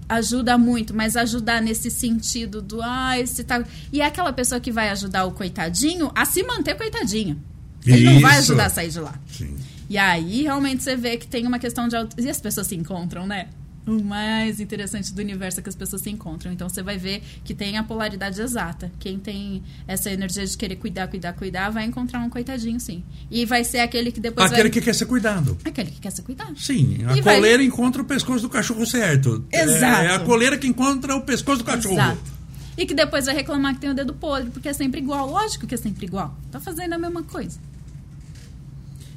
ajuda 0.09 0.57
muito, 0.57 0.95
mas 0.95 1.17
ajudar 1.17 1.61
nesse 1.61 1.91
sentido 1.91 2.63
do, 2.63 2.81
ah, 2.83 3.19
esse 3.19 3.43
tá... 3.45 3.63
E 3.93 4.01
é 4.01 4.07
aquela 4.07 4.33
pessoa 4.33 4.61
que 4.61 4.71
vai 4.71 4.89
ajudar 4.91 5.25
o 5.25 5.33
coitadinho 5.33 6.11
a 6.15 6.25
se 6.25 6.43
manter 6.45 6.77
coitadinho. 6.77 7.37
Ele 7.85 8.05
não 8.05 8.21
vai 8.21 8.33
Isso. 8.41 8.53
ajudar 8.53 8.67
a 8.67 8.71
sair 8.71 8.91
de 8.91 9.01
lá. 9.01 9.15
Sim. 9.31 9.57
E 9.89 9.97
aí, 9.97 10.43
realmente, 10.43 10.83
você 10.83 10.97
vê 10.97 11.17
que 11.17 11.27
tem 11.27 11.47
uma 11.47 11.59
questão 11.59 11.87
de... 11.89 11.97
E 12.19 12.29
as 12.29 12.41
pessoas 12.41 12.67
se 12.67 12.75
encontram, 12.75 13.27
né? 13.27 13.49
O 13.87 14.03
mais 14.03 14.59
interessante 14.59 15.15
do 15.15 15.21
universo 15.23 15.61
é 15.61 15.63
que 15.63 15.69
as 15.69 15.77
pessoas 15.77 16.03
se 16.03 16.11
encontram. 16.11 16.51
Então, 16.53 16.69
você 16.69 16.83
vai 16.83 16.99
ver 16.99 17.23
que 17.45 17.55
tem 17.55 17.79
a 17.79 17.85
polaridade 17.85 18.41
exata. 18.41 18.91
Quem 18.99 19.17
tem 19.17 19.63
essa 19.87 20.11
energia 20.11 20.45
de 20.45 20.57
querer 20.57 20.75
cuidar, 20.75 21.07
cuidar, 21.07 21.33
cuidar, 21.35 21.71
vai 21.71 21.85
encontrar 21.85 22.19
um 22.19 22.29
coitadinho, 22.29 22.81
sim. 22.81 23.05
E 23.31 23.45
vai 23.45 23.63
ser 23.63 23.79
aquele 23.79 24.11
que 24.11 24.19
depois 24.19 24.47
Aquele 24.51 24.63
vai... 24.65 24.71
que 24.73 24.81
quer 24.81 24.93
ser 24.93 25.07
cuidado. 25.07 25.57
Aquele 25.65 25.93
que 25.93 26.01
quer 26.01 26.11
se 26.11 26.21
cuidar. 26.23 26.53
Sim, 26.57 27.05
a 27.07 27.17
E 27.17 27.21
vai- 27.21 27.37
coleira 27.37 27.63
encontra 27.63 28.03
o 28.03 28.05
pescoço 28.05 28.43
do 28.43 28.49
cachorro 28.49 28.85
certo. 28.85 29.45
Exato. 29.53 30.03
É 30.03 30.15
a 30.17 30.19
coleira 30.19 30.59
que 30.59 30.67
encontra 30.67 31.15
o 31.15 31.21
pescoço 31.21 31.59
do 31.59 31.65
cachorro. 31.65 31.95
Exato. 31.95 32.35
E 32.77 32.87
que 32.87 32.93
depois 32.95 33.27
vai 33.27 33.37
reclamar 33.37 33.75
que 33.75 33.81
tem 33.83 33.91
o 33.91 33.95
dedo 33.95 34.13
podre, 34.15 34.51
porque 34.51 34.69
é 34.69 34.73
sempre 34.73 35.01
igual. 35.01 35.31
Lógico 35.31 35.65
que 35.65 35.77
é 35.77 35.79
sempre 35.79 36.07
igual. 36.07 36.37
Tá 36.51 36.59
fazendo 36.59 36.93
a 36.95 36.99
mesma 36.99 37.23
coisa. 37.23 37.57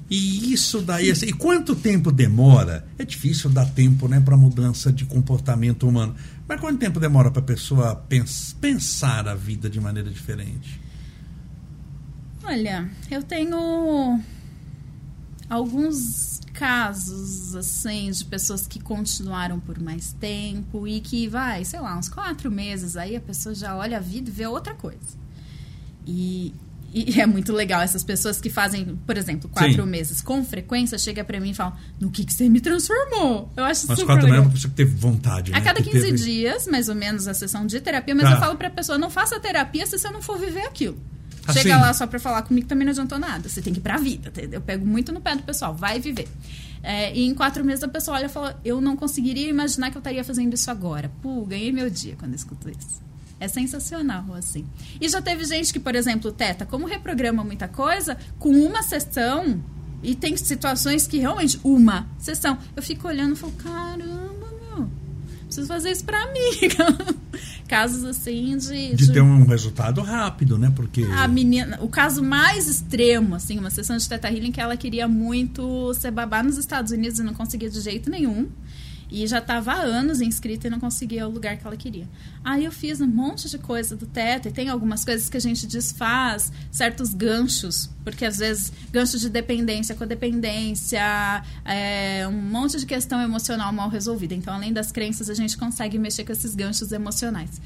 E 0.09 0.51
isso 0.51 0.81
daí, 0.81 1.11
assim, 1.11 1.27
e 1.27 1.33
quanto 1.33 1.75
tempo 1.75 2.11
demora? 2.11 2.87
É 2.97 3.05
difícil 3.05 3.49
dar 3.49 3.65
tempo, 3.69 4.07
né, 4.07 4.19
para 4.19 4.35
mudança 4.35 4.91
de 4.91 5.05
comportamento 5.05 5.87
humano. 5.87 6.15
Mas 6.47 6.59
quanto 6.59 6.79
tempo 6.79 6.99
demora 6.99 7.29
para 7.29 7.41
a 7.41 7.45
pessoa 7.45 7.95
pens- 7.95 8.55
pensar 8.59 9.27
a 9.27 9.35
vida 9.35 9.69
de 9.69 9.79
maneira 9.79 10.09
diferente? 10.09 10.81
Olha, 12.43 12.89
eu 13.11 13.21
tenho 13.21 14.19
alguns 15.49 16.41
casos, 16.53 17.55
assim, 17.55 18.11
de 18.11 18.25
pessoas 18.25 18.67
que 18.67 18.79
continuaram 18.79 19.59
por 19.59 19.79
mais 19.79 20.13
tempo 20.13 20.87
e 20.87 20.99
que 20.99 21.27
vai, 21.27 21.63
sei 21.63 21.79
lá, 21.79 21.97
uns 21.97 22.09
quatro 22.09 22.51
meses, 22.51 22.97
aí 22.97 23.15
a 23.15 23.21
pessoa 23.21 23.55
já 23.55 23.75
olha 23.75 23.97
a 23.97 24.01
vida 24.01 24.29
e 24.29 24.33
vê 24.33 24.45
outra 24.47 24.73
coisa. 24.75 25.17
E, 26.05 26.53
e 26.93 27.19
é 27.21 27.25
muito 27.25 27.53
legal 27.53 27.81
essas 27.81 28.03
pessoas 28.03 28.39
que 28.41 28.49
fazem, 28.49 28.97
por 29.05 29.17
exemplo, 29.17 29.49
quatro 29.49 29.83
Sim. 29.83 29.89
meses 29.89 30.21
com 30.21 30.43
frequência, 30.43 30.97
chega 30.97 31.23
pra 31.23 31.39
mim 31.39 31.51
e 31.51 31.53
fala, 31.53 31.77
no 31.99 32.09
que, 32.09 32.23
que 32.25 32.33
você 32.33 32.49
me 32.49 32.59
transformou? 32.59 33.51
Eu 33.55 33.63
acho 33.63 33.85
Mas 33.87 33.99
super 33.99 34.05
quatro 34.13 34.25
legal. 34.25 34.29
meses 34.29 34.37
é 34.37 34.41
uma 34.47 34.51
pessoa 34.53 34.69
que 34.71 34.75
teve 34.77 34.95
vontade, 34.95 35.51
A 35.53 35.57
né? 35.59 35.61
cada 35.61 35.81
que 35.81 35.89
15 35.89 36.05
teve- 36.05 36.17
dias, 36.17 36.67
mais 36.67 36.89
ou 36.89 36.95
menos, 36.95 37.27
a 37.27 37.33
sessão 37.33 37.65
de 37.65 37.79
terapia, 37.79 38.13
mas 38.15 38.25
Tá. 38.25 38.35
eu 38.35 38.39
falo 38.39 38.55
pra 38.57 38.69
pessoa, 38.69 38.97
não 38.97 39.09
faça 39.09 39.39
terapia 39.39 39.85
se 39.85 39.97
você 39.97 40.09
não 40.09 40.21
for 40.21 40.37
viver 40.37 40.61
aquilo. 40.65 40.97
Chega 41.53 41.73
Assim. 41.75 41.83
lá 41.83 41.93
só 41.93 42.05
pra 42.05 42.19
falar 42.19 42.43
comigo 42.43 42.67
também 42.67 42.85
não 42.85 42.91
adiantou 42.91 43.17
nada. 43.17 43.49
Você 43.49 43.59
tem 43.59 43.73
que 43.73 43.79
ir 43.79 43.81
pra 43.81 43.97
vida. 43.97 44.31
Eu 44.51 44.61
pego 44.61 44.85
muito 44.85 45.11
no 45.11 45.19
pé 45.19 45.35
do 45.35 45.41
pessoal, 45.41 45.73
vai 45.73 45.99
viver. 45.99 46.27
É, 46.83 47.11
e 47.15 47.25
em 47.25 47.33
quatro 47.33 47.65
meses 47.65 47.83
a 47.83 47.87
pessoa 47.87 48.17
olha 48.17 48.27
e 48.27 48.29
fala: 48.29 48.59
Eu 48.63 48.79
não 48.79 48.95
conseguiria 48.95 49.49
imaginar 49.49 49.89
que 49.89 49.97
eu 49.97 49.99
estaria 49.99 50.23
fazendo 50.23 50.53
isso 50.53 50.69
agora. 50.69 51.11
Pô, 51.23 51.43
ganhei 51.45 51.71
meu 51.71 51.89
dia 51.89 52.15
quando 52.19 52.33
eu 52.33 52.35
escuto 52.35 52.69
isso. 52.69 53.01
É 53.39 53.47
sensacional, 53.47 54.33
assim. 54.33 54.65
E 54.99 55.07
já 55.07 55.21
teve 55.21 55.45
gente 55.45 55.71
que, 55.71 55.79
por 55.79 55.95
exemplo, 55.95 56.31
Teta, 56.31 56.65
como 56.65 56.85
reprograma 56.85 57.43
muita 57.43 57.67
coisa, 57.67 58.17
com 58.37 58.49
uma 58.49 58.83
sessão, 58.83 59.63
e 60.03 60.15
tem 60.15 60.35
situações 60.35 61.07
que 61.07 61.19
realmente, 61.19 61.59
uma 61.63 62.07
sessão, 62.17 62.57
eu 62.75 62.81
fico 62.81 63.07
olhando 63.07 63.33
e 63.33 63.35
falo: 63.35 63.53
Caramba, 63.53 64.47
meu, 64.61 64.89
preciso 65.45 65.67
fazer 65.67 65.91
isso 65.91 66.03
pra 66.05 66.31
mim. 66.31 67.19
Casos 67.67 68.03
assim 68.03 68.57
de. 68.57 68.95
De 68.95 69.11
ter 69.11 69.21
um 69.21 69.45
resultado 69.45 70.01
rápido, 70.01 70.57
né? 70.57 70.71
Porque. 70.75 71.03
A 71.03 71.27
menina, 71.27 71.77
o 71.81 71.87
caso 71.87 72.23
mais 72.23 72.67
extremo, 72.67 73.35
assim, 73.35 73.59
uma 73.59 73.69
sessão 73.69 73.95
de 73.95 74.07
Teta 74.09 74.27
Healing 74.27 74.51
que 74.51 74.59
ela 74.59 74.75
queria 74.75 75.07
muito 75.07 75.93
ser 75.93 76.11
babá 76.11 76.41
nos 76.41 76.57
Estados 76.57 76.91
Unidos 76.91 77.19
e 77.19 77.23
não 77.23 77.33
conseguia 77.33 77.69
de 77.69 77.79
jeito 77.79 78.09
nenhum. 78.09 78.49
E 79.11 79.25
já 79.25 79.39
estava 79.39 79.71
há 79.73 79.81
anos 79.81 80.21
inscrita 80.21 80.67
e 80.67 80.69
não 80.69 80.79
conseguia 80.79 81.27
o 81.27 81.31
lugar 81.31 81.57
que 81.57 81.65
ela 81.65 81.75
queria. 81.75 82.07
Aí 82.43 82.65
eu 82.65 82.71
fiz 82.71 83.01
um 83.01 83.07
monte 83.07 83.49
de 83.49 83.57
coisa 83.57 83.95
do 83.95 84.05
Teta 84.05 84.49
e 84.49 84.51
tem 84.51 84.69
algumas 84.69 85.03
coisas 85.03 85.27
que 85.27 85.35
a 85.35 85.39
gente 85.39 85.65
desfaz, 85.65 86.51
certos 86.71 87.13
ganchos, 87.13 87.89
porque 88.03 88.23
às 88.23 88.37
vezes 88.37 88.71
ganchos 88.91 89.19
de 89.19 89.29
dependência, 89.29 89.95
codependência, 89.95 91.43
é, 91.65 92.27
um 92.27 92.39
monte 92.39 92.77
de 92.79 92.85
questão 92.85 93.19
emocional 93.19 93.73
mal 93.73 93.89
resolvida. 93.89 94.35
Então, 94.35 94.53
além 94.53 94.71
das 94.71 94.91
crenças, 94.91 95.27
a 95.27 95.33
gente 95.33 95.57
consegue 95.57 95.97
mexer 95.97 96.23
com 96.23 96.31
esses 96.31 96.53
ganchos 96.53 96.91
emocionais. 96.91 97.59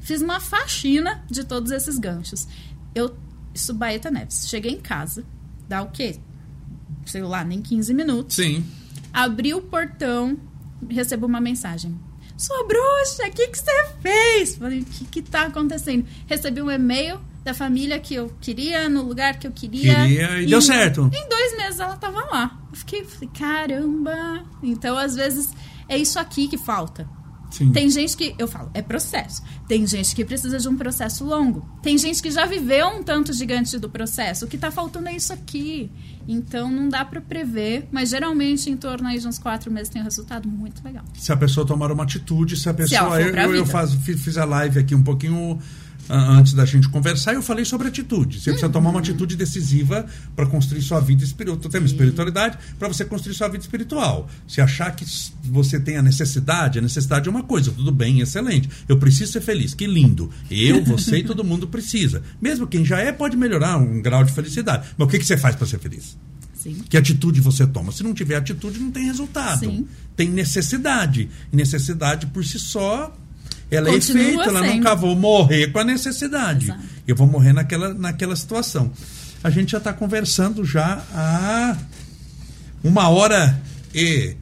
Fiz 0.00 0.20
uma 0.20 0.40
faxina 0.40 1.22
de 1.30 1.44
todos 1.44 1.70
esses 1.70 1.96
ganchos. 1.96 2.48
Eu, 2.92 3.16
isso 3.54 3.72
Baeta 3.72 4.10
Neves. 4.10 4.48
Cheguei 4.48 4.72
em 4.72 4.80
casa, 4.80 5.24
dá 5.68 5.80
o 5.80 5.90
quê? 5.90 6.18
Sei 7.06 7.22
lá, 7.22 7.44
nem 7.44 7.62
15 7.62 7.94
minutos. 7.94 8.36
Sim. 8.36 8.64
Abri 9.12 9.54
o 9.54 9.62
portão, 9.62 10.38
recebo 10.88 11.26
uma 11.26 11.40
mensagem. 11.40 11.98
Sua 12.36 12.64
bruxa, 12.66 13.26
o 13.26 13.32
que, 13.32 13.48
que 13.48 13.58
você 13.58 13.86
fez? 14.00 14.56
Falei, 14.56 14.80
o 14.80 14.84
que, 14.84 15.04
que 15.06 15.22
tá 15.22 15.42
acontecendo? 15.42 16.06
Recebi 16.26 16.62
um 16.62 16.70
e-mail 16.70 17.20
da 17.42 17.52
família 17.52 17.98
que 17.98 18.14
eu 18.14 18.32
queria, 18.40 18.88
no 18.88 19.02
lugar 19.02 19.38
que 19.38 19.46
eu 19.46 19.50
queria. 19.50 20.06
Queria 20.06 20.42
e 20.42 20.46
deu 20.46 20.62
certo. 20.62 21.10
Em 21.12 21.28
dois 21.28 21.56
meses 21.56 21.80
ela 21.80 21.96
tava 21.96 22.20
lá. 22.26 22.58
Eu 22.70 22.76
fiquei, 22.76 23.04
falei, 23.04 23.30
caramba. 23.36 24.44
Então, 24.62 24.96
às 24.96 25.16
vezes, 25.16 25.50
é 25.88 25.98
isso 25.98 26.18
aqui 26.18 26.46
que 26.46 26.58
falta. 26.58 27.08
Sim. 27.50 27.72
Tem 27.72 27.88
gente 27.90 28.16
que, 28.16 28.34
eu 28.38 28.46
falo, 28.46 28.70
é 28.74 28.82
processo. 28.82 29.42
Tem 29.66 29.86
gente 29.86 30.14
que 30.14 30.24
precisa 30.24 30.58
de 30.58 30.68
um 30.68 30.76
processo 30.76 31.24
longo. 31.24 31.66
Tem 31.82 31.96
gente 31.96 32.22
que 32.22 32.30
já 32.30 32.44
viveu 32.44 32.86
um 32.88 33.02
tanto 33.02 33.32
gigante 33.32 33.78
do 33.78 33.88
processo. 33.88 34.44
O 34.44 34.48
que 34.48 34.58
tá 34.58 34.70
faltando 34.70 35.08
é 35.08 35.16
isso 35.16 35.32
aqui. 35.32 35.90
Então 36.28 36.70
não 36.70 36.90
dá 36.90 37.06
para 37.06 37.22
prever, 37.22 37.88
mas 37.90 38.10
geralmente 38.10 38.68
em 38.68 38.76
torno 38.76 39.08
aí 39.08 39.18
de 39.18 39.26
uns 39.26 39.38
quatro 39.38 39.72
meses 39.72 39.88
tem 39.88 40.02
um 40.02 40.04
resultado 40.04 40.46
muito 40.46 40.84
legal. 40.84 41.02
Se 41.14 41.32
a 41.32 41.36
pessoa 41.36 41.66
tomar 41.66 41.90
uma 41.90 42.02
atitude, 42.02 42.54
se 42.54 42.68
a 42.68 42.74
pessoa. 42.74 43.10
for 43.12 43.20
eu, 43.20 43.34
eu, 43.34 43.54
eu 43.56 43.66
faço, 43.66 43.98
fiz, 43.98 44.36
a 44.36 44.44
live 44.44 44.78
aqui 44.78 44.94
um 44.94 45.02
pouquinho 45.02 45.58
antes 46.08 46.52
da 46.52 46.64
gente 46.64 46.88
conversar, 46.88 47.34
eu 47.34 47.42
falei 47.42 47.64
sobre 47.64 47.88
atitude. 47.88 48.40
Você 48.40 48.50
precisa 48.50 48.70
tomar 48.70 48.90
uma 48.90 49.00
atitude 49.00 49.36
decisiva 49.36 50.06
para 50.34 50.46
construir 50.46 50.82
sua 50.82 51.00
vida 51.00 51.24
espiritual. 51.24 51.70
Tem 51.70 51.80
uma 51.80 51.86
espiritualidade 51.86 52.58
para 52.78 52.88
você 52.88 53.04
construir 53.04 53.34
sua 53.34 53.48
vida 53.48 53.62
espiritual. 53.62 54.28
Se 54.46 54.60
achar 54.60 54.94
que 54.94 55.04
você 55.44 55.78
tem 55.78 55.96
a 55.96 56.02
necessidade, 56.02 56.78
a 56.78 56.82
necessidade 56.82 57.28
é 57.28 57.30
uma 57.30 57.42
coisa, 57.42 57.70
tudo 57.70 57.92
bem, 57.92 58.20
excelente. 58.20 58.68
Eu 58.88 58.98
preciso 58.98 59.32
ser 59.32 59.40
feliz, 59.40 59.74
que 59.74 59.86
lindo. 59.86 60.30
Eu, 60.50 60.82
você 60.86 61.18
e 61.18 61.24
todo 61.24 61.44
mundo 61.44 61.68
precisa. 61.68 62.22
Mesmo 62.40 62.66
quem 62.66 62.84
já 62.84 62.98
é, 62.98 63.12
pode 63.12 63.36
melhorar 63.36 63.76
um 63.76 64.00
grau 64.00 64.24
de 64.24 64.32
felicidade. 64.32 64.88
Mas 64.96 65.08
o 65.08 65.10
que, 65.10 65.18
que 65.18 65.26
você 65.26 65.36
faz 65.36 65.56
para 65.56 65.66
ser 65.66 65.78
feliz? 65.78 66.16
Sim. 66.54 66.82
Que 66.88 66.96
atitude 66.96 67.40
você 67.40 67.66
toma? 67.66 67.92
Se 67.92 68.02
não 68.02 68.12
tiver 68.12 68.36
atitude, 68.36 68.80
não 68.80 68.90
tem 68.90 69.04
resultado. 69.04 69.60
Sim. 69.60 69.86
Tem 70.16 70.28
necessidade. 70.28 71.28
E 71.52 71.56
necessidade 71.56 72.26
por 72.26 72.44
si 72.44 72.58
só, 72.58 73.16
ela 73.70 73.90
Continua 73.90 74.22
é 74.22 74.26
efeito, 74.26 74.42
ela 74.42 74.62
nunca 74.62 74.94
vou 74.94 75.14
morrer 75.14 75.68
com 75.72 75.78
a 75.78 75.84
necessidade. 75.84 76.66
Exato. 76.66 76.82
Eu 77.06 77.16
vou 77.16 77.26
morrer 77.26 77.52
naquela, 77.52 77.92
naquela 77.92 78.34
situação. 78.34 78.90
A 79.42 79.50
gente 79.50 79.72
já 79.72 79.78
está 79.78 79.92
conversando 79.92 80.64
já 80.64 81.02
há 81.12 81.76
uma 82.82 83.08
hora 83.08 83.60
e 83.94 84.36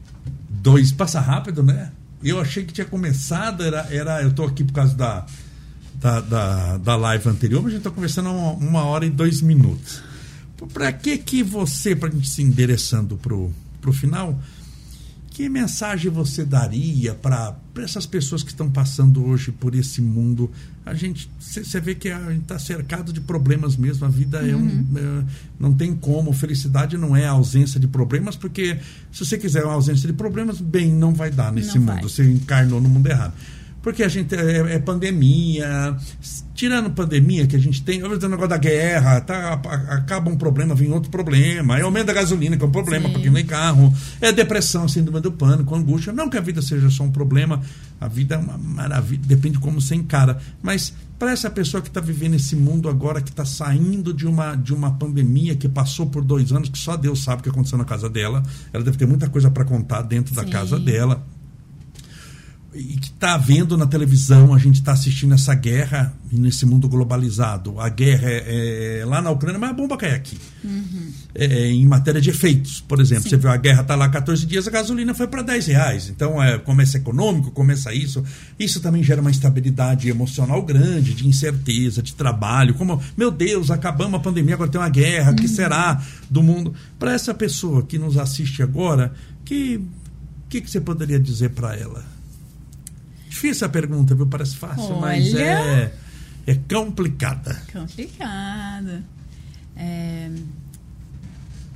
dois. 0.49 0.91
Passa 0.91 1.19
rápido, 1.19 1.61
né? 1.61 1.91
Eu 2.23 2.39
achei 2.39 2.63
que 2.63 2.73
tinha 2.73 2.85
começado, 2.85 3.63
era, 3.63 3.87
era 3.91 4.21
eu 4.21 4.29
estou 4.29 4.45
aqui 4.45 4.63
por 4.63 4.73
causa 4.73 4.95
da, 4.95 5.25
da, 5.95 6.19
da, 6.21 6.77
da 6.77 6.95
live 6.95 7.29
anterior, 7.29 7.61
mas 7.61 7.71
a 7.71 7.75
gente 7.75 7.81
está 7.81 7.91
conversando 7.91 8.29
há 8.29 8.31
uma, 8.31 8.51
uma 8.53 8.83
hora 8.85 9.05
e 9.05 9.09
dois 9.09 9.41
minutos. 9.41 10.01
Para 10.73 10.91
que 10.91 11.17
que 11.17 11.43
você, 11.43 11.95
para 11.95 12.09
a 12.09 12.11
gente 12.11 12.27
se 12.27 12.41
endereçando 12.41 13.17
pro, 13.17 13.53
pro 13.79 13.93
final, 13.93 14.39
que 15.37 15.47
mensagem 15.47 16.09
você 16.09 16.43
daria 16.43 17.13
para 17.13 17.55
essas 17.77 18.07
pessoas 18.07 18.41
que 18.41 18.49
estão 18.49 18.71
passando 18.71 19.23
hoje 19.23 19.51
por 19.51 19.75
esse 19.75 20.01
mundo? 20.01 20.49
A 20.83 20.95
gente, 20.95 21.29
você 21.39 21.79
vê 21.79 21.93
que 21.93 22.09
a 22.09 22.31
gente 22.31 22.41
está 22.41 22.57
cercado 22.57 23.13
de 23.13 23.21
problemas 23.21 23.77
mesmo. 23.77 24.03
A 24.03 24.09
vida 24.09 24.39
é 24.39 24.55
um, 24.55 24.83
é, 24.95 25.23
não 25.59 25.71
tem 25.71 25.95
como. 25.95 26.33
Felicidade 26.33 26.97
não 26.97 27.15
é 27.15 27.27
a 27.27 27.33
ausência 27.33 27.79
de 27.79 27.87
problemas, 27.87 28.35
porque 28.35 28.79
se 29.11 29.23
você 29.23 29.37
quiser 29.37 29.63
uma 29.63 29.75
ausência 29.75 30.07
de 30.07 30.13
problemas, 30.13 30.59
bem, 30.59 30.91
não 30.91 31.13
vai 31.13 31.29
dar 31.29 31.51
nesse 31.53 31.75
Não 31.75 31.81
mundo. 31.85 31.93
vai. 31.93 32.01
Você 32.01 32.23
encarnou 32.23 32.81
no 32.81 32.89
mundo 32.89 33.05
errado. 33.05 33.33
Porque 33.87 34.03
a 34.03 34.09
gente 34.09 34.35
é, 34.35 34.75
é 34.75 34.79
pandemia, 34.79 35.95
tirando 36.53 36.89
pandemia 36.89 37.47
que 37.47 37.55
a 37.55 37.59
gente 37.59 37.81
tem, 37.81 38.03
o 38.03 38.09
negócio 38.09 38.49
da 38.49 38.57
guerra, 38.57 39.21
tá, 39.21 39.53
acaba 39.87 40.29
um 40.29 40.35
problema, 40.35 40.75
vem 40.75 40.91
outro 40.91 41.09
problema, 41.09 41.79
é 41.79 41.83
aumento 41.83 42.07
da 42.07 42.13
gasolina, 42.13 42.57
que 42.57 42.63
é 42.65 42.67
um 42.67 42.69
problema 42.71 43.07
para 43.07 43.21
quem 43.21 43.31
tem 43.31 43.45
carro, 43.45 43.93
é 44.19 44.33
depressão, 44.33 44.89
síndrome 44.89 45.21
do 45.21 45.31
pânico, 45.31 45.73
angústia. 45.73 46.11
Não 46.11 46.29
que 46.29 46.37
a 46.37 46.41
vida 46.41 46.61
seja 46.61 46.89
só 46.89 47.05
um 47.05 47.11
problema, 47.11 47.61
a 48.01 48.09
vida 48.09 48.35
é 48.35 48.37
uma 48.37 48.57
maravilha, 48.57 49.21
depende 49.25 49.55
de 49.55 49.61
como 49.61 49.79
você 49.79 49.95
encara. 49.95 50.37
Mas 50.61 50.93
para 51.17 51.31
essa 51.31 51.49
pessoa 51.49 51.81
que 51.81 51.87
está 51.87 52.01
vivendo 52.01 52.33
esse 52.33 52.57
mundo 52.57 52.89
agora, 52.89 53.21
que 53.21 53.29
está 53.29 53.45
saindo 53.45 54.13
de 54.13 54.27
uma, 54.27 54.53
de 54.53 54.73
uma 54.73 54.91
pandemia 54.91 55.55
que 55.55 55.69
passou 55.69 56.07
por 56.07 56.25
dois 56.25 56.51
anos, 56.51 56.67
que 56.67 56.77
só 56.77 56.97
Deus 56.97 57.23
sabe 57.23 57.39
o 57.39 57.43
que 57.43 57.49
aconteceu 57.49 57.77
na 57.77 57.85
casa 57.85 58.09
dela, 58.09 58.43
ela 58.73 58.83
deve 58.83 58.97
ter 58.97 59.07
muita 59.07 59.29
coisa 59.29 59.49
para 59.49 59.63
contar 59.63 60.01
dentro 60.01 60.35
da 60.35 60.43
Sim. 60.43 60.49
casa 60.49 60.77
dela 60.77 61.25
e 62.77 62.97
que 62.97 63.07
está 63.07 63.37
vendo 63.37 63.75
na 63.75 63.85
televisão, 63.85 64.53
a 64.53 64.57
gente 64.57 64.75
está 64.75 64.91
assistindo 64.93 65.33
essa 65.33 65.53
guerra 65.55 66.13
nesse 66.31 66.65
mundo 66.65 66.87
globalizado. 66.87 67.79
A 67.79 67.89
guerra 67.89 68.29
é, 68.29 68.99
é 69.01 69.05
lá 69.05 69.21
na 69.21 69.31
Ucrânia, 69.31 69.59
mas 69.59 69.71
a 69.71 69.73
bomba 69.73 69.97
cai 69.97 70.11
aqui. 70.11 70.37
É, 71.33 71.67
em 71.67 71.85
matéria 71.85 72.21
de 72.21 72.29
efeitos, 72.29 72.81
por 72.81 72.99
exemplo, 72.99 73.23
Sim. 73.23 73.29
você 73.29 73.37
viu 73.37 73.49
a 73.49 73.57
guerra 73.57 73.81
está 73.81 73.95
lá 73.95 74.09
14 74.09 74.45
dias, 74.45 74.67
a 74.67 74.71
gasolina 74.71 75.13
foi 75.13 75.27
para 75.27 75.41
10 75.41 75.67
reais. 75.67 76.09
Então, 76.09 76.41
é, 76.41 76.57
começa 76.57 76.97
econômico, 76.97 77.51
começa 77.51 77.93
isso. 77.93 78.23
Isso 78.59 78.79
também 78.79 79.03
gera 79.03 79.21
uma 79.21 79.31
instabilidade 79.31 80.09
emocional 80.09 80.61
grande, 80.61 81.13
de 81.13 81.27
incerteza, 81.27 82.01
de 82.01 82.13
trabalho. 82.13 82.75
Como, 82.75 83.01
meu 83.15 83.31
Deus, 83.31 83.71
acabamos 83.71 84.15
a 84.15 84.19
pandemia, 84.19 84.53
agora 84.53 84.69
tem 84.69 84.79
uma 84.79 84.89
guerra, 84.89 85.31
o 85.31 85.35
que 85.35 85.47
será 85.47 86.01
do 86.29 86.43
mundo? 86.43 86.73
Para 86.99 87.13
essa 87.13 87.33
pessoa 87.33 87.83
que 87.83 87.97
nos 87.97 88.17
assiste 88.17 88.61
agora, 88.61 89.13
que 89.43 89.81
que, 90.49 90.61
que 90.61 90.69
você 90.69 90.79
poderia 90.79 91.19
dizer 91.19 91.49
para 91.49 91.75
ela? 91.75 92.16
Difícil 93.37 93.67
a 93.67 93.69
pergunta, 93.69 94.15
viu? 94.15 94.25
Parece 94.25 94.55
fácil, 94.55 94.99
mas 94.99 95.31
Olha. 95.31 95.41
é, 95.43 95.93
é 96.47 96.55
complicada. 96.73 97.61
Complicado. 97.71 99.03
É, 99.75 100.31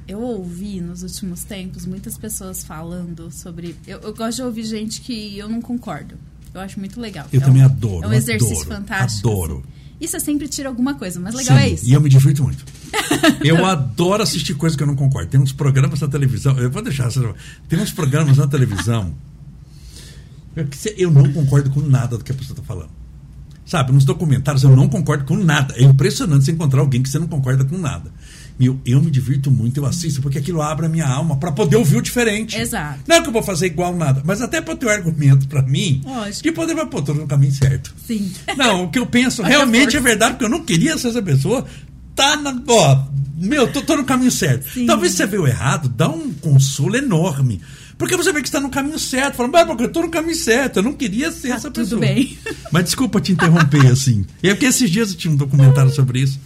eu 0.07 0.19
ouvi 0.19 0.81
nos 0.81 1.03
últimos 1.03 1.43
tempos 1.43 1.85
muitas 1.85 2.17
pessoas 2.17 2.63
falando 2.63 3.29
sobre. 3.31 3.75
Eu, 3.85 3.99
eu 3.99 4.13
gosto 4.15 4.37
de 4.37 4.41
ouvir 4.41 4.63
gente 4.65 5.01
que 5.01 5.37
eu 5.37 5.47
não 5.47 5.61
concordo. 5.61 6.15
Eu 6.51 6.61
acho 6.61 6.79
muito 6.79 6.99
legal. 6.99 7.27
Eu 7.31 7.39
É 7.39 7.43
também 7.43 7.61
um- 7.61 7.65
adoro, 7.65 8.05
É 8.05 8.07
um 8.07 8.13
exercício 8.13 8.63
adoro, 8.63 8.69
fantástico. 8.79 9.29
adoro. 9.29 9.63
assim. 9.99 10.07
Você 10.07 10.19
sempre 10.19 10.47
tira 10.47 10.67
alguma 10.67 10.95
coisa, 10.95 11.19
mas 11.19 11.35
legal 11.35 11.55
Sim, 11.57 11.63
é 11.63 11.69
isso. 11.69 11.85
E 11.87 11.93
eu 11.93 12.01
me 12.01 12.09
divirto 12.09 12.41
muito. 12.43 12.65
Eu 13.45 13.63
adoro 13.65 14.23
assistir 14.23 14.55
coisas 14.55 14.75
que 14.75 14.81
eu 14.81 14.87
não 14.87 14.95
concordo. 14.95 15.29
Tem 15.29 15.39
uns 15.39 15.53
programas 15.53 16.01
na 16.01 16.07
televisão. 16.07 16.57
Eu 16.57 16.71
vou 16.71 16.81
deixar. 16.81 17.09
Tem 17.69 17.79
uns 17.79 17.91
programas 17.91 18.37
na 18.37 18.47
televisão. 18.47 19.13
Eu 20.97 21.11
não 21.11 21.31
concordo 21.31 21.69
com 21.69 21.81
nada 21.81 22.17
do 22.17 22.23
que 22.23 22.31
a 22.31 22.35
pessoa 22.35 22.57
está 22.57 22.63
falando. 22.63 22.89
Sabe, 23.65 23.93
nos 23.93 24.03
documentários 24.03 24.63
eu 24.63 24.75
não 24.75 24.89
concordo 24.89 25.23
com 25.23 25.37
nada. 25.37 25.73
É 25.77 25.83
impressionante 25.83 26.43
você 26.43 26.51
encontrar 26.51 26.81
alguém 26.81 27.01
que 27.01 27.09
você 27.09 27.19
não 27.19 27.27
concorda 27.27 27.63
com 27.63 27.77
nada. 27.77 28.11
E 28.59 28.65
eu, 28.85 29.01
me 29.01 29.09
divirto 29.09 29.49
muito, 29.49 29.79
eu 29.79 29.85
assisto, 29.85 30.21
porque 30.21 30.37
aquilo 30.37 30.61
abre 30.61 30.85
a 30.85 30.89
minha 30.89 31.07
alma 31.07 31.37
para 31.37 31.51
poder 31.51 31.77
ouvir 31.77 31.97
o 31.97 32.01
diferente. 32.01 32.55
Exato. 32.55 32.99
Não 33.07 33.15
é 33.15 33.21
que 33.21 33.27
eu 33.27 33.31
vou 33.31 33.41
fazer 33.41 33.67
igual 33.67 33.95
nada, 33.95 34.21
mas 34.23 34.41
até 34.41 34.61
para 34.61 34.75
ter 34.75 34.85
um 34.85 34.89
argumento 34.89 35.47
para 35.47 35.63
mim 35.63 36.01
Lógico. 36.05 36.43
que 36.43 36.51
poder 36.51 36.75
vai 36.75 36.85
pôr 36.85 37.01
no 37.15 37.25
caminho 37.25 37.53
certo. 37.53 37.93
Sim. 38.05 38.31
Não, 38.55 38.83
o 38.83 38.91
que 38.91 38.99
eu 38.99 39.05
penso 39.05 39.41
realmente 39.43 39.97
é 39.97 39.99
verdade, 39.99 40.33
porque 40.33 40.45
eu 40.45 40.49
não 40.49 40.63
queria 40.63 40.97
ser 40.97 41.07
essa 41.07 41.21
pessoa. 41.21 41.65
Tá 42.13 42.35
na. 42.35 42.61
Ó, 42.67 43.03
meu, 43.35 43.71
tô, 43.71 43.81
tô 43.81 43.95
no 43.95 44.03
caminho 44.03 44.31
certo. 44.31 44.69
Sim. 44.69 44.85
Talvez 44.85 45.13
você 45.13 45.25
veio 45.25 45.47
errado, 45.47 45.89
dá 45.89 46.09
um 46.09 46.31
consolo 46.33 46.97
enorme. 46.97 47.61
Porque 48.01 48.17
você 48.17 48.33
vê 48.33 48.41
que 48.41 48.47
está 48.47 48.59
no 48.59 48.71
caminho 48.71 48.97
certo. 48.97 49.35
Fala, 49.35 49.47
mas 49.47 49.79
eu 49.79 49.91
tô 49.91 50.01
no 50.01 50.09
caminho 50.09 50.35
certo, 50.35 50.77
eu 50.77 50.83
não 50.83 50.91
queria 50.93 51.31
ser 51.31 51.49
Tá 51.49 51.55
essa 51.55 51.69
tudo 51.69 51.83
pessoa. 51.83 52.01
bem. 52.01 52.35
Mas 52.71 52.85
desculpa 52.85 53.21
te 53.21 53.31
interromper 53.31 53.85
assim. 53.85 54.25
É 54.41 54.55
porque 54.55 54.65
esses 54.65 54.89
dias 54.89 55.11
eu 55.11 55.17
tinha 55.17 55.31
um 55.31 55.37
documentário 55.37 55.91
sobre 55.91 56.19
isso. 56.19 56.39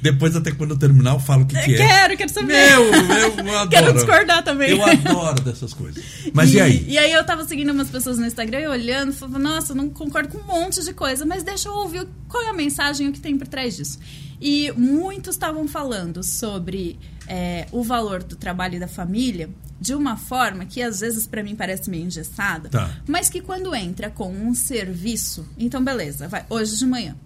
Depois, 0.00 0.36
até 0.36 0.52
quando 0.52 0.70
eu 0.70 0.78
terminar, 0.78 1.14
eu 1.14 1.18
falo 1.18 1.42
o 1.42 1.46
que, 1.46 1.60
que 1.60 1.74
é. 1.74 1.76
Quero, 1.78 2.16
quero 2.16 2.32
saber. 2.32 2.52
Meu, 2.52 2.84
eu 2.84 3.58
adoro. 3.58 3.70
Quero 3.70 3.92
discordar 3.92 4.44
também. 4.44 4.70
Eu 4.70 4.86
adoro 4.86 5.42
dessas 5.42 5.74
coisas. 5.74 6.00
Mas 6.32 6.52
e, 6.52 6.58
e, 6.58 6.60
aí? 6.60 6.86
E 6.90 6.96
aí 6.96 7.10
eu 7.10 7.24
tava 7.26 7.44
seguindo 7.44 7.72
umas 7.72 7.90
pessoas 7.90 8.16
no 8.16 8.26
Instagram 8.26 8.60
e 8.60 8.66
olhando, 8.68 9.12
falando, 9.12 9.38
nossa, 9.40 9.74
não 9.74 9.90
concordo 9.90 10.28
com 10.28 10.38
um 10.38 10.46
monte 10.46 10.84
de 10.84 10.92
coisa, 10.92 11.26
mas 11.26 11.42
deixa 11.42 11.68
eu 11.70 11.72
ouvir 11.72 12.06
qual 12.28 12.40
é 12.44 12.50
a 12.50 12.52
mensagem, 12.52 13.08
o 13.08 13.12
que 13.12 13.18
tem 13.18 13.36
por 13.36 13.48
trás 13.48 13.76
disso. 13.76 13.98
E 14.40 14.70
muitos 14.76 15.34
estavam 15.34 15.66
falando 15.66 16.22
sobre 16.22 16.98
é, 17.26 17.66
o 17.72 17.82
valor 17.82 18.22
do 18.22 18.36
trabalho 18.36 18.76
e 18.76 18.78
da 18.78 18.86
família 18.86 19.50
de 19.80 19.94
uma 19.94 20.16
forma 20.16 20.64
que 20.64 20.82
às 20.82 21.00
vezes 21.00 21.26
para 21.26 21.42
mim 21.42 21.54
parece 21.54 21.90
meio 21.90 22.06
engessada, 22.06 22.68
tá. 22.68 22.90
mas 23.06 23.28
que 23.28 23.40
quando 23.40 23.74
entra 23.74 24.10
com 24.10 24.32
um 24.32 24.54
serviço, 24.54 25.46
então 25.58 25.82
beleza, 25.82 26.28
vai, 26.28 26.44
hoje 26.48 26.76
de 26.76 26.86
manhã 26.86 27.16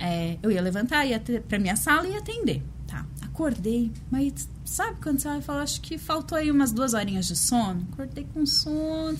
é, 0.00 0.38
eu 0.42 0.50
ia 0.50 0.62
levantar, 0.62 1.04
ia 1.04 1.22
para 1.46 1.58
minha 1.58 1.76
sala 1.76 2.08
e 2.08 2.16
atender. 2.16 2.62
Tá, 2.86 3.04
acordei, 3.22 3.92
mas 4.10 4.48
sabe 4.64 4.96
quando 5.00 5.20
você 5.20 5.28
vai 5.28 5.42
falar, 5.42 5.62
acho 5.62 5.80
que 5.80 5.98
faltou 5.98 6.36
aí 6.36 6.50
umas 6.50 6.72
duas 6.72 6.94
horinhas 6.94 7.26
de 7.26 7.36
sono? 7.36 7.86
Acordei 7.92 8.26
com 8.32 8.44
sono, 8.46 9.16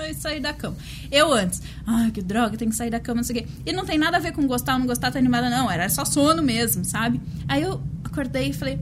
ai, 0.00 0.14
saí 0.14 0.40
da 0.40 0.52
cama. 0.52 0.76
Eu 1.10 1.32
antes, 1.32 1.62
ai, 1.86 2.10
que 2.10 2.22
droga, 2.22 2.56
tem 2.56 2.68
que 2.68 2.74
sair 2.74 2.90
da 2.90 2.98
cama, 2.98 3.16
não 3.16 3.24
sei 3.24 3.40
o 3.40 3.42
quê. 3.42 3.48
E 3.66 3.72
não 3.72 3.84
tem 3.84 3.98
nada 3.98 4.16
a 4.16 4.20
ver 4.20 4.32
com 4.32 4.46
gostar 4.46 4.72
ou 4.72 4.80
não 4.80 4.86
gostar, 4.86 5.12
tá 5.12 5.18
animada, 5.18 5.50
não, 5.50 5.70
era 5.70 5.88
só 5.88 6.04
sono 6.04 6.42
mesmo, 6.42 6.84
sabe? 6.84 7.20
Aí 7.46 7.62
eu 7.62 7.80
acordei 8.02 8.48
e 8.48 8.52
falei, 8.52 8.80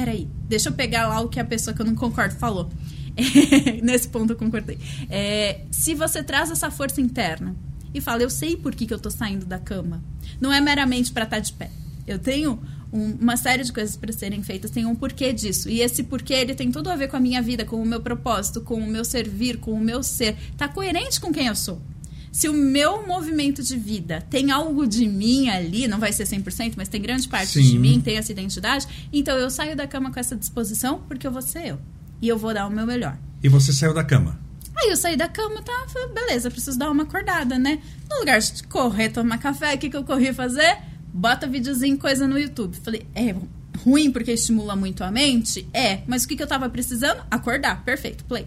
peraí, 0.00 0.26
deixa 0.48 0.70
eu 0.70 0.72
pegar 0.72 1.06
lá 1.08 1.20
o 1.20 1.28
que 1.28 1.38
a 1.38 1.44
pessoa 1.44 1.74
que 1.74 1.82
eu 1.82 1.86
não 1.86 1.94
concordo 1.94 2.34
falou. 2.36 2.70
Nesse 3.82 4.08
ponto 4.08 4.32
eu 4.32 4.36
concordei. 4.36 4.78
É, 5.10 5.60
se 5.70 5.94
você 5.94 6.22
traz 6.22 6.50
essa 6.50 6.70
força 6.70 7.02
interna 7.02 7.54
e 7.92 8.00
fala, 8.00 8.22
eu 8.22 8.30
sei 8.30 8.56
por 8.56 8.74
que, 8.74 8.86
que 8.86 8.94
eu 8.94 8.98
tô 8.98 9.10
saindo 9.10 9.44
da 9.44 9.58
cama. 9.58 10.02
Não 10.40 10.50
é 10.50 10.60
meramente 10.60 11.12
para 11.12 11.24
estar 11.24 11.36
tá 11.36 11.40
de 11.40 11.52
pé. 11.52 11.70
Eu 12.06 12.18
tenho 12.18 12.58
um, 12.90 13.10
uma 13.20 13.36
série 13.36 13.62
de 13.62 13.72
coisas 13.72 13.94
para 13.94 14.10
serem 14.10 14.42
feitas, 14.42 14.70
tem 14.70 14.86
um 14.86 14.94
porquê 14.94 15.34
disso. 15.34 15.68
E 15.68 15.82
esse 15.82 16.02
porquê, 16.02 16.32
ele 16.32 16.54
tem 16.54 16.72
tudo 16.72 16.88
a 16.88 16.96
ver 16.96 17.08
com 17.08 17.16
a 17.16 17.20
minha 17.20 17.42
vida, 17.42 17.66
com 17.66 17.76
o 17.76 17.84
meu 17.84 18.00
propósito, 18.00 18.62
com 18.62 18.76
o 18.76 18.86
meu 18.86 19.04
servir, 19.04 19.58
com 19.58 19.72
o 19.72 19.80
meu 19.80 20.02
ser. 20.02 20.34
Tá 20.56 20.66
coerente 20.66 21.20
com 21.20 21.30
quem 21.30 21.46
eu 21.46 21.54
sou. 21.54 21.82
Se 22.32 22.48
o 22.48 22.52
meu 22.52 23.06
movimento 23.06 23.62
de 23.62 23.76
vida 23.76 24.24
tem 24.30 24.50
algo 24.52 24.86
de 24.86 25.06
mim 25.08 25.48
ali, 25.48 25.88
não 25.88 25.98
vai 25.98 26.12
ser 26.12 26.24
100%, 26.24 26.74
mas 26.76 26.88
tem 26.88 27.02
grande 27.02 27.28
parte 27.28 27.52
Sim. 27.54 27.62
de 27.62 27.78
mim, 27.78 28.00
tem 28.00 28.16
essa 28.16 28.30
identidade, 28.30 28.86
então 29.12 29.36
eu 29.36 29.50
saio 29.50 29.76
da 29.76 29.86
cama 29.86 30.12
com 30.12 30.20
essa 30.20 30.36
disposição 30.36 31.02
porque 31.08 31.26
eu 31.26 31.32
vou 31.32 31.42
ser 31.42 31.66
eu. 31.66 31.80
E 32.22 32.28
eu 32.28 32.38
vou 32.38 32.54
dar 32.54 32.66
o 32.66 32.70
meu 32.70 32.86
melhor. 32.86 33.18
E 33.42 33.48
você 33.48 33.72
saiu 33.72 33.94
da 33.94 34.04
cama? 34.04 34.38
Aí 34.76 34.90
eu 34.90 34.96
saí 34.96 35.16
da 35.16 35.26
cama, 35.26 35.60
tá? 35.62 35.86
Falei, 35.88 36.08
beleza, 36.08 36.50
preciso 36.50 36.78
dar 36.78 36.90
uma 36.90 37.02
acordada, 37.02 37.58
né? 37.58 37.80
No 38.08 38.20
lugar 38.20 38.38
de 38.38 38.62
correr, 38.64 39.08
tomar 39.08 39.38
café, 39.38 39.74
o 39.74 39.78
que, 39.78 39.90
que 39.90 39.96
eu 39.96 40.04
corri 40.04 40.32
fazer? 40.32 40.78
Bota 41.12 41.46
videozinho, 41.46 41.98
coisa 41.98 42.28
no 42.28 42.38
YouTube. 42.38 42.76
Falei, 42.76 43.06
é 43.14 43.34
ruim 43.84 44.10
porque 44.10 44.32
estimula 44.32 44.76
muito 44.76 45.02
a 45.02 45.10
mente? 45.10 45.66
É, 45.72 46.02
mas 46.06 46.24
o 46.24 46.28
que, 46.28 46.36
que 46.36 46.42
eu 46.42 46.46
tava 46.46 46.68
precisando? 46.68 47.22
Acordar. 47.30 47.84
Perfeito, 47.84 48.24
play 48.24 48.46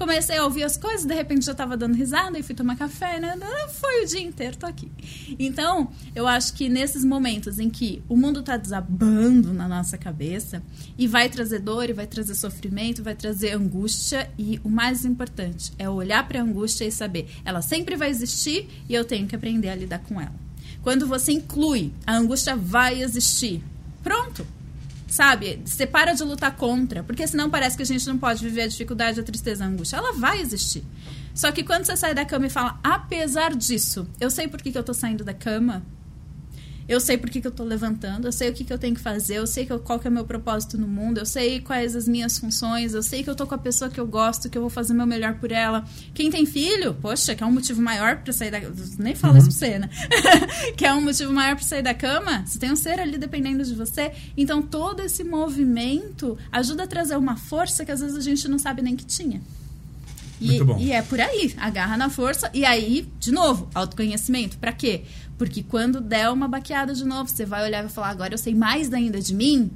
comecei 0.00 0.38
a 0.38 0.44
ouvir 0.44 0.62
as 0.62 0.78
coisas, 0.78 1.04
de 1.04 1.14
repente 1.14 1.44
já 1.44 1.52
estava 1.52 1.76
dando 1.76 1.94
risada 1.94 2.38
e 2.38 2.42
fui 2.42 2.54
tomar 2.54 2.74
café, 2.74 3.20
né? 3.20 3.36
Foi 3.68 4.02
o 4.02 4.06
dia 4.06 4.22
inteiro, 4.22 4.56
tô 4.56 4.64
aqui. 4.64 4.90
Então, 5.38 5.90
eu 6.14 6.26
acho 6.26 6.54
que 6.54 6.70
nesses 6.70 7.04
momentos 7.04 7.58
em 7.58 7.68
que 7.68 8.02
o 8.08 8.16
mundo 8.16 8.40
está 8.40 8.56
desabando 8.56 9.52
na 9.52 9.68
nossa 9.68 9.98
cabeça 9.98 10.62
e 10.96 11.06
vai 11.06 11.28
trazer 11.28 11.58
dor, 11.58 11.90
e 11.90 11.92
vai 11.92 12.06
trazer 12.06 12.34
sofrimento, 12.34 13.02
vai 13.02 13.14
trazer 13.14 13.52
angústia 13.52 14.30
e 14.38 14.58
o 14.64 14.70
mais 14.70 15.04
importante 15.04 15.70
é 15.78 15.86
olhar 15.86 16.26
para 16.26 16.40
a 16.40 16.42
angústia 16.42 16.86
e 16.86 16.90
saber, 16.90 17.28
ela 17.44 17.60
sempre 17.60 17.94
vai 17.94 18.08
existir 18.08 18.70
e 18.88 18.94
eu 18.94 19.04
tenho 19.04 19.26
que 19.26 19.36
aprender 19.36 19.68
a 19.68 19.74
lidar 19.74 19.98
com 19.98 20.18
ela. 20.18 20.34
Quando 20.82 21.06
você 21.06 21.32
inclui, 21.32 21.92
a 22.06 22.16
angústia 22.16 22.56
vai 22.56 23.02
existir. 23.02 23.62
Pronto, 24.02 24.46
Sabe? 25.10 25.60
Você 25.64 25.88
para 25.88 26.12
de 26.12 26.22
lutar 26.22 26.54
contra. 26.54 27.02
Porque 27.02 27.26
senão 27.26 27.50
parece 27.50 27.76
que 27.76 27.82
a 27.82 27.86
gente 27.86 28.06
não 28.06 28.16
pode 28.16 28.44
viver 28.44 28.62
a 28.62 28.66
dificuldade, 28.68 29.18
a 29.18 29.24
tristeza, 29.24 29.64
a 29.64 29.66
angústia. 29.66 29.96
Ela 29.96 30.12
vai 30.12 30.40
existir. 30.40 30.84
Só 31.34 31.50
que 31.50 31.64
quando 31.64 31.84
você 31.84 31.96
sai 31.96 32.14
da 32.14 32.24
cama 32.24 32.46
e 32.46 32.50
fala, 32.50 32.78
apesar 32.82 33.54
disso, 33.56 34.08
eu 34.20 34.30
sei 34.30 34.46
por 34.46 34.62
que, 34.62 34.70
que 34.70 34.78
eu 34.78 34.84
tô 34.84 34.94
saindo 34.94 35.24
da 35.24 35.34
cama, 35.34 35.84
eu 36.90 36.98
sei 36.98 37.16
por 37.16 37.30
que, 37.30 37.40
que 37.40 37.46
eu 37.46 37.52
estou 37.52 37.64
levantando, 37.64 38.26
eu 38.26 38.32
sei 38.32 38.50
o 38.50 38.52
que, 38.52 38.64
que 38.64 38.72
eu 38.72 38.78
tenho 38.78 38.96
que 38.96 39.00
fazer, 39.00 39.36
eu 39.36 39.46
sei 39.46 39.64
que 39.64 39.72
eu, 39.72 39.78
qual 39.78 40.00
que 40.00 40.08
é 40.08 40.10
o 40.10 40.12
meu 40.12 40.24
propósito 40.24 40.76
no 40.76 40.88
mundo, 40.88 41.18
eu 41.18 41.24
sei 41.24 41.60
quais 41.60 41.94
as 41.94 42.08
minhas 42.08 42.36
funções, 42.36 42.94
eu 42.94 43.02
sei 43.02 43.22
que 43.22 43.30
eu 43.30 43.36
tô 43.36 43.46
com 43.46 43.54
a 43.54 43.58
pessoa 43.58 43.88
que 43.88 44.00
eu 44.00 44.06
gosto, 44.08 44.50
que 44.50 44.58
eu 44.58 44.62
vou 44.62 44.68
fazer 44.68 44.92
o 44.92 44.96
meu 44.96 45.06
melhor 45.06 45.34
por 45.34 45.52
ela. 45.52 45.84
Quem 46.12 46.32
tem 46.32 46.44
filho, 46.44 46.92
poxa, 46.94 47.32
que 47.36 47.44
é 47.44 47.46
um 47.46 47.52
motivo 47.52 47.80
maior 47.80 48.16
para 48.16 48.32
sair 48.32 48.50
da 48.50 48.60
nem 48.98 49.14
fala 49.14 49.34
uhum. 49.34 49.38
isso 49.38 49.56
pra 49.56 49.68
você, 49.68 49.78
né? 49.78 49.88
que 50.76 50.84
é 50.84 50.92
um 50.92 51.00
motivo 51.00 51.32
maior 51.32 51.54
para 51.54 51.64
sair 51.64 51.82
da 51.82 51.94
cama, 51.94 52.44
você 52.44 52.58
tem 52.58 52.72
um 52.72 52.76
ser 52.76 52.98
ali 52.98 53.16
dependendo 53.16 53.62
de 53.62 53.72
você. 53.72 54.10
Então 54.36 54.60
todo 54.60 55.00
esse 55.00 55.22
movimento 55.22 56.36
ajuda 56.50 56.82
a 56.82 56.86
trazer 56.88 57.16
uma 57.16 57.36
força 57.36 57.84
que 57.84 57.92
às 57.92 58.00
vezes 58.00 58.16
a 58.16 58.20
gente 58.20 58.48
não 58.48 58.58
sabe 58.58 58.82
nem 58.82 58.96
que 58.96 59.04
tinha. 59.04 59.40
E, 60.40 60.58
e, 60.78 60.92
é 60.92 61.02
por 61.02 61.20
aí, 61.20 61.54
agarra 61.58 61.98
na 61.98 62.08
força. 62.08 62.50
E 62.54 62.64
aí, 62.64 63.06
de 63.18 63.30
novo, 63.30 63.68
autoconhecimento. 63.74 64.56
Para 64.56 64.72
quê? 64.72 65.02
Porque 65.40 65.62
quando 65.62 66.02
der 66.02 66.28
uma 66.28 66.46
baqueada 66.46 66.92
de 66.92 67.02
novo, 67.02 67.30
você 67.30 67.46
vai 67.46 67.64
olhar 67.64 67.78
e 67.78 67.82
vai 67.84 67.90
falar: 67.90 68.10
agora 68.10 68.34
eu 68.34 68.36
sei 68.36 68.54
mais 68.54 68.92
ainda 68.92 69.18
de 69.18 69.34
mim, 69.34 69.70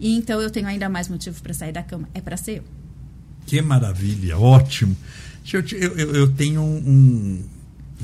e 0.00 0.16
então 0.16 0.40
eu 0.40 0.50
tenho 0.50 0.66
ainda 0.66 0.88
mais 0.88 1.08
motivo 1.08 1.40
para 1.40 1.54
sair 1.54 1.70
da 1.70 1.84
cama. 1.84 2.08
É 2.12 2.20
para 2.20 2.36
ser 2.36 2.56
eu. 2.56 2.64
Que 3.46 3.62
maravilha, 3.62 4.36
ótimo. 4.36 4.96
Eu, 5.52 5.62
eu, 5.78 6.14
eu 6.16 6.32
tenho 6.32 6.60
um, 6.62 7.44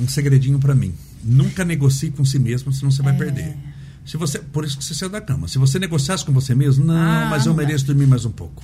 um 0.00 0.06
segredinho 0.06 0.60
para 0.60 0.72
mim. 0.72 0.94
Nunca 1.24 1.64
negocie 1.64 2.12
com 2.12 2.24
si 2.24 2.38
mesmo, 2.38 2.72
senão 2.72 2.92
você 2.92 3.02
vai 3.02 3.12
é... 3.12 3.18
perder. 3.18 3.56
Se 4.06 4.16
você, 4.16 4.38
por 4.38 4.64
isso 4.64 4.78
que 4.78 4.84
você 4.84 4.94
saiu 4.94 5.10
da 5.10 5.20
cama. 5.20 5.48
Se 5.48 5.58
você 5.58 5.80
negociasse 5.80 6.24
com 6.24 6.32
você 6.32 6.54
mesmo, 6.54 6.84
não, 6.84 6.94
ah, 6.94 7.26
mas 7.28 7.44
eu 7.44 7.54
mereço 7.54 7.86
dormir 7.86 8.06
mais 8.06 8.24
um 8.24 8.30
pouco. 8.30 8.62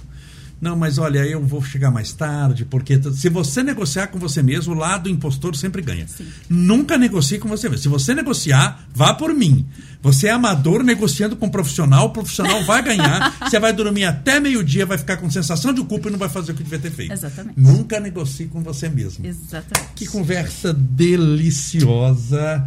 Não, 0.61 0.77
mas 0.77 0.99
olha, 0.99 1.21
eu 1.21 1.43
vou 1.43 1.63
chegar 1.63 1.91
mais 1.91 2.13
tarde, 2.13 2.67
porque 2.67 3.01
se 3.15 3.31
você 3.31 3.63
negociar 3.63 4.09
com 4.09 4.19
você 4.19 4.43
mesmo, 4.43 4.75
o 4.75 4.77
lado 4.77 5.09
impostor 5.09 5.57
sempre 5.57 5.81
ganha. 5.81 6.07
Sim. 6.07 6.27
Nunca 6.49 6.99
negocie 6.99 7.39
com 7.39 7.49
você 7.49 7.69
mesmo. 7.69 7.83
Se 7.83 7.89
você 7.89 8.15
negociar, 8.15 8.87
vá 8.95 9.15
por 9.15 9.33
mim. 9.33 9.67
Você 10.03 10.29
é 10.29 10.31
amador 10.31 10.83
negociando 10.83 11.37
com 11.37 11.47
um 11.47 11.51
profissional, 11.51 12.07
o 12.07 12.11
profissional 12.11 12.63
vai 12.65 12.83
ganhar, 12.83 13.37
você 13.49 13.59
vai 13.59 13.73
dormir 13.73 14.05
até 14.05 14.39
meio-dia, 14.41 14.85
vai 14.85 14.99
ficar 14.99 15.17
com 15.17 15.31
sensação 15.31 15.73
de 15.73 15.83
culpa 15.85 16.09
e 16.09 16.13
não 16.13 16.19
vai 16.19 16.29
fazer 16.29 16.53
o 16.53 16.55
que 16.55 16.63
devia 16.63 16.79
ter 16.79 16.91
feito. 16.91 17.13
Exatamente. 17.13 17.59
Nunca 17.59 17.99
negocie 17.99 18.47
com 18.47 18.63
você 18.63 18.89
mesmo. 18.89 19.27
Exatamente. 19.27 19.93
Que 19.95 20.07
conversa 20.07 20.73
deliciosa 20.73 22.67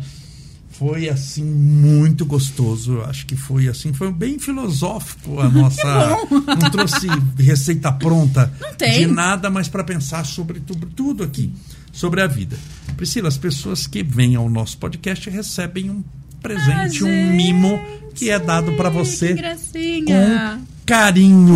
foi 0.78 1.07
assim 1.09 1.43
muito 1.43 2.26
gostoso. 2.26 3.01
Acho 3.01 3.26
que 3.26 3.36
foi 3.36 3.67
assim, 3.67 3.93
foi 3.93 4.11
bem 4.11 4.39
filosófico 4.39 5.39
a 5.39 5.49
nossa. 5.49 6.17
não 6.32 6.71
trouxe 6.71 7.07
receita 7.38 7.91
pronta 7.91 8.51
de 8.78 9.05
nada, 9.05 9.49
mas 9.49 9.67
para 9.67 9.84
pensar 9.84 10.26
sobre 10.26 10.59
tudo, 10.59 10.88
tudo 10.88 11.24
aqui, 11.24 11.51
sobre 11.91 12.21
a 12.21 12.28
vida. 12.28 12.57
Priscila, 12.97 13.28
as 13.28 13.38
pessoas 13.38 13.88
que 13.88 14.03
vêm 14.03 14.36
ao 14.36 14.49
nosso 14.49 14.78
podcast 14.78 15.30
recebem 15.30 15.89
um 15.89 16.03
presente, 16.41 17.03
ah, 17.03 17.07
um 17.07 17.36
mimo 17.36 17.80
que 18.13 18.30
é 18.30 18.38
dado 18.38 18.74
para 18.74 18.89
você 18.89 19.36
com 19.36 20.74
carinho. 20.86 21.55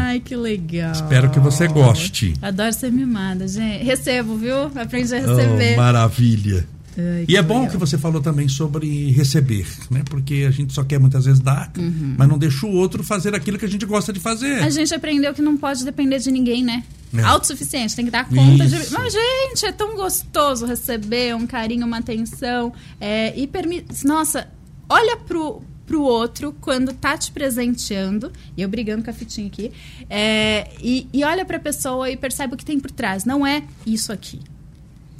Ai, 0.00 0.20
que 0.20 0.34
legal. 0.34 0.92
Espero 0.92 1.30
que 1.30 1.38
você 1.38 1.68
goste. 1.68 2.34
Adoro 2.40 2.72
ser 2.72 2.90
mimada, 2.90 3.46
gente. 3.46 3.84
Recebo, 3.84 4.36
viu? 4.36 4.64
Aprendi 4.74 5.14
a 5.14 5.20
receber. 5.20 5.74
Oh, 5.74 5.76
maravilha. 5.76 6.66
Ai, 6.96 7.24
e 7.28 7.36
é 7.36 7.42
bom 7.42 7.68
que 7.68 7.76
você 7.76 7.98
falou 7.98 8.20
também 8.20 8.48
sobre 8.48 9.10
receber, 9.10 9.66
né? 9.90 10.02
Porque 10.08 10.44
a 10.46 10.50
gente 10.50 10.72
só 10.72 10.84
quer 10.84 10.98
muitas 10.98 11.24
vezes 11.24 11.40
dar, 11.40 11.72
uhum. 11.76 12.14
mas 12.16 12.28
não 12.28 12.38
deixa 12.38 12.66
o 12.66 12.70
outro 12.70 13.02
fazer 13.02 13.34
aquilo 13.34 13.58
que 13.58 13.64
a 13.64 13.68
gente 13.68 13.84
gosta 13.84 14.12
de 14.12 14.20
fazer. 14.20 14.62
A 14.62 14.70
gente 14.70 14.94
aprendeu 14.94 15.34
que 15.34 15.42
não 15.42 15.56
pode 15.56 15.84
depender 15.84 16.18
de 16.18 16.30
ninguém, 16.30 16.62
né? 16.62 16.84
É. 17.16 17.22
Autossuficiente, 17.22 17.94
tem 17.94 18.04
que 18.04 18.10
dar 18.10 18.28
conta 18.28 18.64
Isso. 18.64 18.88
de. 18.88 18.92
Mas, 18.92 19.12
gente, 19.12 19.66
é 19.66 19.72
tão 19.72 19.94
gostoso 19.94 20.66
receber 20.66 21.34
um 21.34 21.46
carinho, 21.46 21.86
uma 21.86 21.98
atenção. 21.98 22.72
É, 23.00 23.32
e 23.38 23.46
permite. 23.46 24.04
Nossa, 24.04 24.48
olha 24.88 25.16
pro, 25.16 25.62
pro 25.86 26.02
outro 26.02 26.54
quando 26.60 26.92
tá 26.92 27.16
te 27.16 27.30
presenteando, 27.30 28.32
e 28.56 28.62
eu 28.62 28.68
brigando 28.68 29.04
com 29.04 29.10
a 29.10 29.12
fitinha 29.12 29.46
aqui, 29.46 29.70
é, 30.10 30.70
e, 30.82 31.06
e 31.12 31.24
olha 31.24 31.44
pra 31.44 31.58
pessoa 31.58 32.10
e 32.10 32.16
percebe 32.16 32.54
o 32.54 32.56
que 32.56 32.64
tem 32.64 32.80
por 32.80 32.90
trás. 32.90 33.24
Não 33.24 33.46
é 33.46 33.62
isso 33.86 34.12
aqui. 34.12 34.40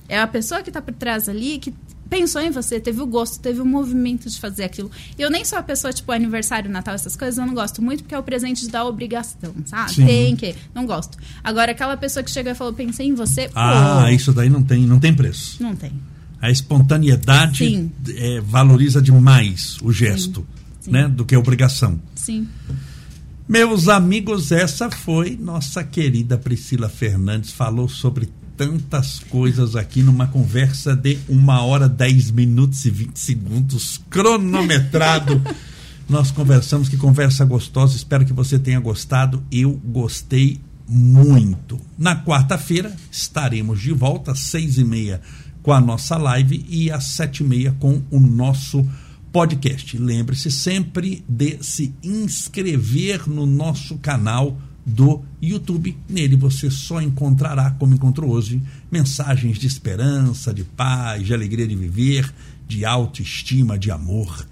É 0.09 0.21
a 0.21 0.27
pessoa 0.27 0.63
que 0.63 0.71
está 0.71 0.83
por 0.83 0.95
trás 0.95 1.29
ali 1.29 1.59
que 1.59 1.73
pensou 2.09 2.41
em 2.41 2.51
você, 2.51 2.79
teve 2.79 3.01
o 3.01 3.07
gosto, 3.07 3.41
teve 3.41 3.61
o 3.61 3.65
movimento 3.65 4.29
de 4.29 4.39
fazer 4.39 4.65
aquilo. 4.65 4.91
Eu 5.19 5.31
nem 5.31 5.45
sou 5.45 5.59
a 5.59 5.63
pessoa, 5.63 5.93
tipo, 5.93 6.13
aniversário, 6.13 6.71
Natal, 6.71 6.95
essas 6.95 7.17
coisas, 7.17 7.39
eu 7.39 7.47
não 7.47 7.55
gosto 7.55 7.83
muito, 7.83 8.03
porque 8.03 8.15
é 8.15 8.19
o 8.19 8.23
presente 8.23 8.69
da 8.69 8.85
obrigação, 8.85 9.53
sabe? 9.65 9.95
Sim. 9.95 10.07
Tem 10.07 10.37
que. 10.37 10.55
Não 10.75 10.87
gosto. 10.87 11.19
Agora, 11.43 11.73
aquela 11.73 11.97
pessoa 11.97 12.23
que 12.23 12.31
chegou 12.31 12.53
e 12.53 12.55
falou, 12.55 12.73
pensei 12.73 13.07
em 13.07 13.15
você. 13.15 13.51
Ah, 13.55 14.03
pô, 14.05 14.09
isso 14.11 14.33
daí 14.33 14.49
não 14.49 14.63
tem, 14.63 14.87
não 14.87 15.01
tem 15.01 15.15
preço. 15.15 15.63
Não 15.63 15.75
tem. 15.75 15.93
A 16.41 16.51
espontaneidade 16.51 17.91
é, 18.17 18.41
valoriza 18.41 19.01
demais 19.01 19.79
o 19.83 19.91
gesto, 19.91 20.47
Sim. 20.81 20.91
né? 20.91 21.09
Do 21.09 21.25
que 21.25 21.35
a 21.35 21.39
obrigação. 21.39 21.99
Sim. 22.15 22.47
Meus 23.49 23.89
amigos, 23.89 24.53
essa 24.53 24.91
foi 24.91 25.37
nossa 25.41 25.83
querida 25.83 26.39
Priscila 26.39 26.89
Fernandes. 26.89 27.51
Falou 27.51 27.89
sobre 27.89 28.29
tantas 28.57 29.19
coisas 29.19 29.77
aqui 29.77 30.03
numa 30.03 30.27
conversa 30.27 30.95
de 30.95 31.19
uma 31.29 31.63
hora, 31.63 31.89
dez 31.89 32.31
minutos 32.31 32.85
e 32.85 32.91
vinte 32.91 33.19
segundos, 33.19 34.01
cronometrado. 34.09 35.41
nós 36.09 36.31
conversamos, 36.31 36.89
que 36.89 36.97
conversa 36.97 37.45
gostosa. 37.45 37.97
Espero 37.97 38.25
que 38.25 38.33
você 38.33 38.59
tenha 38.59 38.81
gostado. 38.81 39.43
Eu 39.51 39.73
gostei 39.85 40.61
muito. 40.89 41.81
Na 41.99 42.23
quarta-feira 42.23 42.95
estaremos 43.11 43.81
de 43.81 43.93
volta 43.93 44.33
às 44.33 44.41
seis 44.41 44.79
e 44.79 44.85
meia 44.85 45.21
com 45.63 45.73
a 45.73 45.81
nossa 45.81 46.17
live 46.17 46.65
e 46.69 46.91
às 46.91 47.05
sete 47.05 47.43
e 47.43 47.47
meia 47.47 47.75
com 47.81 48.03
o 48.11 48.21
nosso 48.21 48.87
podcast. 49.33 49.97
Lembre-se 49.97 50.51
sempre 50.51 51.25
de 51.29 51.59
se 51.63 51.95
inscrever 52.03 53.29
no 53.29 53.47
nosso 53.47 53.97
canal 53.99 54.59
do 54.85 55.23
YouTube. 55.41 55.97
Nele 56.09 56.37
você 56.37 56.71
só 56.71 57.01
encontrará, 57.01 57.71
como 57.73 57.95
encontrou 57.95 58.31
hoje, 58.31 58.63
mensagens 58.91 59.59
de 59.59 59.67
esperança, 59.67 60.53
de 60.53 60.65
paz, 60.65 61.27
de 61.27 61.33
alegria 61.33 61.67
de 61.67 61.77
viver, 61.77 62.33
de 62.67 62.85
autoestima, 62.85 63.79
de 63.79 63.91
amor, 63.91 64.47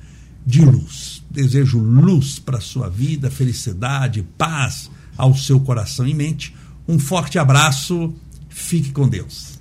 de 0.47 0.65
luz. 0.65 1.23
Desejo 1.31 1.79
luz 1.79 2.39
para 2.39 2.61
sua 2.61 2.89
vida, 2.89 3.31
felicidade, 3.31 4.27
paz 4.37 4.91
ao 5.17 5.35
seu 5.37 5.61
coração 5.61 6.07
e 6.07 6.15
mente. 6.15 6.55
Um 6.89 6.99
forte 6.99 7.39
abraço. 7.39 8.13
Fique 8.49 8.91
com 8.91 9.09
Deus. 9.09 9.52